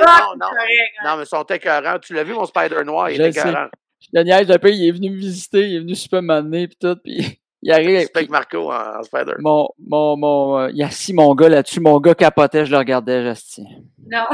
non. 0.41 0.47
hein. 0.47 1.05
Non, 1.05 1.17
mais 1.17 1.23
ils 1.23 1.27
sont 1.27 1.45
écœurants. 1.45 1.99
Tu 2.01 2.13
l'as 2.15 2.25
vu, 2.25 2.33
mon 2.35 2.45
Spider 2.45 2.83
noir, 2.85 3.11
il 3.11 3.17
Je 3.17 3.23
est 3.23 3.29
écœurant. 3.31 3.69
Le 4.13 4.23
niaise, 4.25 4.49
le 4.49 4.59
pire, 4.59 4.71
il 4.73 4.89
est 4.89 4.91
venu 4.91 5.11
me 5.11 5.17
visiter, 5.17 5.69
il 5.69 5.77
est 5.77 5.81
venu 5.81 5.95
super 5.95 6.23
m'amener, 6.23 6.67
puis 6.67 6.77
tout, 6.81 6.97
puis 7.05 7.41
il 7.63 7.73
arrive. 7.73 8.09
Puis 8.13 8.29
Marco 8.29 8.71
en, 8.73 8.99
en 8.99 9.03
Spider. 9.03 9.33
Mon, 9.39 9.69
mon, 9.87 10.17
mon, 10.17 10.59
euh, 10.59 10.71
il 10.75 10.83
a 10.83 10.87
assis 10.87 11.13
mon 11.15 11.35
gars 11.35 11.49
là-dessus, 11.49 11.81
mon 11.81 11.99
gars 12.01 12.15
capotait, 12.15 12.67
je 12.67 12.71
le 12.73 12.79
regardais, 12.79 13.23
je 13.35 13.61
dis, 13.63 13.67
Non. 14.11 14.25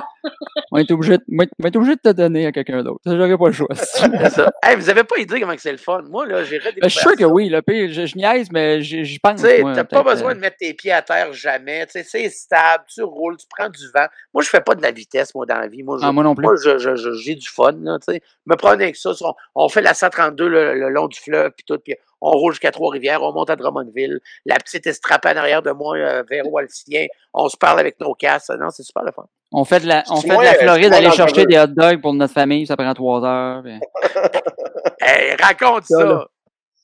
on 0.72 0.78
est 0.78 0.90
obligé 0.90 1.18
de, 1.18 1.24
on 1.30 1.66
est 1.66 1.76
obligé 1.76 1.94
de 1.96 2.00
te 2.00 2.08
donner 2.12 2.46
à 2.46 2.52
quelqu'un 2.52 2.82
d'autre. 2.82 3.00
J'aurais 3.06 3.36
pas 3.36 3.46
le 3.46 3.52
choix. 3.52 3.68
esti. 3.70 4.02
C'est 4.20 4.30
ça. 4.30 4.50
Hey, 4.62 4.76
vous 4.76 4.88
avez 4.90 5.04
pas 5.04 5.18
idée 5.18 5.40
comment 5.40 5.54
que 5.54 5.60
c'est 5.60 5.72
le 5.72 5.78
fun. 5.78 6.02
Moi, 6.08 6.26
là, 6.26 6.44
j'ai 6.44 6.58
Ben, 6.58 6.72
je 6.84 6.88
suis 6.88 7.00
sûr 7.00 7.16
que 7.16 7.24
oui, 7.24 7.48
le 7.48 7.62
pire, 7.62 7.90
je, 7.92 8.06
je 8.06 8.16
niaise, 8.16 8.48
mais 8.52 8.80
j'y 8.82 9.18
pense. 9.18 9.40
Tu 9.40 9.46
sais, 9.46 9.62
t'as 9.74 9.84
pas 9.84 10.02
besoin 10.02 10.30
euh, 10.30 10.34
de 10.34 10.40
mettre 10.40 10.56
tes 10.56 10.72
pieds 10.74 10.92
à 10.92 11.02
terre 11.02 11.32
jamais. 11.32 11.86
Tu 11.86 11.92
sais, 11.92 12.02
c'est 12.04 12.28
stable, 12.30 12.84
tu 12.92 13.02
roules, 13.02 13.36
tu 13.36 13.46
prends 13.56 13.68
du 13.68 13.84
vent. 13.94 14.06
Moi, 14.32 14.42
je 14.42 14.48
fais 14.48 14.60
pas 14.60 14.74
de 14.74 14.82
la 14.82 14.90
vitesse, 14.90 15.34
moi, 15.34 15.46
dans 15.46 15.58
la 15.58 15.68
vie. 15.68 15.82
Moi, 15.82 15.98
je, 16.00 16.06
Ah, 16.06 16.12
moi 16.12 16.24
non 16.24 16.34
plus. 16.34 16.42
Moi, 16.44 16.54
je- 16.62 16.78
je- 16.78 16.96
je- 16.96 17.12
j'ai 17.12 17.34
du 17.34 17.48
fun, 17.48 17.72
là, 17.82 17.98
tu 17.98 18.12
sais. 18.14 18.22
Me 18.46 18.56
prenez 18.56 18.84
avec 18.84 18.96
ça. 18.96 19.10
On, 19.20 19.34
on 19.54 19.68
fait 19.68 19.82
la 19.82 19.94
132 19.94 20.48
le, 20.48 20.74
le 20.74 20.88
long 20.88 21.06
du 21.08 21.18
fleuve, 21.18 21.52
puis 21.56 21.64
tout, 21.66 21.78
puis 21.78 21.94
on 22.20 22.30
roule 22.32 22.52
jusqu'à 22.52 22.70
Trois-Rivières, 22.70 23.22
on 23.22 23.32
monte 23.32 23.50
à 23.50 23.56
Drummondville. 23.56 24.20
La 24.46 24.56
petite 24.56 24.86
est 24.86 24.92
strappée 24.92 25.28
en 25.30 25.36
arrière 25.36 25.62
de 25.62 25.70
moi, 25.70 25.96
euh, 25.96 26.22
vers 26.28 26.44
Walsien. 26.50 27.06
On 27.34 27.48
se 27.48 27.56
parle 27.56 27.78
avec 27.80 28.00
nos 28.00 28.14
casses. 28.14 28.50
Non, 28.58 28.70
c'est 28.70 28.82
super 28.82 29.04
le 29.04 29.12
fun. 29.12 29.24
On 29.52 29.64
fait 29.64 29.80
de 29.80 29.86
la, 29.86 30.02
on 30.10 30.16
fait 30.20 30.28
de 30.36 30.42
la 30.42 30.54
Floride, 30.54 30.92
aller 30.92 31.10
chercher 31.10 31.46
des 31.46 31.58
hot 31.58 31.66
dogs 31.68 32.00
pour 32.02 32.12
notre 32.14 32.34
famille, 32.34 32.66
ça 32.66 32.76
prend 32.76 32.92
trois 32.94 33.24
heures. 33.24 33.62
puis- 33.62 33.78
Hey, 35.00 35.34
raconte 35.40 35.84
Ça. 35.84 36.26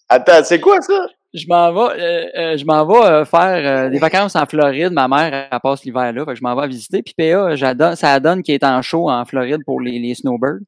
Attends, 0.09 0.45
c'est 0.45 0.61
quoi 0.61 0.81
ça? 0.81 1.07
Je 1.33 1.47
m'en 1.49 1.73
vais, 1.73 2.01
euh, 2.01 2.27
euh, 2.39 2.57
je 2.57 2.65
m'en 2.65 2.87
vais 2.87 3.07
euh, 3.07 3.25
faire 3.25 3.87
euh, 3.87 3.91
des 3.91 3.99
vacances 3.99 4.37
en 4.37 4.47
Floride. 4.47 4.93
Ma 4.93 5.09
mère, 5.09 5.49
elle 5.51 5.61
passe 5.61 5.85
l'hiver 5.85 6.13
là, 6.13 6.25
fait 6.25 6.31
que 6.33 6.35
je 6.39 6.43
m'en 6.45 6.55
vais 6.55 6.69
visiter. 6.69 7.03
Puis 7.03 7.13
PA, 7.17 7.57
ça 7.97 8.21
donne 8.21 8.43
qui 8.43 8.53
est 8.53 8.63
en 8.63 8.81
show 8.83 9.11
en 9.11 9.25
Floride 9.25 9.61
pour 9.67 9.81
les, 9.81 9.99
les 9.99 10.15
snowbirds. 10.15 10.61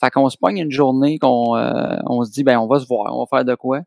Fait 0.00 0.10
qu'on 0.10 0.28
se 0.28 0.36
pogne 0.36 0.58
une 0.58 0.70
journée 0.70 1.18
qu'on 1.18 1.56
euh, 1.56 1.96
on 2.06 2.24
se 2.24 2.30
dit 2.30 2.44
ben 2.44 2.58
on 2.58 2.66
va 2.66 2.80
se 2.80 2.86
voir, 2.86 3.14
on 3.14 3.20
va 3.20 3.26
faire 3.26 3.44
de 3.44 3.54
quoi. 3.54 3.80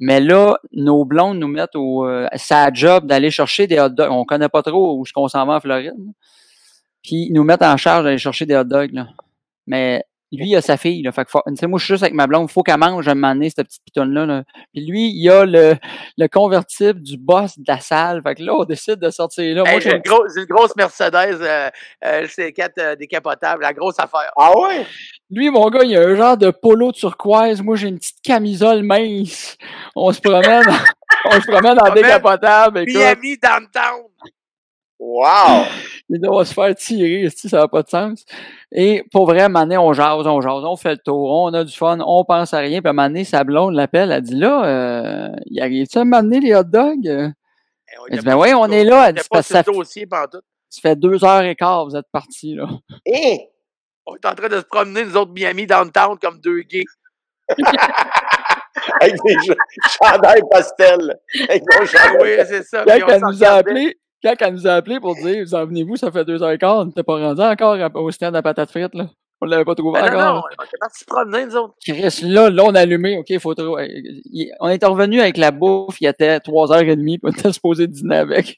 Mais 0.00 0.20
là, 0.20 0.58
nos 0.72 1.04
blondes 1.04 1.38
nous 1.38 1.48
mettent 1.48 1.74
au 1.74 2.06
euh, 2.06 2.28
sa 2.36 2.72
job 2.72 3.06
d'aller 3.06 3.30
chercher 3.30 3.66
des 3.66 3.80
hot 3.80 3.88
dogs. 3.88 4.10
On 4.10 4.24
connaît 4.24 4.48
pas 4.48 4.62
trop 4.62 4.96
où 4.96 5.02
est-ce 5.04 5.12
qu'on 5.12 5.28
s'en 5.28 5.44
va 5.44 5.56
en 5.56 5.60
Floride. 5.60 5.94
Puis 7.02 7.26
ils 7.28 7.32
nous 7.32 7.42
mettent 7.42 7.62
en 7.62 7.76
charge 7.76 8.04
d'aller 8.04 8.18
chercher 8.18 8.46
des 8.46 8.56
hot 8.56 8.64
dogs. 8.64 8.92
Là. 8.92 9.08
Mais 9.66 10.04
lui, 10.32 10.48
il 10.50 10.56
a 10.56 10.60
sa 10.60 10.76
fille. 10.76 11.02
Là, 11.02 11.12
fait 11.12 11.24
que 11.24 11.30
faut- 11.30 11.42
moi, 11.68 11.78
je 11.78 11.84
suis 11.84 11.94
juste 11.94 12.02
avec 12.02 12.14
ma 12.14 12.26
blonde. 12.26 12.48
Il 12.50 12.52
faut 12.52 12.62
qu'elle 12.62 12.78
mange 12.78 13.08
à 13.08 13.12
un 13.12 13.14
moment 13.14 13.32
donné, 13.34 13.48
cette 13.48 13.66
petite 13.66 13.82
pitonne-là. 13.84 14.26
Là. 14.26 14.42
Puis 14.74 14.84
lui, 14.86 15.08
il 15.10 15.30
a 15.30 15.44
le, 15.46 15.76
le 16.18 16.26
convertible 16.28 17.00
du 17.02 17.16
boss 17.16 17.58
de 17.58 17.64
la 17.66 17.80
salle. 17.80 18.20
Fait 18.22 18.34
que 18.34 18.42
là, 18.42 18.54
on 18.54 18.64
décide 18.64 18.96
de 18.96 19.10
sortir 19.10 19.54
là. 19.56 19.62
Moi, 19.62 19.70
Hey, 19.72 19.80
j'ai 19.80 19.90
j'ai, 19.90 19.96
une 19.96 20.02
grosse, 20.02 20.32
j'ai 20.34 20.40
une 20.42 20.46
grosse 20.46 20.76
Mercedes 20.76 21.14
euh, 21.40 21.70
euh, 22.04 22.26
C4 22.26 22.70
euh, 22.78 22.96
décapotable, 22.96 23.62
la 23.62 23.72
grosse 23.72 23.98
affaire. 23.98 24.30
Ah 24.36 24.50
ouais? 24.58 24.86
Lui, 25.30 25.50
mon 25.50 25.68
gars, 25.70 25.82
il 25.84 25.96
a 25.96 26.00
un 26.02 26.14
genre 26.16 26.36
de 26.36 26.50
polo 26.50 26.92
turquoise. 26.92 27.62
Moi, 27.62 27.76
j'ai 27.76 27.88
une 27.88 27.98
petite 27.98 28.20
camisole 28.22 28.82
mince. 28.82 29.56
On 29.96 30.12
se 30.12 30.20
promène, 30.20 30.64
on 31.26 31.40
se 31.40 31.46
promène 31.50 31.78
en 31.80 31.92
décapotable. 31.94 32.78
Écoute, 32.80 32.94
Miami 32.94 33.36
Downtown. 33.38 34.02
Wow! 35.00 35.64
il 36.08 36.20
doit 36.20 36.44
se 36.44 36.52
faire 36.54 36.74
tirer, 36.74 37.28
ça 37.30 37.58
n'a 37.58 37.68
pas 37.68 37.82
de 37.82 37.88
sens. 37.88 38.24
Et 38.72 39.04
pour 39.12 39.26
vrai, 39.26 39.42
à 39.42 39.44
un 39.44 39.48
moment 39.48 39.64
donné, 39.64 39.78
on 39.78 39.92
jase, 39.92 40.26
on 40.26 40.40
jase, 40.40 40.64
on 40.64 40.76
fait 40.76 40.92
le 40.92 40.98
tour, 40.98 41.30
on 41.30 41.52
a 41.54 41.62
du 41.64 41.72
fun, 41.74 41.98
on 42.04 42.24
pense 42.24 42.52
à 42.52 42.58
rien. 42.58 42.80
Puis 42.80 42.88
à 42.88 42.90
un 42.90 42.92
moment 42.94 43.08
donné, 43.08 43.24
sa 43.24 43.44
blonde 43.44 43.74
l'appelle, 43.74 44.10
elle 44.10 44.22
dit 44.22 44.34
là, 44.34 44.64
euh, 44.64 45.28
il 45.46 45.60
arrive-tu 45.60 45.98
à 45.98 46.04
m'amener 46.04 46.40
les 46.40 46.54
hot 46.54 46.64
dogs? 46.64 47.06
Eh, 47.06 47.30
Elle 48.10 48.18
dit, 48.18 48.24
ben 48.24 48.36
oui, 48.36 48.52
on 48.54 48.66
est 48.70 48.84
là. 48.84 49.08
Elle 49.08 49.14
dit, 49.14 49.20
pas 49.30 49.36
parce 49.36 49.46
ça, 49.48 49.62
dossier 49.62 50.06
ça 50.70 50.80
fait 50.82 50.96
deux 50.96 51.24
heures 51.24 51.42
et 51.42 51.54
quart, 51.54 51.86
vous 51.86 51.96
êtes 51.96 52.10
partis, 52.12 52.54
là. 52.54 52.66
Hein? 53.06 53.36
On 54.04 54.14
est 54.16 54.26
en 54.26 54.34
train 54.34 54.48
de 54.48 54.56
se 54.56 54.64
promener, 54.64 55.04
nous 55.04 55.16
autres, 55.16 55.32
Miami 55.32 55.66
Downtown, 55.66 56.18
comme 56.18 56.40
deux 56.40 56.60
gays. 56.62 56.84
Avec 59.00 59.16
des 59.24 59.34
ch- 59.40 59.56
chandails 60.00 60.42
pastel. 60.50 61.18
Avec 61.48 61.62
mon 61.62 61.80
Ah 61.82 61.86
chandail. 61.86 62.18
oui, 62.22 62.44
c'est 62.48 62.62
ça. 62.64 62.84
Quand 62.86 62.94
Puis 62.94 63.02
on 63.04 63.08
elle 63.08 63.20
nous 63.20 63.44
a 63.44 63.56
regardait. 63.56 63.96
Quand 64.22 64.34
elle 64.40 64.54
nous 64.54 64.66
a 64.66 64.72
appelé 64.74 65.00
pour 65.00 65.14
dire, 65.14 65.44
vous 65.44 65.54
en 65.54 65.66
venez-vous, 65.66 65.96
ça 65.96 66.10
fait 66.12 66.24
deux 66.24 66.42
heures 66.42 66.50
et 66.50 66.58
quart, 66.58 66.78
on 66.78 66.84
n'était 66.86 67.02
pas 67.02 67.14
rendu 67.18 67.40
encore 67.42 67.78
au 68.02 68.10
stand 68.10 68.34
à 68.36 68.42
patates 68.42 68.70
frites, 68.70 68.94
là. 68.94 69.06
On 69.40 69.46
l'avait 69.46 69.64
pas 69.64 69.76
trouvé 69.76 70.00
Ben 70.00 70.10
non, 70.10 70.18
encore. 70.18 70.34
non, 70.34 70.42
on 70.42 70.50
est 70.52 70.78
parti 70.80 70.98
se 70.98 71.04
promener, 71.04 71.46
nous 71.46 71.54
autres. 71.56 71.74
Chris, 71.86 72.20
là, 72.24 72.50
là, 72.50 72.64
on 72.64 72.74
a 72.74 72.80
allumé, 72.80 73.18
OK, 73.18 73.30
il 73.30 73.38
faut 73.38 73.54
trop. 73.54 73.78
il- 73.78 74.52
On 74.58 74.68
est 74.68 74.84
revenu 74.84 75.20
avec 75.20 75.36
la 75.36 75.52
bouffe, 75.52 76.00
il 76.00 76.08
était 76.08 76.38
3h30, 76.40 76.96
puis 77.04 77.20
on 77.22 77.30
était 77.30 77.52
supposé 77.52 77.86
dîner 77.86 78.16
avec. 78.16 78.56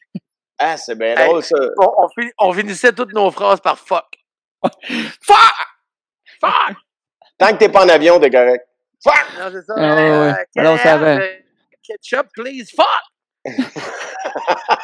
Ah, 0.58 0.78
c'est 0.78 0.96
bien 0.98 1.14
Hey, 1.16 1.28
drôle, 1.28 1.42
ça. 1.42 1.56
On, 1.78 1.86
on, 2.04 2.08
fin- 2.08 2.30
on 2.38 2.52
finissait 2.54 2.92
toutes 2.92 3.12
nos 3.12 3.30
phrases 3.30 3.60
par 3.60 3.78
fuck. 3.78 4.06
Fuck! 5.22 5.36
Fuck! 6.40 6.76
Tant 7.38 7.48
que 7.52 7.56
t'es 7.58 7.68
pas 7.68 7.84
en 7.84 7.88
avion, 7.90 8.18
t'es 8.18 8.30
correct. 8.30 8.66
Fuck! 9.04 9.26
Non, 9.38 9.48
c'est 9.52 9.62
ça. 9.62 9.74
Ah, 9.76 9.94
ouais, 9.96 10.10
ouais. 10.10 10.34
Alors, 10.56 10.74
on 10.74 10.78
savait. 10.78 11.18
euh, 11.18 11.26
Ketchup, 11.82 12.26
please. 12.34 12.70
Fuck! 12.74 12.86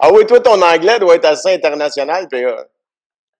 Ah 0.00 0.10
oui, 0.12 0.24
toi, 0.26 0.40
ton 0.40 0.60
anglais 0.62 0.98
doit 0.98 1.16
être 1.16 1.26
assez 1.26 1.52
international, 1.54 2.26
puis. 2.28 2.44
euh, 2.44 2.56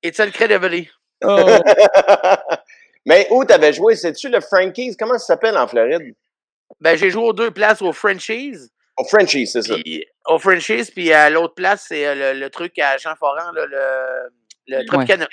It's 0.03 0.21
incredible. 0.21 0.87
Oh, 1.25 1.37
Mais 3.07 3.27
où 3.31 3.45
t'avais 3.45 3.73
joué? 3.73 3.97
C'est-tu 3.97 4.29
le 4.29 4.41
Frankie's? 4.41 4.97
Comment 4.97 5.19
ça 5.19 5.27
s'appelle 5.27 5.57
en 5.57 5.67
Floride? 5.67 6.15
Ben, 6.81 6.97
j'ai 6.97 7.11
joué 7.11 7.23
aux 7.25 7.33
deux 7.33 7.51
places 7.51 7.83
au 7.83 7.93
Frenchies. 7.93 8.57
Au 8.97 9.05
Frenchie's, 9.05 9.53
c'est 9.53 9.63
ça. 9.63 9.75
Au 10.27 10.39
Frenchies, 10.39 10.91
puis 10.95 11.13
à 11.13 11.31
l'autre 11.31 11.55
place, 11.55 11.87
c'est 11.89 12.07
euh, 12.07 12.33
le, 12.35 12.41
le 12.41 12.51
truc 12.51 12.79
à 12.79 12.97
Jean 12.99 13.15
Foran, 13.17 13.51
le, 13.55 13.67
le 14.69 14.85
Tropicana. 14.87 15.27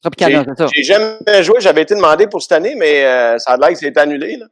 Tropicana, 0.00 0.44
c'est 0.48 0.58
ça. 0.64 0.66
J'ai 0.74 0.82
jamais 0.82 1.42
joué, 1.42 1.60
j'avais 1.60 1.82
été 1.82 1.94
demandé 1.94 2.26
pour 2.26 2.42
cette 2.42 2.52
année, 2.52 2.74
mais 2.76 3.04
euh, 3.04 3.38
ça 3.38 3.52
a 3.52 3.56
l'air 3.56 3.68
que 3.70 3.76
c'est 3.76 3.96
annulé. 3.96 4.36
Là. 4.36 4.46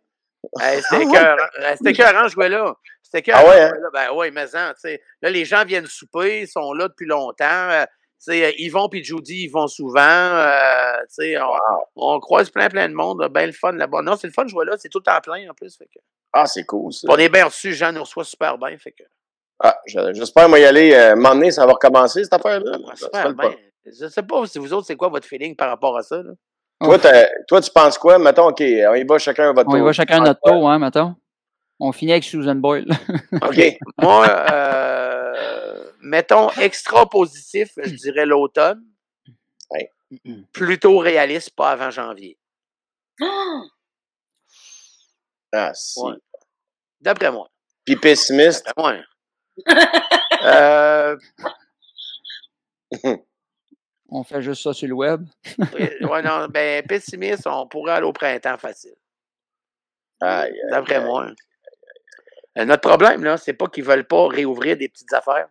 Hey, 0.59 0.83
c'était 0.83 0.95
Ah 0.95 0.99
ouais? 0.99 1.05
écœurant. 1.05 1.49
Euh, 1.61 1.75
C'était 1.77 1.91
écœurant, 1.91 2.29
je 2.29 2.33
jouais 2.33 2.49
là. 2.49 2.75
C'était 3.03 3.19
écœurant. 3.21 3.43
Ah 3.45 3.49
ouais, 3.49 3.57
je 3.59 3.63
hein? 3.67 3.73
là. 3.81 3.89
Ben 3.93 4.13
ouais, 4.17 4.31
mais 4.31 4.57
en, 4.57 4.71
tu 4.75 4.81
sais. 4.81 5.03
Là, 5.23 5.31
les 5.31 5.45
gens 5.45 5.65
viennent 5.65 5.87
souper, 5.87 6.41
ils 6.43 6.49
sont 6.49 6.73
là 6.73 6.89
depuis 6.89 7.07
longtemps. 7.07 7.45
Euh, 7.71 7.85
tu 7.85 8.33
sais, 8.33 8.45
euh, 8.45 8.53
Yvon 8.59 8.89
puis 8.89 9.03
Judy, 9.05 9.45
ils 9.45 9.49
vont 9.49 9.67
souvent. 9.69 10.01
Euh, 10.01 10.99
tu 11.03 11.07
sais, 11.25 11.39
on, 11.41 11.49
on 11.97 12.21
croise 12.21 12.51
plein, 12.51 12.69
plein 12.69 12.89
de 12.89 12.95
monde. 12.95 13.27
Ben 13.31 13.47
le 13.47 13.53
fun 13.53 13.73
là-bas. 13.73 14.03
Non, 14.03 14.17
c'est 14.17 14.27
le 14.27 14.33
fun 14.33 14.45
de 14.45 14.49
jouer 14.51 14.65
là. 14.67 14.77
C'est 14.79 14.89
tout 14.91 15.03
en 15.09 15.21
plein, 15.21 15.49
en 15.51 15.55
plus. 15.55 15.77
Fait 15.77 15.87
que... 15.87 16.01
Ah, 16.33 16.47
c'est 16.47 16.65
cool, 16.65 16.93
ça. 16.93 17.07
On 17.11 17.17
est 17.17 17.29
bien 17.29 17.45
reçus, 17.47 17.73
Jean 17.75 17.93
nous 17.93 18.03
reçoit 18.03 18.25
super 18.25 18.59
bien. 18.59 18.77
Fait 18.79 18.93
que, 18.93 19.03
Ah, 19.63 19.79
je- 19.87 20.13
j'espère, 20.15 20.49
moi, 20.49 20.59
y 20.59 20.65
aller. 20.65 20.93
Euh, 20.95 21.15
donné, 21.35 21.51
ça 21.51 21.65
va 21.67 21.73
recommencer, 21.73 22.23
cette 22.25 22.33
affaire-là. 22.35 22.77
Ah, 22.89 22.97
Ça. 22.97 23.35
Je 23.87 24.07
sais 24.09 24.23
pas 24.23 24.47
si 24.47 24.59
vous 24.59 24.73
autres, 24.75 24.87
c'est 24.87 24.97
quoi 24.97 25.09
votre 25.09 25.27
feeling 25.27 25.57
par 25.57 25.69
rapport 25.71 25.97
à 25.97 26.03
ça. 26.03 26.17
Là? 26.23 26.33
Toi, 26.83 26.99
t'as- 26.99 27.29
toi, 27.47 27.61
tu 27.61 27.71
penses 27.71 27.99
quoi? 27.99 28.19
Mettons, 28.19 28.49
OK, 28.49 28.61
on 28.63 28.95
y 28.95 29.05
va 29.05 29.19
chacun 29.19 29.51
à 29.51 29.53
votre 29.53 29.69
On 29.69 29.75
y 29.75 29.79
tour. 29.79 29.87
va 29.87 29.93
chacun 29.93 30.23
penses 30.23 30.25
notre 30.27 30.41
tour, 30.43 30.71
hein, 30.71 30.79
mettons. 30.79 31.15
On 31.79 31.93
finit 31.93 32.13
avec 32.13 32.25
Susan 32.25 32.55
Boyle. 32.57 32.87
OK. 33.43 33.79
Moi, 33.99 34.29
euh, 34.53 35.85
mettons 36.03 36.51
extra 36.53 37.09
positif, 37.09 37.71
je 37.83 37.95
dirais 37.95 38.27
l'automne. 38.27 38.83
Ouais. 39.71 39.91
Plutôt 40.53 40.99
réaliste, 40.99 41.51
pas 41.55 41.71
avant 41.71 41.91
janvier. 41.91 42.39
Ah, 45.53 45.73
si. 45.75 46.01
Ouais. 46.03 46.15
D'après 47.01 47.31
moi. 47.31 47.49
Puis 47.85 47.97
pessimiste? 47.97 48.65
D'après 48.67 48.83
moi. 48.83 49.05
Euh, 50.43 51.19
On 54.11 54.25
fait 54.25 54.43
juste 54.43 54.63
ça 54.63 54.73
sur 54.73 54.89
le 54.89 54.95
web. 54.95 55.25
ouais, 56.03 56.23
non, 56.23 56.49
ben, 56.49 56.85
pessimiste, 56.87 57.47
on 57.47 57.67
pourrait 57.69 57.93
aller 57.93 58.07
au 58.07 58.13
printemps 58.13 58.59
facile. 58.59 58.95
D'après 60.21 60.97
aïe. 60.97 61.05
moi. 61.05 61.27
Euh, 62.59 62.65
notre 62.65 62.89
problème, 62.89 63.23
là, 63.25 63.37
c'est 63.37 63.53
pas 63.53 63.69
qu'ils 63.69 63.85
veulent 63.85 64.07
pas 64.07 64.27
réouvrir 64.29 64.77
des 64.77 64.89
petites 64.89 65.13
affaires. 65.13 65.49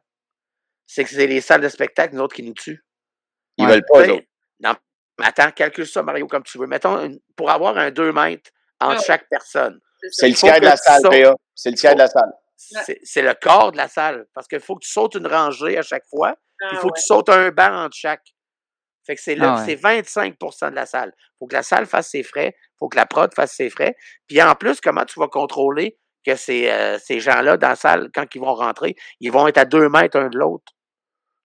C'est 0.85 1.03
que 1.03 1.09
c'est 1.09 1.27
les 1.27 1.41
salles 1.41 1.61
de 1.61 1.69
spectacle, 1.69 2.15
nous 2.15 2.21
autres, 2.21 2.35
qui 2.35 2.43
nous 2.43 2.53
tuent. 2.53 2.83
Ils 3.57 3.65
Ouais. 3.65 3.71
veulent 3.73 3.85
pas, 3.91 4.05
eux 4.05 4.11
autres. 4.13 4.25
Non, 4.59 4.73
mais 5.19 5.25
attends, 5.27 5.51
calcule 5.51 5.87
ça, 5.87 6.03
Mario, 6.03 6.27
comme 6.27 6.43
tu 6.43 6.57
veux. 6.57 6.67
Mettons, 6.67 6.99
une- 7.05 7.19
pour 7.35 7.49
avoir 7.49 7.77
un 7.77 7.91
2 7.91 8.11
mètres 8.11 8.51
entre 8.79 8.99
Ah. 8.99 9.03
chaque 9.05 9.29
personne, 9.29 9.79
C'est 10.11 10.27
le 10.27 10.33
faut 10.33 10.47
tiers 10.47 10.59
de 10.59 10.65
la 10.65 10.75
salle, 10.77 11.01
sautes. 11.01 11.11
PA. 11.11 11.33
C'est 11.55 11.71
le 11.71 11.77
tiers 11.77 11.93
de 11.93 11.99
la 11.99 12.07
salle. 12.07 12.31
C'est 12.57 12.99
c'est 13.03 13.21
le 13.21 13.33
corps 13.33 13.71
de 13.71 13.77
la 13.77 13.87
salle. 13.87 14.27
Parce 14.33 14.47
qu'il 14.47 14.59
faut 14.59 14.75
que 14.75 14.83
tu 14.83 14.91
sautes 14.91 15.15
une 15.15 15.27
rangée 15.27 15.77
à 15.77 15.81
chaque 15.81 16.05
fois. 16.09 16.35
Ah, 16.61 16.69
Il 16.73 16.77
faut 16.77 16.87
ouais. 16.87 16.91
que 16.93 16.99
tu 16.99 17.05
sautes 17.05 17.29
un 17.29 17.49
banc 17.51 17.85
entre 17.85 17.95
chaque. 17.95 18.33
Fait 19.09 19.15
que 19.15 19.21
c'est 19.21 19.33
là, 19.33 19.55
Ah 19.57 19.59
ouais. 19.61 19.65
c'est 19.65 19.75
25% 19.75 20.69
de 20.69 20.75
la 20.75 20.85
salle. 20.85 21.11
faut 21.39 21.47
que 21.47 21.55
la 21.55 21.63
salle 21.63 21.87
fasse 21.87 22.09
ses 22.09 22.21
frais. 22.21 22.53
faut 22.77 22.87
que 22.89 22.95
la 22.95 23.07
prod 23.07 23.33
fasse 23.33 23.53
ses 23.55 23.71
frais. 23.71 23.95
Puis 24.27 24.39
en 24.41 24.53
plus, 24.53 24.79
comment 24.81 25.03
tu 25.03 25.19
vas 25.19 25.27
contrôler 25.27 25.97
que 26.23 26.35
ces, 26.35 26.69
euh, 26.69 26.99
ces 26.99 27.19
gens-là, 27.19 27.57
dans 27.57 27.69
la 27.69 27.75
salle, 27.75 28.09
quand 28.13 28.25
ils 28.35 28.39
vont 28.39 28.53
rentrer, 28.53 28.95
ils 29.19 29.31
vont 29.31 29.47
être 29.47 29.57
à 29.57 29.65
deux 29.65 29.89
mètres 29.89 30.17
un 30.19 30.29
de 30.29 30.37
l'autre? 30.37 30.71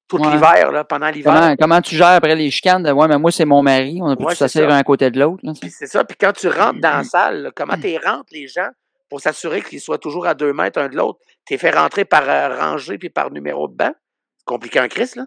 Tout 0.09 0.19
Ouais. 0.19 0.31
l'hiver, 0.33 0.73
là, 0.73 0.85
pendant 0.85 1.09
l'hiver. 1.09 1.33
Comment, 1.33 1.57
comment 1.57 1.81
tu 1.81 1.97
gères 1.97 2.09
après 2.09 2.37
les 2.37 2.51
chicanes 2.51 2.83
de 2.83 2.93
Ouais, 2.93 3.09
mais 3.09 3.17
moi, 3.19 3.33
c'est 3.33 3.47
mon 3.47 3.63
mari. 3.63 3.99
On 4.03 4.11
a 4.11 4.17
pu 4.17 4.25
Ouais, 4.25 4.35
s'asseoir 4.35 4.69
ça. 4.71 4.77
un 4.77 4.79
à 4.79 4.85
côté 4.85 5.11
de 5.11 5.19
l'autre. 5.19 5.43
c'est 5.71 5.87
ça. 5.87 6.05
Puis 6.05 6.17
quand 6.21 6.33
tu 6.35 6.49
rentres 6.49 6.81
dans 6.81 6.99
la 6.99 7.05
salle, 7.05 7.43
là, 7.45 7.51
comment 7.57 7.77
tu 7.81 7.97
rentres 7.97 8.29
les 8.33 8.47
gens 8.47 8.69
pour 9.09 9.21
s'assurer 9.23 9.63
qu'ils 9.63 9.81
soient 9.81 9.97
toujours 9.99 10.27
à 10.27 10.35
deux 10.35 10.53
mètres 10.53 10.79
un 10.79 10.89
de 10.91 10.97
l'autre? 10.97 11.19
Tu 11.47 11.57
fait 11.57 11.71
rentrer 11.71 12.05
par 12.05 12.29
euh, 12.29 12.55
rangée 12.55 12.99
puis 12.99 13.09
par 13.09 13.31
numéro 13.31 13.67
de 13.69 13.75
banc? 13.75 13.93
C'est 14.37 14.45
compliqué 14.45 14.79
un 14.79 14.89
Christ, 14.89 15.17
là. 15.17 15.25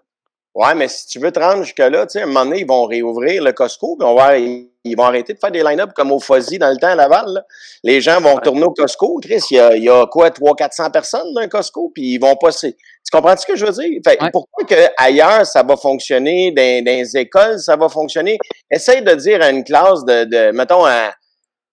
Ouais, 0.57 0.73
mais 0.73 0.87
si 0.87 1.05
tu 1.05 1.19
veux 1.19 1.31
te 1.31 1.39
rendre 1.39 1.61
jusque-là, 1.63 2.07
tu 2.07 2.13
sais, 2.13 2.21
à 2.21 2.23
un 2.23 2.25
moment 2.25 2.43
donné, 2.45 2.61
ils 2.61 2.65
vont 2.67 2.85
réouvrir 2.85 3.43
le 3.43 3.51
Costco, 3.53 3.95
puis 3.95 4.07
on 4.09 4.15
va, 4.15 4.39
ils, 4.39 4.71
ils 4.83 4.95
vont 4.95 5.03
arrêter 5.03 5.33
de 5.33 5.37
faire 5.37 5.51
des 5.51 5.61
line-up 5.61 5.91
comme 5.95 6.11
au 6.11 6.19
Fuzzy 6.19 6.57
dans 6.57 6.69
le 6.71 6.77
temps 6.77 6.87
à 6.87 6.95
Laval. 6.95 7.25
là. 7.27 7.43
Les 7.83 8.01
gens 8.01 8.19
vont 8.19 8.33
retourner 8.33 8.63
au 8.63 8.71
Costco. 8.71 9.19
Chris, 9.21 9.39
il 9.51 9.57
y 9.57 9.59
a, 9.59 9.75
il 9.75 9.83
y 9.83 9.89
a 9.89 10.07
quoi, 10.07 10.29
300-400 10.31 10.89
personnes 10.91 11.31
dans 11.35 11.41
un 11.41 11.47
Costco, 11.47 11.91
puis 11.93 12.13
ils 12.13 12.17
vont 12.17 12.35
passer. 12.37 12.73
Tu 12.73 13.11
comprends 13.15 13.37
ce 13.37 13.45
que 13.45 13.55
je 13.55 13.67
veux 13.67 13.71
dire? 13.71 13.99
Fait, 14.03 14.19
Ouais. 14.19 14.31
Pourquoi 14.33 14.65
que 14.65 14.75
ailleurs 14.97 15.45
ça 15.45 15.61
va 15.61 15.77
fonctionner, 15.77 16.51
dans, 16.51 16.83
dans 16.83 16.91
les 16.91 17.15
écoles, 17.17 17.59
ça 17.59 17.75
va 17.75 17.87
fonctionner? 17.87 18.39
Essaye 18.71 19.03
de 19.03 19.13
dire 19.13 19.43
à 19.43 19.51
une 19.51 19.63
classe 19.63 20.03
de, 20.05 20.23
de 20.23 20.51
mettons, 20.53 20.85
à, 20.85 21.13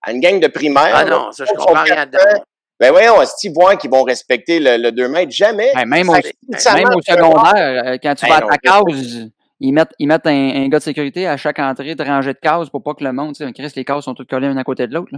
à 0.03 0.13
une 0.13 0.21
gang 0.21 0.39
de 0.39 0.47
primaire. 0.49 0.93
Ah 0.93 1.05
non, 1.07 1.33
ça, 1.33 1.47
je 1.47 1.55
comprends 1.55 1.83
rien 1.85 2.05
dedans. 2.05 2.43
Ben 2.87 2.93
voyons, 2.93 3.23
est-ce 3.23 3.35
qu'ils 3.41 3.53
voient 3.53 3.77
qu'ils 3.77 3.91
vont 3.91 4.03
respecter 4.03 4.61
le, 4.61 4.77
le 4.77 4.93
2 4.93 5.09
mètres? 5.09 5.33
Jamais. 5.33 5.71
Ben, 5.75 5.87
même, 5.87 6.07
Ça- 6.07 6.19
au, 6.19 6.57
ça 6.59 6.75
même 6.75 6.85
au 6.85 6.89
marche 6.91 7.05
secondaire, 7.09 7.85
euh, 7.87 7.97
quand 8.03 8.15
tu 8.15 8.27
Ben 8.27 8.31
vas 8.33 8.37
à 8.37 8.41
non, 8.41 8.49
ta 8.49 8.55
je 8.63 8.71
case, 8.71 9.29
ils 9.61 9.73
mettent, 9.73 9.93
ils 9.99 10.07
mettent 10.07 10.27
un, 10.27 10.65
un 10.65 10.69
gars 10.69 10.79
de 10.79 10.83
sécurité 10.83 11.27
à 11.27 11.37
chaque 11.37 11.59
entrée 11.59 11.95
de 11.95 12.03
rangée 12.05 12.33
de 12.35 12.39
cases 12.39 12.69
pour 12.69 12.83
pas 12.83 12.93
que 12.95 13.03
le 13.05 13.13
monde, 13.13 13.35
tu 13.35 13.45
sais, 13.47 13.53
Chris, 13.53 13.73
les 13.77 13.85
cases 13.85 14.05
sont 14.05 14.15
toutes 14.15 14.29
collées 14.29 14.49
l'une 14.49 14.59
à 14.59 14.65
côté 14.65 14.87
de 14.87 14.93
l'autre. 14.95 15.13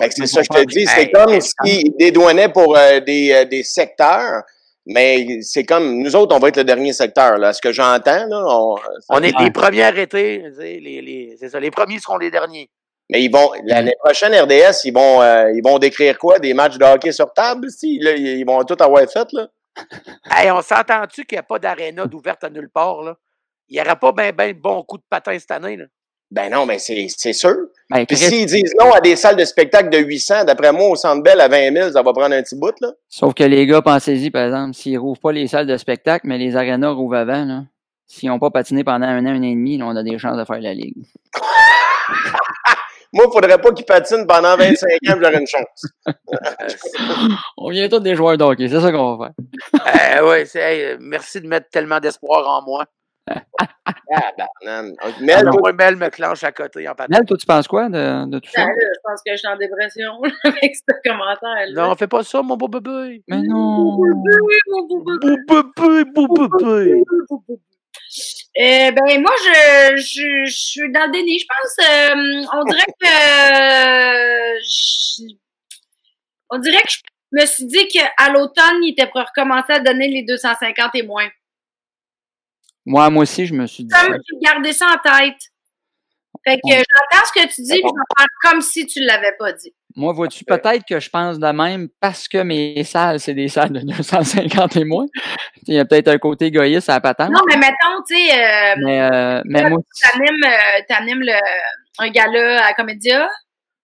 c'est 0.00 0.26
ça 0.26 0.40
que 0.40 0.46
je 0.58 0.62
te 0.62 0.66
dis. 0.66 0.86
C'est 0.86 1.02
Hey, 1.02 1.10
comme 1.12 1.40
s'ils 1.40 1.92
dédouanaient 1.98 2.48
pour 2.48 2.76
euh, 2.76 3.00
des, 3.00 3.32
euh, 3.32 3.44
des 3.44 3.62
secteurs, 3.62 4.42
mais 4.86 5.40
c'est 5.42 5.62
comme 5.64 5.98
nous 6.02 6.16
autres, 6.16 6.34
on 6.34 6.40
va 6.40 6.48
être 6.48 6.56
le 6.56 6.64
dernier 6.64 6.92
secteur. 6.92 7.38
Là. 7.38 7.52
Ce 7.52 7.60
que 7.62 7.70
j'entends, 7.70 8.26
là, 8.28 8.44
on, 8.48 8.76
On 9.10 9.22
est 9.22 9.38
les 9.38 9.50
premiers 9.52 9.84
arrêtés. 9.84 10.42
Les, 10.58 10.80
les, 10.80 11.36
c'est 11.38 11.50
ça, 11.50 11.60
les 11.60 11.70
premiers 11.70 12.00
seront 12.00 12.16
les 12.16 12.30
derniers. 12.32 12.68
Mais 13.12 13.22
ils 13.22 13.30
vont 13.30 13.50
l'année 13.64 13.94
prochaine 14.02 14.34
RDS, 14.34 14.84
ils 14.84 14.92
vont 14.92 15.20
euh, 15.20 15.52
ils 15.54 15.62
vont 15.62 15.78
décrire 15.78 16.18
quoi? 16.18 16.38
Des 16.38 16.54
matchs 16.54 16.78
de 16.78 16.84
hockey 16.84 17.12
sur 17.12 17.32
table 17.32 17.70
si? 17.70 17.98
Là, 17.98 18.12
ils 18.12 18.44
vont 18.44 18.64
tout 18.64 18.76
avoir 18.80 19.02
fait 19.10 19.28
là. 19.32 19.48
Hey, 20.30 20.50
on 20.50 20.62
s'entend-tu 20.62 21.24
qu'il 21.24 21.36
n'y 21.36 21.40
a 21.40 21.42
pas 21.42 21.58
d'aréna 21.58 22.06
d'ouverte 22.06 22.44
à 22.44 22.50
nulle 22.50 22.70
part? 22.70 23.02
Là? 23.02 23.16
Il 23.68 23.74
n'y 23.76 23.82
aura 23.82 23.96
pas 23.96 24.12
bien 24.12 24.32
ben 24.32 24.54
bon 24.54 24.82
coup 24.82 24.96
de 24.96 25.04
patin 25.08 25.38
cette 25.38 25.50
année. 25.50 25.76
Là. 25.76 25.84
Ben 26.30 26.50
non, 26.50 26.64
mais 26.64 26.78
c'est 26.78 27.06
c'est 27.08 27.34
sûr. 27.34 27.54
Ben, 27.90 28.06
Puis 28.06 28.16
s'ils 28.16 28.46
disent 28.46 28.74
non 28.80 28.90
à 28.92 29.00
des 29.00 29.16
salles 29.16 29.36
de 29.36 29.44
spectacle 29.44 29.90
de 29.90 29.98
800, 29.98 30.44
d'après 30.44 30.72
moi 30.72 30.88
au 30.88 30.96
Centre 30.96 31.22
Bell 31.22 31.38
à 31.40 31.48
20 31.48 31.74
000, 31.74 31.92
ça 31.92 32.02
va 32.02 32.12
prendre 32.14 32.34
un 32.34 32.42
petit 32.42 32.56
bout 32.56 32.74
là. 32.80 32.92
Sauf 33.10 33.34
que 33.34 33.44
les 33.44 33.66
gars, 33.66 33.82
pensez-y, 33.82 34.30
par 34.30 34.46
exemple, 34.46 34.74
s'ils 34.74 34.98
rouvrent 34.98 35.20
pas 35.20 35.32
les 35.32 35.46
salles 35.46 35.66
de 35.66 35.76
spectacle, 35.76 36.26
mais 36.26 36.38
les 36.38 36.56
arénas 36.56 36.92
rouvrent 36.92 37.16
avant, 37.16 37.44
là, 37.44 37.64
s'ils 38.06 38.30
n'ont 38.30 38.38
pas 38.38 38.50
patiné 38.50 38.82
pendant 38.82 39.06
un 39.06 39.26
an, 39.26 39.30
un 39.30 39.40
an 39.40 39.42
et 39.42 39.54
demi, 39.54 39.76
là, 39.76 39.86
on 39.86 39.96
a 39.96 40.02
des 40.02 40.18
chances 40.18 40.38
de 40.38 40.44
faire 40.44 40.60
la 40.60 40.72
ligue. 40.72 41.04
Moi, 43.12 43.26
il 43.28 43.32
faudrait 43.32 43.58
pas 43.58 43.72
qu'ils 43.72 43.84
patinent 43.84 44.26
pendant 44.26 44.56
25 44.56 44.88
ans, 45.08 45.18
j'aurais 45.20 45.38
une 45.38 45.46
chance. 45.46 45.84
On 47.58 47.70
vient 47.70 47.88
tous 47.88 48.00
des 48.00 48.14
joueurs 48.14 48.38
de 48.38 48.44
hockey, 48.44 48.68
c'est 48.68 48.80
ça 48.80 48.90
qu'on 48.90 49.16
va 49.16 49.32
faire. 49.74 50.24
Euh, 50.24 50.44
hey, 50.54 50.96
merci 51.00 51.40
de 51.40 51.46
mettre 51.46 51.68
tellement 51.68 52.00
d'espoir 52.00 52.48
en 52.48 52.62
moi. 52.64 52.86
Ah, 53.28 54.32
banane. 54.36 54.94
Mel, 55.20 55.44
toi, 55.50 55.72
me 55.72 56.08
clenche 56.08 56.42
à 56.44 56.52
côté 56.52 56.88
en. 56.88 56.94
Mel, 57.08 57.24
toi, 57.24 57.36
tu 57.36 57.46
penses 57.46 57.68
quoi 57.68 57.88
de, 57.88 58.28
de 58.28 58.38
tout 58.38 58.50
ça? 58.50 58.62
Là, 58.62 58.72
je 58.76 58.98
pense 59.04 59.20
que 59.24 59.32
je 59.32 59.36
suis 59.36 59.48
en 59.48 59.56
dépression 59.56 60.12
avec 60.44 60.74
ce 60.74 61.10
commentaire-là. 61.10 61.88
Non, 61.88 61.94
fais 61.94 62.08
pas 62.08 62.22
ça, 62.22 62.42
mon 62.42 62.56
beau 62.56 62.68
bébé. 62.68 63.22
Mais 63.28 63.42
non! 63.42 63.96
Oui, 63.98 64.10
mon 64.70 64.86
beau 64.86 65.04
bébé. 65.04 65.36
Beau 65.46 65.62
bébé, 65.76 66.10
beau 66.14 66.48
bébé. 66.48 67.02
Eh 68.54 68.90
ben 68.92 69.20
moi 69.22 69.32
je, 69.44 69.96
je, 69.96 70.44
je 70.46 70.52
suis 70.56 70.92
dans 70.92 71.06
le 71.06 71.12
déni. 71.12 71.38
Je 71.38 71.46
pense 71.46 71.88
euh, 71.88 72.58
on 72.60 72.64
dirait 72.64 72.84
que 73.00 73.06
euh, 74.56 74.58
je- 74.62 75.34
on 76.50 76.58
dirait 76.58 76.82
que 76.82 76.90
je 76.90 76.98
me 77.40 77.46
suis 77.46 77.64
dit 77.66 77.88
qu'à 77.88 78.28
l'automne, 78.30 78.82
il 78.82 78.90
était 78.92 79.06
pour 79.06 79.22
recommencer 79.22 79.72
à 79.72 79.80
donner 79.80 80.08
les 80.08 80.22
250 80.24 80.94
et 80.96 81.02
moins. 81.02 81.28
Moi, 82.84 83.08
moi 83.10 83.22
aussi, 83.22 83.46
je 83.46 83.54
me 83.54 83.66
suis 83.66 83.84
dit. 83.84 83.90
Comme 83.94 84.14
j'ai 84.28 84.38
gardé 84.46 84.72
ça 84.72 84.86
en 84.86 84.98
tête. 84.98 85.38
Fait 86.44 86.56
que 86.56 86.74
j'entends 86.74 87.26
ce 87.26 87.32
que 87.40 87.54
tu 87.54 87.62
dis, 87.62 87.70
puis 87.70 87.80
je 87.80 87.84
vais 87.86 88.18
faire 88.18 88.26
comme 88.50 88.60
si 88.60 88.84
tu 88.86 89.00
l'avais 89.00 89.32
pas 89.38 89.52
dit. 89.52 89.72
Moi, 89.96 90.12
vois-tu, 90.12 90.44
peut-être 90.44 90.84
que 90.88 90.98
je 91.00 91.10
pense 91.10 91.38
de 91.38 91.46
même 91.48 91.88
parce 92.00 92.26
que 92.28 92.38
mes 92.38 92.82
salles, 92.84 93.20
c'est 93.20 93.34
des 93.34 93.48
salles 93.48 93.72
de 93.72 93.80
250 93.96 94.76
et 94.76 94.84
moins. 94.84 95.06
Il 95.66 95.74
y 95.74 95.78
a 95.78 95.84
peut-être 95.84 96.08
un 96.08 96.18
côté 96.18 96.46
égoïste 96.46 96.88
à 96.90 96.94
la 96.94 97.00
patente. 97.00 97.30
Non, 97.30 97.40
mais 97.48 97.56
mettons, 97.56 98.02
tu 98.08 98.14
sais, 98.16 98.32
euh, 98.32 98.74
Mais, 98.84 99.00
euh, 99.02 99.42
mais 99.44 99.68
moi, 99.68 99.78
t'animes, 100.02 100.44
euh, 100.44 100.80
t'animes 100.88 101.20
le, 101.22 101.34
un 101.98 102.08
gala 102.08 102.64
à 102.66 102.72
Comédia. 102.74 103.28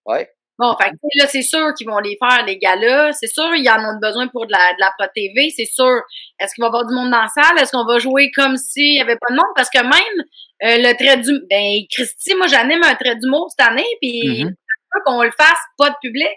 Ouais. 0.06 0.28
Bon, 0.60 0.74
fait 0.80 0.90
là, 1.14 1.26
c'est 1.28 1.42
sûr 1.42 1.72
qu'ils 1.74 1.86
vont 1.86 1.98
les 2.00 2.18
faire, 2.20 2.44
les 2.44 2.58
galas. 2.58 3.12
C'est 3.12 3.28
sûr, 3.28 3.54
ils 3.54 3.68
en 3.70 3.78
ont 3.78 3.98
besoin 4.02 4.26
pour 4.26 4.44
de 4.44 4.50
la, 4.50 4.72
de 4.72 4.80
la 4.80 4.90
Pro 4.98 5.06
TV. 5.14 5.50
C'est 5.54 5.66
sûr. 5.72 6.00
Est-ce 6.40 6.52
qu'il 6.54 6.62
va 6.62 6.66
y 6.66 6.70
avoir 6.70 6.84
du 6.84 6.94
monde 6.94 7.12
dans 7.12 7.22
la 7.22 7.28
salle? 7.28 7.56
Est-ce 7.62 7.70
qu'on 7.70 7.84
va 7.84 8.00
jouer 8.00 8.32
comme 8.34 8.56
s'il 8.56 8.94
n'y 8.94 9.00
avait 9.00 9.14
pas 9.14 9.28
de 9.30 9.36
monde? 9.36 9.52
Parce 9.54 9.70
que 9.70 9.78
même 9.78 10.24
euh, 10.64 10.78
le 10.82 10.96
trait 10.96 11.18
du... 11.18 11.30
Ben, 11.48 11.82
Christy, 11.88 12.34
moi, 12.34 12.48
j'anime 12.48 12.82
un 12.82 12.94
trait 12.96 13.14
d'humour 13.14 13.46
cette 13.56 13.68
année, 13.68 13.86
puis 14.02 14.22
Mhm. 14.26 14.48
je 14.50 14.67
veux 14.94 15.02
qu'on 15.04 15.22
le 15.22 15.30
fasse 15.30 15.60
pas 15.76 15.90
de 15.90 15.96
public. 16.02 16.36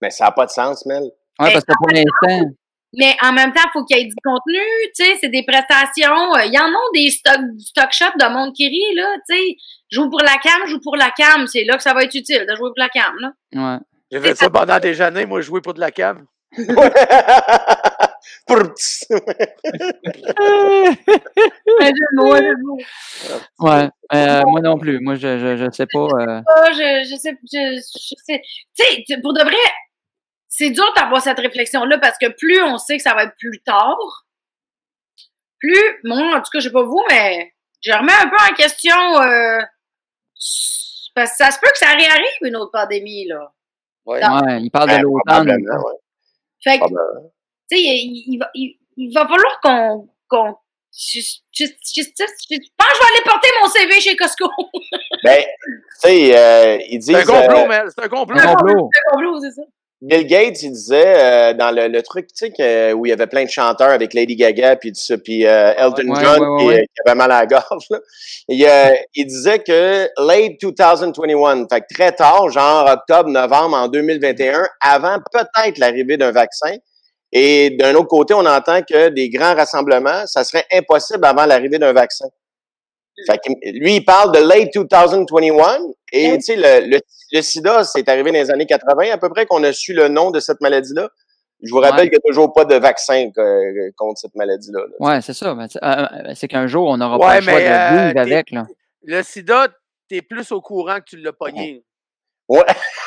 mais 0.00 0.10
ça 0.10 0.24
n'a 0.26 0.32
pas 0.32 0.46
de 0.46 0.50
sens, 0.50 0.84
Mel. 0.86 1.02
ouais, 1.40 1.52
parce 1.52 1.64
que 1.64 1.72
pour 1.78 1.88
l'instant, 1.90 2.50
Mais 2.96 3.16
en 3.22 3.32
même 3.32 3.52
temps, 3.52 3.62
il 3.64 3.70
faut 3.72 3.84
qu'il 3.84 3.96
y 3.98 4.00
ait 4.00 4.04
du 4.04 4.14
contenu, 4.24 4.58
tu 4.94 5.04
sais, 5.04 5.18
c'est 5.20 5.28
des 5.28 5.44
prestations. 5.44 6.34
Euh, 6.36 6.44
Il 6.44 6.54
y 6.54 6.58
en 6.58 6.68
a 6.68 6.82
des 6.94 7.10
stocks, 7.10 7.40
du 7.40 7.64
stock 7.64 7.90
shot 7.92 8.16
de 8.18 8.28
monde 8.32 8.52
qui 8.54 8.68
rit, 8.68 8.94
là, 8.94 9.16
tu 9.28 9.36
sais. 9.36 9.56
Joue 9.90 10.08
pour 10.10 10.20
la 10.22 10.36
cam, 10.42 10.66
joue 10.66 10.80
pour 10.80 10.96
la 10.96 11.10
cam. 11.10 11.46
C'est 11.46 11.64
là 11.64 11.76
que 11.76 11.82
ça 11.82 11.92
va 11.94 12.02
être 12.04 12.14
utile 12.14 12.46
de 12.48 12.54
jouer 12.56 12.70
pour 12.70 12.78
la 12.78 12.88
cam, 12.88 13.14
là. 13.18 13.32
ouais. 13.54 13.78
J'ai 14.10 14.20
fait 14.20 14.34
ça 14.36 14.48
pendant 14.50 14.78
des 14.78 15.00
années, 15.00 15.26
moi, 15.26 15.40
jouer 15.40 15.60
pour 15.60 15.74
de 15.74 15.80
la 15.80 15.90
cam. 15.90 16.24
Ouais. 23.58 23.88
Euh, 24.12 24.42
moi 24.46 24.60
non 24.60 24.78
plus. 24.78 25.00
Moi, 25.00 25.14
je, 25.16 25.38
je, 25.38 25.56
je 25.56 25.70
sais 25.72 25.86
pas. 25.92 25.98
euh, 25.98 26.40
Ah, 26.46 26.70
je, 26.72 27.08
je 27.10 27.16
sais, 27.16 27.36
je, 27.52 27.76
je 27.76 28.14
sais. 28.24 28.42
Tu 28.78 28.84
sais, 28.84 29.02
tu- 29.08 29.20
pour 29.22 29.32
de 29.32 29.40
vrai, 29.42 29.56
c'est 30.48 30.70
dur 30.70 30.84
d'avoir 30.94 31.20
cette 31.22 31.38
réflexion-là 31.40 31.98
parce 31.98 32.16
que 32.18 32.28
plus 32.28 32.62
on 32.62 32.78
sait 32.78 32.98
que 32.98 33.02
ça 33.02 33.14
va 33.14 33.24
être 33.24 33.34
plus 33.38 33.60
tard, 33.62 33.96
plus, 35.58 36.00
moi, 36.04 36.18
en 36.36 36.42
tout 36.42 36.50
cas, 36.52 36.60
je 36.60 36.68
sais 36.68 36.70
pas 36.72 36.82
vous, 36.84 37.02
mais 37.08 37.52
je 37.82 37.92
remets 37.92 38.12
un 38.12 38.28
peu 38.28 38.36
en 38.36 38.54
question, 38.54 38.94
euh, 39.22 39.58
parce 41.14 41.30
que 41.30 41.36
ça 41.44 41.50
se 41.50 41.58
peut 41.58 41.70
que 41.72 41.78
ça 41.78 41.88
réarrive 41.88 42.38
une 42.42 42.56
autre 42.56 42.70
pandémie, 42.72 43.26
là. 43.26 43.52
Ouais. 44.04 44.20
Ouais, 44.24 44.60
il 44.62 44.70
parle 44.70 44.90
de 44.90 44.94
Ben, 44.96 45.02
l'automne. 45.02 45.48
ouais. 45.50 45.92
Fait 46.62 46.78
que. 46.78 46.84
Tu 47.70 47.76
sais, 47.76 47.82
il, 47.82 48.24
il 48.26 48.38
va, 48.38 48.50
il, 48.54 48.76
il 48.96 49.12
va 49.12 49.26
falloir 49.26 49.60
qu'on. 49.62 50.08
qu'on 50.28 50.54
je, 50.96 51.18
je, 51.18 51.64
je, 51.64 51.66
je, 51.92 52.02
je 52.02 52.04
pense 52.04 52.28
que 52.48 52.54
je 52.54 53.00
vais 53.00 53.12
aller 53.12 53.24
porter 53.24 53.48
mon 53.60 53.68
CV 53.68 54.00
chez 54.00 54.16
Costco. 54.16 54.48
Ben, 55.24 55.42
tu 55.42 55.82
sais, 56.10 56.36
euh, 56.36 56.78
ils 56.88 56.98
disent. 56.98 57.16
C'est 57.16 57.16
un 57.16 57.24
complot, 57.24 57.58
euh, 57.60 57.66
Mel. 57.68 57.86
C'est 57.88 58.04
un 58.04 58.08
complot. 58.08 58.38
Un 58.38 58.54
complot. 58.54 58.90
C'est 58.92 59.00
complot, 59.10 59.40
c'est 59.40 59.50
ça. 59.50 59.62
Bill 60.02 60.26
Gates, 60.26 60.62
il 60.62 60.72
disait 60.72 61.14
euh, 61.16 61.54
dans 61.54 61.70
le, 61.70 61.88
le 61.88 62.02
truc, 62.02 62.26
tu 62.26 62.50
sais, 62.54 62.92
où 62.92 63.06
il 63.06 63.08
y 63.08 63.12
avait 63.12 63.26
plein 63.26 63.44
de 63.44 63.48
chanteurs 63.48 63.88
avec 63.88 64.12
Lady 64.12 64.36
Gaga 64.36 64.76
puis 64.76 64.92
tout 64.92 65.00
ça, 65.00 65.16
puis 65.16 65.46
euh, 65.46 65.72
Elton 65.78 66.08
Ouais, 66.08 66.20
John 66.22 66.40
ouais, 66.42 66.46
ouais, 66.48 66.58
qui, 66.60 66.66
ouais. 66.66 66.74
euh, 66.74 66.82
qui 66.82 67.00
avait 67.06 67.14
mal 67.16 67.32
à 67.32 67.40
la 67.40 67.46
gorge. 67.46 67.86
Là. 67.88 67.98
Il, 68.48 68.66
euh, 68.66 68.94
il 69.14 69.26
disait 69.26 69.60
que 69.60 70.10
late 70.18 70.60
2021, 70.60 71.66
fait 71.68 71.80
que 71.80 71.94
très 71.94 72.12
tard, 72.12 72.50
genre 72.50 72.86
octobre, 72.86 73.30
novembre 73.30 73.76
en 73.76 73.88
2021, 73.88 74.66
avant 74.82 75.16
peut-être 75.32 75.78
l'arrivée 75.78 76.18
d'un 76.18 76.32
vaccin. 76.32 76.76
Et 77.36 77.70
d'un 77.70 77.94
autre 77.96 78.06
côté, 78.06 78.32
on 78.32 78.46
entend 78.46 78.80
que 78.82 79.08
des 79.08 79.28
grands 79.28 79.54
rassemblements, 79.54 80.24
ça 80.26 80.44
serait 80.44 80.64
impossible 80.72 81.24
avant 81.26 81.44
l'arrivée 81.46 81.78
d'un 81.80 81.92
vaccin. 81.92 82.26
Fait 83.26 83.38
que 83.38 83.50
lui, 83.78 83.96
il 83.96 84.04
parle 84.04 84.32
de 84.32 84.38
late 84.40 84.70
2021 84.72 85.78
et 86.12 86.30
Oui. 86.30 86.38
tu 86.38 86.42
sais, 86.44 86.56
le, 86.56 86.86
le, 86.88 87.00
le 87.32 87.42
sida, 87.42 87.82
c'est 87.84 88.08
arrivé 88.08 88.30
dans 88.30 88.38
les 88.38 88.50
années 88.50 88.66
80 88.66 89.10
à 89.12 89.18
peu 89.18 89.28
près 89.30 89.46
qu'on 89.46 89.62
a 89.64 89.72
su 89.72 89.92
le 89.94 90.06
nom 90.08 90.30
de 90.30 90.38
cette 90.40 90.60
maladie-là. 90.60 91.08
Je 91.62 91.70
vous 91.72 91.78
rappelle 91.80 92.00
Ouais. 92.04 92.10
qu'il 92.10 92.18
n'y 92.22 92.28
a 92.28 92.28
toujours 92.32 92.52
pas 92.52 92.64
de 92.64 92.74
vaccin 92.76 93.30
que- 93.34 93.90
contre 93.96 94.18
cette 94.20 94.34
maladie-là. 94.36 94.80
là. 94.80 94.94
Ouais, 95.00 95.20
c'est 95.22 95.32
ça. 95.32 95.50
euh, 95.50 95.66
euh, 95.82 96.32
C'est 96.34 96.46
qu'un 96.48 96.66
jour, 96.66 96.88
on 96.88 96.96
n'aura 96.96 97.16
Ouais, 97.18 97.26
pas 97.26 97.36
le 97.36 97.42
choix 97.42 97.54
mais, 97.54 97.64
de 97.64 97.68
euh, 97.68 98.06
vivre 98.08 98.20
avec. 98.20 98.50
Là. 98.50 98.66
Le 99.04 99.22
sida, 99.22 99.68
t'es 100.08 100.20
plus 100.22 100.50
au 100.52 100.60
courant 100.60 100.96
que 100.98 101.04
tu 101.06 101.16
l'as 101.16 101.32
pogné. 101.32 101.84
Ouais. 102.48 102.64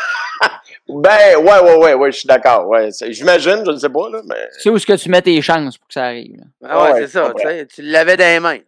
ben, 0.89 1.37
ouais, 1.37 1.59
ouais, 1.61 1.75
ouais, 1.77 1.93
ouais, 1.93 2.11
je 2.11 2.19
suis 2.19 2.27
d'accord. 2.27 2.67
Ouais, 2.67 2.89
j'imagine, 3.09 3.63
je 3.65 3.71
ne 3.71 3.77
sais 3.77 3.89
pas, 3.89 4.09
là, 4.09 4.21
mais. 4.25 4.47
Tu 4.55 4.61
sais 4.61 4.69
où 4.69 4.75
est-ce 4.75 4.85
que 4.85 4.93
tu 4.93 5.09
mets 5.09 5.21
tes 5.21 5.41
chances 5.41 5.77
pour 5.77 5.87
que 5.87 5.93
ça 5.93 6.05
arrive. 6.05 6.37
là? 6.37 6.43
Ah 6.69 6.83
ouais, 6.83 6.91
Ouais, 6.93 7.01
c'est 7.01 7.07
ça. 7.07 7.33
tu 7.35 7.47
sais, 7.47 7.65
Tu 7.67 7.81
l'avais 7.81 8.17
dans 8.17 8.23
les 8.25 8.39
mains. 8.39 8.59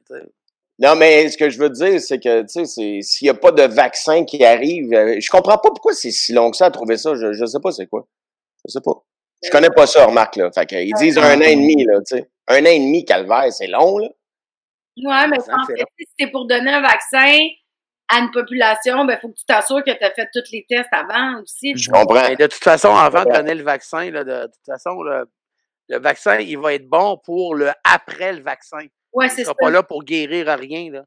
Non, 0.82 0.96
mais 0.96 1.28
ce 1.30 1.38
que 1.38 1.50
je 1.50 1.60
veux 1.60 1.70
dire, 1.70 2.00
c'est 2.00 2.20
que, 2.20 2.42
tu 2.44 2.48
sais, 2.50 2.66
c'est- 2.66 3.02
s'il 3.02 3.26
n'y 3.26 3.30
a 3.30 3.34
pas 3.34 3.52
de 3.52 3.64
vaccin 3.64 4.24
qui 4.24 4.44
arrive, 4.46 4.94
euh, 4.94 5.18
je 5.20 5.30
comprends 5.30 5.58
pas 5.58 5.70
pourquoi 5.72 5.94
c'est 5.94 6.12
si 6.12 6.32
long 6.32 6.52
que 6.52 6.58
ça 6.58 6.68
à 6.68 6.72
trouver 6.72 6.96
ça. 6.98 7.16
Je, 7.16 7.34
je 7.34 7.46
sais 7.46 7.60
pas 7.62 7.72
c'est 7.72 7.88
quoi. 7.88 8.08
Je 8.66 8.72
sais 8.72 8.82
pas. 8.82 8.94
Je 9.44 9.50
connais 9.52 9.70
pas 9.70 9.88
ça, 9.88 10.06
remarque, 10.06 10.38
là. 10.38 10.50
Fait 10.52 10.66
que, 10.66 10.76
ils 10.76 10.94
disent 10.96 11.18
un 11.18 11.38
an 11.38 11.42
et 11.42 11.56
demi, 11.56 11.84
là, 11.86 12.00
tu 12.00 12.18
sais. 12.18 12.30
Un 12.48 12.62
an 12.62 12.70
et 12.70 12.80
demi, 12.80 13.04
calvaire, 13.06 13.52
c'est 13.52 13.68
long, 13.68 13.98
là. 13.98 14.08
Ouais, 15.02 15.28
mais 15.30 15.38
en 15.40 15.66
fait, 15.66 15.84
si 15.98 16.06
c'est 16.20 16.28
pour 16.28 16.46
donner 16.46 16.72
un 16.72 16.82
vaccin 16.82 17.38
à 18.10 18.20
une 18.20 18.32
population, 18.32 19.06
ben, 19.06 19.18
faut 19.22 19.30
que 19.30 19.36
tu 19.38 19.46
t'assures 19.46 19.84
que 19.86 19.92
tu 19.92 20.04
as 20.04 20.12
fait 20.12 20.28
tous 20.34 20.52
les 20.52 20.66
tests 20.68 20.90
avant 20.92 21.42
aussi. 21.42 21.74
Je 21.78 21.90
comprends. 21.90 22.22
Mais 22.28 22.36
de 22.36 22.48
toute 22.48 22.64
façon, 22.64 22.96
avant 22.96 23.24
de 23.24 23.32
donner 23.32 23.56
le 23.56 23.64
vaccin, 23.64 24.10
là, 24.12 24.24
de, 24.24 24.32
de 24.32 24.46
toute 24.48 24.66
façon, 24.66 25.02
le, 25.04 25.26
le 25.90 26.00
vaccin, 26.00 26.38
il 26.40 26.58
va 26.58 26.74
être 26.74 26.88
bon 26.88 27.18
pour 27.24 27.56
le 27.56 27.70
après 27.84 28.34
le 28.34 28.42
vaccin. 28.42 28.86
Ouais, 29.14 29.28
Il 29.28 29.32
c'est 29.32 29.44
sera 29.44 29.54
ça. 29.60 29.66
pas 29.66 29.70
là 29.72 29.84
pour 29.84 30.04
guérir 30.04 30.50
à 30.50 30.56
rien. 30.56 30.92
Là. 30.92 31.04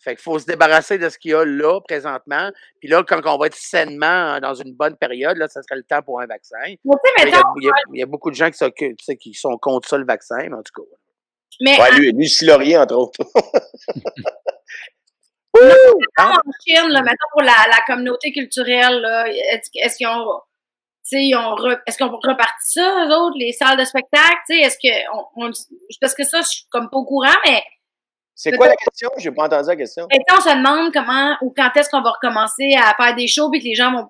Fait 0.00 0.14
qu'il 0.14 0.22
faut 0.22 0.38
se 0.38 0.46
débarrasser 0.46 0.96
de 0.96 1.08
ce 1.08 1.18
qu'il 1.18 1.32
y 1.32 1.34
a 1.34 1.44
là, 1.44 1.80
présentement. 1.80 2.50
Puis 2.80 2.88
là, 2.88 3.02
quand 3.02 3.20
on 3.26 3.36
va 3.36 3.46
être 3.46 3.56
sainement 3.56 4.34
euh, 4.34 4.40
dans 4.40 4.54
une 4.54 4.72
bonne 4.74 4.96
période, 4.96 5.36
là, 5.38 5.48
ça 5.48 5.60
serait 5.62 5.76
le 5.76 5.82
temps 5.82 6.02
pour 6.02 6.20
un 6.20 6.26
vaccin. 6.26 6.56
Mais 6.66 6.76
tu 6.76 6.88
sais, 6.92 7.26
Il 7.26 7.30
y, 7.30 7.32
a, 7.32 7.36
mettons, 7.36 7.48
il 7.60 7.64
y 7.64 7.68
a- 7.68 7.72
il 7.94 7.98
y 8.00 8.02
a 8.02 8.06
beaucoup 8.06 8.30
de 8.30 8.36
gens 8.36 8.48
qui, 8.50 8.58
s'occupent- 8.58 8.96
tu 8.96 9.04
sais, 9.04 9.16
qui 9.16 9.34
sont 9.34 9.56
contre 9.58 9.88
ça, 9.88 9.98
le 9.98 10.04
vaccin, 10.06 10.36
mais 10.48 10.54
en 10.54 10.62
tout 10.62 10.82
cas. 10.82 10.88
mais 11.60 11.80
Ouais, 11.80 11.90
lui, 11.98 12.28
Laurier, 12.42 12.78
entre 12.78 12.94
autres. 12.94 13.20
en 16.18 16.32
Chine, 16.66 16.88
là, 16.90 17.02
mettons 17.02 17.28
pour 17.32 17.42
la, 17.42 17.52
la 17.70 17.80
communauté 17.86 18.32
culturelle, 18.32 19.04
est-ce 19.52 19.96
qu'ils 19.96 20.06
ont. 20.06 20.40
Est-ce 21.10 21.96
qu'on 21.98 22.10
reparti 22.10 22.52
ça, 22.72 23.06
eux 23.06 23.14
autres, 23.14 23.36
les 23.38 23.52
salles 23.52 23.78
de 23.78 23.84
spectacle? 23.84 24.34
Est-ce 24.50 24.76
que. 24.76 24.92
On, 25.14 25.46
on- 25.46 25.50
parce 26.00 26.14
que 26.14 26.24
ça, 26.24 26.40
je 26.42 26.46
suis 26.48 26.64
comme 26.70 26.90
pas 26.90 26.98
au 26.98 27.04
courant, 27.06 27.34
mais 27.46 27.62
C'est 28.34 28.52
quoi 28.52 28.68
la 28.68 28.76
question? 28.76 29.08
J'ai 29.16 29.30
pas 29.30 29.44
entendu 29.44 29.68
la 29.68 29.76
question. 29.76 30.06
maintenant, 30.10 30.36
on 30.36 30.40
se 30.50 30.54
demande 30.56 30.92
comment 30.92 31.36
ou 31.40 31.54
quand 31.56 31.70
est-ce 31.76 31.88
qu'on 31.88 32.02
va 32.02 32.10
recommencer 32.10 32.74
à 32.76 32.94
faire 33.02 33.14
des 33.14 33.26
shows 33.26 33.50
et 33.54 33.58
que 33.58 33.64
les 33.64 33.74
gens 33.74 33.90
vont 33.92 34.08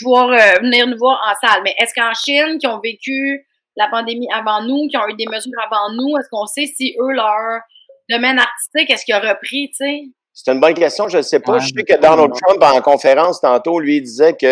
pouvoir 0.00 0.30
euh, 0.30 0.60
venir 0.62 0.86
nous 0.86 0.96
voir 0.96 1.20
en 1.28 1.34
salle. 1.46 1.60
Mais 1.64 1.74
est-ce 1.78 1.92
qu'en 1.94 2.14
Chine, 2.14 2.56
qui 2.58 2.66
ont 2.66 2.80
vécu 2.80 3.46
la 3.76 3.88
pandémie 3.88 4.28
avant 4.32 4.62
nous, 4.62 4.88
qui 4.88 4.96
ont 4.96 5.06
eu 5.08 5.14
des 5.16 5.26
mesures 5.26 5.52
avant 5.70 5.92
nous, 5.92 6.16
est-ce 6.16 6.28
qu'on 6.30 6.46
sait 6.46 6.66
si 6.66 6.96
eux, 6.98 7.12
leur 7.12 7.60
domaine 8.08 8.38
artistique, 8.38 8.90
est-ce 8.90 9.04
qu'il 9.04 9.14
a 9.14 9.20
repris, 9.20 9.68
tu 9.70 9.76
sais? 9.76 10.02
C'est 10.44 10.52
une 10.52 10.60
bonne 10.60 10.74
question, 10.74 11.08
je 11.08 11.16
ne 11.18 11.22
sais 11.22 11.40
pas. 11.40 11.54
Ouais, 11.54 11.60
je 11.60 11.66
sais 11.76 11.82
que 11.82 12.00
Donald. 12.00 12.32
Trump, 12.40 12.62
en 12.62 12.80
conférence 12.80 13.40
tantôt, 13.40 13.80
lui, 13.80 13.96
il 13.96 14.02
disait 14.02 14.34
que 14.34 14.46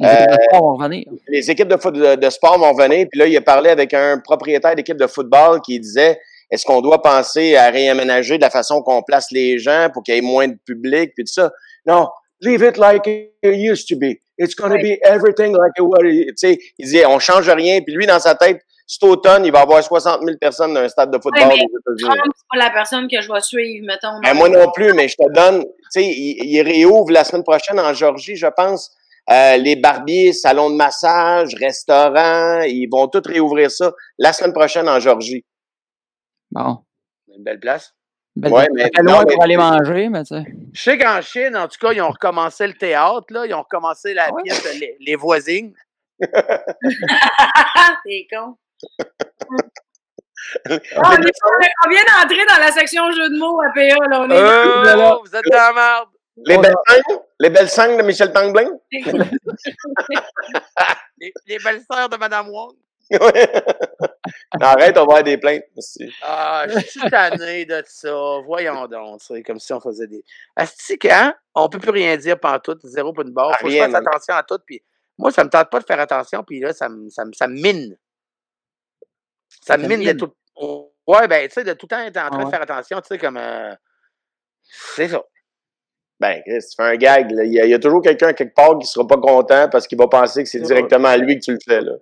Les 0.00 0.08
Euh, 0.08 0.24
équipes 0.24 0.28
de 0.28 0.40
sport 0.48 0.62
vont 0.62 0.76
revenir. 0.76 1.04
les 1.28 1.50
équipes 1.50 1.68
de, 1.68 1.76
foot- 1.76 1.94
de, 1.94 2.14
de 2.16 2.30
sport 2.30 2.58
vont 2.58 2.74
venir. 2.74 3.06
Puis 3.08 3.20
là, 3.20 3.26
il 3.28 3.36
a 3.36 3.40
parlé 3.40 3.70
avec 3.70 3.94
un 3.94 4.18
propriétaire 4.18 4.74
d'équipe 4.74 4.96
de 4.96 5.06
football 5.06 5.60
qui 5.60 5.78
disait 5.78 6.18
est-ce 6.50 6.64
qu'on 6.66 6.80
doit 6.80 7.00
penser 7.00 7.54
à 7.56 7.70
réaménager 7.70 8.36
de 8.36 8.42
la 8.42 8.50
façon 8.50 8.82
qu'on 8.82 9.02
place 9.02 9.28
les 9.30 9.58
gens 9.58 9.88
pour 9.92 10.02
qu'il 10.02 10.14
y 10.14 10.18
ait 10.18 10.22
moins 10.22 10.48
de 10.48 10.56
public, 10.66 11.12
puis 11.14 11.24
tout 11.24 11.32
ça? 11.32 11.52
Non, 11.86 12.08
leave 12.40 12.62
it 12.62 12.76
like 12.76 13.06
it 13.06 13.30
used 13.44 13.86
to 13.88 13.96
be. 13.96 14.16
It's 14.38 14.56
going 14.56 14.70
to 14.70 14.82
be 14.82 14.98
everything 15.04 15.52
like 15.52 15.72
it 15.78 15.82
was. 15.82 16.02
Tu 16.02 16.32
sais, 16.36 16.58
il 16.78 16.84
disait 16.86 17.06
on 17.06 17.20
change 17.20 17.48
rien. 17.48 17.80
Puis 17.80 17.94
lui, 17.94 18.06
dans 18.06 18.18
sa 18.18 18.34
tête, 18.34 18.60
cet 18.92 19.04
automne, 19.04 19.46
il 19.46 19.52
va 19.52 19.60
avoir 19.60 19.82
60 19.82 20.20
000 20.22 20.36
personnes 20.38 20.74
dans 20.74 20.80
un 20.80 20.88
stade 20.88 21.10
de 21.10 21.16
football 21.18 21.48
mais 21.48 21.54
aux 21.64 21.78
États-Unis. 21.78 22.02
Trump, 22.18 22.32
c'est 22.36 22.46
pas 22.58 22.64
la 22.64 22.70
personne 22.70 23.08
que 23.08 23.20
je 23.22 23.32
vais 23.32 23.40
suivre, 23.40 23.86
mettons. 23.86 24.20
Ben, 24.22 24.34
moi 24.34 24.50
non 24.50 24.70
plus, 24.72 24.92
mais 24.92 25.08
je 25.08 25.16
te 25.16 25.32
donne, 25.32 25.62
tu 25.62 25.68
sais, 25.90 26.04
il, 26.04 26.44
il 26.44 26.60
réouvre 26.62 27.10
la 27.10 27.24
semaine 27.24 27.42
prochaine 27.42 27.80
en 27.80 27.94
Georgie, 27.94 28.36
je 28.36 28.46
pense. 28.48 28.94
Euh, 29.30 29.56
les 29.56 29.76
barbiers, 29.76 30.32
salons 30.34 30.68
de 30.68 30.74
massage, 30.76 31.54
restaurants, 31.54 32.60
ils 32.62 32.86
vont 32.90 33.08
tous 33.08 33.22
réouvrir 33.26 33.70
ça 33.70 33.92
la 34.18 34.32
semaine 34.34 34.52
prochaine 34.52 34.88
en 34.88 35.00
Georgie. 35.00 35.44
Bon. 36.50 36.80
Une 37.34 37.42
belle 37.44 37.60
place. 37.60 37.94
Ben, 38.36 38.50
Ouais, 38.52 38.66
mais- 38.74 38.90
non, 39.02 39.12
loin 39.12 39.24
mais- 39.26 39.32
pour 39.34 39.42
aller 39.44 39.56
manger, 39.56 40.08
mais 40.10 40.24
tu 40.24 40.34
sais. 40.34 40.44
Je 40.74 40.82
sais 40.82 40.98
qu'en 40.98 41.20
Chine, 41.22 41.56
en 41.56 41.66
tout 41.68 41.78
cas, 41.80 41.92
ils 41.92 42.02
ont 42.02 42.10
recommencé 42.10 42.66
le 42.66 42.74
théâtre, 42.74 43.24
là. 43.30 43.46
Ils 43.46 43.54
ont 43.54 43.62
recommencé 43.62 44.12
la 44.12 44.26
Ah 44.28 44.32
ouais? 44.34 44.42
pièce 44.42 44.78
Les, 44.78 44.96
les 45.00 45.16
voisines. 45.16 45.72
c'est 48.06 48.26
con. 48.30 48.56
Ah, 50.66 50.70
on, 51.04 51.22
est- 51.22 51.32
on 51.86 51.88
vient 51.88 52.02
d'entrer 52.04 52.44
dans 52.46 52.58
la 52.60 52.70
section 52.72 53.10
jeu 53.12 53.30
de 53.30 53.38
mots 53.38 53.58
à 53.62 53.70
PA, 53.74 53.96
là. 54.10 54.20
On 54.20 54.28
est 54.30 54.36
Euh, 54.36 54.96
là. 54.96 55.18
vous 55.24 55.34
êtes 55.36 55.44
dans 55.50 55.56
la 55.56 55.72
merde. 55.72 56.08
Les 56.44 56.58
belles 56.58 56.74
sangs, 56.88 57.22
les 57.38 57.50
belles 57.50 57.68
sangs 57.70 57.96
de 57.96 58.02
Michel 58.02 58.32
Tanglin. 58.32 58.68
Les, 61.18 61.32
les 61.46 61.58
belles-sœurs 61.58 62.08
de 62.08 62.16
Madame 62.16 62.48
Wong. 62.50 62.72
Arrête, 64.60 64.96
on 64.96 65.00
va 65.00 65.02
avoir 65.02 65.22
des 65.22 65.38
plaintes. 65.38 65.64
Merci. 65.76 66.12
Ah, 66.22 66.64
je 66.68 66.78
suis 66.80 67.00
tanné 67.10 67.64
de 67.64 67.82
ça. 67.86 68.12
Voyons 68.44 68.86
donc. 68.88 69.20
C'est 69.22 69.42
comme 69.42 69.60
si 69.60 69.72
on 69.72 69.80
faisait 69.80 70.06
des. 70.08 70.24
Asti, 70.56 70.98
quand 70.98 71.32
on 71.54 71.68
peut 71.68 71.78
plus 71.78 71.90
rien 71.90 72.16
dire 72.16 72.40
pantoute, 72.40 72.80
zéro 72.84 73.12
pour 73.12 73.24
une 73.24 73.32
barre. 73.32 73.56
Faut 73.58 73.66
que 73.66 73.72
je 73.72 73.78
fasse 73.78 73.94
attention 73.94 74.34
à 74.34 74.42
tout. 74.42 74.58
Puis 74.66 74.82
moi, 75.18 75.30
ça 75.30 75.44
me 75.44 75.50
tente 75.50 75.70
pas 75.70 75.78
de 75.80 75.84
faire 75.84 76.00
attention. 76.00 76.42
Puis 76.42 76.60
là, 76.60 76.72
ça 76.72 76.88
me, 76.88 77.08
ça 77.10 77.24
me, 77.24 77.32
ça 77.32 77.46
me 77.46 77.54
mine. 77.60 77.96
Ça 79.64 79.76
me 79.78 79.86
mine 79.88 80.02
de 80.04 80.12
tout. 80.12 80.32
Ouais, 81.06 81.26
ben, 81.28 81.46
tu 81.48 81.54
sais, 81.54 81.64
de 81.64 81.72
tout 81.72 81.86
le 81.90 81.96
temps 81.96 82.02
être 82.02 82.16
en 82.16 82.28
train 82.28 82.30
Ah 82.32 82.38
de 82.38 82.44
ouais. 82.44 82.50
faire 82.50 82.62
attention. 82.62 83.00
Tu 83.00 83.08
sais, 83.08 83.18
comme. 83.18 83.36
euh, 83.36 83.74
C'est 84.62 85.08
ça. 85.08 85.22
Ben, 86.20 86.40
Chris, 86.46 86.58
tu 86.60 86.76
fais 86.76 86.82
un 86.82 86.96
gag. 86.96 87.30
là. 87.32 87.44
Il 87.44 87.52
y, 87.52 87.60
a, 87.60 87.64
il 87.64 87.70
y 87.70 87.74
a 87.74 87.78
toujours 87.80 88.00
quelqu'un 88.02 88.32
quelque 88.32 88.54
part 88.54 88.78
qui 88.78 88.86
sera 88.86 89.06
pas 89.06 89.16
content 89.16 89.68
parce 89.70 89.86
qu'il 89.88 89.98
va 89.98 90.06
penser 90.06 90.44
que 90.44 90.48
c'est 90.48 90.60
directement 90.60 91.08
à 91.08 91.16
lui 91.16 91.38
que 91.38 91.44
tu 91.44 91.52
le 91.52 91.58
fais. 91.64 91.80
Là. 91.80 91.92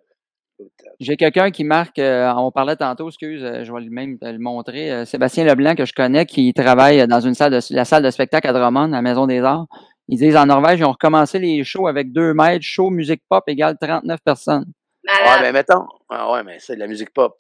J'ai 0.98 1.16
quelqu'un 1.16 1.50
qui 1.50 1.64
marque, 1.64 1.98
euh, 1.98 2.30
on 2.36 2.52
parlait 2.52 2.76
tantôt, 2.76 3.08
excuse, 3.08 3.42
euh, 3.42 3.64
je 3.64 3.72
vais 3.72 3.80
lui-même 3.80 4.18
te 4.18 4.26
le 4.26 4.38
montrer, 4.38 4.92
euh, 4.92 5.04
Sébastien 5.06 5.44
Leblanc, 5.46 5.74
que 5.74 5.86
je 5.86 5.94
connais, 5.94 6.26
qui 6.26 6.52
travaille 6.52 7.06
dans 7.08 7.20
une 7.20 7.32
salle 7.32 7.52
de, 7.52 7.60
la 7.74 7.86
salle 7.86 8.02
de 8.02 8.10
spectacle 8.10 8.46
à 8.46 8.52
Drummond, 8.52 8.92
à 8.92 8.96
la 8.96 9.00
Maison 9.02 9.26
des 9.26 9.40
Arts. 9.40 9.64
Ils 10.08 10.18
disent 10.18 10.36
en 10.36 10.44
Norvège, 10.44 10.80
ils 10.80 10.84
ont 10.84 10.92
recommencé 10.92 11.38
les 11.38 11.64
shows 11.64 11.86
avec 11.86 12.12
deux 12.12 12.34
mètres, 12.34 12.62
show, 12.62 12.90
musique 12.90 13.22
pop 13.30 13.42
égale 13.46 13.78
39 13.80 14.20
personnes. 14.22 14.66
Ouais, 15.08 15.14
malade. 15.24 15.40
ben, 15.44 15.52
mettons. 15.52 15.86
Ah, 16.10 16.30
ouais, 16.32 16.42
mais 16.44 16.58
c'est 16.58 16.74
de 16.74 16.80
la 16.80 16.88
musique 16.88 17.14
pop. 17.14 17.34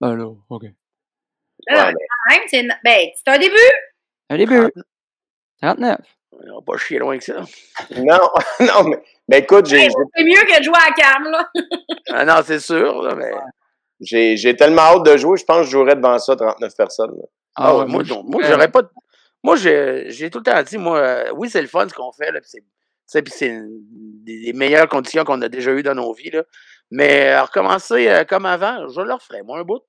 Ben 0.00 0.14
là, 0.16 0.26
OK. 0.26 0.62
Non, 0.62 0.68
Ouais, 1.78 1.86
mais 1.86 1.94
quand 1.94 2.34
même, 2.34 2.42
c'est 2.48 2.62
ben, 2.84 3.08
c'est 3.16 3.30
un 3.32 3.38
début. 3.38 3.54
Un 4.30 4.36
début. 4.36 4.70
39. 5.62 5.98
On 6.32 6.56
va 6.56 6.60
pas 6.66 6.76
chier 6.76 6.98
loin 6.98 7.16
que 7.18 7.24
ça. 7.24 7.40
Non, 7.96 8.18
non, 8.60 8.84
mais 8.90 9.02
ben, 9.28 9.42
écoute, 9.42 9.66
j'ai 9.66 9.78
Hey, 9.84 9.88
c'est 10.14 10.24
mieux 10.24 10.32
que 10.44 10.58
de 10.58 10.64
jouer 10.64 10.74
à 10.86 10.92
Cam, 10.92 11.24
là. 11.24 11.50
Ah 12.10 12.24
non, 12.24 12.34
c'est 12.44 12.60
sûr. 12.60 13.02
Là, 13.02 13.14
mais... 13.14 13.30
j'ai- 14.00 14.36
j'ai 14.36 14.54
tellement 14.54 14.82
hâte 14.82 15.04
de 15.04 15.16
jouer, 15.16 15.38
je 15.38 15.44
pense 15.44 15.60
que 15.60 15.64
je 15.64 15.70
jouerais 15.70 15.96
devant 15.96 16.18
ça 16.18 16.36
39 16.36 16.76
personnes. 16.76 17.16
là. 17.16 17.24
Ah, 17.56 17.74
ouais, 17.74 17.80
ouais, 17.84 17.86
moi, 17.86 18.02
non, 18.04 18.22
moi, 18.22 18.42
j'aurais 18.44 18.70
pas. 18.70 18.82
de- 18.82 18.90
Moi, 19.42 19.56
j'ai 19.56 20.10
j'ai 20.10 20.28
tout 20.30 20.38
le 20.38 20.44
temps 20.44 20.62
dit, 20.62 20.76
moi, 20.78 20.98
euh, 20.98 21.32
oui, 21.34 21.48
c'est 21.48 21.62
le 21.62 21.68
fun 21.68 21.88
ce 21.88 21.94
qu'on 21.94 22.12
fait, 22.12 22.30
là, 22.30 22.40
puis 22.40 22.50
c'est, 22.50 22.60
tu 22.60 22.66
sais, 23.06 23.22
puis 23.22 23.32
c'est 23.34 23.46
une- 23.48 23.80
des, 24.24 24.42
des 24.44 24.52
meilleures 24.52 24.88
conditions 24.88 25.24
qu'on 25.24 25.40
a 25.40 25.48
déjà 25.48 25.70
eues 25.72 25.82
dans 25.82 25.94
nos 25.94 26.12
vies, 26.12 26.30
là. 26.30 26.42
Mais 26.90 27.30
euh, 27.32 27.42
recommencer 27.42 28.08
euh, 28.08 28.24
comme 28.24 28.46
avant, 28.46 28.88
je 28.88 29.00
le 29.00 29.12
referais, 29.14 29.42
moi, 29.42 29.58
un 29.58 29.62
bout. 29.64 29.82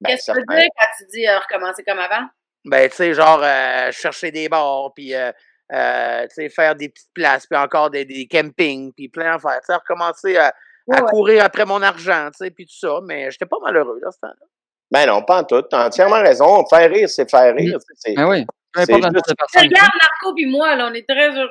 Ben, 0.00 0.10
Qu'est-ce 0.10 0.32
que 0.32 0.38
tu 0.38 0.44
veux 0.48 0.56
dire 0.56 0.68
quand 0.78 0.86
tu 0.98 1.04
dis 1.12 1.26
euh, 1.26 1.38
recommencer 1.38 1.82
comme 1.84 1.98
avant? 1.98 2.26
Ben, 2.64 2.88
tu 2.88 2.96
sais, 2.96 3.14
genre, 3.14 3.40
euh, 3.42 3.90
chercher 3.92 4.30
des 4.30 4.48
bars, 4.48 4.92
puis 4.94 5.14
euh, 5.14 5.32
euh, 5.72 6.22
tu 6.28 6.34
sais, 6.34 6.48
faire 6.48 6.74
des 6.76 6.88
petites 6.88 7.12
places, 7.14 7.46
puis 7.46 7.58
encore 7.58 7.90
des, 7.90 8.04
des 8.04 8.26
campings, 8.28 8.92
puis 8.92 9.08
plein 9.08 9.32
d'affaires. 9.32 9.60
Tu 9.60 9.66
sais, 9.66 9.74
recommencer 9.74 10.36
à, 10.36 10.46
à 10.48 10.52
Ouais, 10.88 11.00
ouais. 11.00 11.10
courir 11.10 11.44
après 11.44 11.64
mon 11.64 11.80
argent, 11.80 12.28
tu 12.36 12.44
sais, 12.44 12.50
puis 12.50 12.66
tout 12.66 12.74
ça. 12.76 12.98
Mais 13.04 13.30
j'étais 13.30 13.46
pas 13.46 13.58
malheureux, 13.62 14.00
là, 14.02 14.10
ce 14.10 14.18
temps-là. 14.18 14.46
Ben 14.90 15.06
non, 15.06 15.22
pas 15.22 15.38
en 15.40 15.44
tout. 15.44 15.62
T'as 15.62 15.86
entièrement 15.86 16.20
raison. 16.20 16.64
Faire 16.68 16.90
rire, 16.90 17.08
c'est 17.08 17.30
faire 17.30 17.54
rire. 17.54 17.78
C'est- 17.96 18.14
Ben 18.14 18.28
oui. 18.28 18.44
Peu 18.72 18.80
importe 18.80 19.14
juste-. 19.14 19.34
Regarde, 19.56 19.92
Marco 20.02 20.34
puis 20.34 20.46
moi, 20.46 20.74
là, 20.74 20.88
on 20.90 20.94
est 20.94 21.08
très 21.08 21.30
heureux. 21.36 21.48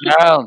Regarde. 0.00 0.46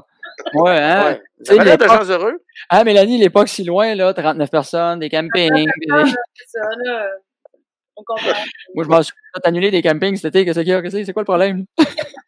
Ouais, 0.54 0.78
hein? 0.78 1.06
Ouais. 1.12 1.22
Tu 1.46 1.56
sais, 1.56 1.78
de 1.78 1.84
gens 1.86 2.04
heureux. 2.10 2.42
Ah, 2.70 2.84
Mélanie, 2.84 3.18
l'époque 3.18 3.48
si 3.50 3.64
loin, 3.64 3.94
là, 3.96 4.14
39 4.14 4.50
personnes, 4.52 5.00
des 5.00 5.10
campings. 5.10 5.52
des- 5.54 6.12
C'est 6.36 6.60
ça, 6.60 6.68
là. 6.84 7.08
On 7.98 8.04
comprend. 8.04 8.32
Moi, 8.74 8.84
je 8.84 8.90
m'en 8.90 9.02
suis 9.02 9.14
fait 9.36 9.48
annuler 9.48 9.72
des 9.72 9.82
campings 9.82 10.16
cet 10.18 10.36
été. 10.36 10.46
Qu'est-ce 10.46 10.60
qu'il 10.60 10.70
y 10.70 10.74
a? 10.74 10.82
Qu'est-ce 10.82 10.94
que 10.94 11.00
c'est? 11.00 11.06
C'est 11.06 11.14
quoi 11.14 11.22
le 11.22 11.26
problème? 11.26 11.66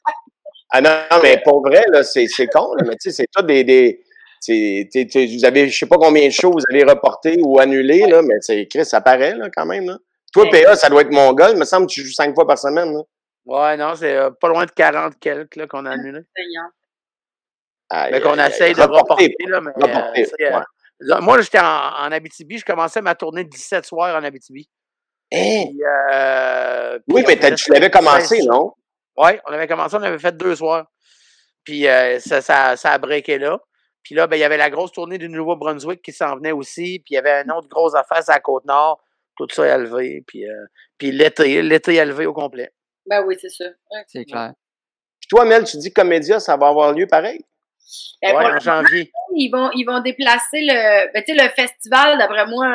Ah 0.69 0.81
non, 0.81 0.89
non, 1.09 1.19
mais 1.23 1.41
pour 1.45 1.61
vrai, 1.65 1.85
là, 1.93 2.03
c'est, 2.03 2.27
c'est 2.27 2.47
con, 2.47 2.73
là, 2.75 2.83
mais 2.85 2.95
tu 3.01 3.09
sais, 3.09 3.11
c'est 3.11 3.27
tout 3.33 3.41
des. 3.41 3.63
des 3.63 4.03
c'est- 4.41 4.89
t'es- 4.91 5.07
t'es- 5.07 5.25
vous 5.27 5.45
avez, 5.45 5.69
je 5.69 5.77
sais 5.79 5.85
pas 5.85 5.95
combien 5.97 6.27
de 6.27 6.31
shows 6.33 6.51
vous 6.51 6.59
avez 6.69 6.83
reportés 6.83 7.37
ou 7.41 7.57
annulés, 7.57 8.05
là, 8.05 8.21
mais 8.21 8.35
c'est 8.41 8.67
Chris, 8.67 8.83
ça 8.85 8.99
paraît, 8.99 9.33
là, 9.35 9.49
quand 9.49 9.65
même. 9.65 9.85
Là. 9.87 9.97
Toi. 10.33 10.45
PA, 10.51 10.75
ça 10.75 10.89
doit 10.89 11.01
être 11.03 11.11
mon 11.11 11.31
gars. 11.31 11.51
Il 11.51 11.57
me 11.57 11.63
semble 11.63 11.87
que 11.87 11.93
tu 11.93 12.01
joues 12.03 12.11
cinq 12.11 12.35
fois 12.35 12.45
par 12.45 12.57
semaine. 12.59 12.93
Là. 12.93 13.01
Ouais, 13.45 13.77
non, 13.77 13.95
c'est 13.95 14.13
euh, 14.13 14.29
pas 14.29 14.49
loin 14.49 14.65
de 14.65 14.71
40 14.71 15.13
quelques 15.21 15.55
là, 15.55 15.67
qu'on 15.67 15.85
a 15.85 15.91
annulé. 15.91 16.19
Aïe, 17.89 18.11
Mais 18.11 18.21
qu'on 18.21 18.37
essaye 18.37 18.73
de 18.73 18.81
Reporter, 18.81 19.13
reporter, 19.13 19.47
là, 19.47 19.61
mais 19.61 19.71
reporter, 19.71 20.21
euh, 20.21 20.23
tu 20.23 20.25
sais, 20.25 20.53
ouais. 20.53 20.61
là, 20.99 21.21
moi, 21.21 21.41
j'étais 21.41 21.59
en, 21.59 21.63
en 21.63 22.11
Abitibi, 22.11 22.57
je 22.57 22.65
commençais 22.65 23.01
ma 23.01 23.15
tournée 23.15 23.43
de 23.43 23.49
17 23.49 23.85
soirs 23.85 24.15
en 24.15 24.23
Abitibi. 24.23 24.69
Hein? 25.33 25.65
Puis, 25.69 25.79
euh, 25.83 26.99
Oui, 27.07 27.23
mais 27.27 27.37
tu 27.55 27.71
l'avais 27.71 27.89
commencé, 27.89 28.37
16 28.37 28.47
non? 28.47 28.73
Oui, 29.17 29.31
on 29.45 29.51
avait 29.51 29.67
commencé, 29.67 29.95
on 29.95 30.03
avait 30.03 30.19
fait 30.19 30.35
deux 30.35 30.55
soirs. 30.55 30.85
Puis 31.63 31.87
euh, 31.87 32.19
ça, 32.19 32.41
ça, 32.41 32.77
ça 32.77 32.91
a 32.91 32.97
breaké 32.97 33.37
là. 33.37 33.59
Puis 34.03 34.15
là, 34.15 34.25
ben, 34.27 34.37
il 34.37 34.39
y 34.39 34.43
avait 34.43 34.57
la 34.57 34.69
grosse 34.69 34.93
tournée 34.93 35.17
du 35.17 35.27
Nouveau-Brunswick 35.27 36.01
qui 36.01 36.13
s'en 36.13 36.37
venait 36.37 36.53
aussi. 36.53 36.99
Puis 36.99 37.11
il 37.11 37.15
y 37.15 37.17
avait 37.17 37.41
une 37.43 37.51
autre 37.51 37.67
grosse 37.67 37.93
affaire 37.93 38.23
à 38.25 38.33
la 38.33 38.39
Côte-Nord. 38.39 39.03
Tout 39.35 39.47
ça 39.51 39.75
élevé. 39.75 40.23
Puis, 40.25 40.47
euh, 40.47 40.65
puis 40.97 41.11
l'été, 41.11 41.61
l'été 41.61 41.95
élevé 41.95 42.25
au 42.25 42.33
complet. 42.33 42.71
Ben 43.05 43.23
oui, 43.25 43.35
c'est 43.41 43.49
ça. 43.49 43.65
C'est 44.07 44.23
clair. 44.23 44.53
Puis 45.19 45.27
toi, 45.29 45.43
Mel, 45.43 45.65
tu 45.65 45.77
dis 45.77 45.89
que 45.89 45.99
Comédia, 45.99 46.39
ça 46.39 46.55
va 46.55 46.67
avoir 46.69 46.93
lieu 46.93 47.05
pareil? 47.07 47.43
Ben, 48.21 48.35
Ouais, 48.35 48.45
en 48.45 48.59
janvier. 48.59 49.11
ils 49.35 49.49
vont, 49.49 49.69
ils 49.73 49.85
vont 49.85 49.99
déplacer 50.01 50.61
le, 50.61 51.11
ben, 51.13 51.23
le 51.27 51.49
festival, 51.49 52.17
d'après 52.17 52.45
moi, 52.47 52.67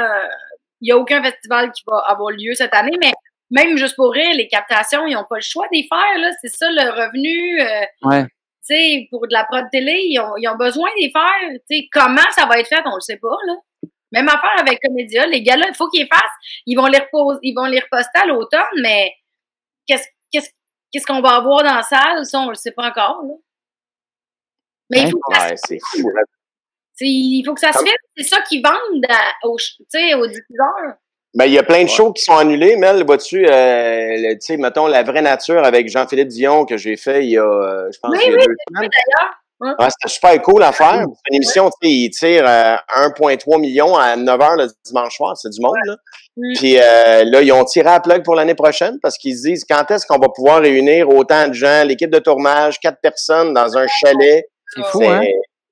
il 0.80 0.86
n'y 0.86 0.92
a 0.92 0.96
aucun 0.98 1.22
festival 1.22 1.70
qui 1.72 1.82
va 1.86 1.98
avoir 2.08 2.30
lieu 2.30 2.54
cette 2.54 2.74
année, 2.74 2.96
mais 3.02 3.12
même 3.50 3.76
juste 3.76 3.96
pour 3.96 4.12
rire, 4.12 4.34
les 4.34 4.48
captations, 4.48 5.06
ils 5.06 5.14
n'ont 5.14 5.26
pas 5.28 5.36
le 5.36 5.42
choix 5.42 5.66
d'y 5.72 5.86
faire, 5.86 6.18
là. 6.18 6.30
C'est 6.40 6.48
ça 6.54 6.70
le 6.70 6.90
revenu, 6.90 7.60
euh, 7.60 7.84
Ouais. 8.08 8.24
tu 8.24 8.30
sais, 8.62 9.06
pour 9.10 9.26
de 9.28 9.32
la 9.32 9.44
prod 9.44 9.64
télé, 9.70 10.00
ils 10.06 10.18
ont, 10.20 10.36
ils 10.38 10.48
ont 10.48 10.56
besoin 10.56 10.88
d'y 10.98 11.10
faire. 11.12 11.50
Tu 11.70 11.76
sais, 11.78 11.88
comment 11.92 12.30
ça 12.34 12.46
va 12.46 12.58
être 12.58 12.68
fait, 12.68 12.82
on 12.86 12.94
le 12.94 13.00
sait 13.00 13.18
pas, 13.18 13.36
là. 13.46 13.54
Même 14.12 14.28
affaire 14.28 14.58
avec 14.58 14.78
Comédia, 14.82 15.26
les 15.26 15.42
gars-là, 15.42 15.66
il 15.68 15.74
faut 15.74 15.88
qu'ils 15.88 16.06
fassent. 16.06 16.20
Ils 16.66 16.76
vont 16.76 16.86
les 16.86 16.98
repos- 16.98 17.38
ils 17.42 17.54
vont 17.54 17.64
les 17.66 17.80
reposter 17.80 18.20
à 18.22 18.26
l'automne, 18.26 18.60
mais 18.82 19.12
qu'est-ce, 19.86 20.06
qu'est-ce, 20.30 20.50
qu'est-ce 20.92 21.06
qu'on 21.06 21.20
va 21.22 21.36
avoir 21.36 21.62
dans 21.62 21.74
la 21.74 21.82
salle, 21.82 22.24
ça, 22.26 22.40
on 22.40 22.48
le 22.48 22.54
sait 22.54 22.72
pas 22.72 22.88
encore, 22.88 23.22
là. 23.26 23.34
Mais 24.92 25.00
il 25.00 25.04
Ouais. 25.06 25.10
faut 25.10 25.18
que 25.30 25.36
ça 25.38 25.48
Ouais, 25.48 25.54
c'est 25.66 25.78
fou. 25.90 26.08
là. 26.10 26.22
T'sais, 26.94 27.06
il 27.06 27.42
faut 27.44 27.54
que 27.54 27.60
ça 27.60 27.72
se 27.72 27.78
filme, 27.78 27.90
c'est 28.16 28.24
ça 28.28 28.42
qu'ils 28.42 28.62
vendent 28.62 29.04
à- 29.08 29.46
aux, 29.48 29.56
diffuseurs. 30.26 30.94
Ben, 31.34 31.46
il 31.46 31.52
y 31.54 31.58
a 31.58 31.62
plein 31.62 31.82
de 31.84 31.88
shows 31.88 32.12
qui 32.12 32.22
sont 32.22 32.36
annulés, 32.36 32.76
Mel, 32.76 33.04
vois-tu, 33.06 33.46
euh, 33.46 33.48
le- 33.50 34.34
tu 34.34 34.40
sais, 34.40 34.56
mettons, 34.58 34.86
La 34.86 35.02
Vraie 35.02 35.22
Nature 35.22 35.64
avec 35.64 35.88
Jean-Philippe 35.88 36.28
Dion 36.28 36.66
que 36.66 36.76
j'ai 36.76 36.96
fait 36.98 37.24
il 37.24 37.30
y 37.30 37.38
a, 37.38 37.42
euh, 37.42 37.88
je 37.90 37.98
pense, 37.98 38.10
Oui, 38.12 38.18
il 38.22 38.30
y 38.30 38.34
a 38.34 38.36
oui, 38.36 38.44
deux 38.46 38.54
semaines. 38.76 38.90
d'ailleurs. 38.90 39.34
Ouais, 39.78 39.86
c'était 39.90 40.12
super 40.12 40.42
cool 40.42 40.62
à 40.64 40.72
faire. 40.72 41.04
C'est 41.06 41.30
une 41.30 41.36
émission, 41.36 41.70
tu 41.70 41.88
sais, 41.88 41.92
il 41.94 42.10
tire 42.10 42.44
euh, 42.48 42.74
1,3 42.96 43.58
million 43.60 43.96
à 43.96 44.16
9 44.16 44.36
h 44.40 44.56
le 44.58 44.66
dimanche 44.84 45.16
soir. 45.16 45.36
C'est 45.36 45.50
du 45.50 45.60
monde, 45.60 45.76
là. 45.86 45.94
Mm. 46.36 46.52
Puis 46.56 46.76
euh, 46.78 47.24
là, 47.24 47.40
ils 47.42 47.52
ont 47.52 47.64
tiré 47.64 47.88
à 47.88 48.00
plug 48.00 48.24
pour 48.24 48.34
l'année 48.34 48.56
prochaine 48.56 48.98
parce 49.00 49.16
qu'ils 49.16 49.36
se 49.38 49.42
disent 49.46 49.64
quand 49.64 49.88
est-ce 49.92 50.04
qu'on 50.04 50.18
va 50.18 50.28
pouvoir 50.34 50.60
réunir 50.62 51.08
autant 51.08 51.46
de 51.46 51.52
gens, 51.52 51.84
l'équipe 51.86 52.10
de 52.10 52.18
tournage, 52.18 52.80
quatre 52.80 52.98
personnes 53.00 53.54
dans 53.54 53.78
un 53.78 53.86
chalet. 53.86 54.44
C'est 54.74 54.84
fou, 54.84 55.02
hein? 55.04 55.20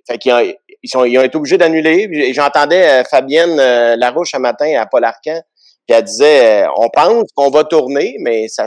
Fait 0.08 0.18
qu'ils 0.18 0.32
ont, 0.32 0.40
ils, 0.82 0.88
sont, 0.88 1.04
ils 1.04 1.18
ont 1.18 1.22
été 1.22 1.36
obligés 1.36 1.58
d'annuler. 1.58 2.32
J'entendais 2.34 3.00
euh, 3.00 3.04
Fabienne 3.04 3.58
euh, 3.60 3.96
Larouche 3.96 4.34
un 4.34 4.38
matin 4.40 4.72
à 4.80 4.86
Paul 4.86 5.04
Arcan, 5.04 5.40
puis 5.86 5.96
elle 5.96 6.04
disait 6.04 6.64
euh, 6.64 6.68
on 6.76 6.88
pense 6.88 7.24
qu'on 7.34 7.50
va 7.50 7.64
tourner, 7.64 8.16
mais 8.20 8.48
ça 8.48 8.66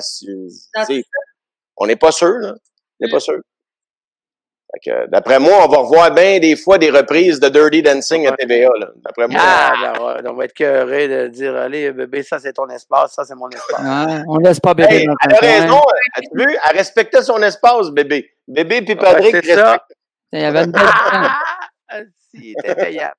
on 1.78 1.88
n'est 1.88 1.96
pas 1.96 2.12
sûr, 2.12 2.28
là. 2.40 2.54
On 3.02 3.06
n'est 3.06 3.10
Mm. 3.10 3.12
pas 3.12 3.20
sûr. 3.20 3.40
Fait 4.76 4.90
que, 4.90 5.10
d'après 5.12 5.40
moi, 5.40 5.66
on 5.66 5.68
va 5.68 5.78
revoir 5.80 6.12
bien 6.12 6.40
des 6.40 6.56
fois 6.56 6.78
des 6.80 6.90
reprises 6.90 7.40
de 7.40 7.48
Dirty 7.50 7.84
Dancing 7.84 8.26
à 8.26 8.32
Ouais. 8.32 8.38
TVA. 8.38 8.70
D'après 9.06 9.28
moi. 9.28 9.40
Ah, 9.44 9.94
on 10.26 10.34
va 10.34 10.46
être 10.46 10.54
cœuré 10.54 11.08
de 11.08 11.28
dire 11.28 11.56
Allez, 11.56 11.92
bébé, 11.92 12.24
ça 12.24 12.40
c'est 12.40 12.54
ton 12.54 12.68
espace, 12.70 13.14
ça 13.14 13.24
c'est 13.24 13.36
mon 13.36 13.50
espace. 13.50 13.80
Ouais, 13.82 14.24
on 14.28 14.38
laisse 14.38 14.60
pas 14.60 14.74
bébé 14.74 14.96
Hey, 14.96 15.08
elle 15.30 15.34
a 15.36 15.38
raison. 15.40 15.80
As-tu 16.16 16.30
vu? 16.38 16.58
Elle 16.70 16.78
respectait 16.78 17.22
son 17.22 17.42
espace, 17.44 17.90
bébé. 17.92 18.32
Bébé 18.48 18.82
puis 18.82 18.96
Patrick 18.96 19.34
Ouais, 19.34 19.42
c'est 19.44 19.54
ça. 19.54 19.64
respectent. 19.74 19.93
Il 20.34 20.42
y 20.42 20.44
avait 20.44 20.64
une 20.64 20.72
belle 20.72 20.82
Ah, 21.90 22.00
si, 22.18 22.38
il 22.42 22.56
était 22.60 22.76
payable. 22.76 23.16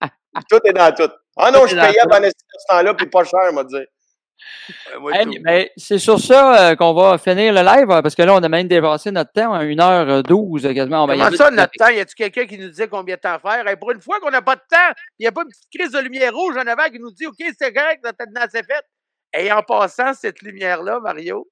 Tout 0.48 0.60
est 0.64 0.72
dans 0.72 0.94
tout. 0.94 1.10
Ah 1.36 1.50
non, 1.50 1.62
Tout 1.62 1.68
je 1.68 1.74
payais 1.74 2.02
pendant 2.08 2.28
ce 2.28 2.66
temps-là, 2.68 2.94
puis 2.94 3.06
pas 3.06 3.24
cher, 3.24 3.52
m'a 3.52 3.64
dit. 3.64 3.74
Euh, 3.76 5.00
moi, 5.00 5.12
Hey, 5.14 5.70
c'est 5.76 5.98
sur 5.98 6.18
ça 6.20 6.70
euh, 6.70 6.76
qu'on 6.76 6.94
va 6.94 7.18
finir 7.18 7.52
le 7.52 7.62
live, 7.62 7.90
euh, 7.90 8.00
parce 8.02 8.14
que 8.14 8.22
là, 8.22 8.34
on 8.34 8.42
a 8.42 8.48
même 8.48 8.68
dépassé 8.68 9.10
notre 9.10 9.32
temps 9.32 9.52
à 9.52 9.64
1h12 9.64 10.66
euh, 10.66 10.74
quasiment. 10.74 11.04
On 11.04 11.06
va 11.06 11.14
y 11.14 11.18
Comment 11.18 11.28
aller. 11.28 11.36
ça, 11.36 11.50
notre 11.50 11.72
temps? 11.76 11.88
Y 11.88 12.00
a-tu 12.00 12.14
quelqu'un 12.14 12.46
qui 12.46 12.58
nous 12.58 12.68
disait 12.68 12.88
combien 12.88 13.16
de 13.16 13.20
temps 13.20 13.38
faire? 13.40 13.66
Hey, 13.66 13.76
pour 13.76 13.90
une 13.90 14.00
fois 14.00 14.20
qu'on 14.20 14.30
n'a 14.30 14.42
pas 14.42 14.54
de 14.56 14.62
temps, 14.70 14.92
il 15.18 15.24
n'y 15.24 15.26
a 15.26 15.32
pas 15.32 15.42
une 15.42 15.48
petite 15.48 15.68
crise 15.74 15.90
de 15.92 15.98
lumière 15.98 16.32
rouge 16.32 16.56
en 16.56 16.66
avant 16.66 16.84
qui 16.84 16.98
nous 17.00 17.10
dit 17.10 17.26
OK, 17.26 17.36
c'est 17.58 17.72
correct, 17.72 18.02
notre 18.04 18.18
temps 18.18 18.46
c'est 18.50 18.64
fait. 18.64 18.84
Et 19.34 19.50
en 19.50 19.62
passant, 19.62 20.14
cette 20.14 20.42
lumière-là, 20.42 21.00
Mario. 21.00 21.48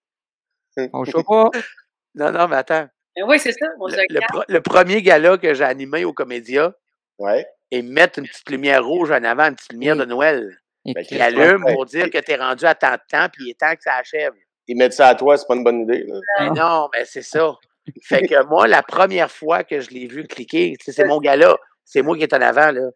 On 0.92 1.02
ne 1.02 1.22
pas. 1.22 1.50
Non, 2.14 2.32
non, 2.32 2.48
mais 2.48 2.56
attends. 2.56 2.88
Oui, 3.26 3.38
c'est 3.38 3.52
ça. 3.52 3.66
On 3.78 3.86
Le, 3.86 3.96
le 4.08 4.20
pro- 4.28 4.44
le 4.48 4.60
premier 4.60 5.02
gala 5.02 5.38
que 5.38 5.52
j'ai 5.54 5.64
animé 5.64 6.04
au 6.04 6.12
Comédia, 6.12 6.72
Ouais. 7.18 7.46
et 7.70 7.82
mettre 7.82 8.18
une 8.18 8.26
petite 8.26 8.48
lumière 8.50 8.84
rouge 8.84 9.10
en 9.10 9.22
avant, 9.24 9.46
une 9.48 9.56
petite 9.56 9.72
lumière 9.72 9.96
de 9.96 10.04
Noël, 10.04 10.58
Ben, 10.84 11.04
qui 11.04 11.20
allume 11.20 11.64
pour 11.72 11.84
dire 11.86 12.10
que 12.10 12.18
tu 12.18 12.30
es 12.32 12.36
rendu 12.36 12.64
à 12.64 12.74
tant 12.74 12.92
de 12.92 13.00
temps, 13.10 13.28
puis 13.32 13.44
il 13.46 13.50
est 13.50 13.58
temps 13.60 13.74
que 13.74 13.82
ça 13.82 13.94
achève. 13.96 14.32
Ils 14.66 14.76
mettent 14.76 14.94
ça 14.94 15.08
à 15.08 15.14
toi, 15.14 15.36
c'est 15.36 15.46
pas 15.46 15.54
une 15.54 15.64
bonne 15.64 15.80
idée, 15.80 16.04
là. 16.06 16.14
Mais 16.40 16.50
non, 16.50 16.88
mais 16.94 17.04
c'est 17.04 17.22
ça. 17.22 17.54
Fait 18.02 18.26
que 18.26 18.42
moi, 18.46 18.66
la 18.68 18.82
première 18.82 19.30
fois 19.30 19.64
que 19.64 19.80
je 19.80 19.90
l'ai 19.90 20.06
vu 20.06 20.24
cliquer, 20.26 20.76
c'est 20.80 21.04
mon 21.04 21.18
gars-là, 21.18 21.56
c'est 21.84 22.02
moi 22.02 22.16
qui 22.16 22.22
est 22.22 22.32
en 22.32 22.40
avant, 22.40 22.70
là. 22.70 22.88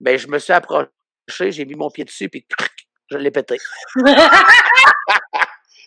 Ben, 0.00 0.16
je 0.18 0.26
me 0.28 0.38
suis 0.38 0.52
approché, 0.52 0.88
j'ai 1.50 1.64
mis 1.64 1.74
mon 1.74 1.90
pied 1.90 2.04
dessus, 2.04 2.28
puis 2.28 2.46
je 3.10 3.16
l'ai 3.18 3.30
pété. 3.30 3.58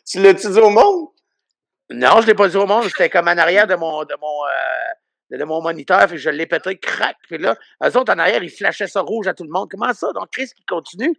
Tu 0.06 0.20
l'as-tu 0.22 0.50
dit 0.50 0.60
au 0.60 0.70
monde? 0.70 1.08
Non, 1.94 2.22
je 2.22 2.28
l'ai 2.28 2.34
pas 2.34 2.48
dit 2.48 2.58
au 2.58 2.66
monde, 2.66 2.86
c'était 2.86 3.10
comme 3.10 3.28
en 3.28 3.38
arrière 3.38 3.68
de 3.68 3.76
mon 3.76 4.04
de 4.04 4.16
mon 4.20 4.46
euh, 4.46 5.38
de 5.38 5.44
mon 5.44 5.62
moniteur, 5.62 6.08
puis 6.08 6.18
je 6.18 6.30
l'ai 6.30 6.46
pété, 6.46 6.78
crac, 6.78 7.16
puis 7.24 7.38
là, 7.38 7.56
eux 7.84 7.98
autres 7.98 8.14
en 8.14 8.20
arrière, 8.20 8.44
ils 8.44 8.50
flashaient 8.50 8.88
ça 8.88 9.02
rouge 9.02 9.28
à 9.28 9.34
tout 9.34 9.44
le 9.44 9.50
monde. 9.50 9.70
Comment 9.70 9.94
ça? 9.94 10.12
Donc, 10.14 10.30
Chris 10.32 10.52
qui 10.56 10.66
continue? 10.66 11.16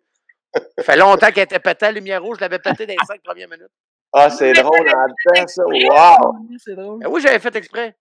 Ça 0.55 0.85
fait 0.85 0.97
longtemps 0.97 1.31
qu'elle 1.31 1.44
était 1.44 1.59
pétée, 1.59 1.86
la 1.86 1.93
lumière 1.93 2.23
rouge, 2.23 2.36
je 2.36 2.43
l'avais 2.43 2.59
pété 2.59 2.86
dans 2.86 2.93
les 2.93 3.07
cinq 3.07 3.23
premières 3.23 3.49
minutes. 3.49 3.70
Ah, 4.12 4.28
c'est 4.28 4.53
drôle 4.53 4.81
en 4.81 4.85
même 4.85 5.15
temps, 5.35 5.47
ça. 5.47 5.62
Wow! 5.65 6.35
C'est 6.59 6.74
drôle. 6.74 6.99
Ben 7.01 7.09
oui, 7.09 7.23
j'avais 7.23 7.39
fait 7.39 7.57
exprès. 7.57 7.97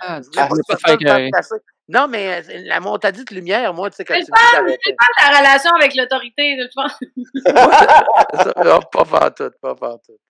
Ah, 0.00 0.20
voulais 0.20 0.38
ah, 0.38 0.48
pas 0.48 0.96
que 0.96 1.30
pas. 1.30 1.56
Non, 1.86 2.08
mais 2.08 2.40
euh, 2.40 2.60
la 2.64 2.80
montadite 2.80 3.30
lumière, 3.30 3.74
moi, 3.74 3.90
tu 3.90 3.96
sais, 3.96 4.04
quand 4.06 4.14
tu 4.14 4.20
le 4.20 4.24
me 4.24 4.24
dis 4.24 4.32
fun, 4.32 4.62
d'arrêter. 4.62 4.96
Ta 5.18 5.38
relation 5.38 5.70
avec 5.78 5.94
l'autorité, 5.94 6.56
je 6.58 6.68
pense. 6.74 6.98
Ça, 8.54 8.64
non, 8.64 8.80
pas 8.90 9.04
pantoute, 9.04 9.54
pas 9.60 9.74
pantoute. 9.74 10.20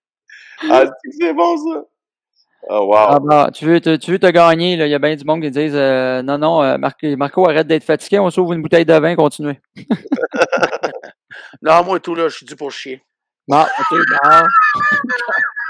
Ah, 0.71 0.85
c'est 1.19 1.33
bon, 1.33 1.57
ça. 1.57 1.85
Oh, 2.71 2.87
wow. 2.87 2.97
Ah 2.97 3.19
bah, 3.21 3.51
tu 3.53 3.67
veux 3.67 3.81
te, 3.81 3.97
tu 3.97 4.13
veux 4.13 4.19
te 4.19 4.27
gagner, 4.27 4.77
là. 4.77 4.87
Il 4.87 4.91
y 4.91 4.95
a 4.95 4.99
bien 4.99 5.15
du 5.15 5.25
monde 5.25 5.43
qui 5.43 5.51
disent 5.51 5.75
euh, 5.75 6.23
non, 6.23 6.39
non, 6.39 6.63
euh, 6.63 6.79
Marco, 6.79 7.17
Marco, 7.17 7.49
arrête 7.49 7.67
d'être 7.67 7.85
fatigué, 7.85 8.19
on 8.19 8.31
s'ouvre 8.31 8.55
une 8.55 8.63
bouteille 8.63 8.87
de 8.87 8.95
vin, 8.95 9.15
continuez. 9.15 9.61
Non, 11.63 11.83
moi, 11.85 11.99
tout 11.99 12.15
là, 12.15 12.29
je 12.29 12.37
suis 12.37 12.47
dû 12.47 12.55
pour 12.55 12.71
chier. 12.71 13.03
Bon, 13.49 13.61
ok, 13.61 13.91
bon. 13.91 14.29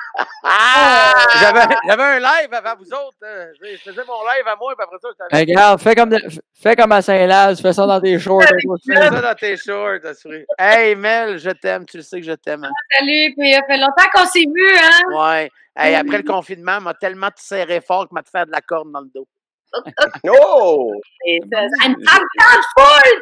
J'avais 1.41 1.75
j'avais 1.87 2.03
un 2.03 2.19
live 2.19 2.53
avant 2.53 2.75
vous 2.79 2.87
autres. 2.93 3.17
hein. 3.25 3.47
Je 3.61 3.77
faisais 3.79 4.03
mon 4.07 4.23
live 4.25 4.47
à 4.47 4.57
moi, 4.57 4.75
puis 4.77 4.85
après 4.85 4.97
ça, 5.03 5.09
je 5.13 5.17
t'avais 5.29 5.41
Regarde, 5.43 5.81
fais 5.81 5.95
comme, 5.95 6.11
de- 6.11 6.23
fais 6.55 6.77
comme 6.77 6.93
à 6.93 7.03
Saint-Laz, 7.03 7.61
fais 7.61 7.73
ça 7.73 7.87
dans 7.87 8.01
tes 8.01 8.19
shorts. 8.19 8.43
fait 8.43 8.95
ça 8.97 9.11
dans 9.21 9.35
tes 9.35 9.57
shorts, 9.57 10.05
assuré. 10.05 10.47
Hey, 10.59 10.95
Mel, 10.95 11.39
je 11.39 11.51
t'aime. 11.51 11.85
Tu 11.87 11.97
le 11.99 12.03
sais 12.03 12.21
que 12.21 12.27
je 12.27 12.33
t'aime. 12.33 12.65
hein. 12.65 12.71
Salut, 12.99 13.35
puis 13.37 13.51
il 13.51 13.61
fait 13.67 13.77
longtemps 13.79 14.11
qu'on 14.15 14.27
s'est 14.27 14.41
vu, 14.41 14.77
hein? 14.81 15.01
Ouais. 15.15 15.51
Hey, 15.77 15.95
après 15.97 16.19
le 16.19 16.23
confinement, 16.25 16.81
m'a 16.81 16.95
tellement 16.95 17.31
serré 17.37 17.81
fort 17.81 18.09
que 18.09 18.15
m'a 18.15 18.23
fait 18.23 18.47
de 18.47 18.53
la 18.53 18.61
corde 18.61 18.93
dans 18.93 19.01
le 19.01 19.09
dos. 19.15 19.27
Oh! 20.29 20.93
Et 21.27 21.41
ça- 21.53 21.63
En 21.85 21.91
en 21.91 21.95
temps 21.95 22.23
de 22.55 22.65
foule, 22.79 23.21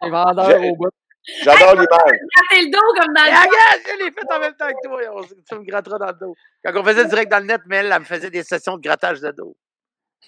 PA! 0.00 0.08
Vendeur 0.08 0.62
au 0.64 0.76
bout. 0.76 0.90
J'adore 1.42 1.72
l'image. 1.74 1.88
Gratter 1.90 2.64
le 2.64 2.70
dos 2.70 2.78
comme 3.00 3.14
dans 3.14 3.22
le 3.24 3.28
regarde, 3.28 3.80
je 3.86 4.04
l'ai 4.04 4.10
fait 4.10 4.32
en 4.34 4.40
même 4.40 4.54
temps 4.54 4.68
que 4.68 4.88
toi. 4.88 5.00
On, 5.14 5.22
tu 5.22 5.54
me 5.60 5.64
gratteras 5.64 5.98
dans 5.98 6.06
le 6.06 6.12
dos. 6.20 6.34
Quand 6.64 6.72
on 6.80 6.84
faisait 6.84 7.04
direct 7.06 7.30
dans 7.30 7.38
le 7.40 7.44
net, 7.46 7.60
mais 7.66 7.76
elle, 7.76 7.92
elle 7.92 8.00
me 8.00 8.04
faisait 8.04 8.30
des 8.30 8.42
sessions 8.42 8.76
de 8.76 8.82
grattage 8.82 9.20
de 9.20 9.30
dos. 9.30 9.56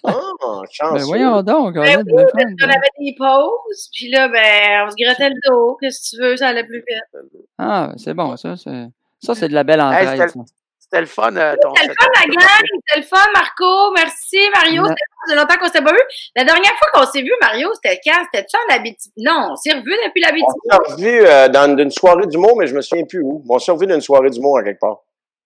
Oh, 0.03 0.11
Ben 0.41 0.61
chanceux. 0.71 1.05
voyons 1.05 1.41
donc, 1.43 1.75
Ben 1.75 2.03
oui, 2.05 2.23
fun, 2.33 2.39
qu'on 2.59 2.69
avait 2.69 2.89
des 2.99 3.15
pauses, 3.17 3.89
puis 3.93 4.09
là, 4.11 4.27
ben, 4.27 4.85
on 4.85 4.89
se 4.89 4.95
grattait 5.01 5.29
le 5.29 5.35
dos. 5.49 5.77
Qu'est-ce 5.79 6.11
que 6.11 6.15
tu 6.17 6.21
veux, 6.21 6.35
ça 6.37 6.49
allait 6.49 6.65
plus 6.65 6.79
vite. 6.87 7.39
Ah, 7.57 7.91
c'est 7.97 8.13
bon, 8.13 8.35
ça. 8.37 8.55
c'est- 8.57 8.87
Ça, 9.21 9.33
c'est 9.35 9.47
de 9.47 9.53
la 9.53 9.63
belle 9.63 9.79
Hey, 9.79 9.85
entraide. 9.85 10.09
c'était- 10.09 10.27
ça. 10.39 10.39
C'était 10.79 10.99
le 10.99 11.07
fun, 11.07 11.35
euh, 11.37 11.55
ton 11.61 11.73
C'était 11.73 11.87
le 11.87 11.93
fun, 11.97 12.09
la 12.13 12.25
gang! 12.27 12.67
C'était 12.85 12.99
le 12.99 13.05
fun, 13.05 13.25
Marco! 13.33 13.91
Merci, 13.95 14.37
Mario! 14.53 14.83
C'était 14.83 15.03
ça 15.25 15.33
faisait 15.33 15.39
longtemps 15.39 15.57
qu'on 15.59 15.65
s'était 15.67 15.83
pas 15.83 15.91
vu. 15.91 15.99
La 16.35 16.43
dernière 16.43 16.71
fois 16.73 16.87
qu'on 16.93 17.05
s'est 17.11 17.21
vu, 17.21 17.31
Mario, 17.41 17.69
c'était 17.75 17.99
quand? 18.05 18.21
C'était-tu 18.33 18.55
en 18.57 18.75
Abitibi? 18.75 19.13
Non, 19.17 19.49
on 19.51 19.55
s'est 19.55 19.71
revus 19.73 19.95
depuis 20.05 20.23
On 20.23 20.27
l'Abitibi. 20.27 20.59
s'est 20.69 20.93
revu 20.93 21.25
euh, 21.25 21.47
dans 21.49 21.77
une 21.77 21.91
soirée 21.91 22.27
d'humour, 22.27 22.55
mais 22.57 22.67
je 22.67 22.75
me 22.75 22.81
souviens 22.81 23.05
plus 23.05 23.21
où. 23.21 23.43
On 23.49 23.59
s'est 23.59 23.71
revu 23.71 23.87
d'une 23.87 24.01
soirée 24.01 24.29
d'humour 24.29 24.57
à 24.59 24.63
quelque 24.63 24.79
part. 24.79 24.97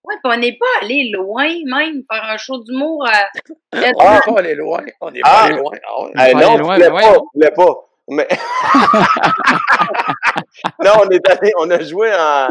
Ouais, 0.04 0.16
puis 0.24 0.34
on 0.34 0.38
n'est 0.38 0.58
pas 0.58 0.66
allé 0.86 1.12
loin, 1.14 1.48
même, 1.66 2.02
faire 2.10 2.24
un 2.30 2.38
show 2.38 2.58
d'humour. 2.64 3.06
euh, 3.06 3.12
On 3.74 3.80
n'est 3.80 3.92
Ah. 4.00 4.20
pas 4.26 4.40
allé 4.40 4.56
loin. 4.56 4.82
On 5.02 5.12
n'est 5.12 5.20
Ah. 5.24 5.30
pas 5.30 5.42
allé 5.48 5.56
loin. 5.58 5.72
Ah 5.86 6.02
ouais. 6.04 6.12
On 6.16 6.26
Eh 6.26 6.32
peut 6.34 6.40
non, 6.40 6.58
loin, 6.58 6.78
ben 6.80 6.86
pas, 6.86 6.90
voyons. 6.92 7.26
je 7.34 7.40
voulais 7.40 7.52
pas. 7.52 7.76
Mais... 8.10 8.26
non, 10.84 10.92
on 11.04 11.10
est 11.10 11.30
allé, 11.30 11.52
on 11.60 11.70
a 11.70 11.82
joué 11.82 12.12
en, 12.14 12.48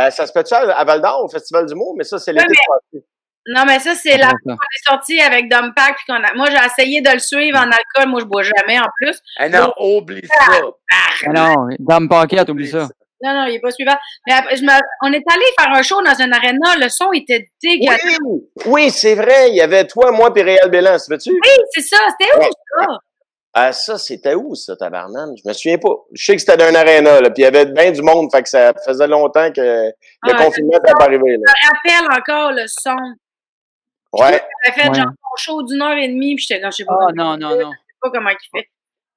euh, 0.00 0.10
ça 0.10 0.26
se 0.26 0.32
peut-tu 0.32 0.54
à 0.54 0.60
à 0.78 0.84
Val 0.84 1.00
d'Or 1.02 1.24
au 1.24 1.28
Festival 1.28 1.66
d'humour, 1.66 1.94
mais 1.96 2.04
ça, 2.04 2.18
c'est 2.18 2.32
Ouais, 2.32 2.40
l'été 2.40 2.54
passé. 2.66 3.04
Non, 3.46 3.64
mais 3.66 3.78
ça, 3.78 3.94
c'est 3.94 4.16
la 4.16 4.28
Ah, 4.28 4.30
fois 4.30 4.38
qu'on 4.44 4.52
est 4.54 4.88
sorti 4.88 5.20
avec 5.20 5.50
Dom 5.50 5.72
Pack, 5.76 5.96
puis 5.96 6.04
qu'on 6.08 6.22
a... 6.22 6.32
Moi, 6.34 6.48
j'ai 6.50 6.66
essayé 6.66 7.00
de 7.02 7.10
le 7.10 7.18
suivre 7.18 7.58
en 7.58 7.70
alcool. 7.70 8.08
Moi, 8.08 8.20
je 8.20 8.24
bois 8.24 8.42
jamais, 8.42 8.78
en 8.78 8.88
plus. 9.00 9.18
Eh 9.40 9.48
non, 9.48 9.72
oublie 9.78 10.26
ça. 10.26 10.60
Ah 10.90 11.32
non, 11.32 11.68
Dame 11.78 12.08
Paquette, 12.08 12.48
oublie 12.48 12.68
ça. 12.68 12.88
Non, 13.22 13.32
non, 13.32 13.44
il 13.46 13.54
est 13.54 13.60
pas 13.60 13.70
suivant. 13.70 13.96
Mais 14.26 14.34
après, 14.34 14.56
je 14.56 14.62
me... 14.62 14.70
on 15.02 15.12
est 15.12 15.22
allé 15.30 15.44
faire 15.58 15.72
un 15.72 15.82
show 15.82 16.00
dans 16.02 16.20
un 16.20 16.32
aréna. 16.32 16.76
Le 16.78 16.88
son 16.88 17.12
était 17.12 17.46
dégueulasse. 17.62 18.00
Oui, 18.22 18.40
oui 18.66 18.90
c'est 18.90 19.14
vrai. 19.14 19.50
Il 19.50 19.56
y 19.56 19.62
avait 19.62 19.86
toi, 19.86 20.10
moi, 20.12 20.32
puis 20.32 20.42
Réal 20.42 20.70
Bélan, 20.70 20.98
fait-tu? 20.98 21.30
Oui, 21.30 21.64
c'est 21.72 21.82
ça. 21.82 21.98
C'était 22.18 22.36
où, 22.36 22.42
ça? 22.42 22.86
Ah, 23.56 23.72
ça, 23.72 23.98
c'était 23.98 24.34
où, 24.34 24.54
ça, 24.54 24.74
tabarnane? 24.76 25.34
Je 25.42 25.48
me 25.48 25.54
souviens 25.54 25.78
pas. 25.78 25.94
Je 26.12 26.24
sais 26.24 26.34
que 26.34 26.40
c'était 26.40 26.56
d'un 26.56 26.74
aréna, 26.74 27.20
là, 27.20 27.30
puis 27.30 27.42
il 27.42 27.44
y 27.44 27.46
avait 27.46 27.66
bien 27.66 27.92
du 27.92 28.02
monde, 28.02 28.28
fait 28.32 28.42
que 28.42 28.48
ça 28.48 28.72
faisait 28.84 29.06
longtemps 29.06 29.52
que 29.52 29.60
le 29.60 29.92
Ah, 30.24 30.44
confinement 30.44 30.72
n'était 30.74 30.92
pas 30.98 31.04
arrivé, 31.04 31.36
là. 31.36 31.52
Je 31.62 31.66
me 31.68 32.00
rappelle 32.00 32.20
encore 32.20 32.50
le 32.50 32.64
son. 32.66 32.96
Ouais. 34.20 34.42
J'avais 34.64 34.80
fait 34.80 34.88
Ouais. 34.88 34.94
genre 34.94 35.06
un 35.08 35.36
show 35.36 35.62
d'une 35.62 35.82
heure 35.82 35.96
et 35.96 36.08
demie, 36.08 36.34
puis 36.36 36.46
j'étais 36.48 36.64
je 36.64 36.70
sais 36.70 36.84
pas, 36.84 36.94
Ah 37.00 37.06
comment- 37.10 37.36
non, 37.36 37.48
non, 37.50 37.56
non. 37.60 37.70
je 37.72 37.76
sais 37.76 37.98
pas 38.02 38.10
comment 38.10 38.30
il 38.30 38.58
fait. 38.60 38.68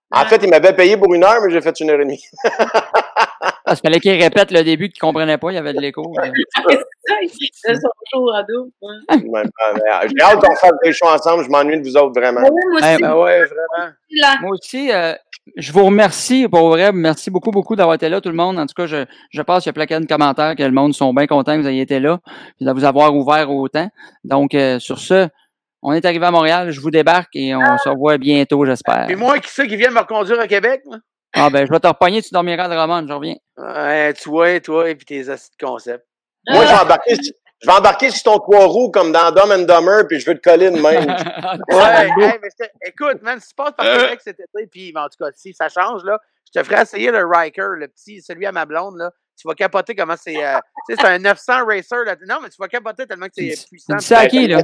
En 0.10 0.26
fait, 0.26 0.38
il 0.42 0.50
m'avait 0.50 0.74
payé 0.74 0.96
pour 0.96 1.14
une 1.14 1.24
heure, 1.24 1.42
mais 1.44 1.52
j'ai 1.52 1.60
fait 1.62 1.78
une 1.82 1.90
heure 1.90 2.00
et 2.00 2.06
demie. 2.06 2.24
Parce 3.66 3.82
qu'il 3.82 3.90
fallait 3.90 4.00
qu'il 4.00 4.22
répète 4.24 4.52
le 4.52 4.64
début 4.64 4.88
qu'il 4.88 5.00
ne 5.06 5.12
comprenait 5.12 5.38
pas, 5.38 5.52
il 5.52 5.56
y 5.56 5.58
avait 5.58 5.74
de 5.74 5.82
l'écho. 5.82 6.02
c'est 6.24 7.28
ça, 7.52 7.74
son 7.76 7.90
show 8.14 8.30
en 8.32 8.42
double. 8.48 8.72
Ouais. 8.82 9.28
Ouais, 9.28 9.44
J'ai 10.08 10.24
hâte 10.24 10.40
qu'on 10.40 10.56
fasse 10.56 10.72
des 10.84 10.94
shows 10.94 11.08
ensemble. 11.08 11.44
Je 11.44 11.50
m'ennuie 11.50 11.78
de 11.82 11.84
vous 11.86 11.98
autres, 11.98 12.18
vraiment. 12.18 12.42
Ben 12.42 12.50
oui, 12.50 12.62
moi 12.72 12.80
aussi, 12.80 13.02
Ben 13.02 13.16
ouais, 13.16 13.44
vraiment. 13.46 13.94
Moi 14.42 14.52
aussi, 14.52 14.92
euh, 14.92 15.14
je 15.56 15.72
vous 15.72 15.86
remercie 15.86 16.48
pour 16.48 16.70
vrai. 16.70 16.92
Merci 16.92 17.32
beaucoup, 17.32 17.52
beaucoup 17.52 17.76
d'avoir 17.76 17.96
été 17.96 18.10
là, 18.10 18.20
tout 18.22 18.30
le 18.30 18.36
monde. 18.36 18.60
En 18.60 18.66
tout 18.66 18.74
cas, 18.76 18.86
je, 18.88 19.06
je 19.32 19.42
pense 19.42 19.64
qu'il 19.64 19.70
y 19.70 19.76
a 19.80 19.86
plein 19.86 20.00
de 20.02 20.06
commentaires 20.06 20.56
que 20.56 20.64
le 20.64 20.72
monde 20.72 20.94
sont 20.94 21.14
bien 21.14 21.28
contents 21.28 21.56
que 21.56 21.62
vous 21.62 21.68
ayez 21.68 21.82
été 21.82 22.00
là 22.00 22.20
et 22.60 22.66
de 22.66 22.72
vous 22.72 22.84
avoir 22.84 23.16
ouvert 23.16 23.50
autant. 23.52 23.90
Donc, 24.24 24.54
euh, 24.54 24.80
sur 24.80 25.00
ce, 25.00 25.28
on 25.82 25.94
est 25.94 26.06
arrivé 26.06 26.26
à 26.26 26.32
Montréal. 26.32 26.72
Je 26.72 26.82
vous 26.82 26.92
débarque 26.92 27.36
et 27.36 27.56
on 27.56 27.78
se 27.78 27.90
revoit 27.90 28.18
bientôt, 28.18 28.66
j'espère. 28.66 29.06
Puis 29.08 29.16
moi, 29.16 29.40
qui 29.40 29.50
c'est 29.50 29.68
qui 29.68 29.76
vient 29.78 29.92
me 29.92 30.00
reconduire 30.00 30.40
à 30.40 30.48
Québec? 30.48 30.82
moi? 30.86 30.98
Ah 31.34 31.50
ben, 31.50 31.66
je 31.68 31.72
vais 31.72 31.80
te 31.80 31.88
repogner, 31.88 32.22
tu 32.22 32.30
dormiras 32.34 32.64
à 32.64 32.68
Drummond, 32.68 33.08
je 33.08 33.14
reviens. 33.14 33.36
Ouais, 33.58 34.14
tu 34.14 34.30
vois, 34.30 34.60
toi, 34.60 34.90
et 34.90 34.96
puis 34.96 35.06
tes 35.06 35.30
astuces 35.30 35.52
de 35.60 35.66
concept. 35.66 36.06
Moi, 36.50 36.66
je 36.66 36.72
vais 36.74 36.80
embarquer, 36.80 37.16
sur- 37.16 37.34
je 37.62 37.68
vais 37.68 37.74
embarquer 37.76 38.10
sur 38.12 38.24
ton 38.24 38.40
trois 38.40 38.66
roues 38.66 38.92
comme 38.92 39.12
dans 39.12 39.32
Dumb 39.32 39.52
and 39.52 39.64
Dumber, 39.64 40.06
puis 40.08 40.20
je 40.20 40.26
veux 40.30 40.38
te 40.38 40.42
coller 40.50 40.70
de 40.72 40.80
même. 40.80 41.06
Ouais, 41.70 42.06
hey, 42.08 42.40
mais 42.42 42.50
c'est- 42.58 42.72
écoute, 42.86 43.22
man, 43.22 43.40
si 43.40 43.50
tu 43.50 43.56
passes 43.56 43.72
par 43.78 43.86
Québec 43.86 44.20
cet 44.24 44.40
été, 44.40 44.68
puis 44.72 44.94
en 44.96 45.06
tout 45.10 45.24
cas, 45.24 45.32
si 45.36 45.54
ça 45.54 45.68
change, 45.70 46.04
là, 46.04 46.20
je 46.54 46.60
te 46.60 46.64
ferai 46.66 46.82
essayer 46.84 47.12
le 47.12 47.26
Riker, 47.26 47.68
le 47.78 47.88
petit, 47.88 48.22
celui 48.22 48.46
à 48.46 48.52
ma 48.52 48.66
blonde, 48.66 48.98
là. 48.98 49.12
Tu 49.40 49.48
vas 49.48 49.54
capoter 49.54 49.94
comment 49.96 50.16
c'est. 50.18 50.36
euh, 50.44 50.58
tu 50.90 50.96
sais, 50.96 51.02
c'est 51.02 51.08
un 51.08 51.20
900 51.20 51.66
racer. 51.68 52.04
Là. 52.06 52.16
Non, 52.28 52.38
mais 52.42 52.50
tu 52.50 52.56
vas 52.60 52.68
capoter 52.68 53.06
tellement 53.06 53.28
que 53.28 53.34
c'est 53.36 53.68
puissant. 53.70 54.00
ça 54.00 54.20
à 54.22 54.28
qui, 54.28 54.48
là? 54.48 54.64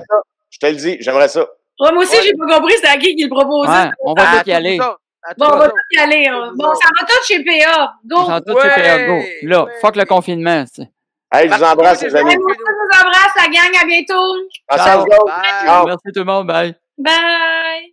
Je 0.49 0.57
te 0.59 0.65
le 0.65 0.73
dis, 0.73 0.97
j'aimerais 0.99 1.27
ça. 1.27 1.41
Ouais, 1.79 1.91
moi 1.91 2.03
aussi, 2.03 2.15
Ouais. 2.17 2.23
j'ai 2.23 2.33
pas 2.33 2.57
compris 2.57 2.73
c'était 2.75 2.87
à 2.87 2.97
qui 2.97 3.15
qui 3.15 3.23
le 3.23 3.29
proposait. 3.29 3.69
Ouais, 3.71 3.91
on 4.03 4.13
va 4.15 4.31
À 4.39 4.43
tous 4.43 4.49
y 4.49 4.53
aller. 4.53 4.77
Bon, 4.79 5.45
on 5.45 5.53
les 5.53 5.57
va 5.59 5.69
tous 5.69 5.75
y 5.91 5.99
aller. 5.99 6.27
on- 6.31 6.53
Bon, 6.55 6.73
ça 6.73 6.89
va 6.99 7.05
tout 7.07 7.23
chez 7.25 7.43
PA. 7.43 7.93
Go! 8.05 8.15
On 8.19 8.25
s'en 8.25 8.41
tous 8.41 8.53
Ouais, 8.53 8.61
chez 8.63 8.81
PA, 8.81 9.05
go. 9.05 9.19
Là, 9.43 9.65
fuck 9.79 9.95
le 9.95 10.05
confinement. 10.05 10.65
c'est- 10.71 10.89
Hey, 11.33 11.49
je 11.49 11.55
vous 11.55 11.63
embrasse, 11.63 12.01
les 12.03 12.15
amis. 12.15 12.31
Je 12.31 12.37
vous 12.37 12.99
embrasse, 13.01 13.33
la 13.35 13.47
gang. 13.47 13.81
À 13.81 13.85
bientôt. 13.85 14.35
À 14.67 14.77
Ciao. 14.77 14.99
vous 14.99 15.05
autres. 15.05 15.25
Bye. 15.25 15.65
Ciao. 15.65 15.85
Merci 15.87 16.07
tout 16.13 16.19
le 16.19 16.25
monde, 16.25 16.47
bye. 16.47 16.75
Bye! 16.97 17.92